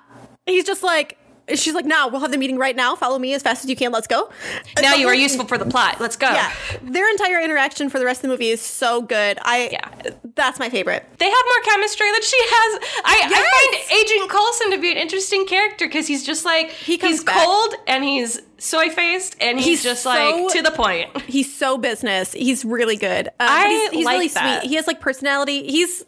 He's 0.45 0.65
just 0.65 0.84
like, 0.84 1.17
she's 1.59 1.73
like, 1.73 1.85
now 1.85 2.07
we'll 2.07 2.21
have 2.21 2.31
the 2.31 2.37
meeting 2.37 2.57
right 2.57 2.75
now. 2.75 2.95
Follow 2.95 3.19
me 3.19 3.33
as 3.33 3.41
fast 3.41 3.63
as 3.63 3.69
you 3.69 3.75
can. 3.75 3.91
Let's 3.91 4.07
go. 4.07 4.29
Now 4.81 4.93
The 4.93 4.99
you 4.99 5.07
are 5.07 5.15
useful 5.15 5.45
for 5.45 5.57
the 5.57 5.65
plot. 5.65 5.99
Let's 5.99 6.15
go. 6.15 6.29
Yeah, 6.31 6.51
their 6.83 7.09
entire 7.09 7.39
interaction 7.41 7.89
for 7.89 7.99
the 7.99 8.05
rest 8.05 8.19
of 8.19 8.21
the 8.23 8.27
movie 8.29 8.49
is 8.49 8.61
so 8.61 9.01
good. 9.01 9.37
I 9.41 9.69
Yeah. 9.71 10.11
that's 10.35 10.59
my 10.59 10.69
favorite. 10.69 11.05
They 11.19 11.29
have 11.29 11.45
more 11.45 11.63
chemistry 11.65 12.11
than 12.11 12.21
she 12.21 12.37
has. 12.39 12.79
I, 13.05 13.27
Yes. 13.29 13.31
I 13.33 13.87
find 13.87 13.99
Agent 14.19 14.29
Coulson 14.29 14.71
to 14.71 14.77
be 14.79 14.91
an 14.91 14.97
interesting 14.97 15.45
character 15.45 15.85
because 15.87 16.07
he's 16.07 16.25
just 16.25 16.45
like 16.45 16.69
He 16.71 16.97
comes 16.97 17.13
he's 17.15 17.23
back- 17.23 17.43
cold 17.45 17.75
and 17.87 18.03
he's 18.03 18.41
soy 18.57 18.89
faced 18.89 19.35
and 19.41 19.57
he's, 19.57 19.65
He's 19.67 19.83
just 19.83 20.03
so- 20.03 20.09
like 20.09 20.53
to 20.53 20.61
the 20.61 20.71
point. 20.71 21.09
He's 21.27 21.53
so 21.53 21.77
business. 21.77 22.31
He's 22.31 22.63
really 22.63 22.95
good. 22.95 23.27
Um, 23.27 23.33
I 23.39 23.67
he's, 23.67 23.91
he's 23.91 24.05
like 24.05 24.13
really 24.15 24.27
that. 24.29 24.61
sweet. 24.61 24.69
He 24.69 24.75
has 24.75 24.87
like 24.87 25.01
personality. 25.01 25.63
He's 25.69 26.05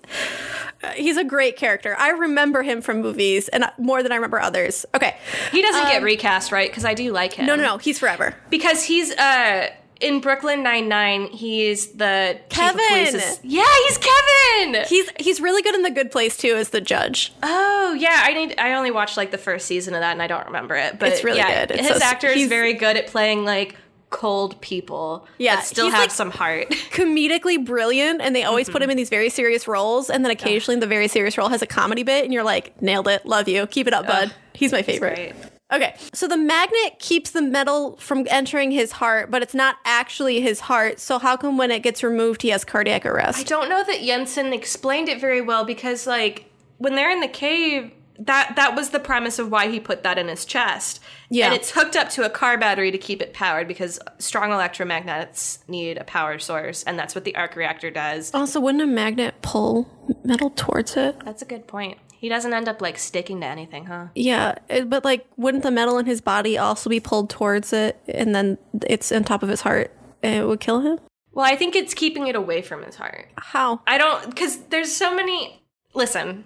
Uh, 0.85 0.91
he's 0.91 1.17
a 1.17 1.23
great 1.23 1.55
character. 1.57 1.95
I 1.97 2.09
remember 2.09 2.63
him 2.63 2.81
from 2.81 3.01
movies 3.01 3.47
and 3.49 3.63
uh, 3.63 3.71
more 3.77 4.03
than 4.03 4.11
I 4.11 4.15
remember 4.15 4.39
others. 4.39 4.85
Okay, 4.95 5.15
He 5.51 5.61
doesn't 5.61 5.83
get 5.87 5.97
um, 5.97 6.03
recast 6.03 6.51
right 6.51 6.69
because 6.69 6.85
I 6.85 6.93
do 6.93 7.11
like 7.11 7.33
him. 7.33 7.45
no, 7.45 7.55
no, 7.55 7.63
no. 7.63 7.77
He's 7.77 7.99
forever. 7.99 8.35
because 8.49 8.83
he's 8.83 9.11
uh 9.17 9.69
in 10.01 10.19
Brooklyn 10.19 10.61
Nine 10.61 10.89
Nine. 10.89 11.27
He's 11.27 11.93
the 11.93 12.37
Kevin. 12.49 13.21
Yeah, 13.43 13.63
he's 13.87 13.97
Kevin. 13.97 14.83
He's 14.89 15.09
he's 15.17 15.39
really 15.39 15.61
good 15.61 15.73
in 15.73 15.83
the 15.83 15.89
Good 15.89 16.11
Place 16.11 16.35
too 16.35 16.55
as 16.55 16.69
the 16.71 16.81
judge. 16.81 17.31
oh 17.41 17.93
yeah, 17.97 18.21
I 18.23 18.33
need. 18.33 18.55
I 18.59 18.73
only 18.73 18.91
watched 18.91 19.15
like 19.15 19.31
the 19.31 19.37
first 19.37 19.65
season 19.67 19.93
of 19.93 20.01
that, 20.01 20.11
and 20.11 20.21
I 20.21 20.27
don't 20.27 20.45
remember 20.47 20.75
it. 20.75 20.99
But 20.99 21.13
It's 21.13 21.23
really 21.23 21.37
yeah, 21.37 21.65
good. 21.65 21.77
It's 21.79 21.87
his 21.87 21.97
so- 21.99 22.05
actor 22.05 22.27
is 22.27 22.49
very 22.49 22.73
good 22.73 22.97
at 22.97 23.07
playing 23.07 23.45
like 23.45 23.77
cold 24.15 24.59
people. 24.61 25.27
Yeah, 25.37 25.57
that 25.57 25.65
still 25.65 25.89
have 25.89 25.99
like- 25.99 26.11
some 26.11 26.31
heart. 26.31 26.69
Comedically 26.91 27.63
brilliant, 27.63 28.21
and 28.21 28.35
they 28.35 28.43
always 28.43 28.67
put 28.67 28.75
mm-hmm. 28.75 28.83
him 28.83 28.89
in 28.91 28.97
these 28.97 29.09
very 29.09 29.29
serious 29.29 29.67
roles, 29.67 30.09
and 30.09 30.23
then 30.23 30.31
occasionally 30.31 30.79
the 30.79 30.87
very 30.87 31.07
serious 31.07 31.37
role 31.37 31.49
has 31.49 31.61
a 31.61 31.67
comedy 31.67 32.03
bit, 32.03 32.23
and 32.23 32.33
you're 32.33 32.43
like, 32.43 32.81
nailed 32.81 33.07
it, 33.07 33.25
love 33.25 33.47
you, 33.47 33.67
keep 33.67 33.87
it 33.87 33.93
up, 33.93 34.07
bud. 34.07 34.33
He's 34.53 34.71
my 34.71 34.81
favorite. 34.81 35.17
Right. 35.17 35.51
Okay, 35.73 35.95
so 36.13 36.27
the 36.27 36.37
magnet 36.37 36.99
keeps 36.99 37.31
the 37.31 37.41
metal 37.41 37.97
from 37.97 38.27
entering 38.29 38.69
his 38.69 38.91
heart, 38.91 39.31
but 39.31 39.41
it's 39.41 39.55
not 39.55 39.77
actually 39.83 40.39
his 40.39 40.59
heart. 40.59 40.99
So 40.99 41.17
how 41.17 41.35
come 41.35 41.57
when 41.57 41.71
it 41.71 41.81
gets 41.81 42.03
removed, 42.03 42.43
he 42.43 42.49
has 42.49 42.63
cardiac 42.63 43.05
arrest? 43.05 43.39
I 43.39 43.43
don't 43.43 43.67
know 43.67 43.83
that 43.83 44.01
Yinsen 44.01 44.53
explained 44.53 45.09
it 45.09 45.19
very 45.19 45.41
well 45.41 45.65
because 45.65 46.05
like 46.05 46.51
when 46.77 46.95
they're 46.95 47.09
in 47.09 47.19
the 47.19 47.27
cave, 47.27 47.91
that 48.19 48.53
that 48.55 48.75
was 48.75 48.89
the 48.91 48.99
premise 48.99 49.39
of 49.39 49.51
why 49.51 49.69
he 49.69 49.79
put 49.79 50.03
that 50.03 50.17
in 50.17 50.27
his 50.27 50.45
chest. 50.45 51.01
Yeah. 51.29 51.45
And 51.47 51.55
it's 51.55 51.71
hooked 51.71 51.95
up 51.95 52.09
to 52.11 52.25
a 52.25 52.29
car 52.29 52.57
battery 52.57 52.91
to 52.91 52.97
keep 52.97 53.21
it 53.21 53.33
powered 53.33 53.67
because 53.67 53.99
strong 54.19 54.51
electromagnets 54.51 55.59
need 55.67 55.97
a 55.97 56.03
power 56.03 56.39
source, 56.39 56.83
and 56.83 56.97
that's 56.97 57.15
what 57.15 57.23
the 57.23 57.35
arc 57.35 57.55
reactor 57.55 57.91
does. 57.91 58.33
Also, 58.33 58.59
wouldn't 58.59 58.83
a 58.83 58.87
magnet 58.87 59.35
pull 59.41 59.89
metal 60.23 60.49
towards 60.51 60.95
it? 60.97 61.19
That's 61.25 61.41
a 61.41 61.45
good 61.45 61.67
point. 61.67 61.97
He 62.17 62.29
doesn't 62.29 62.53
end 62.53 62.67
up 62.67 62.81
like 62.81 62.97
sticking 62.97 63.41
to 63.41 63.47
anything, 63.47 63.85
huh? 63.85 64.07
Yeah, 64.15 64.55
it- 64.69 64.89
but 64.89 65.03
like, 65.05 65.25
wouldn't 65.37 65.63
the 65.63 65.71
metal 65.71 65.97
in 65.97 66.05
his 66.05 66.21
body 66.21 66.57
also 66.57 66.89
be 66.89 66.99
pulled 66.99 67.29
towards 67.29 67.73
it, 67.73 67.99
and 68.07 68.33
then 68.33 68.57
it's 68.87 69.11
on 69.11 69.23
top 69.23 69.43
of 69.43 69.49
his 69.49 69.61
heart, 69.61 69.91
and 70.23 70.35
it 70.35 70.45
would 70.47 70.59
kill 70.59 70.81
him? 70.81 70.99
Well, 71.33 71.45
I 71.45 71.55
think 71.57 71.75
it's 71.75 71.93
keeping 71.93 72.27
it 72.27 72.35
away 72.35 72.61
from 72.61 72.83
his 72.83 72.95
heart. 72.95 73.27
How? 73.37 73.81
I 73.85 73.97
don't 73.97 74.25
because 74.29 74.57
there's 74.69 74.95
so 74.95 75.13
many. 75.13 75.61
Listen, 75.93 76.45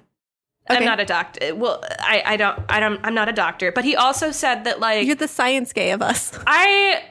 I'm 0.70 0.86
not 0.86 0.99
a 0.99 1.05
doctor. 1.05 1.55
Well, 1.55 1.84
I 1.99 2.24
I 2.26 2.38
don't 2.38 2.59
I 2.70 2.80
don't 2.80 2.99
I'm 3.03 3.13
not 3.13 3.30
a 3.30 3.34
doctor. 3.34 3.72
But 3.72 3.86
he 3.86 3.95
also 3.95 4.32
said 4.32 4.63
that 4.65 4.80
like 4.80 5.05
You're 5.05 5.15
the 5.15 5.28
science 5.28 5.74
gay 5.74 5.91
of 5.91 6.01
us. 6.01 6.38
I. 6.45 7.03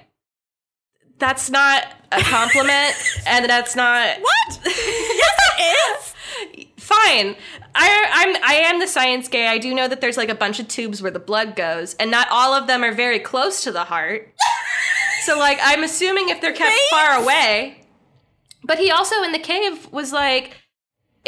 That's 1.19 1.51
not 1.51 1.85
a 2.13 2.21
compliment, 2.21 2.95
and 3.27 3.47
that's 3.47 3.75
not 3.75 4.21
What? 4.21 4.61
yes, 4.65 5.55
it 5.59 5.65
is. 5.99 6.15
fine. 6.89 7.37
I 7.75 8.07
I'm 8.13 8.43
I 8.45 8.55
am 8.67 8.81
the 8.81 8.87
science 8.87 9.29
gay. 9.29 9.47
I 9.47 9.59
do 9.59 9.75
know 9.75 9.89
that 9.89 10.01
there's 10.01 10.17
like 10.17 10.29
a 10.29 10.35
bunch 10.35 10.59
of 10.59 10.69
tubes 10.69 11.03
where 11.03 11.11
the 11.11 11.19
blood 11.19 11.55
goes, 11.57 11.95
and 11.95 12.11
not 12.11 12.29
all 12.31 12.55
of 12.55 12.67
them 12.67 12.83
are 12.83 12.93
very 12.93 13.19
close 13.19 13.63
to 13.65 13.73
the 13.73 13.85
heart. 13.85 14.33
so 15.25 15.39
like 15.39 15.59
I'm 15.63 15.85
assuming 15.85 16.29
if 16.29 16.41
they're 16.41 16.53
kept 16.53 16.77
far 16.91 17.23
away. 17.23 17.83
But 18.65 18.79
he 18.79 18.91
also 18.91 19.23
in 19.23 19.33
the 19.33 19.39
cave 19.39 19.91
was 19.93 20.13
like 20.13 20.57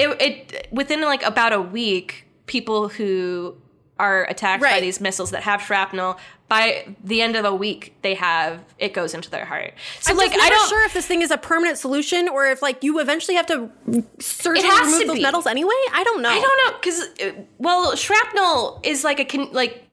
it, 0.00 0.20
it 0.20 0.68
within 0.70 1.02
like 1.02 1.22
about 1.22 1.52
a 1.52 1.60
week, 1.60 2.26
people 2.46 2.88
who 2.88 3.56
are 3.98 4.24
attacked 4.24 4.62
by 4.62 4.80
these 4.80 5.00
missiles 5.00 5.30
that 5.30 5.42
have 5.42 5.60
shrapnel, 5.60 6.18
by 6.48 6.96
the 7.04 7.20
end 7.20 7.36
of 7.36 7.44
a 7.44 7.54
week, 7.54 7.94
they 8.02 8.14
have 8.14 8.64
it 8.78 8.94
goes 8.94 9.14
into 9.14 9.30
their 9.30 9.44
heart. 9.44 9.74
So 10.00 10.12
I'm 10.12 10.16
like 10.16 10.32
I 10.32 10.48
don't 10.48 10.68
sure 10.68 10.84
if 10.84 10.94
this 10.94 11.06
thing 11.06 11.22
is 11.22 11.30
a 11.30 11.36
permanent 11.38 11.78
solution 11.78 12.28
or 12.28 12.46
if 12.46 12.62
like 12.62 12.82
you 12.82 12.98
eventually 12.98 13.36
have 13.36 13.46
to 13.46 13.70
surgically 14.18 14.70
remove 14.70 15.00
to 15.00 15.06
those 15.06 15.16
be. 15.16 15.22
metals 15.22 15.46
anyway. 15.46 15.74
I 15.92 16.02
don't 16.02 16.22
know. 16.22 16.30
I 16.30 16.40
don't 16.40 16.72
know 16.72 16.78
because 16.78 17.00
uh, 17.22 17.42
well, 17.58 17.94
shrapnel 17.94 18.80
is 18.82 19.04
like 19.04 19.20
a 19.20 19.24
con- 19.24 19.52
like 19.52 19.84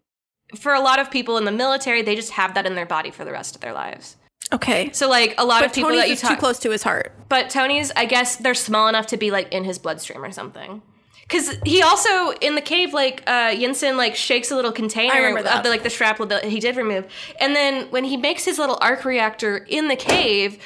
for 0.56 0.74
a 0.74 0.80
lot 0.80 1.00
of 1.00 1.12
people 1.12 1.38
in 1.38 1.44
the 1.46 1.52
military, 1.52 2.02
they 2.02 2.16
just 2.16 2.32
have 2.32 2.54
that 2.54 2.66
in 2.66 2.76
their 2.76 2.86
body 2.86 3.12
for 3.12 3.26
the 3.26 3.32
rest 3.32 3.56
of 3.56 3.62
their 3.62 3.74
lives. 3.74 4.16
Okay. 4.54 4.92
So 4.94 5.10
like 5.10 5.36
a 5.38 5.46
lot 5.46 5.60
But 5.60 5.68
of 5.68 5.74
people 5.74 5.90
Tony's 5.90 6.02
that 6.02 6.08
you 6.08 6.14
is 6.14 6.22
too 6.22 6.38
close 6.38 6.60
to 6.60 6.72
his 6.72 6.84
heart. 6.84 7.14
But 7.30 7.50
Tony's, 7.50 7.92
I 7.96 8.06
guess 8.06 8.38
they're 8.38 8.54
small 8.54 8.88
enough 8.88 9.08
to 9.08 9.18
be 9.18 9.32
like 9.32 9.52
in 9.54 9.64
his 9.64 9.78
bloodstream 9.78 10.24
or 10.24 10.32
something. 10.32 10.82
Because 11.22 11.58
he 11.66 11.82
also 11.82 12.32
in 12.40 12.56
the 12.56 12.62
cave, 12.62 12.94
like 12.94 13.22
uh, 13.28 13.52
Yinsen, 13.52 13.98
like 13.98 14.16
shakes 14.16 14.50
a 14.50 14.56
little 14.56 14.72
container 14.72 15.14
I 15.14 15.18
remember 15.18 15.44
that. 15.44 15.58
of 15.58 15.64
the 15.64 15.70
like 15.70 15.84
the 15.84 15.90
shrapnel 15.90 16.28
that 16.30 16.46
he 16.46 16.62
did 16.62 16.78
remove, 16.78 17.06
and 17.40 17.54
then 17.54 17.88
when 17.90 18.06
he 18.06 18.16
makes 18.16 18.46
his 18.46 18.58
little 18.58 18.78
arc 18.80 19.04
reactor 19.04 19.58
in 19.58 19.90
the 19.90 19.98
cave, 19.98 20.58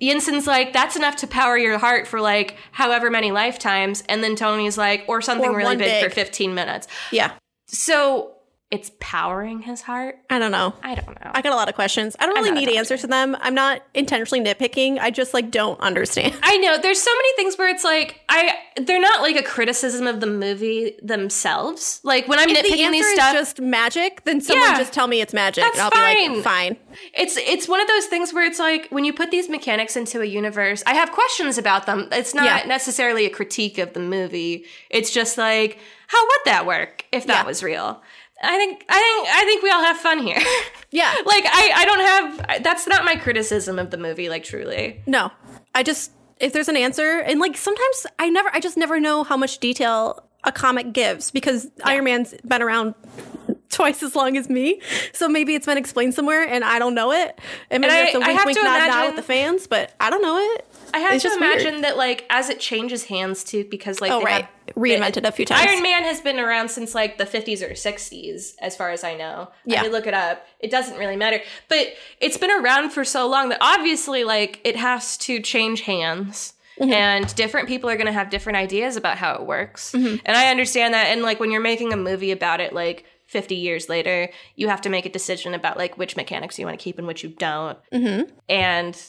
Yinsen's 0.00 0.46
like, 0.46 0.72
"That's 0.72 0.94
enough 0.94 1.16
to 1.16 1.26
power 1.26 1.58
your 1.58 1.78
heart 1.78 2.06
for 2.06 2.20
like 2.20 2.56
however 2.70 3.10
many 3.10 3.32
lifetimes," 3.32 4.04
and 4.08 4.22
then 4.22 4.36
Tony's 4.36 4.78
like, 4.78 5.04
"Or 5.08 5.20
something 5.20 5.50
Or 5.50 5.56
really 5.56 5.70
one 5.70 5.78
big, 5.78 6.04
for 6.04 6.10
fifteen 6.10 6.54
minutes." 6.54 6.86
Yeah. 7.10 7.32
So 7.66 8.35
it's 8.68 8.90
powering 8.98 9.60
his 9.60 9.80
heart. 9.82 10.18
I 10.28 10.40
don't 10.40 10.50
know. 10.50 10.74
I 10.82 10.96
don't 10.96 11.08
know. 11.08 11.30
I 11.32 11.40
got 11.40 11.52
a 11.52 11.56
lot 11.56 11.68
of 11.68 11.76
questions. 11.76 12.16
I 12.18 12.26
don't 12.26 12.34
really 12.34 12.50
need 12.50 12.68
answers 12.76 13.02
to 13.02 13.06
them. 13.06 13.36
I'm 13.40 13.54
not 13.54 13.80
intentionally 13.94 14.44
nitpicking. 14.44 14.98
I 14.98 15.10
just 15.12 15.32
like 15.32 15.52
don't 15.52 15.78
understand. 15.78 16.34
I 16.42 16.56
know 16.58 16.76
there's 16.76 17.00
so 17.00 17.12
many 17.14 17.36
things 17.36 17.56
where 17.56 17.68
it's 17.68 17.84
like 17.84 18.20
I 18.28 18.54
they're 18.82 19.00
not 19.00 19.22
like 19.22 19.36
a 19.36 19.42
criticism 19.44 20.08
of 20.08 20.18
the 20.20 20.26
movie 20.26 20.96
themselves. 21.00 22.00
Like 22.02 22.26
when 22.26 22.40
I'm 22.40 22.48
If 22.48 22.58
nitpicking 22.66 22.78
answer 22.80 22.90
these 22.92 23.14
stuff, 23.14 23.32
just 23.34 23.60
magic, 23.60 24.24
then 24.24 24.40
someone 24.40 24.68
Yeah. 24.70 24.78
just 24.78 24.92
tell 24.92 25.06
me 25.06 25.20
it's 25.20 25.32
magic, 25.32 25.62
That's 25.62 25.78
and 25.78 25.82
I'll 25.84 25.90
be 25.90 25.96
fine. 25.96 26.34
like, 26.34 26.44
fine. 26.44 26.76
it's 27.14 27.36
it's 27.36 27.68
one 27.68 27.80
of 27.80 27.86
those 27.86 28.06
things 28.06 28.32
where 28.34 28.44
it's 28.44 28.58
like 28.58 28.88
when 28.90 29.04
you 29.04 29.12
put 29.12 29.30
these 29.30 29.48
mechanics 29.48 29.96
into 29.96 30.20
a 30.20 30.24
universe, 30.24 30.82
I 30.86 30.94
have 30.94 31.12
questions 31.12 31.56
about 31.56 31.86
them. 31.86 32.08
It's 32.10 32.34
not 32.34 32.44
Yeah. 32.44 32.66
necessarily 32.66 33.26
a 33.26 33.30
critique 33.30 33.78
of 33.78 33.92
the 33.92 34.00
movie. 34.00 34.64
It's 34.90 35.10
just 35.12 35.38
like 35.38 35.78
how 36.08 36.24
would 36.24 36.40
that 36.44 36.66
work 36.66 37.04
if 37.12 37.26
that 37.26 37.42
Yeah. 37.42 37.46
was 37.46 37.62
real? 37.62 38.02
I 38.42 38.56
think 38.58 38.84
I 38.88 38.94
think 39.00 39.28
I 39.34 39.44
think 39.44 39.62
we 39.62 39.70
all 39.70 39.82
have 39.82 39.96
fun 39.98 40.18
here. 40.18 40.40
Yeah. 40.92 41.12
like 41.26 41.44
I 41.46 41.72
I 41.74 41.84
don't 41.84 42.00
have 42.48 42.62
that's 42.62 42.86
not 42.86 43.04
my 43.04 43.16
criticism 43.16 43.78
of 43.78 43.90
the 43.90 43.98
movie. 43.98 44.28
Like 44.28 44.44
truly. 44.44 45.02
No, 45.06 45.30
I 45.74 45.82
just 45.82 46.12
if 46.38 46.52
there's 46.52 46.68
an 46.68 46.76
answer, 46.76 47.18
and 47.18 47.40
like 47.40 47.56
sometimes 47.56 48.06
I 48.18 48.28
never, 48.30 48.48
I 48.52 48.60
just 48.60 48.76
never 48.76 49.00
know 49.00 49.24
how 49.24 49.36
much 49.36 49.58
detail 49.58 50.22
a 50.44 50.52
comic 50.52 50.92
gives 50.92 51.30
because 51.30 51.66
Iron 51.84 52.04
Man's 52.04 52.34
been 52.46 52.62
around 52.62 52.94
twice 53.70 54.02
as 54.02 54.14
long 54.14 54.36
as 54.36 54.48
me, 54.48 54.80
so 55.12 55.28
maybe 55.28 55.54
it's 55.54 55.66
been 55.66 55.76
explained 55.78 56.14
somewhere 56.14 56.42
and 56.46 56.62
I 56.64 56.78
don't 56.78 56.94
know 56.94 57.10
it. 57.12 57.38
And 57.70 57.80
maybe 57.80 57.92
I- 57.92 58.02
it's 58.04 58.14
a 58.14 58.18
I 58.18 58.26
wink, 58.28 58.38
have 58.38 58.46
wink, 58.46 58.58
to 58.58 58.64
nod, 58.64 58.86
nod 58.88 59.06
with 59.06 59.16
the 59.16 59.22
fans, 59.22 59.66
but 59.66 59.92
I 59.98 60.08
don't 60.10 60.22
know 60.22 60.38
it. 60.54 60.66
I 60.94 60.98
have 61.00 61.12
It's 61.14 61.22
to 61.22 61.28
just 61.28 61.40
weird. 61.40 61.60
imagine 61.60 61.80
that, 61.82 61.96
like, 61.96 62.24
as 62.30 62.48
it 62.50 62.60
changes 62.60 63.04
hands 63.04 63.44
too, 63.44 63.64
because 63.70 64.00
like 64.00 64.10
Oh, 64.12 64.18
they 64.20 64.24
right. 64.24 64.42
have- 64.44 64.50
Reinvented 64.76 65.24
a 65.26 65.30
few 65.32 65.44
times. 65.46 65.64
Iron 65.70 65.82
Man 65.82 66.02
has 66.02 66.20
been 66.20 66.38
around 66.40 66.70
since 66.70 66.92
like 66.94 67.18
the 67.18 67.24
50s 67.24 67.62
or 67.62 67.74
60s, 67.74 68.54
as 68.60 68.76
far 68.76 68.90
as 68.90 69.04
I 69.04 69.14
know. 69.14 69.48
Yeah. 69.64 69.80
I 69.80 69.82
could 69.84 69.92
look 69.92 70.06
it 70.08 70.14
up. 70.14 70.44
It 70.58 70.70
doesn't 70.72 70.98
really 70.98 71.14
matter, 71.16 71.40
but 71.68 71.88
it's 72.20 72.36
been 72.36 72.50
around 72.50 72.90
for 72.90 73.04
so 73.04 73.28
long 73.28 73.48
that 73.50 73.58
obviously, 73.60 74.24
like, 74.24 74.60
it 74.64 74.74
has 74.76 75.16
to 75.18 75.40
change 75.40 75.82
hands. 75.82 76.52
Mm-hmm. 76.80 76.92
And 76.92 77.34
different 77.36 77.68
people 77.68 77.88
are 77.88 77.96
going 77.96 78.06
to 78.06 78.12
have 78.12 78.28
different 78.28 78.56
ideas 78.58 78.96
about 78.96 79.16
how 79.16 79.34
it 79.36 79.46
works. 79.46 79.92
Mm-hmm. 79.92 80.16
And 80.26 80.36
I 80.36 80.50
understand 80.50 80.92
that. 80.92 81.06
And 81.06 81.22
like 81.22 81.40
when 81.40 81.50
you're 81.50 81.62
making 81.62 81.94
a 81.94 81.96
movie 81.96 82.32
about 82.32 82.60
it, 82.60 82.74
like 82.74 83.06
50 83.28 83.54
years 83.54 83.88
later, 83.88 84.28
you 84.56 84.68
have 84.68 84.82
to 84.82 84.90
make 84.90 85.06
a 85.06 85.08
decision 85.08 85.54
about 85.54 85.78
like 85.78 85.96
which 85.96 86.16
mechanics 86.16 86.58
you 86.58 86.66
want 86.66 86.78
to 86.78 86.84
keep 86.84 86.98
and 86.98 87.06
which 87.06 87.22
you 87.22 87.30
don't. 87.30 87.78
Mm-hmm. 87.94 88.30
And 88.50 89.02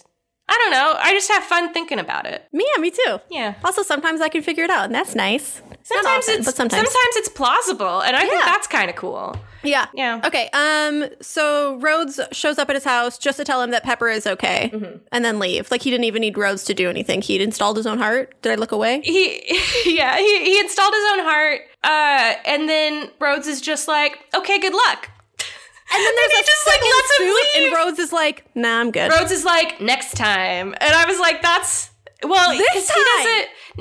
I 0.50 0.58
don't 0.62 0.72
know. 0.72 0.96
I 1.00 1.12
just 1.14 1.30
have 1.32 1.44
fun 1.44 1.74
thinking 1.74 2.00
about 2.00 2.26
it. 2.26 2.48
Me, 2.54 2.66
yeah, 2.76 2.82
me 2.82 2.90
too. 2.92 3.20
Yeah. 3.30 3.56
Also, 3.66 3.84
sometimes 3.84 4.22
I 4.22 4.30
can 4.30 4.42
figure 4.42 4.64
it 4.64 4.70
out, 4.70 4.86
and 4.86 4.96
that's 4.96 5.14
nice. 5.16 5.62
Sometimes 5.84 6.26
often, 6.26 6.36
it's 6.40 6.46
but 6.46 6.56
sometimes. 6.56 6.88
it's 6.94 7.30
plausible, 7.30 8.02
and 8.02 8.16
I 8.16 8.26
think 8.28 8.44
that's 8.44 8.68
kind 8.68 8.90
of 8.90 8.96
cool. 8.96 9.36
Yeah. 9.64 9.88
Yeah. 9.94 10.22
Okay. 10.24 10.50
Um. 10.54 11.06
So 11.22 11.78
Rhodes 11.80 12.20
shows 12.32 12.58
up 12.58 12.70
at 12.70 12.76
his 12.76 12.84
house 12.86 13.18
just 13.18 13.38
to 13.38 13.44
tell 13.44 13.62
him 13.62 13.72
that 13.72 13.84
Pepper 13.84 14.08
is 14.10 14.26
okay, 14.28 14.70
Mm-hmm. 14.74 14.98
and 15.12 15.26
then 15.26 15.40
leave. 15.40 15.70
Like 15.72 15.82
he 15.82 15.90
didn't 15.92 16.06
even 16.06 16.22
need 16.22 16.38
Rhodes 16.38 16.64
to 16.66 16.74
do 16.74 16.90
anything. 16.90 17.22
He'd 17.22 17.42
installed 17.42 17.76
his 17.78 17.88
own 17.88 17.98
heart. 17.98 18.34
Did 18.42 18.52
I 18.54 18.56
look 18.56 18.72
away? 18.72 19.02
He, 19.04 19.44
yeah, 19.98 20.18
he, 20.18 20.44
he 20.46 20.60
installed 20.60 20.94
his 20.94 21.04
own 21.14 21.20
heart, 21.26 21.62
uh, 21.84 22.34
and 22.46 22.70
then 22.70 23.10
Rhodes 23.20 23.48
is 23.48 23.60
just 23.62 23.88
like, 23.88 24.20
okay, 24.34 24.60
good 24.60 24.74
luck. 24.74 25.10
And 25.94 26.04
then 26.06 26.14
there's 26.16 26.32
he 26.34 26.40
a 26.40 26.44
just, 26.44 26.68
like, 26.68 26.82
lets 26.82 27.20
him 27.20 27.28
suit, 27.28 27.48
leave. 27.56 27.64
and 27.64 27.76
Rhodes 27.76 28.00
is 28.00 28.12
like, 28.14 28.46
"Nah, 28.56 28.80
I'm 28.82 28.92
good." 28.92 29.10
Rhodes 29.12 29.32
is 29.32 29.46
like, 29.46 29.80
next 29.82 30.16
time, 30.18 30.76
and 30.82 30.94
I 30.94 31.06
was 31.06 31.20
like, 31.20 31.42
that's 31.42 31.92
well, 32.24 32.50
This 32.58 32.68
'cause 32.74 32.88
time. 32.88 32.98
he 32.98 33.04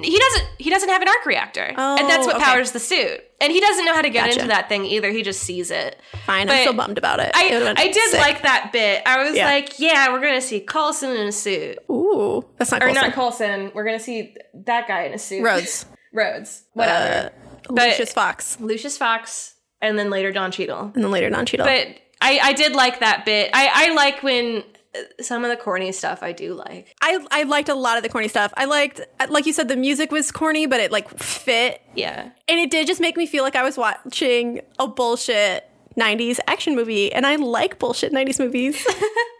doesn't, 0.02 0.04
he 0.12 0.18
doesn't, 0.18 0.44
he 0.58 0.70
doesn't 0.70 0.88
have 0.90 1.00
an 1.02 1.08
arc 1.08 1.24
reactor, 1.24 1.62
and 1.64 2.08
that's 2.08 2.24
Oh, 2.24 2.26
what 2.26 2.36
okay. 2.36 2.44
powers 2.44 2.72
the 2.72 2.78
suit, 2.78 3.22
and 3.40 3.50
he 3.50 3.60
doesn't 3.60 3.84
know 3.86 3.94
how 3.94 4.02
to 4.02 4.10
get 4.10 4.26
Gotcha. 4.26 4.34
into 4.40 4.48
that 4.48 4.68
thing 4.68 4.84
either. 4.84 5.10
He 5.10 5.22
just 5.22 5.40
sees 5.42 5.70
it. 5.70 5.98
Fine. 6.26 6.46
But 6.46 6.52
I'm 6.56 6.60
still 6.62 6.74
bummed 6.74 6.98
about 6.98 7.18
it. 7.18 7.28
It 7.30 7.34
I, 7.34 7.58
would've 7.58 7.78
I 7.78 7.88
did 7.88 8.10
sick. 8.10 8.20
like 8.20 8.42
that 8.42 8.70
bit. 8.72 9.02
I 9.06 9.24
was 9.24 9.34
Yeah. 9.34 9.46
like, 9.46 9.80
yeah, 9.80 10.12
we're 10.12 10.20
gonna 10.20 10.40
see 10.42 10.60
Coulson 10.60 11.10
in 11.16 11.26
a 11.28 11.32
suit, 11.32 11.78
Ooh, 11.90 12.44
that's 12.58 12.70
not 12.70 12.82
or 12.82 12.86
Coulson. 12.88 13.02
not 13.04 13.14
Coulson. 13.14 13.70
We're 13.74 13.84
gonna 13.84 13.98
see 13.98 14.34
that 14.66 14.86
guy 14.86 15.04
in 15.04 15.14
a 15.14 15.18
suit. 15.18 15.42
Rhodes. 15.42 15.86
Rhodes. 16.12 16.62
Whatever. 16.74 17.32
Uh, 17.70 17.72
Lucius 17.72 18.12
Fox, 18.12 18.58
Lucius 18.60 18.96
Fox, 18.98 19.54
and 19.80 19.98
then 19.98 20.10
later 20.10 20.32
Don 20.32 20.50
Cheadle. 20.50 20.92
and 20.94 21.04
then 21.04 21.10
later 21.10 21.30
Don 21.30 21.46
Cheadle. 21.46 21.66
But 21.66 21.88
I, 22.20 22.38
I 22.42 22.52
did 22.54 22.72
like 22.74 23.00
that 23.00 23.24
bit. 23.24 23.50
I, 23.52 23.88
I 23.90 23.94
like 23.94 24.22
when 24.22 24.64
uh, 24.94 25.22
some 25.22 25.44
of 25.44 25.50
the 25.50 25.56
corny 25.56 25.92
stuff 25.92 26.22
I 26.22 26.32
do 26.32 26.54
like. 26.54 26.94
I 27.02 27.24
I 27.30 27.42
liked 27.42 27.68
a 27.68 27.74
lot 27.74 27.96
of 27.98 28.02
the 28.02 28.08
corny 28.08 28.28
stuff. 28.28 28.52
I 28.56 28.64
liked, 28.64 29.00
like 29.28 29.44
you 29.46 29.52
said, 29.52 29.68
the 29.68 29.76
music 29.76 30.10
was 30.10 30.30
corny, 30.32 30.66
but 30.66 30.80
it 30.80 30.90
like 30.90 31.08
fit, 31.18 31.82
Yeah. 31.94 32.30
and 32.48 32.58
it 32.58 32.70
did 32.70 32.86
just 32.86 33.00
make 33.00 33.16
me 33.16 33.26
feel 33.26 33.42
like 33.44 33.54
I 33.56 33.62
was 33.62 33.76
watching 33.76 34.60
a 34.78 34.86
bullshit. 34.88 35.68
90s 35.98 36.38
action 36.46 36.76
movie 36.76 37.10
and 37.10 37.24
I 37.24 37.36
like 37.36 37.78
bullshit 37.78 38.12
90s 38.12 38.38
movies. 38.38 38.86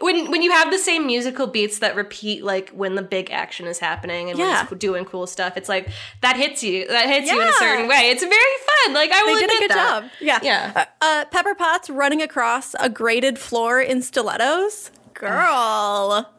When 0.00 0.30
when 0.30 0.42
you 0.42 0.52
have 0.52 0.70
the 0.70 0.78
same 0.78 1.06
musical 1.06 1.46
beats 1.46 1.80
that 1.80 1.96
repeat 1.96 2.44
like 2.44 2.70
when 2.70 2.94
the 2.94 3.02
big 3.02 3.30
action 3.30 3.66
is 3.66 3.78
happening 3.78 4.30
and 4.30 4.38
Yeah. 4.38 4.64
when 4.64 4.66
it's 4.72 4.78
doing 4.78 5.04
cool 5.04 5.26
stuff, 5.26 5.56
it's 5.56 5.68
like 5.68 5.88
that 6.22 6.36
hits 6.36 6.62
you. 6.62 6.86
That 6.88 7.08
hits 7.08 7.30
you 7.30 7.40
in 7.40 7.48
a 7.48 7.52
certain 7.54 7.88
way. 7.88 8.10
It's 8.10 8.22
very 8.22 8.56
fun. 8.84 8.94
Like 8.94 9.10
I 9.12 9.22
will 9.24 9.34
they 9.34 9.40
did 9.40 9.50
a 9.50 9.58
good 9.60 9.70
that. 9.70 10.00
job. 10.02 10.10
Yeah. 10.20 10.38
Yeah. 10.42 10.72
Uh, 10.76 10.84
uh, 11.04 11.24
Pepper 11.26 11.54
Potts 11.54 11.90
running 11.90 12.22
across 12.22 12.74
a 12.78 12.88
graded 12.88 13.38
floor 13.38 13.80
in 13.80 14.02
stilettos. 14.02 14.90
Girl. 15.14 16.32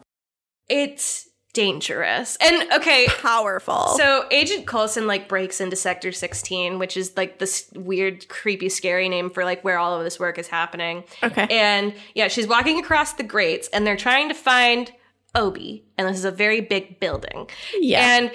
It's 0.68 1.27
dangerous. 1.52 2.36
And 2.40 2.70
okay, 2.72 3.06
Powerful. 3.22 3.88
So 3.96 4.26
Agent 4.30 4.66
Coulson 4.66 5.06
like 5.06 5.28
breaks 5.28 5.60
into 5.60 5.76
Sector 5.76 6.12
16, 6.12 6.78
which 6.78 6.96
is 6.96 7.16
like 7.16 7.38
this 7.38 7.70
weird, 7.74 8.28
creepy, 8.28 8.68
scary 8.68 9.08
name 9.08 9.30
for 9.30 9.44
like 9.44 9.62
where 9.64 9.78
all 9.78 9.96
of 9.96 10.04
this 10.04 10.18
work 10.20 10.38
is 10.38 10.48
happening. 10.48 11.04
Okay. 11.22 11.46
And 11.50 11.94
yeah, 12.14 12.28
she's 12.28 12.46
walking 12.46 12.78
across 12.78 13.14
the 13.14 13.22
grates, 13.22 13.68
and 13.72 13.86
they're 13.86 13.96
trying 13.96 14.28
to 14.28 14.34
find 14.34 14.92
Obi, 15.34 15.84
and 15.96 16.08
this 16.08 16.16
is 16.18 16.24
a 16.24 16.30
very 16.30 16.60
big 16.60 17.00
building. 17.00 17.48
Yeah. 17.78 18.16
And 18.16 18.32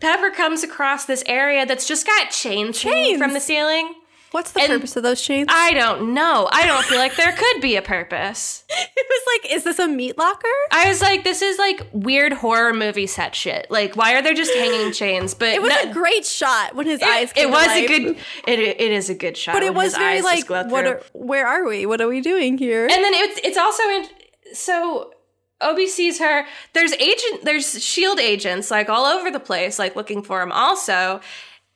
Pepper 0.00 0.30
comes 0.30 0.62
across 0.62 1.04
this 1.04 1.22
area 1.26 1.66
that's 1.66 1.86
just 1.86 2.06
got 2.06 2.30
chains, 2.30 2.78
Chains. 2.78 3.18
from 3.20 3.34
the 3.34 3.40
ceiling. 3.40 3.94
What's 4.32 4.52
the 4.52 4.60
and- 4.60 4.70
purpose 4.72 4.96
of 4.96 5.02
those 5.02 5.20
chains? 5.20 5.48
I 5.50 5.72
don't 5.74 6.14
know. 6.14 6.48
I 6.52 6.66
don't 6.66 6.84
feel 6.84 6.98
like 6.98 7.16
there 7.16 7.32
could 7.32 7.60
be 7.60 7.76
a 7.76 7.82
purpose. 7.82 8.64
it 8.70 9.06
was 9.08 9.22
like, 9.42 9.52
is 9.52 9.64
this 9.64 9.78
a 9.78 9.88
meat 9.88 10.16
locker? 10.16 10.46
I 10.70 10.88
was 10.88 11.00
like, 11.02 11.24
this 11.24 11.42
is 11.42 11.58
like 11.58 11.86
weird 11.92 12.32
horror 12.34 12.72
movie 12.72 13.06
set 13.08 13.34
shit. 13.34 13.66
Like, 13.70 13.96
why 13.96 14.14
are 14.14 14.22
there 14.22 14.34
just 14.34 14.54
hanging 14.54 14.92
chains? 15.02 15.34
But 15.34 15.48
It 15.48 15.62
was 15.62 15.72
no- 15.84 15.90
a 15.90 15.92
great 15.92 16.24
shot 16.24 16.74
when 16.76 16.86
his 16.86 17.02
eyes. 17.02 17.30
it, 17.30 17.34
Came 17.34 17.48
it 17.48 17.52
was 17.52 17.68
a 17.68 17.86
good 17.86 18.16
it, 18.46 18.58
it 18.60 18.92
is 18.92 19.10
a 19.10 19.14
good 19.14 19.36
shot 19.36 19.54
but 19.54 19.62
it 19.62 19.74
was 19.74 19.96
very 19.96 20.22
like, 20.22 20.48
what? 20.48 20.86
Are, 20.86 21.02
where 21.12 21.46
are 21.46 21.66
we? 21.66 21.84
What 21.86 22.00
are 22.00 22.08
we 22.08 22.20
doing 22.20 22.56
here? 22.58 22.82
and 22.84 22.90
then 23.04 23.12
it's 23.14 23.40
it's 23.44 23.58
also 23.58 23.82
in 23.84 24.06
so 24.54 25.12
obi 25.60 25.86
sees 25.86 26.18
her 26.18 26.44
there's 26.72 26.92
agent 26.94 27.44
there's 27.44 27.82
shield 27.84 28.18
agents 28.18 28.70
like 28.70 28.88
all 28.88 29.04
over 29.04 29.30
the 29.30 29.38
place 29.40 29.78
like 29.78 29.94
looking 29.94 30.22
for 30.22 30.40
him 30.42 30.50
also 30.50 31.20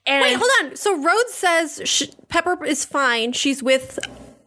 and 0.07 0.23
Wait, 0.23 0.37
hold 0.37 0.51
on. 0.63 0.77
So 0.77 0.97
Rhodes 1.03 1.33
says 1.33 1.81
sh- 1.85 2.05
Pepper 2.29 2.65
is 2.65 2.85
fine. 2.85 3.33
She's 3.33 3.63
with 3.63 3.99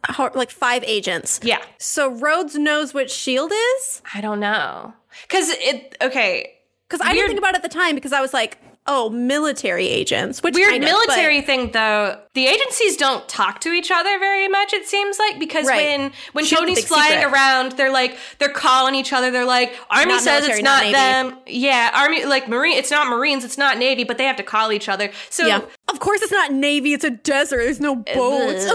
her, 0.08 0.30
like 0.34 0.50
five 0.50 0.84
agents. 0.84 1.40
yeah 1.42 1.58
So 1.78 2.10
Rhodes 2.10 2.56
knows 2.56 2.94
what 2.94 3.10
Shield 3.10 3.52
is 3.52 4.02
i 4.14 4.20
don't 4.20 4.40
know 4.40 4.94
because 5.22 5.50
it 5.50 5.96
okay 6.00 6.54
because 6.88 7.06
I 7.06 7.12
didn't 7.12 7.28
think 7.28 7.38
about 7.38 7.50
it 7.54 7.56
at 7.56 7.62
the 7.62 7.68
time 7.68 7.94
because 7.94 8.14
I 8.14 8.22
was 8.22 8.32
like, 8.32 8.56
oh, 8.88 9.10
military 9.10 9.86
agents. 9.86 10.42
Which 10.42 10.54
weird 10.56 10.70
kind 10.70 10.82
of, 10.82 10.90
military 10.90 11.38
but- 11.40 11.46
thing 11.46 11.70
though 11.72 12.18
the 12.34 12.46
agencies 12.46 12.96
don't 12.96 13.28
talk 13.28 13.60
to 13.60 13.72
each 13.72 13.90
other 13.90 14.18
very 14.18 14.48
much 14.48 14.72
it 14.72 14.86
seems 14.86 15.18
like 15.18 15.38
because 15.38 15.66
Right. 15.66 15.98
when 15.98 16.12
when 16.32 16.46
tony's 16.46 16.84
flying 16.86 17.12
secret. 17.20 17.32
around 17.32 17.72
they're 17.72 17.90
like 17.92 18.16
they're 18.38 18.48
calling 18.48 18.94
each 18.94 19.12
other 19.12 19.30
they're 19.32 19.44
like 19.44 19.76
army 19.90 20.12
Not 20.12 20.22
says 20.22 20.42
military, 20.46 20.58
it's 20.60 20.64
not 20.64 20.84
not, 20.84 20.92
them 20.92 21.38
yeah 21.46 21.90
army 21.94 22.24
like 22.26 22.48
marine 22.48 22.76
it's 22.76 22.90
not 22.92 23.08
marines 23.08 23.44
it's 23.44 23.58
not 23.58 23.76
navy 23.78 24.04
but 24.04 24.18
they 24.18 24.24
have 24.24 24.36
to 24.36 24.44
call 24.44 24.70
each 24.72 24.88
other 24.88 25.10
so 25.30 25.46
yeah. 25.46 25.60
Of 25.90 26.00
course, 26.00 26.20
it's 26.20 26.30
not 26.32 26.52
Navy. 26.52 26.92
It's 26.92 27.02
a 27.02 27.10
desert. 27.10 27.56
There's 27.64 27.80
no 27.80 27.96
boats. 27.96 28.66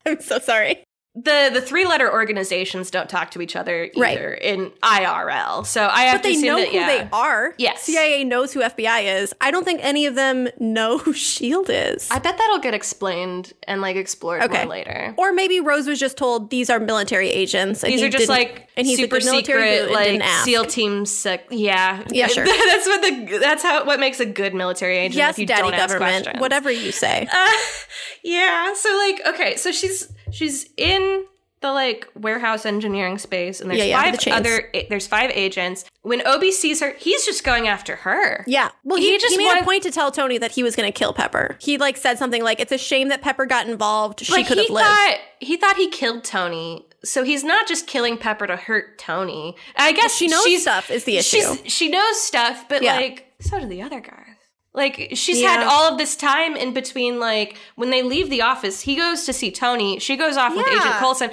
I'm 0.06 0.20
so 0.20 0.40
sorry. 0.40 0.82
The 1.14 1.50
the 1.52 1.60
three 1.60 1.84
letter 1.86 2.10
organizations 2.10 2.90
don't 2.90 3.06
talk 3.06 3.32
to 3.32 3.42
each 3.42 3.54
other 3.54 3.90
Right. 3.94 4.16
either 4.16 4.32
in 4.32 4.72
IRL. 4.82 5.66
So 5.66 5.86
I 5.86 6.04
have 6.04 6.22
But 6.22 6.22
they 6.22 6.36
know 6.40 6.56
that, 6.58 6.68
who 6.68 6.74
yeah. 6.74 6.86
they 6.86 7.08
are. 7.12 7.54
Yes. 7.58 7.82
CIA 7.82 8.24
knows 8.24 8.54
who 8.54 8.60
FBI 8.60 9.20
is. 9.20 9.34
I 9.38 9.50
don't 9.50 9.64
think 9.64 9.80
any 9.82 10.06
of 10.06 10.14
them 10.14 10.48
know 10.58 10.96
who 10.96 11.12
Shield 11.12 11.68
is. 11.68 12.10
I 12.10 12.18
bet 12.18 12.38
that'll 12.38 12.60
get 12.60 12.72
explained 12.72 13.52
and 13.68 13.82
like 13.82 13.96
explored 13.96 14.42
Okay. 14.44 14.64
more 14.64 14.70
later. 14.72 15.14
or 15.18 15.34
maybe 15.34 15.60
Rhodes 15.60 15.86
was 15.86 16.00
just 16.00 16.16
told 16.16 16.48
these 16.48 16.70
are 16.70 16.80
military 16.80 17.28
agents. 17.28 17.82
And 17.84 17.92
These 17.92 18.00
he 18.00 18.06
are 18.06 18.10
just 18.10 18.30
like 18.30 18.68
and 18.78 18.86
he's 18.86 18.98
super 18.98 19.20
secret, 19.20 19.90
like. 19.90 20.22
SEAL 20.44 20.64
team. 20.64 21.04
Sec- 21.04 21.48
yeah, 21.50 22.02
Yeah, 22.10 22.26
sure. 22.28 22.46
that's 22.46 22.86
what 22.86 23.02
the 23.02 23.38
that's 23.38 23.62
how 23.62 23.84
what 23.84 24.00
makes 24.00 24.18
a 24.20 24.24
good 24.26 24.54
military 24.54 24.96
agent. 24.96 25.16
Yes, 25.16 25.34
if 25.34 25.40
you 25.40 25.46
daddy 25.46 25.60
don't 25.60 25.74
ask 25.74 25.88
government. 25.88 26.24
questions. 26.24 26.40
Whatever 26.40 26.70
you 26.70 26.90
say. 26.90 27.28
Uh, 27.30 27.48
yeah. 28.22 28.72
So 28.74 28.88
like, 28.96 29.34
okay, 29.34 29.56
so 29.56 29.72
she's 29.72 30.08
she's 30.32 30.66
in 30.76 31.26
the 31.60 31.70
like 31.72 32.08
warehouse 32.16 32.66
engineering 32.66 33.18
space, 33.18 33.60
and 33.60 33.70
there's 33.70 33.78
Yeah, 33.78 33.84
yeah, 33.84 34.02
five 34.02 34.18
the 34.18 34.30
other. 34.32 34.68
Eh, 34.74 34.82
there's 34.88 35.06
five 35.06 35.30
agents. 35.32 35.84
When 36.02 36.26
Obi 36.26 36.50
sees 36.50 36.80
her, 36.80 36.90
he's 36.98 37.24
just 37.24 37.44
going 37.44 37.68
after 37.68 37.94
her. 37.96 38.44
Yeah. 38.48 38.70
Well, 38.82 38.98
he, 38.98 39.04
He 39.06 39.12
he 39.12 39.18
just 39.18 39.36
made 39.36 39.44
wanted- 39.44 39.62
a 39.62 39.64
point 39.64 39.82
to 39.84 39.92
tell 39.92 40.10
Tony 40.10 40.38
that 40.38 40.50
he 40.50 40.64
was 40.64 40.74
going 40.74 40.90
to 40.92 40.98
kill 40.98 41.12
Pepper. 41.12 41.56
He 41.60 41.78
like 41.78 41.96
said 41.96 42.18
something 42.18 42.42
like, 42.42 42.58
"It's 42.58 42.72
a 42.72 42.78
shame 42.78 43.08
that 43.10 43.22
Pepper 43.22 43.46
got 43.46 43.68
involved. 43.68 44.24
She 44.24 44.42
could 44.42 44.56
he 44.58 44.64
have 44.64 44.70
lived." 44.70 44.86
thought 44.88 45.16
he 45.38 45.56
thought 45.56 45.76
he 45.76 45.88
killed 45.88 46.24
Tony. 46.24 46.84
So 47.04 47.22
he's 47.24 47.42
not 47.44 47.66
just 47.68 47.86
killing 47.88 48.16
Pepper 48.16 48.46
to 48.48 48.56
hurt 48.56 48.98
Tony. 48.98 49.56
I 49.76 49.92
guess 49.92 50.14
she 50.14 50.28
knows 50.28 50.44
she's, 50.44 50.62
stuff 50.62 50.88
is 50.90 51.02
the 51.04 51.16
issue. 51.16 51.56
She 51.66 51.88
knows 51.88 52.20
stuff, 52.20 52.64
but 52.68 52.82
Yeah. 52.82 52.94
like 52.96 53.32
so 53.40 53.58
do 53.60 53.66
the 53.66 53.82
other 53.82 54.00
guys. 54.00 54.31
Like 54.74 55.10
she's 55.14 55.40
Yeah. 55.40 55.56
had 55.58 55.66
all 55.66 55.90
of 55.92 55.98
this 55.98 56.16
time 56.16 56.56
in 56.56 56.72
between. 56.72 57.18
Like 57.20 57.56
when 57.76 57.90
they 57.90 58.02
leave 58.02 58.30
the 58.30 58.42
office, 58.42 58.82
he 58.82 58.96
goes 58.96 59.24
to 59.26 59.32
see 59.32 59.50
Tony. 59.50 59.98
She 59.98 60.16
goes 60.16 60.36
off 60.36 60.56
with 60.56 60.66
Agent 60.66 60.94
Coulson. 60.98 61.30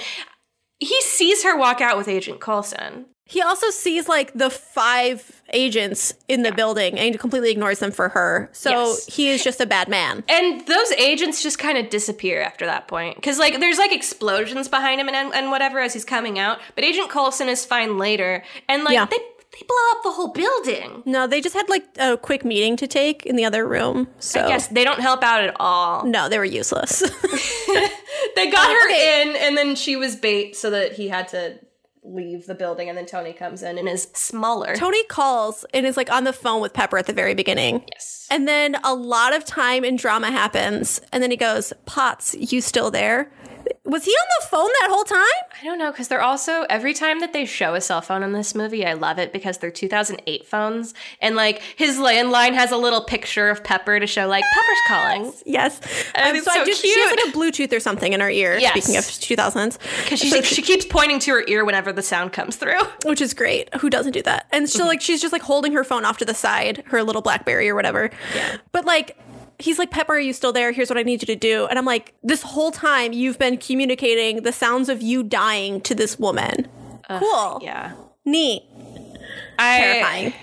He 0.79 1.01
sees 1.01 1.43
her 1.43 1.57
walk 1.57 1.81
out 1.81 1.97
with 1.97 2.07
Agent 2.07 2.39
Coulson. 2.39 3.05
He 3.25 3.41
also 3.43 3.69
sees 3.69 4.07
like 4.09 4.33
the 4.33 4.49
five 4.49 5.43
agents 5.53 6.13
in 6.27 6.41
the 6.41 6.51
building 6.51 6.97
and 6.97 7.19
completely 7.19 7.51
ignores 7.51 7.77
them 7.79 7.91
for 7.91 8.09
her. 8.09 8.49
So 8.53 8.71
Yes. 8.71 9.05
he 9.05 9.29
is 9.29 9.43
just 9.43 9.61
a 9.61 9.67
bad 9.67 9.87
man. 9.87 10.23
And 10.27 10.65
those 10.65 10.91
agents 10.93 11.43
just 11.43 11.59
kind 11.59 11.77
of 11.77 11.89
disappear 11.91 12.41
after 12.41 12.65
that 12.65 12.87
point. 12.87 13.17
Because, 13.17 13.37
like, 13.37 13.59
there's 13.59 13.77
like 13.77 13.91
explosions 13.91 14.67
behind 14.67 14.99
him 14.99 15.09
and, 15.09 15.31
and 15.33 15.51
whatever 15.51 15.79
as 15.79 15.93
he's 15.93 16.05
coming 16.05 16.39
out. 16.39 16.59
But 16.73 16.83
Agent 16.83 17.09
Coulson 17.11 17.49
is 17.49 17.65
fine 17.65 17.99
later. 17.99 18.43
And, 18.67 18.83
like, 18.83 18.93
Yeah. 18.93 19.05
they, 19.05 19.19
they 19.51 19.65
blow 19.67 19.77
up 19.91 20.03
the 20.03 20.11
whole 20.11 20.27
building. 20.29 21.01
No, 21.05 21.25
they 21.27 21.41
just 21.41 21.55
had 21.55 21.67
like 21.69 21.83
a 21.97 22.17
quick 22.17 22.45
meeting 22.45 22.75
to 22.77 22.87
take 22.87 23.25
in 23.25 23.35
the 23.35 23.45
other 23.45 23.67
room. 23.67 24.07
So 24.19 24.47
Yes, 24.47 24.67
they 24.67 24.83
don't 24.83 24.99
help 24.99 25.23
out 25.23 25.43
at 25.43 25.55
all. 25.59 26.05
no, 26.17 26.29
they 26.29 26.37
were 26.37 26.45
useless. 26.45 27.01
They 28.35 28.49
got 28.51 28.69
her 28.69 28.89
in, 28.89 29.35
and 29.35 29.57
then 29.57 29.75
she 29.75 29.95
was 29.95 30.15
bait 30.15 30.55
so 30.55 30.69
that 30.69 30.93
he 30.93 31.07
had 31.07 31.27
to 31.29 31.57
leave 32.03 32.45
the 32.45 32.55
building. 32.55 32.87
And 32.89 32.97
then 32.97 33.05
Tony 33.05 33.33
comes 33.33 33.63
in 33.63 33.77
and 33.77 33.87
is 33.87 34.07
smaller. 34.13 34.75
Tony 34.75 35.03
calls 35.05 35.65
and 35.73 35.85
is 35.85 35.97
like 35.97 36.11
on 36.11 36.23
the 36.25 36.33
phone 36.33 36.61
with 36.61 36.73
Pepper 36.73 36.97
at 36.97 37.05
the 37.05 37.13
very 37.13 37.33
beginning. 37.33 37.83
yes. 37.91 38.27
And 38.31 38.47
then 38.47 38.75
a 38.83 38.93
lot 38.93 39.33
of 39.35 39.45
time 39.45 39.83
and 39.83 39.97
drama 39.97 40.31
happens. 40.31 41.01
And 41.11 41.21
then 41.23 41.31
he 41.31 41.37
goes, 41.37 41.73
Potts, 41.85 42.35
you 42.35 42.61
still 42.61 42.91
there? 42.91 43.31
Was 43.85 44.05
he 44.05 44.11
on 44.11 44.27
the 44.41 44.47
phone 44.47 44.69
that 44.81 44.89
whole 44.91 45.03
time? 45.03 45.19
I 45.59 45.65
don't 45.65 45.79
know 45.79 45.89
because 45.91 46.07
they're 46.09 46.21
also 46.21 46.61
every 46.69 46.93
time 46.93 47.19
that 47.21 47.33
they 47.33 47.45
show 47.45 47.73
a 47.73 47.81
cell 47.81 48.01
phone 48.01 48.21
in 48.21 48.33
this 48.33 48.53
movie, 48.53 48.85
I 48.85 48.93
love 48.93 49.17
it 49.17 49.33
because 49.33 49.57
they're 49.57 49.71
2008 49.71 50.45
phones, 50.45 50.93
and 51.21 51.35
like 51.35 51.61
his 51.75 51.97
landline 51.97 52.53
has 52.53 52.71
a 52.71 52.77
little 52.77 53.01
picture 53.03 53.49
of 53.49 53.63
Pepper 53.63 53.99
to 53.99 54.05
show 54.05 54.27
like 54.27 54.43
Pepper's 54.53 54.77
calling 54.87 55.33
Yes. 55.45 55.81
And 56.13 56.37
Um, 56.37 56.43
so, 56.43 56.51
I 56.51 56.53
so 56.59 56.65
just, 56.65 56.81
she 56.81 56.89
has 56.99 57.11
cute. 57.11 57.25
like 57.25 57.33
a 57.33 57.37
Bluetooth 57.37 57.75
or 57.75 57.79
something 57.79 58.13
in 58.13 58.19
her 58.19 58.29
ear. 58.29 58.57
Yes. 58.59 58.71
Speaking 58.73 58.95
of 58.97 59.03
2000s, 59.05 59.77
because 60.03 60.19
she 60.19 60.41
she 60.43 60.61
keeps 60.61 60.85
pointing 60.85 61.19
to 61.19 61.31
her 61.31 61.43
ear 61.47 61.65
whenever 61.65 61.91
the 61.91 62.03
sound 62.03 62.31
comes 62.31 62.55
through. 62.57 62.79
which 63.05 63.21
is 63.21 63.33
great. 63.33 63.73
Who 63.75 63.89
doesn't 63.89 64.11
do 64.13 64.21
that? 64.23 64.45
And 64.51 64.65
Mm-hmm. 64.65 64.77
she 64.77 64.83
like 64.83 65.01
she's 65.01 65.19
just 65.21 65.33
like 65.33 65.41
holding 65.41 65.73
her 65.73 65.83
phone 65.83 66.05
off 66.05 66.17
to 66.19 66.25
the 66.25 66.33
side, 66.35 66.83
her 66.87 67.01
little 67.01 67.21
BlackBerry 67.23 67.67
or 67.69 67.75
whatever. 67.75 68.11
Yeah. 68.35 68.57
But 68.71 68.85
like 68.85 69.17
he's 69.59 69.77
like, 69.77 69.91
Pepper, 69.91 70.13
are 70.13 70.19
you 70.19 70.33
still 70.33 70.51
there? 70.53 70.71
Here's 70.71 70.89
what 70.89 70.97
I 70.97 71.03
need 71.03 71.21
you 71.21 71.27
to 71.27 71.35
do. 71.35 71.65
And 71.67 71.77
I'm 71.77 71.85
like, 71.85 72.13
this 72.23 72.41
whole 72.41 72.71
time 72.71 73.13
you've 73.13 73.37
been 73.37 73.57
communicating 73.57 74.43
the 74.43 74.51
sounds 74.53 74.89
of 74.89 75.01
you 75.01 75.21
dying 75.23 75.81
to 75.81 75.93
this 75.93 76.17
woman. 76.17 76.67
cool. 77.19 77.59
Yeah, 77.61 77.93
Neat. 78.25 78.63
I, 79.57 79.77
Terrifying. 79.79 80.33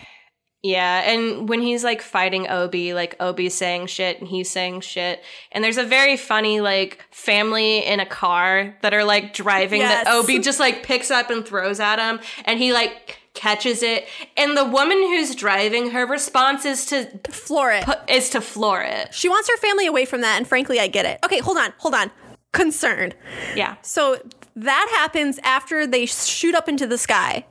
Yeah, 0.62 1.10
and 1.12 1.48
when 1.48 1.60
he's 1.62 1.84
like 1.84 2.02
fighting 2.02 2.48
Obi, 2.48 2.92
like 2.92 3.14
Obi's 3.20 3.54
saying 3.54 3.86
shit 3.86 4.18
and 4.18 4.26
he's 4.28 4.50
saying 4.50 4.80
shit. 4.80 5.22
And 5.52 5.62
there's 5.62 5.76
a 5.78 5.84
very 5.84 6.16
funny 6.16 6.60
like 6.60 7.04
family 7.12 7.86
in 7.86 8.00
a 8.00 8.06
car 8.06 8.76
that 8.82 8.92
are 8.92 9.04
like 9.04 9.32
driving 9.32 9.80
Yes. 9.80 10.04
that 10.04 10.12
Obi 10.12 10.40
just 10.40 10.58
like 10.58 10.82
picks 10.82 11.10
up 11.10 11.30
and 11.30 11.46
throws 11.46 11.78
at 11.78 11.98
him 12.00 12.18
and 12.44 12.58
he 12.58 12.72
like 12.72 13.18
catches 13.36 13.82
it. 13.82 14.08
And 14.36 14.56
the 14.56 14.64
woman 14.64 14.98
who's 14.98 15.34
driving, 15.34 15.90
her 15.90 16.06
response 16.06 16.64
is 16.64 16.86
to 16.86 17.06
Floor 17.30 17.70
it. 17.70 17.84
put 17.84 17.98
is 18.08 18.30
to 18.30 18.40
floor 18.40 18.82
it. 18.82 19.14
She 19.14 19.28
wants 19.28 19.48
her 19.48 19.56
family 19.58 19.86
away 19.86 20.04
from 20.04 20.22
that, 20.22 20.36
and 20.38 20.48
frankly, 20.48 20.80
I 20.80 20.88
get 20.88 21.04
it. 21.04 21.20
Okay, 21.24 21.38
hold 21.38 21.58
on, 21.58 21.72
hold 21.78 21.94
on. 21.94 22.10
Concerned. 22.52 23.14
Yeah. 23.54 23.76
So 23.82 24.16
that 24.56 24.88
happens 24.98 25.38
after 25.42 25.86
they 25.86 26.06
shoot 26.06 26.54
up 26.54 26.68
into 26.68 26.86
the 26.86 26.98
sky. 26.98 27.46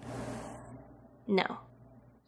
No. 1.28 1.60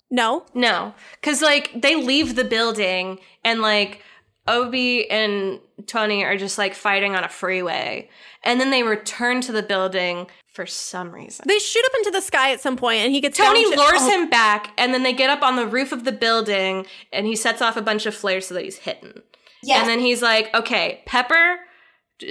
No? 0.10 0.46
No, 0.54 0.94
because 1.20 1.42
like 1.42 1.82
they 1.82 1.96
leave 1.96 2.36
the 2.36 2.46
building 2.46 3.20
and 3.44 3.62
like 3.62 4.04
Obi 4.48 5.10
and 5.10 5.60
Tony 5.86 6.24
are 6.24 6.38
just 6.38 6.58
like 6.58 6.74
fighting 6.74 7.14
on 7.16 7.26
a 7.26 7.30
freeway, 7.30 8.10
and 8.44 8.62
then 8.62 8.70
they 8.70 8.84
return 8.84 9.42
to 9.42 9.52
the 9.52 9.64
building 9.64 10.28
for 10.58 10.66
some 10.66 11.12
reason. 11.12 11.46
They 11.48 11.60
shoot 11.60 11.86
up 11.86 11.92
into 12.00 12.10
the 12.12 12.20
sky 12.22 12.52
at 12.52 12.60
some 12.60 12.76
point, 12.78 13.02
and 13.04 13.14
he 13.14 13.22
gets 13.22 13.38
Tony 13.38 13.64
down 13.64 13.74
to- 13.74 13.78
lures 13.78 14.02
oh, 14.02 14.10
him 14.10 14.28
back, 14.30 14.72
and 14.78 14.92
then 14.92 15.04
they 15.04 15.14
get 15.14 15.30
up 15.30 15.44
on 15.44 15.56
the 15.56 15.68
roof 15.68 15.92
of 15.92 16.04
the 16.04 16.12
building, 16.12 16.88
and 17.14 17.28
he 17.28 17.36
sets 17.36 17.62
off 17.62 17.78
a 17.78 17.82
bunch 17.84 18.08
of 18.08 18.16
flares 18.16 18.48
so 18.48 18.56
that 18.56 18.64
he's 18.64 18.80
hidden. 18.80 19.22
Yeah. 19.62 19.80
And 19.82 19.88
then 19.88 20.00
he's 20.00 20.22
like, 20.24 20.52
"Okay, 20.56 21.04
Pepper, 21.06 21.60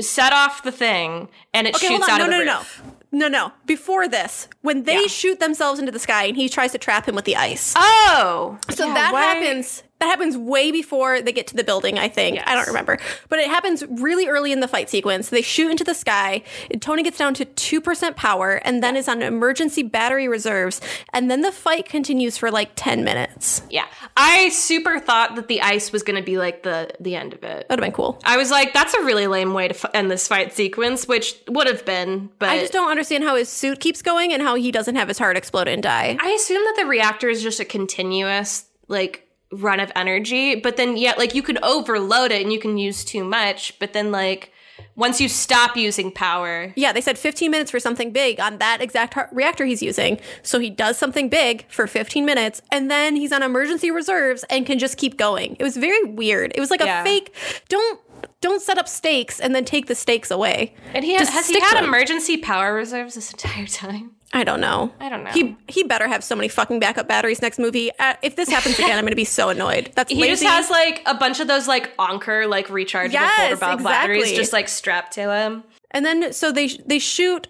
set 0.01 0.33
off 0.33 0.65
the 0.65 0.73
thing," 0.73 1.29
and 1.55 1.69
it 1.69 1.77
Okay, 1.77 1.87
shoots 1.87 2.07
hold 2.09 2.11
on. 2.11 2.11
out 2.11 2.19
No, 2.19 2.25
of 2.25 2.31
the 2.41 2.45
no, 2.45 2.53
no, 2.53 2.59
roof. 2.59 2.83
no, 3.13 3.29
no, 3.29 3.47
no. 3.47 3.53
Before 3.65 4.09
this, 4.09 4.49
when 4.63 4.83
they 4.83 5.03
Yeah. 5.03 5.07
shoot 5.07 5.39
themselves 5.39 5.79
into 5.79 5.93
the 5.93 5.99
sky, 6.01 6.25
and 6.25 6.37
he 6.37 6.49
tries 6.49 6.73
to 6.73 6.79
trap 6.79 7.09
him 7.09 7.15
with 7.15 7.25
the 7.27 7.37
ice. 7.37 7.75
Oh, 7.77 8.59
So 8.71 8.89
Yeah, 8.89 8.95
that 8.95 9.13
why- 9.13 9.23
happens. 9.23 9.85
That 10.07 10.11
happens 10.21 10.39
way 10.39 10.71
before 10.71 11.21
they 11.21 11.33
get 11.33 11.49
to 11.49 11.57
the 11.57 11.65
building. 11.65 11.99
I 11.99 12.07
think 12.07 12.39
I 12.47 12.55
don't 12.55 12.69
remember, 12.69 12.97
but 13.29 13.41
it 13.41 13.49
happens 13.49 13.83
really 13.89 14.29
early 14.29 14.53
in 14.53 14.61
the 14.61 14.69
fight 14.69 14.89
sequence. 14.89 15.31
They 15.31 15.43
shoot 15.43 15.69
into 15.69 15.83
the 15.83 15.95
sky. 15.95 16.45
Tony 16.79 17.03
gets 17.03 17.19
down 17.19 17.35
to 17.35 17.45
two 17.45 17.81
percent 17.81 18.15
power, 18.15 18.61
and 18.65 18.85
then 18.85 18.95
is 18.95 19.09
on 19.09 19.21
emergency 19.21 19.83
battery 19.83 20.29
reserves. 20.29 20.81
And 21.13 21.29
then 21.29 21.41
the 21.41 21.51
fight 21.51 21.89
continues 21.89 22.39
for 22.39 22.53
like 22.53 22.71
ten 22.77 23.03
minutes. 23.03 23.63
Yeah, 23.69 23.87
I 24.17 24.51
super 24.51 25.01
thought 25.01 25.35
that 25.35 25.49
the 25.49 25.61
ice 25.61 25.91
was 25.91 26.05
going 26.05 26.15
to 26.15 26.23
be 26.23 26.39
like 26.39 26.63
the 26.63 26.89
the 27.01 27.17
end 27.17 27.33
of 27.33 27.43
it. 27.43 27.67
That'd 27.69 27.71
have 27.71 27.81
been 27.81 27.91
cool. 27.91 28.21
I 28.25 28.37
was 28.37 28.53
like, 28.53 28.73
that's 28.73 28.95
a 28.95 29.03
really 29.03 29.27
lame 29.27 29.55
way 29.55 29.67
to 29.67 29.75
f- 29.75 29.91
end 29.93 30.09
this 30.09 30.29
fight 30.29 30.53
sequence, 30.53 31.09
which 31.09 31.35
would 31.49 31.67
have 31.67 31.85
been, 31.85 32.31
but 32.39 32.51
I 32.51 32.61
just 32.61 32.73
don't 32.73 32.93
understand 32.93 33.25
how 33.25 33.35
his 33.35 33.49
suit 33.49 33.81
keeps 33.81 34.03
going 34.03 34.33
and 34.33 34.41
how 34.41 34.55
he 34.55 34.71
doesn't 34.71 34.95
have 34.95 35.09
his 35.09 35.19
heart 35.19 35.37
explode 35.37 35.67
and 35.67 35.83
die. 35.83 36.17
I 36.21 36.29
assume 36.29 36.63
that 36.63 36.75
the 36.77 36.87
reactor 36.87 37.29
is 37.29 37.43
just 37.43 37.59
a 37.59 37.65
continuous 37.65 38.67
like 38.87 39.26
run 39.57 39.81
of 39.81 39.91
energy, 39.97 40.55
but 40.55 40.77
then 40.77 40.97
yet 40.97 41.19
like 41.19 41.35
you 41.35 41.43
could 41.43 41.59
overload 41.63 42.33
it 42.33 42.43
and 42.43 42.53
you 42.53 42.59
can 42.61 42.79
use 42.79 43.05
too 43.05 43.25
much, 43.25 43.79
but 43.79 43.93
then 43.93 44.11
like 44.13 44.53
once 44.95 45.21
you 45.21 45.29
stop 45.29 45.77
using 45.77 46.11
power, 46.13 46.73
Yeah, 46.77 46.93
they 46.93 47.01
said 47.01 47.19
15 47.19 47.51
minutes 47.51 47.71
for 47.71 47.81
something 47.81 48.13
big 48.13 48.41
on 48.41 48.59
that 48.59 48.81
exact 48.83 49.17
reactor 49.33 49.65
he's 49.65 49.83
using. 49.83 50.21
So 50.43 50.59
he 50.59 50.69
does 50.71 50.99
something 50.99 51.29
big 51.29 51.65
for 51.71 51.87
15 51.87 52.25
minutes 52.27 52.61
and 52.71 52.91
then 52.91 53.17
he's 53.17 53.33
on 53.33 53.43
emergency 53.43 53.91
reserves 53.91 54.45
and 54.51 54.67
can 54.67 54.79
just 54.79 54.97
keep 54.99 55.17
going. 55.17 55.57
It 55.59 55.63
was 55.63 55.77
very 55.77 56.03
weird. 56.05 56.53
It 56.55 56.61
was 56.61 56.71
like 56.71 56.81
Yeah. 56.81 57.01
a 57.03 57.05
fake 57.05 57.35
don't 57.69 58.01
don't 58.41 58.61
set 58.63 58.79
up 58.79 58.89
stakes 58.89 59.41
and 59.41 59.55
then 59.55 59.65
take 59.65 59.87
the 59.87 59.95
stakes 59.95 60.31
away. 60.31 60.75
and 60.95 61.05
he 61.05 61.15
has, 61.15 61.29
has 61.31 61.49
he 61.49 61.59
had 61.61 61.77
them. 61.77 61.85
emergency 61.85 62.37
power 62.37 62.75
reserves 62.75 63.15
this 63.15 63.31
entire 63.31 63.67
time. 63.85 64.13
I 64.37 64.45
don't 64.45 64.61
know. 64.61 64.93
I 65.01 65.09
don't 65.09 65.25
know. 65.25 65.31
He 65.31 65.57
he 65.67 65.83
better 65.83 66.07
have 66.07 66.23
so 66.23 66.37
many 66.37 66.49
fucking 66.49 66.79
backup 66.79 67.09
batteries 67.09 67.41
next 67.41 67.59
movie. 67.59 67.91
Uh, 67.99 68.15
if 68.21 68.37
this 68.37 68.51
happens 68.51 68.79
again, 68.79 68.99
I'm 68.99 69.03
going 69.03 69.13
to 69.13 69.17
be 69.17 69.25
so 69.25 69.49
annoyed. 69.49 69.91
That's 69.95 70.13
He 70.13 70.21
lazy. 70.21 70.45
just 70.45 70.45
has 70.45 70.71
like 70.71 71.03
a 71.07 71.15
bunch 71.15 71.41
of 71.41 71.49
those 71.49 71.67
like 71.67 71.91
Anker 71.99 72.47
like 72.47 72.69
rechargeable 72.69 73.13
Yes, 73.13 73.59
belt 73.59 73.83
batteries 73.83 74.33
just 74.33 74.53
like 74.53 74.69
strapped 74.69 75.13
to 75.15 75.33
him. 75.35 75.65
And 75.91 76.05
then 76.05 76.35
so 76.35 76.53
they 76.53 76.69
they 76.87 76.99
shoot 76.99 77.49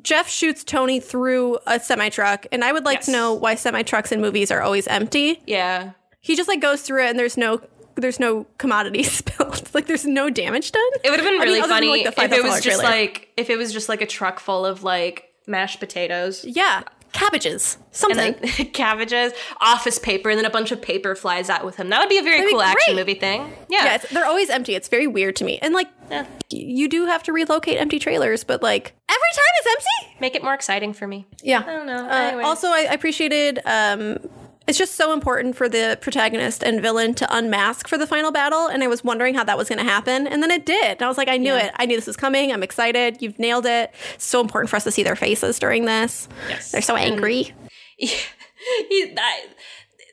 Jeff 0.00 0.26
shoots 0.28 0.64
Tony 0.64 1.00
through 1.00 1.58
a 1.66 1.78
semi 1.78 2.08
truck, 2.08 2.46
and 2.50 2.64
I 2.64 2.72
would 2.72 2.86
like 2.86 3.02
to 3.02 3.12
know 3.12 3.34
why 3.34 3.54
semi 3.54 3.82
trucks 3.82 4.10
in 4.10 4.20
movies 4.22 4.50
are 4.50 4.62
always 4.62 4.86
empty. 4.88 5.42
Yeah. 5.46 5.90
He 6.20 6.34
just 6.34 6.48
like 6.48 6.60
goes 6.62 6.80
through 6.80 7.04
it, 7.04 7.10
and 7.10 7.18
there's 7.18 7.36
no 7.36 7.60
there's 7.96 8.18
no 8.18 8.46
commodity 8.56 9.02
spilled. 9.02 9.68
like 9.74 9.86
there's 9.86 10.06
no 10.06 10.30
damage 10.30 10.72
done. 10.72 10.82
It 11.04 11.10
would 11.10 11.20
have 11.20 11.28
been 11.28 11.34
I 11.34 11.44
mean, 11.44 11.48
really 11.48 11.60
than, 11.60 11.68
funny 11.68 11.88
like, 11.88 12.06
if 12.06 12.32
it 12.32 12.42
was 12.42 12.62
just 12.62 12.80
trailer. 12.80 12.82
like 12.84 13.28
if 13.36 13.50
it 13.50 13.58
was 13.58 13.70
just 13.72 13.90
like 13.90 14.00
a 14.00 14.06
truck 14.06 14.40
full 14.40 14.64
of 14.64 14.82
like 14.82 15.28
mashed 15.46 15.80
potatoes. 15.80 16.44
yeah, 16.44 16.82
cabbages, 17.12 17.76
And 17.76 17.94
something. 17.94 18.34
then 18.40 18.66
cabbages, 18.72 19.32
office 19.60 19.98
paper, 19.98 20.30
and 20.30 20.38
then 20.38 20.46
a 20.46 20.50
bunch 20.50 20.72
of 20.72 20.80
paper 20.80 21.14
flies 21.14 21.50
out 21.50 21.64
with 21.64 21.76
him. 21.76 21.90
That 21.90 22.00
would 22.00 22.08
be 22.08 22.18
a 22.18 22.22
very 22.22 22.38
That'd 22.38 22.52
cool 22.52 22.62
action 22.62 22.96
movie 22.96 23.14
thing. 23.14 23.52
Yeah. 23.68 23.84
yeah, 23.84 23.98
they're 23.98 24.24
always 24.26 24.48
empty. 24.48 24.74
It's 24.74 24.88
very 24.88 25.06
weird 25.06 25.36
to 25.36 25.44
me. 25.44 25.58
And 25.60 25.74
like, 25.74 25.88
Yeah. 26.10 26.26
you 26.50 26.88
do 26.88 27.04
have 27.06 27.22
to 27.24 27.32
relocate 27.32 27.78
empty 27.78 27.98
trailers, 27.98 28.44
but 28.44 28.62
like 28.62 28.94
every 29.08 29.20
time 29.34 29.44
it's 29.58 29.66
empty. 29.70 30.16
Make 30.20 30.34
it 30.34 30.42
more 30.42 30.54
exciting 30.54 30.92
for 30.94 31.06
me. 31.06 31.26
Yeah. 31.42 31.62
I 31.66 31.72
don't 31.72 31.86
know. 31.86 32.08
Uh, 32.08 32.40
Also, 32.46 32.68
I 32.68 32.86
I 32.90 32.94
appreciated. 32.94 33.60
Um, 33.66 34.18
it's 34.66 34.78
just 34.78 34.94
so 34.94 35.12
important 35.12 35.56
for 35.56 35.68
the 35.68 35.98
protagonist 36.00 36.62
and 36.62 36.80
villain 36.80 37.14
to 37.14 37.36
unmask 37.36 37.88
for 37.88 37.98
the 37.98 38.06
final 38.06 38.30
battle, 38.30 38.66
and 38.68 38.82
I 38.82 38.86
was 38.88 39.02
wondering 39.04 39.34
how 39.34 39.44
that 39.44 39.58
was 39.58 39.68
going 39.68 39.78
to 39.78 39.84
happen, 39.84 40.26
and 40.26 40.42
then 40.42 40.50
it 40.50 40.64
did. 40.66 40.92
And 40.92 41.02
I 41.02 41.08
was 41.08 41.18
like, 41.18 41.28
I 41.28 41.36
knew 41.36 41.54
Yeah. 41.54 41.66
it. 41.66 41.72
I 41.76 41.86
knew 41.86 41.96
this 41.96 42.06
was 42.06 42.16
coming. 42.16 42.52
I'm 42.52 42.62
excited. 42.62 43.20
You've 43.20 43.38
nailed 43.38 43.66
it. 43.66 43.92
It's 44.14 44.24
so 44.24 44.40
important 44.40 44.70
for 44.70 44.76
us 44.76 44.84
to 44.84 44.90
see 44.90 45.02
their 45.02 45.16
faces 45.16 45.58
during 45.58 45.84
this. 45.84 46.28
Yes. 46.48 46.70
They're 46.70 46.82
so 46.82 46.96
angry. 46.96 47.54
he, 47.96 49.12
that, 49.14 49.40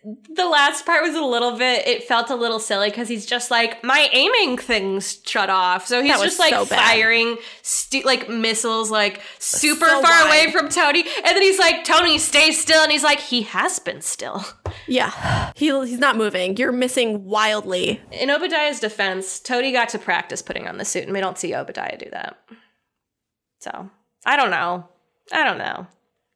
the 0.04 0.46
last 0.46 0.86
part 0.86 1.04
was 1.04 1.16
a 1.16 1.22
little 1.24 1.58
bit, 1.58 1.88
it 1.88 2.04
felt 2.06 2.30
a 2.30 2.36
little 2.36 2.60
silly 2.60 2.90
because 2.90 3.08
he's 3.08 3.26
just 3.26 3.52
like, 3.52 3.84
my 3.84 4.10
aiming 4.14 4.58
things 4.58 5.22
shut 5.26 5.50
off. 5.50 5.88
So 5.88 6.02
he's 6.02 6.20
just 6.20 6.40
like 6.40 6.54
so 6.54 6.66
firing 6.66 7.38
stu- 7.62 8.04
like 8.04 8.30
missiles 8.30 8.90
like 8.90 9.22
super 9.40 9.86
So 9.86 10.02
far 10.02 10.26
wide. 10.26 10.28
away 10.28 10.52
from 10.52 10.70
Tony. 10.70 11.02
And 11.02 11.26
then 11.36 11.42
he's 11.42 11.60
like, 11.60 11.84
Tony, 11.84 12.18
stay 12.18 12.52
still. 12.52 12.82
And 12.82 12.92
he's 12.92 13.04
like, 13.04 13.20
he 13.20 13.42
has 13.44 13.80
been 13.80 14.02
still. 14.02 14.46
Yeah, 14.88 15.52
he, 15.56 15.68
he's 15.86 16.00
not 16.00 16.16
moving. 16.18 16.58
You're 16.58 16.72
missing 16.72 17.26
wildly. 17.26 18.02
In 18.12 18.30
Obadiah's 18.32 18.80
defense, 18.80 19.40
Tony 19.40 19.72
got 19.72 19.90
to 19.90 20.00
practice 20.00 20.42
putting 20.42 20.68
on 20.68 20.78
the 20.78 20.86
suit, 20.86 21.04
and 21.04 21.14
we 21.14 21.20
don't 21.20 21.38
see 21.38 21.54
Obadiah 21.54 21.98
do 21.98 22.10
that. 22.12 22.38
So 23.60 23.90
I 24.26 24.36
don't 24.36 24.50
know. 24.50 24.88
I 25.32 25.44
don't 25.44 25.58
know. 25.60 25.86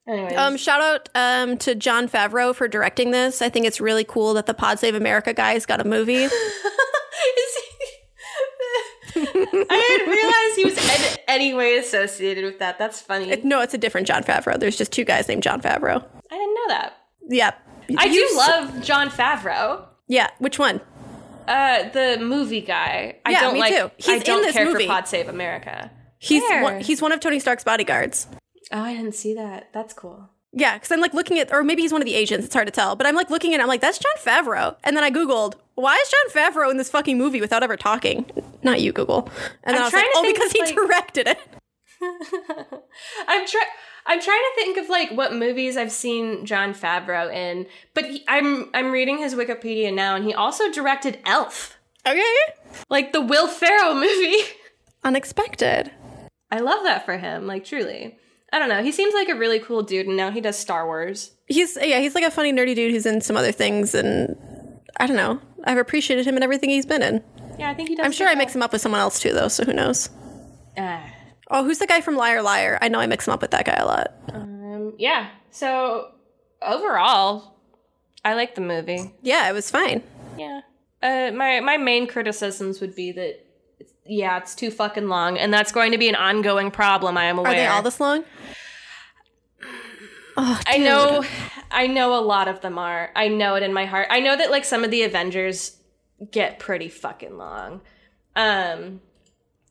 Anyways, 0.08 0.38
Um, 0.38 0.58
shout 0.58 0.82
out 0.82 1.10
um, 1.16 1.58
to 1.60 1.76
Jon 1.76 2.10
Favreau 2.10 2.54
for 2.54 2.68
directing 2.68 3.12
this. 3.12 3.42
I 3.42 3.50
think 3.50 3.66
it's 3.66 3.80
really 3.80 4.04
cool 4.04 4.34
that 4.34 4.46
the 4.48 4.54
Pod 4.54 4.80
Save 4.80 4.96
America 4.96 5.34
guys 5.34 5.66
got 5.66 5.80
a 5.80 5.86
movie. 5.86 6.16
Is 6.24 6.32
he- 7.56 7.60
I 9.16 9.86
didn't 9.88 10.10
realize 10.10 10.56
he 10.56 10.66
was 10.66 10.78
in 11.14 11.18
any 11.28 11.54
way 11.54 11.78
associated 11.78 12.44
with 12.46 12.60
that. 12.60 12.80
That's 12.80 13.00
funny. 13.00 13.34
no, 13.44 13.62
it's 13.62 13.74
a 13.74 13.78
different 13.78 14.08
Jon 14.08 14.24
Favreau. 14.24 14.60
There's 14.60 14.76
just 14.76 14.92
two 14.92 15.04
guys 15.06 15.28
named 15.28 15.44
Jon 15.44 15.62
Favreau. 15.62 16.04
I 16.32 16.36
didn't 16.36 16.54
know 16.56 16.68
that. 16.70 16.94
Yep. 17.30 17.60
I 17.98 18.06
You 18.06 18.28
do 18.30 18.38
love 18.38 18.82
Jon 18.84 19.10
Favreau, 19.10 19.86
Yeah, 20.08 20.30
which 20.40 20.58
one? 20.58 20.82
uh, 21.48 21.90
the 21.90 22.18
movie 22.22 22.62
guy. 22.62 23.18
I 23.26 23.32
Yeah, 23.32 23.42
don't 23.42 23.54
me 23.56 23.60
like. 23.60 23.74
too. 23.76 23.92
He's 23.98 24.08
in 24.22 24.24
don't 24.24 24.42
this 24.42 24.54
care 24.54 24.66
movie. 24.66 24.86
for 24.86 24.94
Pod 24.94 25.08
Save 25.08 25.28
America. 25.30 25.92
He's 26.18 26.42
Where? 26.44 26.64
one, 26.64 26.80
he's 26.80 27.02
one 27.02 27.12
of 27.12 27.20
Tony 27.20 27.40
Stark's 27.40 27.64
bodyguards. 27.66 28.28
Oh, 28.74 28.82
I 28.82 28.94
didn't 28.95 29.16
see 29.16 29.34
that. 29.36 29.70
That's 29.72 29.94
cool. 29.94 30.30
Yeah, 30.52 30.76
because 30.76 30.91
I'm 30.91 31.00
like 31.00 31.14
looking 31.14 31.40
at, 31.40 31.52
or 31.54 31.64
maybe 31.64 31.82
he's 31.84 31.91
one 31.91 32.02
of 32.02 32.06
the 32.06 32.16
agents. 32.16 32.45
It's 32.45 32.54
hard 32.54 32.68
to 32.68 32.72
tell, 32.72 32.95
but 32.95 33.08
I'm 33.08 33.16
like 33.16 33.30
looking 33.30 33.54
at, 33.54 33.60
it, 33.60 33.64
I'm 33.64 33.68
like, 33.70 33.82
that's 33.82 33.98
Jon 34.00 34.12
Favreau. 34.20 34.76
And 34.84 34.95
then 34.98 35.04
I 35.04 35.10
googled, 35.12 35.56
why 35.76 35.95
is 35.95 36.10
Jon 36.10 36.52
Favreau 36.54 36.70
in 36.70 36.78
this 36.78 36.90
fucking 36.90 37.18
movie 37.18 37.41
without 37.41 37.64
ever 37.64 37.78
talking? 37.78 38.26
Not 38.62 38.82
you, 38.82 38.91
Google. 38.91 39.30
And 39.64 39.76
then 39.76 39.78
I'm 39.78 39.82
I 39.84 39.86
was 39.86 39.94
like, 39.94 40.06
oh, 40.16 40.32
because 40.34 40.52
he 40.52 40.62
like- 40.62 40.76
directed 40.76 41.28
it. 41.28 41.38
I'm 43.28 43.48
trying. 43.48 43.66
I'm 44.06 44.20
trying 44.22 44.41
to 44.41 44.52
think 44.56 44.78
of 44.78 44.90
like 44.90 45.12
what 45.12 45.34
movies 45.34 45.78
I've 45.78 45.91
seen 45.91 46.45
Jon 46.45 46.74
Favreau 46.74 47.34
in, 47.34 47.66
but 47.94 48.04
he, 48.06 48.26
I'm 48.28 48.70
I'm 48.74 48.91
reading 48.91 49.20
his 49.20 49.34
Wikipedia 49.36 49.94
now, 49.94 50.16
and 50.18 50.26
he 50.26 50.34
also 50.34 50.70
directed 50.70 51.20
Elf, 51.26 51.78
Okay. 52.06 52.22
like 52.90 53.14
the 53.14 53.22
Will 53.22 53.48
Ferrell 53.48 53.95
movie. 54.00 54.41
Unexpected. 55.06 55.91
I 56.52 56.60
love 56.60 56.84
that 56.84 57.06
for 57.06 57.18
him, 57.18 57.48
like 57.48 57.64
truly. 57.64 58.18
I 58.54 58.60
don't 58.60 58.70
know. 58.70 58.82
He 58.84 58.92
seems 58.94 59.14
like 59.14 59.28
a 59.28 59.36
really 59.36 59.60
cool 59.60 59.82
dude, 59.84 60.08
and 60.08 60.16
now 60.16 60.32
he 60.32 60.40
does 60.40 60.58
Star 60.58 60.86
Wars. 60.86 61.32
He's 61.48 61.76
yeah, 61.82 62.00
he's 62.00 62.16
like 62.16 62.24
a 62.24 62.32
funny 62.32 62.54
nerdy 62.54 62.76
dude 62.76 62.92
who's 62.92 63.06
in 63.06 63.20
some 63.20 63.36
other 63.36 63.52
things, 63.52 63.94
and 63.96 64.38
I 64.98 65.08
don't 65.08 65.18
know. 65.18 65.42
I've 65.66 65.78
appreciated 65.80 66.26
him 66.26 66.38
in 66.38 66.44
everything 66.44 66.70
he's 66.70 66.86
been 66.86 67.02
in. 67.02 67.24
Yeah, 67.60 67.70
I 67.70 67.74
think 67.74 67.90
he 67.90 67.96
does. 67.96 68.06
I'm 68.06 68.12
sure 68.12 68.28
I 68.30 68.36
mix 68.36 68.56
him 68.56 68.62
up 68.62 68.72
with 68.72 68.82
someone 68.82 69.02
else 69.02 69.20
too, 69.20 69.34
though. 69.34 69.48
So 69.50 69.66
who 69.66 69.74
knows? 69.74 70.10
Uh, 70.78 71.02
Oh, 71.52 71.64
who's 71.64 71.78
the 71.80 71.86
guy 71.86 72.02
from 72.02 72.16
Liar 72.16 72.42
Liar? 72.42 72.80
I 72.82 72.88
know 72.88 73.00
I 73.00 73.06
mix 73.06 73.28
him 73.28 73.34
up 73.34 73.42
with 73.42 73.52
that 73.52 73.66
guy 73.66 73.76
a 73.76 73.86
lot. 73.86 74.14
um, 74.34 74.94
yeah. 74.98 75.30
So 75.52 76.12
overall, 76.62 77.56
I 78.26 78.34
like 78.34 78.56
the 78.56 78.62
movie. 78.62 79.14
Yeah, 79.22 79.50
it 79.50 79.54
was 79.54 79.70
fine. 79.70 80.02
Yeah. 80.38 80.62
Uh, 81.02 81.32
my 81.32 81.60
my 81.60 81.78
main 81.78 82.08
criticisms 82.08 82.80
would 82.82 82.96
be 82.96 83.12
that, 83.12 83.43
yeah, 84.06 84.38
it's 84.38 84.56
too 84.56 84.72
fucking 84.72 85.08
long, 85.08 85.38
and 85.38 85.54
that's 85.54 85.72
going 85.72 85.92
to 85.92 85.98
be 85.98 86.10
an 86.10 86.16
ongoing 86.16 86.72
problem. 86.72 87.18
I 87.18 87.26
am 87.26 87.40
aware. 87.40 87.52
Are 87.52 87.56
they 87.56 87.68
all 87.68 87.82
this 87.82 88.00
long? 88.00 88.24
Oh, 90.36 90.60
I 90.66 90.78
know, 90.78 91.24
I 91.70 91.88
know 91.88 92.18
a 92.18 92.22
lot 92.22 92.48
of 92.48 92.62
them 92.62 92.78
are. 92.78 93.12
I 93.16 93.28
know 93.28 93.56
it 93.56 93.64
in 93.64 93.74
my 93.74 93.86
heart. 93.86 94.08
I 94.10 94.20
know 94.20 94.36
that 94.36 94.50
like 94.50 94.66
some 94.66 94.84
of 94.84 94.92
the 94.92 95.04
Avengers 95.04 95.78
get 96.32 96.60
pretty 96.60 96.90
fucking 96.90 97.38
long. 97.38 97.82
Um, 98.36 99.02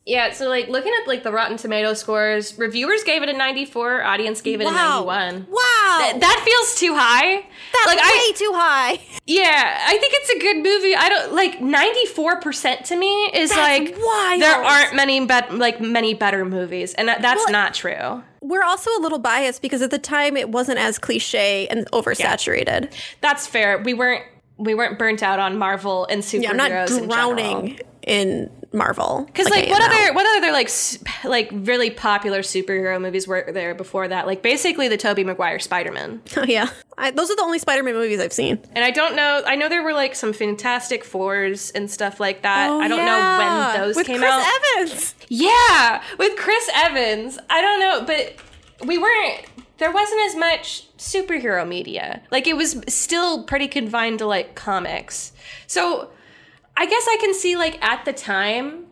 yeah. 0.06 0.32
So 0.32 0.48
like 0.48 0.68
looking 0.68 0.92
at 1.00 1.06
like 1.08 1.22
the 1.22 1.32
Rotten 1.32 1.56
Tomato 1.56 1.94
scores, 1.94 2.58
reviewers 2.58 3.04
gave 3.04 3.22
it 3.22 3.28
a 3.28 3.32
94, 3.32 4.02
audience 4.02 4.40
gave 4.40 4.60
it 4.60 4.64
Wow. 4.64 5.02
a 5.02 5.04
91. 5.06 5.46
Wow. 5.50 5.98
Th- 6.02 6.20
that 6.20 6.42
feels 6.44 6.74
too 6.80 6.94
high. 6.94 7.36
That's 7.72 7.86
like 7.86 7.98
way 7.98 8.02
I, 8.04 8.32
too 8.36 8.52
high. 8.54 9.00
yeah, 9.26 9.84
I 9.86 9.98
think 9.98 10.12
it's 10.16 10.30
a 10.30 10.38
good 10.40 10.56
movie. 10.56 10.96
I 10.96 11.08
don't 11.08 11.34
like 11.34 11.58
94% 11.60 12.84
to 12.88 12.96
me 12.96 13.06
is 13.34 13.50
That's 13.50 13.60
like 13.60 13.96
wild. 13.98 14.42
there 14.42 14.62
aren't 14.62 14.94
many 14.94 15.24
bet 15.26 15.54
like 15.54 15.80
many 15.80 16.14
better 16.14 16.44
movies, 16.44 16.94
and 16.94 17.08
that, 17.08 17.22
that's 17.22 17.38
Well, 17.44 17.52
not 17.52 17.74
true. 17.74 18.22
We're 18.40 18.64
also 18.64 18.90
a 18.98 19.00
little 19.00 19.20
biased 19.20 19.62
because 19.62 19.82
at 19.82 19.90
the 19.92 19.98
time 19.98 20.36
it 20.36 20.48
wasn't 20.50 20.78
as 20.78 20.98
cliche 20.98 21.68
and 21.68 21.88
oversaturated. 21.92 22.92
That's 23.20 23.46
fair. 23.46 23.78
We 23.78 23.94
weren't 23.94 24.24
we 24.58 24.74
weren't 24.74 24.98
burnt 24.98 25.22
out 25.22 25.38
on 25.38 25.58
Marvel 25.58 26.06
and 26.06 26.22
superheroes. 26.22 26.42
Yeah, 26.42 26.50
I'm 26.50 26.56
not 26.56 26.90
in 26.90 27.08
drowning 27.08 27.80
in 28.06 28.50
Marvel. 28.72 29.24
Because 29.26 29.48
like, 29.50 29.68
I 29.68 29.70
what 29.70 29.82
other 29.82 30.14
what 30.14 30.38
other 30.38 30.52
like 30.52 30.70
like 31.24 31.50
really 31.52 31.90
popular 31.90 32.40
superhero 32.40 33.00
movies 33.00 33.28
were 33.28 33.50
there 33.52 33.74
before 33.74 34.08
that? 34.08 34.26
Like 34.26 34.42
basically 34.42 34.88
the 34.88 34.96
Tobey 34.96 35.24
Maguire 35.24 35.58
Spider 35.58 35.92
Man. 35.92 36.22
Oh 36.36 36.44
yeah, 36.44 36.70
I, 36.98 37.10
those 37.10 37.30
are 37.30 37.36
the 37.36 37.42
only 37.42 37.58
Spider-Man 37.58 37.94
movies 37.94 38.20
I've 38.20 38.32
seen. 38.32 38.58
And 38.72 38.84
I 38.84 38.90
don't 38.90 39.16
know. 39.16 39.42
I 39.46 39.56
know 39.56 39.68
there 39.68 39.82
were 39.82 39.92
like 39.92 40.14
some 40.14 40.32
Fantastic 40.32 41.04
Fours 41.04 41.70
and 41.70 41.90
stuff 41.90 42.20
like 42.20 42.42
that. 42.42 42.70
Oh, 42.70 42.80
I 42.80 42.88
don't 42.88 42.98
yeah. 42.98 43.06
know 43.06 43.38
when 43.38 43.80
those 43.80 43.96
with 43.96 44.06
came 44.06 44.18
Chris 44.18 44.30
out. 44.30 44.60
Evans. 44.76 45.14
Yeah, 45.28 46.02
with 46.18 46.36
Chris 46.36 46.70
Evans. 46.74 47.38
I 47.50 47.60
don't 47.60 47.80
know, 47.80 48.04
but 48.04 48.34
we 48.86 48.98
weren't. 48.98 49.46
There 49.78 49.90
wasn't 49.90 50.20
as 50.28 50.36
much 50.36 50.96
superhero 50.96 51.66
media. 51.66 52.22
Like 52.30 52.46
it 52.46 52.56
was 52.56 52.82
still 52.88 53.44
pretty 53.44 53.68
confined 53.68 54.18
to 54.20 54.26
like 54.26 54.54
comics. 54.54 55.32
So 55.66 56.10
I 56.76 56.86
guess 56.86 57.06
I 57.08 57.18
can 57.20 57.34
see 57.34 57.56
like 57.56 57.82
at 57.82 58.04
the 58.04 58.12
time 58.12 58.86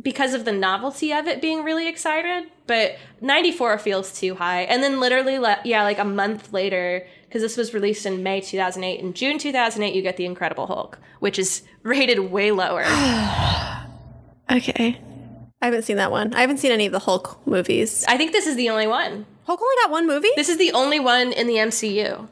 because 0.00 0.34
of 0.34 0.44
the 0.44 0.52
novelty 0.52 1.12
of 1.12 1.26
it 1.26 1.40
being 1.40 1.64
really 1.64 1.88
excited, 1.88 2.50
but 2.66 2.96
94 3.20 3.78
feels 3.78 4.18
too 4.18 4.34
high. 4.34 4.62
And 4.62 4.82
then 4.82 5.00
literally 5.00 5.38
le- 5.38 5.60
yeah, 5.64 5.82
like 5.82 5.98
a 5.98 6.04
month 6.04 6.52
later 6.52 7.06
because 7.26 7.42
this 7.42 7.56
was 7.56 7.74
released 7.74 8.06
in 8.06 8.22
May 8.22 8.40
2008 8.40 9.00
in 9.00 9.12
June 9.12 9.38
2008 9.38 9.94
you 9.94 10.02
get 10.02 10.16
The 10.16 10.24
Incredible 10.24 10.66
Hulk, 10.66 10.98
which 11.20 11.38
is 11.38 11.62
rated 11.82 12.18
way 12.30 12.50
lower. 12.52 12.84
Okay, 14.50 14.98
I 15.60 15.66
haven't 15.66 15.82
seen 15.82 15.98
that 15.98 16.10
one. 16.10 16.32
I 16.32 16.40
haven't 16.40 16.56
seen 16.56 16.72
any 16.72 16.86
of 16.86 16.92
the 16.92 17.00
Hulk 17.00 17.46
movies. 17.46 18.02
I 18.08 18.16
think 18.16 18.32
this 18.32 18.46
is 18.46 18.56
the 18.56 18.70
only 18.70 18.86
one. 18.86 19.26
Hulk 19.44 19.60
only 19.60 19.76
got 19.82 19.90
one 19.90 20.06
movie. 20.06 20.30
This 20.36 20.48
is 20.48 20.56
the 20.56 20.72
only 20.72 20.98
one 20.98 21.34
in 21.34 21.46
the 21.46 21.56
MCU 21.56 22.26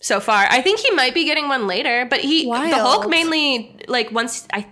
so 0.00 0.20
far. 0.20 0.46
I 0.50 0.60
think 0.62 0.80
he 0.80 0.90
might 0.92 1.14
be 1.14 1.24
getting 1.24 1.48
one 1.48 1.66
later, 1.66 2.06
but 2.08 2.20
he 2.20 2.44
the 2.44 2.76
Hulk 2.76 3.08
mainly 3.08 3.76
like 3.88 4.10
once 4.12 4.46
I 4.52 4.66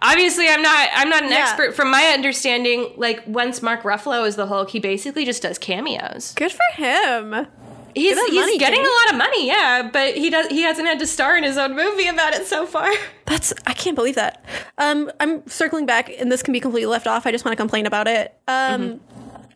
obviously 0.00 0.48
I'm 0.48 0.62
not 0.62 0.88
I'm 0.94 1.08
not 1.08 1.22
an 1.24 1.30
Yeah. 1.30 1.38
expert 1.38 1.74
from 1.74 1.90
my 1.90 2.04
understanding 2.06 2.92
like 2.96 3.22
once 3.26 3.62
Mark 3.62 3.82
Ruffalo 3.82 4.26
is 4.26 4.36
the 4.36 4.46
Hulk, 4.46 4.70
he 4.70 4.80
basically 4.80 5.24
just 5.24 5.42
does 5.42 5.58
cameos. 5.58 6.32
Good 6.34 6.52
for 6.52 6.76
him. 6.82 7.46
He's 7.94 8.18
he's 8.18 8.34
money, 8.34 8.56
getting 8.56 8.78
King. 8.80 8.86
a 8.86 8.88
lot 9.04 9.12
of 9.12 9.18
money, 9.18 9.46
yeah, 9.48 9.90
but 9.92 10.14
he 10.16 10.30
does 10.30 10.46
he 10.46 10.62
hasn't 10.62 10.88
had 10.88 10.98
to 11.00 11.06
star 11.06 11.36
in 11.36 11.44
his 11.44 11.58
own 11.58 11.76
movie 11.76 12.06
about 12.08 12.32
it 12.32 12.46
so 12.46 12.64
far. 12.66 12.90
That's 13.26 13.52
I 13.66 13.74
can't 13.74 13.94
believe 13.94 14.14
that. 14.14 14.42
Um, 14.78 15.10
I'm 15.20 15.46
circling 15.46 15.84
back, 15.84 16.10
and 16.18 16.32
this 16.32 16.42
can 16.42 16.52
be 16.52 16.60
completely 16.60 16.86
left 16.86 17.06
off. 17.06 17.26
I 17.26 17.32
just 17.32 17.44
want 17.44 17.52
to 17.52 17.60
complain 17.60 17.84
about 17.84 18.08
it. 18.08 18.34
Um, 18.48 19.00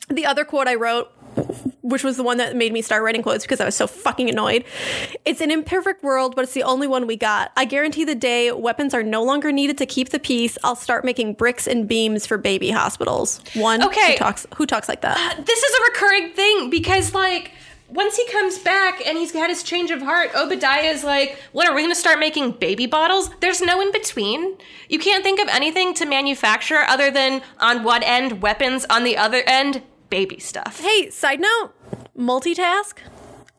the 0.09 0.27
other 0.27 0.45
quote 0.45 0.69
I 0.69 0.75
wrote, 0.75 1.11
which 1.89 2.03
was 2.03 2.17
the 2.17 2.23
one 2.23 2.37
that 2.39 2.57
made 2.57 2.73
me 2.73 2.83
start 2.83 3.03
writing 3.03 3.23
quotes 3.23 3.45
because 3.45 3.61
I 3.61 3.65
was 3.65 3.75
so 3.77 3.87
fucking 3.87 4.29
annoyed. 4.29 4.65
It's 5.25 5.41
an 5.41 5.51
imperfect 5.51 6.03
world, 6.03 6.35
but 6.35 6.43
it's 6.45 6.53
the 6.53 6.65
only 6.65 6.87
one 6.89 7.07
we 7.07 7.17
got. 7.17 7.53
I 7.57 7.65
guarantee 7.65 8.05
the 8.05 8.15
day 8.15 8.51
weapons 8.51 8.93
are 8.95 9.03
no 9.03 9.23
longer 9.23 9.53
needed 9.53 9.79
to 9.79 9.87
keep 9.87 10.09
the 10.09 10.19
peace, 10.19 10.59
I'll 10.65 10.75
start 10.77 11.05
making 11.05 11.35
bricks 11.35 11.67
and 11.67 11.87
beams 11.87 12.27
for 12.27 12.39
baby 12.39 12.71
hospitals. 12.71 13.41
One 13.55 13.83
Okay. 13.83 14.13
who 14.13 14.19
talks 14.19 14.47
who 14.57 14.67
talks 14.67 14.89
like 14.89 15.03
that. 15.03 15.17
Uh, 15.17 15.43
this 15.43 15.63
is 15.63 15.75
a 15.81 15.83
recurring 15.93 16.33
thing 16.33 16.71
because 16.71 17.15
like 17.15 17.53
once 17.89 18.17
he 18.17 18.27
comes 18.33 18.59
back 18.59 19.01
and 19.07 19.17
he's 19.17 19.33
had 19.33 19.49
his 19.49 19.63
change 19.63 19.93
of 19.93 20.03
heart, 20.03 20.31
Obadiah 20.35 20.91
is 20.91 21.05
like, 21.05 21.39
"What 21.53 21.69
are 21.69 21.75
we 21.75 21.83
going 21.83 21.95
to 21.95 21.99
start 22.01 22.19
making 22.19 22.53
baby 22.53 22.87
bottles?" 22.87 23.31
There's 23.39 23.61
no 23.61 23.81
in 23.81 23.93
between. 23.93 24.57
You 24.89 24.99
can't 24.99 25.23
think 25.23 25.39
of 25.41 25.47
anything 25.49 25.95
to 25.95 26.05
manufacture 26.05 26.81
other 26.89 27.13
than 27.13 27.43
on 27.61 27.85
one 27.85 28.03
end 28.03 28.43
weapons, 28.43 28.87
on 28.91 29.05
the 29.05 29.17
other 29.17 29.45
end 29.47 29.83
baby 30.11 30.39
stuff. 30.41 30.81
Hey, 30.81 31.11
side 31.11 31.41
note, 31.41 31.71
multitask. 32.17 32.95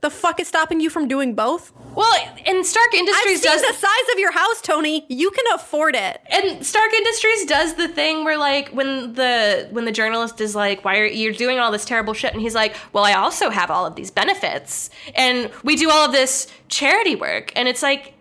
The 0.01 0.11
fuck 0.11 0.39
is 0.39 0.47
stopping 0.47 0.79
you 0.79 0.91
from 0.91 1.07
doing 1.07 1.33
both? 1.33 1.73
Well, 1.95 2.13
and 2.45 2.63
Stark 2.63 2.89
I've 2.93 2.99
Industries 2.99 3.41
seen 3.41 3.51
does 3.51 3.61
the 3.61 3.73
size 3.73 4.13
of 4.13 4.19
your 4.19 4.31
house, 4.31 4.61
Tony. 4.61 5.07
You 5.09 5.31
can 5.31 5.43
afford 5.55 5.95
it. 5.95 6.21
and 6.29 6.63
Stark 6.63 6.93
Industries 6.93 7.45
does 7.47 7.73
the 7.73 7.87
thing 7.87 8.23
where 8.23 8.37
like 8.37 8.69
when 8.69 9.13
the 9.13 9.67
when 9.71 9.85
the 9.85 9.91
journalist 9.91 10.39
is 10.39 10.53
like, 10.55 10.85
"Why 10.85 10.99
are 10.99 11.05
you 11.05 11.33
doing 11.33 11.57
all 11.57 11.71
this 11.71 11.83
terrible 11.83 12.13
shit?" 12.13 12.31
and 12.31 12.41
he's 12.41 12.53
like, 12.53 12.75
"Well, 12.93 13.05
I 13.05 13.13
also 13.13 13.49
have 13.49 13.71
all 13.71 13.87
of 13.87 13.95
these 13.95 14.11
benefits, 14.11 14.91
and 15.15 15.49
we 15.63 15.75
do 15.75 15.89
all 15.89 16.05
of 16.05 16.11
this 16.11 16.45
charity 16.67 17.15
work," 17.15 17.51
and 17.55 17.67
it's 17.67 17.81
like, 17.81 18.13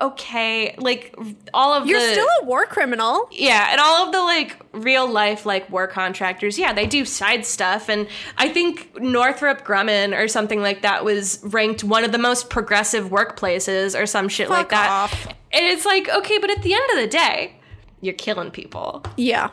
okay, 0.00 0.74
like 0.78 1.14
all 1.54 1.72
of 1.72 1.86
You're 1.86 2.00
the 2.00 2.12
still 2.12 2.28
a 2.42 2.44
war 2.44 2.66
criminal. 2.66 3.28
yeah, 3.32 3.68
and 3.70 3.80
all 3.80 4.06
of 4.06 4.12
the 4.12 4.20
like 4.20 4.56
real 4.72 5.08
life 5.08 5.46
like 5.46 5.68
war 5.70 5.86
contractors, 5.86 6.58
yeah, 6.58 6.72
they 6.72 6.86
do 6.86 7.04
side 7.04 7.46
stuff. 7.46 7.88
And 7.88 8.08
I 8.36 8.48
think 8.48 8.98
Northrop 9.00 9.64
Grumman 9.64 10.16
or 10.16 10.28
something 10.28 10.60
like 10.62 10.82
that 10.82 11.04
was 11.04 11.40
ranked 11.44 11.84
one 11.84 12.04
of 12.04 12.12
the 12.12 12.18
most 12.18 12.50
progressive 12.50 13.10
workplaces 13.10 13.98
or 14.00 14.06
some 14.06 14.28
shit 14.28 14.50
like 14.50 14.68
that. 14.70 14.90
off. 14.90 15.26
And 15.26 15.64
it's 15.64 15.86
like, 15.86 16.08
okay, 16.08 16.38
but 16.38 16.50
at 16.50 16.62
the 16.62 16.74
end 16.74 16.84
of 16.94 16.98
the 16.98 17.06
day, 17.08 17.56
you're 18.00 18.14
killing 18.14 18.50
people. 18.50 19.02
Yeah. 19.16 19.50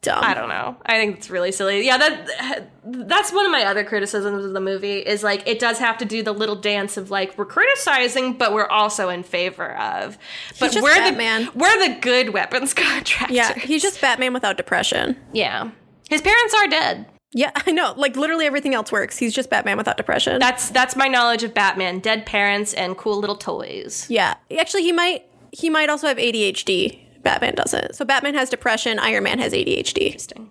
Dumb. 0.00 0.22
I 0.22 0.32
don't 0.32 0.48
know. 0.48 0.76
I 0.86 0.92
think 0.98 1.16
it's 1.16 1.28
really 1.28 1.50
silly. 1.50 1.84
Yeah, 1.84 1.98
that 1.98 2.70
that's 2.84 3.32
one 3.32 3.44
of 3.44 3.50
my 3.50 3.64
other 3.64 3.82
criticisms 3.84 4.44
of 4.44 4.52
the 4.52 4.60
movie 4.60 4.98
is 4.98 5.22
like 5.24 5.42
it 5.46 5.58
does 5.58 5.78
have 5.78 5.98
to 5.98 6.04
do 6.04 6.22
the 6.22 6.32
little 6.32 6.54
dance 6.54 6.96
of 6.96 7.10
like 7.10 7.36
we're 7.36 7.44
criticizing, 7.46 8.34
but 8.34 8.52
we're 8.52 8.68
also 8.68 9.08
in 9.08 9.22
favor 9.24 9.76
of. 9.76 10.16
But 10.60 10.76
we're 10.80 10.94
Batman. 10.94 11.46
the 11.46 11.50
we're 11.54 11.88
the 11.88 12.00
good 12.00 12.30
weapons 12.30 12.74
contractors. 12.74 13.36
Yeah, 13.36 13.54
he's 13.58 13.82
just 13.82 14.00
Batman 14.00 14.32
without 14.32 14.56
depression. 14.56 15.16
Yeah. 15.32 15.70
His 16.08 16.22
parents 16.22 16.54
are 16.54 16.68
dead. 16.68 17.06
Yeah, 17.32 17.50
I 17.54 17.72
know. 17.72 17.92
Like 17.96 18.16
literally 18.16 18.46
everything 18.46 18.74
else 18.74 18.90
works. 18.90 19.18
He's 19.18 19.34
just 19.34 19.50
Batman 19.50 19.76
without 19.76 19.96
depression. 19.96 20.38
That's 20.38 20.70
that's 20.70 20.94
my 20.96 21.08
knowledge 21.08 21.42
of 21.42 21.52
Batman. 21.54 21.98
Dead 21.98 22.24
parents 22.24 22.72
and 22.72 22.96
cool 22.96 23.18
little 23.18 23.36
toys. 23.36 24.06
yeah. 24.08 24.34
Actually, 24.58 24.84
he 24.84 24.92
might 24.92 25.24
he 25.52 25.68
might 25.68 25.90
also 25.90 26.06
have 26.06 26.18
ADHD. 26.18 27.00
Batman 27.22 27.54
doesn't. 27.54 27.94
So 27.94 28.04
Batman 28.04 28.34
has 28.34 28.50
depression. 28.50 28.98
Iron 28.98 29.24
Man 29.24 29.38
has 29.38 29.52
ADHD. 29.52 30.06
Interesting. 30.06 30.50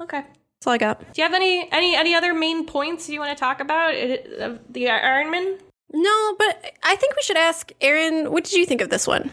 Okay. 0.00 0.22
That's 0.64 0.66
all 0.66 0.72
I 0.72 0.78
got. 0.78 1.00
Do 1.00 1.20
you 1.20 1.24
have 1.24 1.34
any 1.34 1.70
any 1.72 1.94
any 1.94 2.14
other 2.14 2.32
main 2.32 2.66
points 2.66 3.08
you 3.08 3.20
want 3.20 3.36
to 3.36 3.40
talk 3.40 3.60
about 3.60 3.94
of 3.94 4.60
the 4.70 4.88
Iron 4.88 5.30
Man? 5.30 5.58
No, 5.92 6.34
but 6.38 6.72
I 6.82 6.96
think 6.96 7.14
we 7.14 7.22
should 7.22 7.36
ask 7.36 7.70
Aaron. 7.80 8.32
What 8.32 8.44
did 8.44 8.54
you 8.54 8.66
think 8.66 8.80
of 8.80 8.88
this 8.88 9.06
one? 9.06 9.30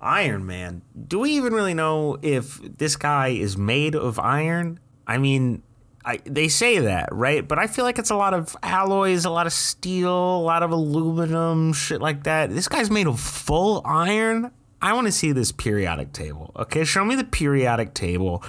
Iron 0.00 0.46
Man. 0.46 0.82
Do 1.06 1.20
we 1.20 1.30
even 1.32 1.52
really 1.52 1.74
know 1.74 2.18
if 2.22 2.60
this 2.78 2.96
guy 2.96 3.28
is 3.28 3.56
made 3.56 3.94
of 3.94 4.18
iron? 4.18 4.80
I 5.06 5.18
mean, 5.18 5.62
I, 6.04 6.18
they 6.24 6.48
say 6.48 6.78
that, 6.80 7.10
right? 7.12 7.46
But 7.46 7.58
I 7.58 7.66
feel 7.66 7.84
like 7.84 7.98
it's 7.98 8.10
a 8.10 8.16
lot 8.16 8.32
of 8.32 8.56
alloys, 8.62 9.24
a 9.24 9.30
lot 9.30 9.46
of 9.46 9.52
steel, 9.52 10.38
a 10.38 10.42
lot 10.42 10.62
of 10.62 10.70
aluminum, 10.70 11.72
shit 11.72 12.00
like 12.00 12.24
that. 12.24 12.50
This 12.50 12.68
guy's 12.68 12.90
made 12.90 13.06
of 13.06 13.20
full 13.20 13.82
iron. 13.84 14.50
I 14.82 14.92
want 14.92 15.06
to 15.06 15.12
see 15.12 15.32
this 15.32 15.52
periodic 15.52 16.12
table. 16.12 16.52
Okay, 16.56 16.84
show 16.84 17.04
me 17.04 17.14
the 17.14 17.24
periodic 17.24 17.94
table 17.94 18.42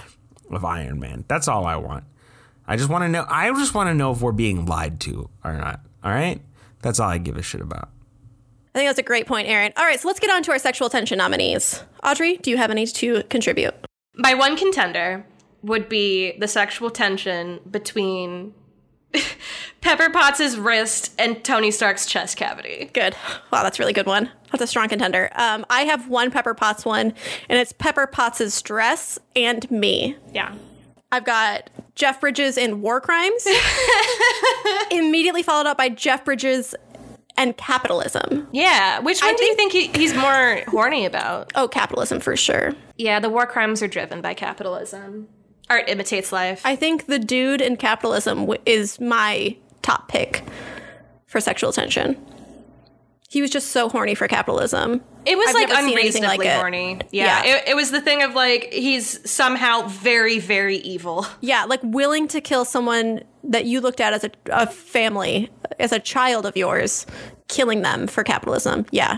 of 0.50 0.64
Iron 0.64 1.00
Man. 1.00 1.26
That's 1.28 1.48
all 1.48 1.66
I 1.66 1.76
want. 1.76 2.06
I 2.68 2.78
just 2.78 2.90
want 2.90 3.04
to 3.04 3.10
know. 3.10 3.26
I 3.28 3.50
just 3.52 3.74
want 3.74 3.90
to 3.90 3.94
know 3.94 4.12
if 4.12 4.22
we're 4.22 4.32
being 4.32 4.66
lied 4.66 5.00
to 5.02 5.30
or 5.44 5.54
not. 5.54 5.82
All 6.04 6.12
right, 6.12 6.42
that's 6.82 7.00
all 7.00 7.10
I 7.10 7.18
give 7.18 7.38
a 7.38 7.42
shit 7.42 7.62
about. 7.62 7.90
I 8.74 8.80
think 8.80 8.88
that's 8.88 9.00
a 9.00 9.04
great 9.04 9.28
point, 9.28 9.50
Aaron. 9.50 9.74
All 9.76 9.84
right, 9.84 10.00
so 10.00 10.08
let's 10.08 10.20
get 10.22 10.30
on 10.30 10.44
to 10.44 10.52
our 10.52 10.60
sexual 10.60 10.90
tension 10.90 11.18
nominees. 11.18 11.84
Audrey, 12.04 12.38
do 12.38 12.50
you 12.50 12.58
have 12.58 12.72
any 12.72 12.88
to 12.88 13.24
contribute? 13.24 13.74
My 14.16 14.34
one 14.34 14.56
contender 14.56 15.26
would 15.62 15.90
be 15.90 16.38
the 16.38 16.48
sexual 16.48 16.90
tension 16.90 17.60
between 17.70 18.54
Pepper 19.82 20.10
Potts' 20.10 20.56
wrist 20.56 21.14
and 21.20 21.44
Tony 21.44 21.72
Stark's 21.72 22.06
chest 22.06 22.38
cavity. 22.38 22.90
Good. 22.94 23.16
Wow, 23.52 23.64
that's 23.64 23.78
a 23.78 23.82
really 23.82 23.94
good 23.94 24.06
one. 24.06 24.30
That's 24.52 24.64
a 24.64 24.68
strong 24.68 24.90
contender. 24.90 25.30
Um, 25.36 25.66
I 25.70 25.82
have 25.84 26.08
one 26.10 26.32
Pepper 26.32 26.54
Potts 26.54 26.86
one, 26.86 27.14
and 27.50 27.60
it's 27.60 27.72
Pepper 27.74 28.08
Potts' 28.08 28.62
dress 28.62 29.18
and 29.36 29.70
me. 29.72 30.16
Yeah. 30.34 30.54
I've 31.12 31.26
got 31.26 31.70
Jeff 31.96 32.22
Bridges 32.22 32.58
in 32.58 32.82
War 32.82 33.02
Crimes, 33.02 33.46
immediately 34.92 35.44
followed 35.44 35.68
up 35.68 35.78
by 35.78 35.90
Jeff 35.90 36.26
Bridges 36.26 36.76
and 37.38 37.56
capitalism. 37.58 38.48
Yeah. 38.52 39.00
Which 39.00 39.22
one 39.22 39.36
do 39.36 39.44
you 39.44 39.56
think 39.56 39.72
he, 39.72 39.88
he's 39.88 40.14
more 40.14 40.62
horny 40.68 41.06
about? 41.06 41.52
Oh, 41.56 41.68
capitalism 41.68 42.20
for 42.20 42.36
sure. 42.36 42.74
Yeah, 42.98 43.20
the 43.20 43.30
war 43.30 43.46
crimes 43.46 43.82
are 43.82 43.88
driven 43.88 44.22
by 44.22 44.34
capitalism. 44.34 45.28
Art 45.70 45.88
imitates 45.88 46.32
life. 46.32 46.62
I 46.66 46.76
think 46.76 47.06
the 47.08 47.20
dude 47.20 47.62
in 47.62 47.78
capitalism 47.78 48.42
w- 48.42 48.62
is 48.66 49.00
my 49.00 49.56
top 49.82 50.10
pick 50.10 50.44
for 51.26 51.40
sexual 51.40 51.72
tension. 51.72 52.18
He 53.32 53.42
was 53.42 53.50
just 53.50 53.68
so 53.68 53.88
horny 53.88 54.14
for 54.14 54.28
capitalism. 54.28 55.02
It 55.26 55.38
was 55.38 55.48
I've 55.48 55.56
like 55.56 55.70
never 55.70 55.88
seen 55.88 55.98
anything 55.98 56.24
unreasonably 56.26 56.48
like 56.48 56.58
horny. 56.58 57.00
Yeah. 57.12 57.46
Yeah. 57.46 57.56
It, 57.56 57.70
it 57.70 57.76
was 57.78 57.90
the 57.90 58.02
thing 58.02 58.24
of 58.24 58.36
like 58.36 58.74
he's 58.74 59.30
somehow 59.30 59.88
very, 59.88 60.40
very 60.40 60.76
evil. 60.78 61.26
Yeah, 61.40 61.64
like 61.64 61.80
willing 61.82 62.28
to 62.28 62.42
kill 62.42 62.66
someone 62.66 63.24
that 63.46 63.64
you 63.66 63.80
looked 63.80 64.02
at 64.02 64.12
as 64.12 64.26
a, 64.26 64.32
a 64.52 64.68
family, 64.68 65.50
as 65.80 65.94
a 65.94 66.00
child 66.00 66.46
of 66.46 66.58
yours, 66.58 67.06
killing 67.48 67.84
them 67.84 68.06
for 68.08 68.22
capitalism. 68.26 68.86
Yeah, 68.92 69.16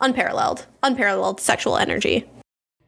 unparalleled, 0.00 0.64
unparalleled 0.82 1.38
sexual 1.38 1.76
energy. 1.76 2.24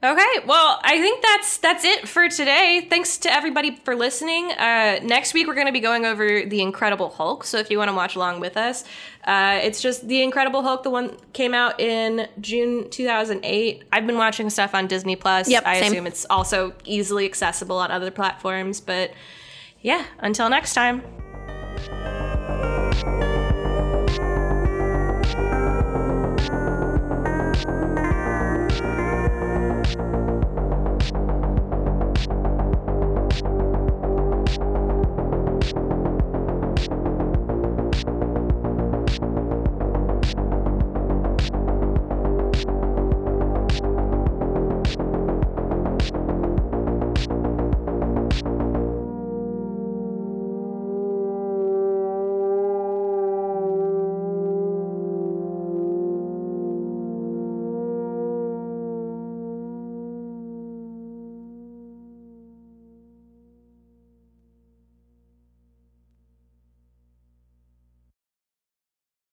Okay, 0.05 0.39
well, 0.47 0.81
I 0.83 1.01
think 1.01 1.23
that's 1.23 1.59
that's 1.59 1.85
it 1.85 2.09
for 2.09 2.29
today. 2.29 2.89
Thanks 2.91 3.19
to 3.19 3.33
everybody 3.33 3.77
for 3.77 3.95
listening. 3.95 4.51
Uh, 4.51 4.99
next 5.01 5.33
week 5.33 5.47
we're 5.47 5.55
going 5.55 5.69
to 5.69 5.73
be 5.73 5.79
going 5.79 6.05
over 6.05 6.45
the 6.45 6.61
Incredible 6.61 7.09
Hulk. 7.09 7.45
So 7.45 7.59
if 7.59 7.71
you 7.71 7.79
want 7.79 7.89
to 7.89 7.95
watch 7.95 8.17
along 8.17 8.41
with 8.41 8.57
us, 8.57 8.83
uh, 9.23 9.61
it's 9.63 9.81
just 9.81 10.09
the 10.09 10.25
Incredible 10.25 10.63
Hulk. 10.63 10.83
The 10.83 10.91
one 10.91 11.17
came 11.35 11.55
out 11.55 11.79
in 11.79 12.27
June 12.41 12.91
2008. 12.91 13.85
I've 13.93 14.05
been 14.05 14.19
watching 14.19 14.51
stuff 14.51 14.75
on 14.75 14.89
Disney 14.89 15.15
Plus. 15.15 15.49
Yep, 15.49 15.63
I 15.65 15.81
same. 15.81 15.93
assume 15.93 16.07
it's 16.09 16.27
also 16.29 16.73
easily 16.85 17.25
accessible 17.25 17.79
on 17.79 17.93
other 17.93 18.11
platforms. 18.11 18.81
But 18.81 19.13
yeah, 19.83 20.05
until 20.19 20.49
next 20.49 20.75
time. 20.75 21.03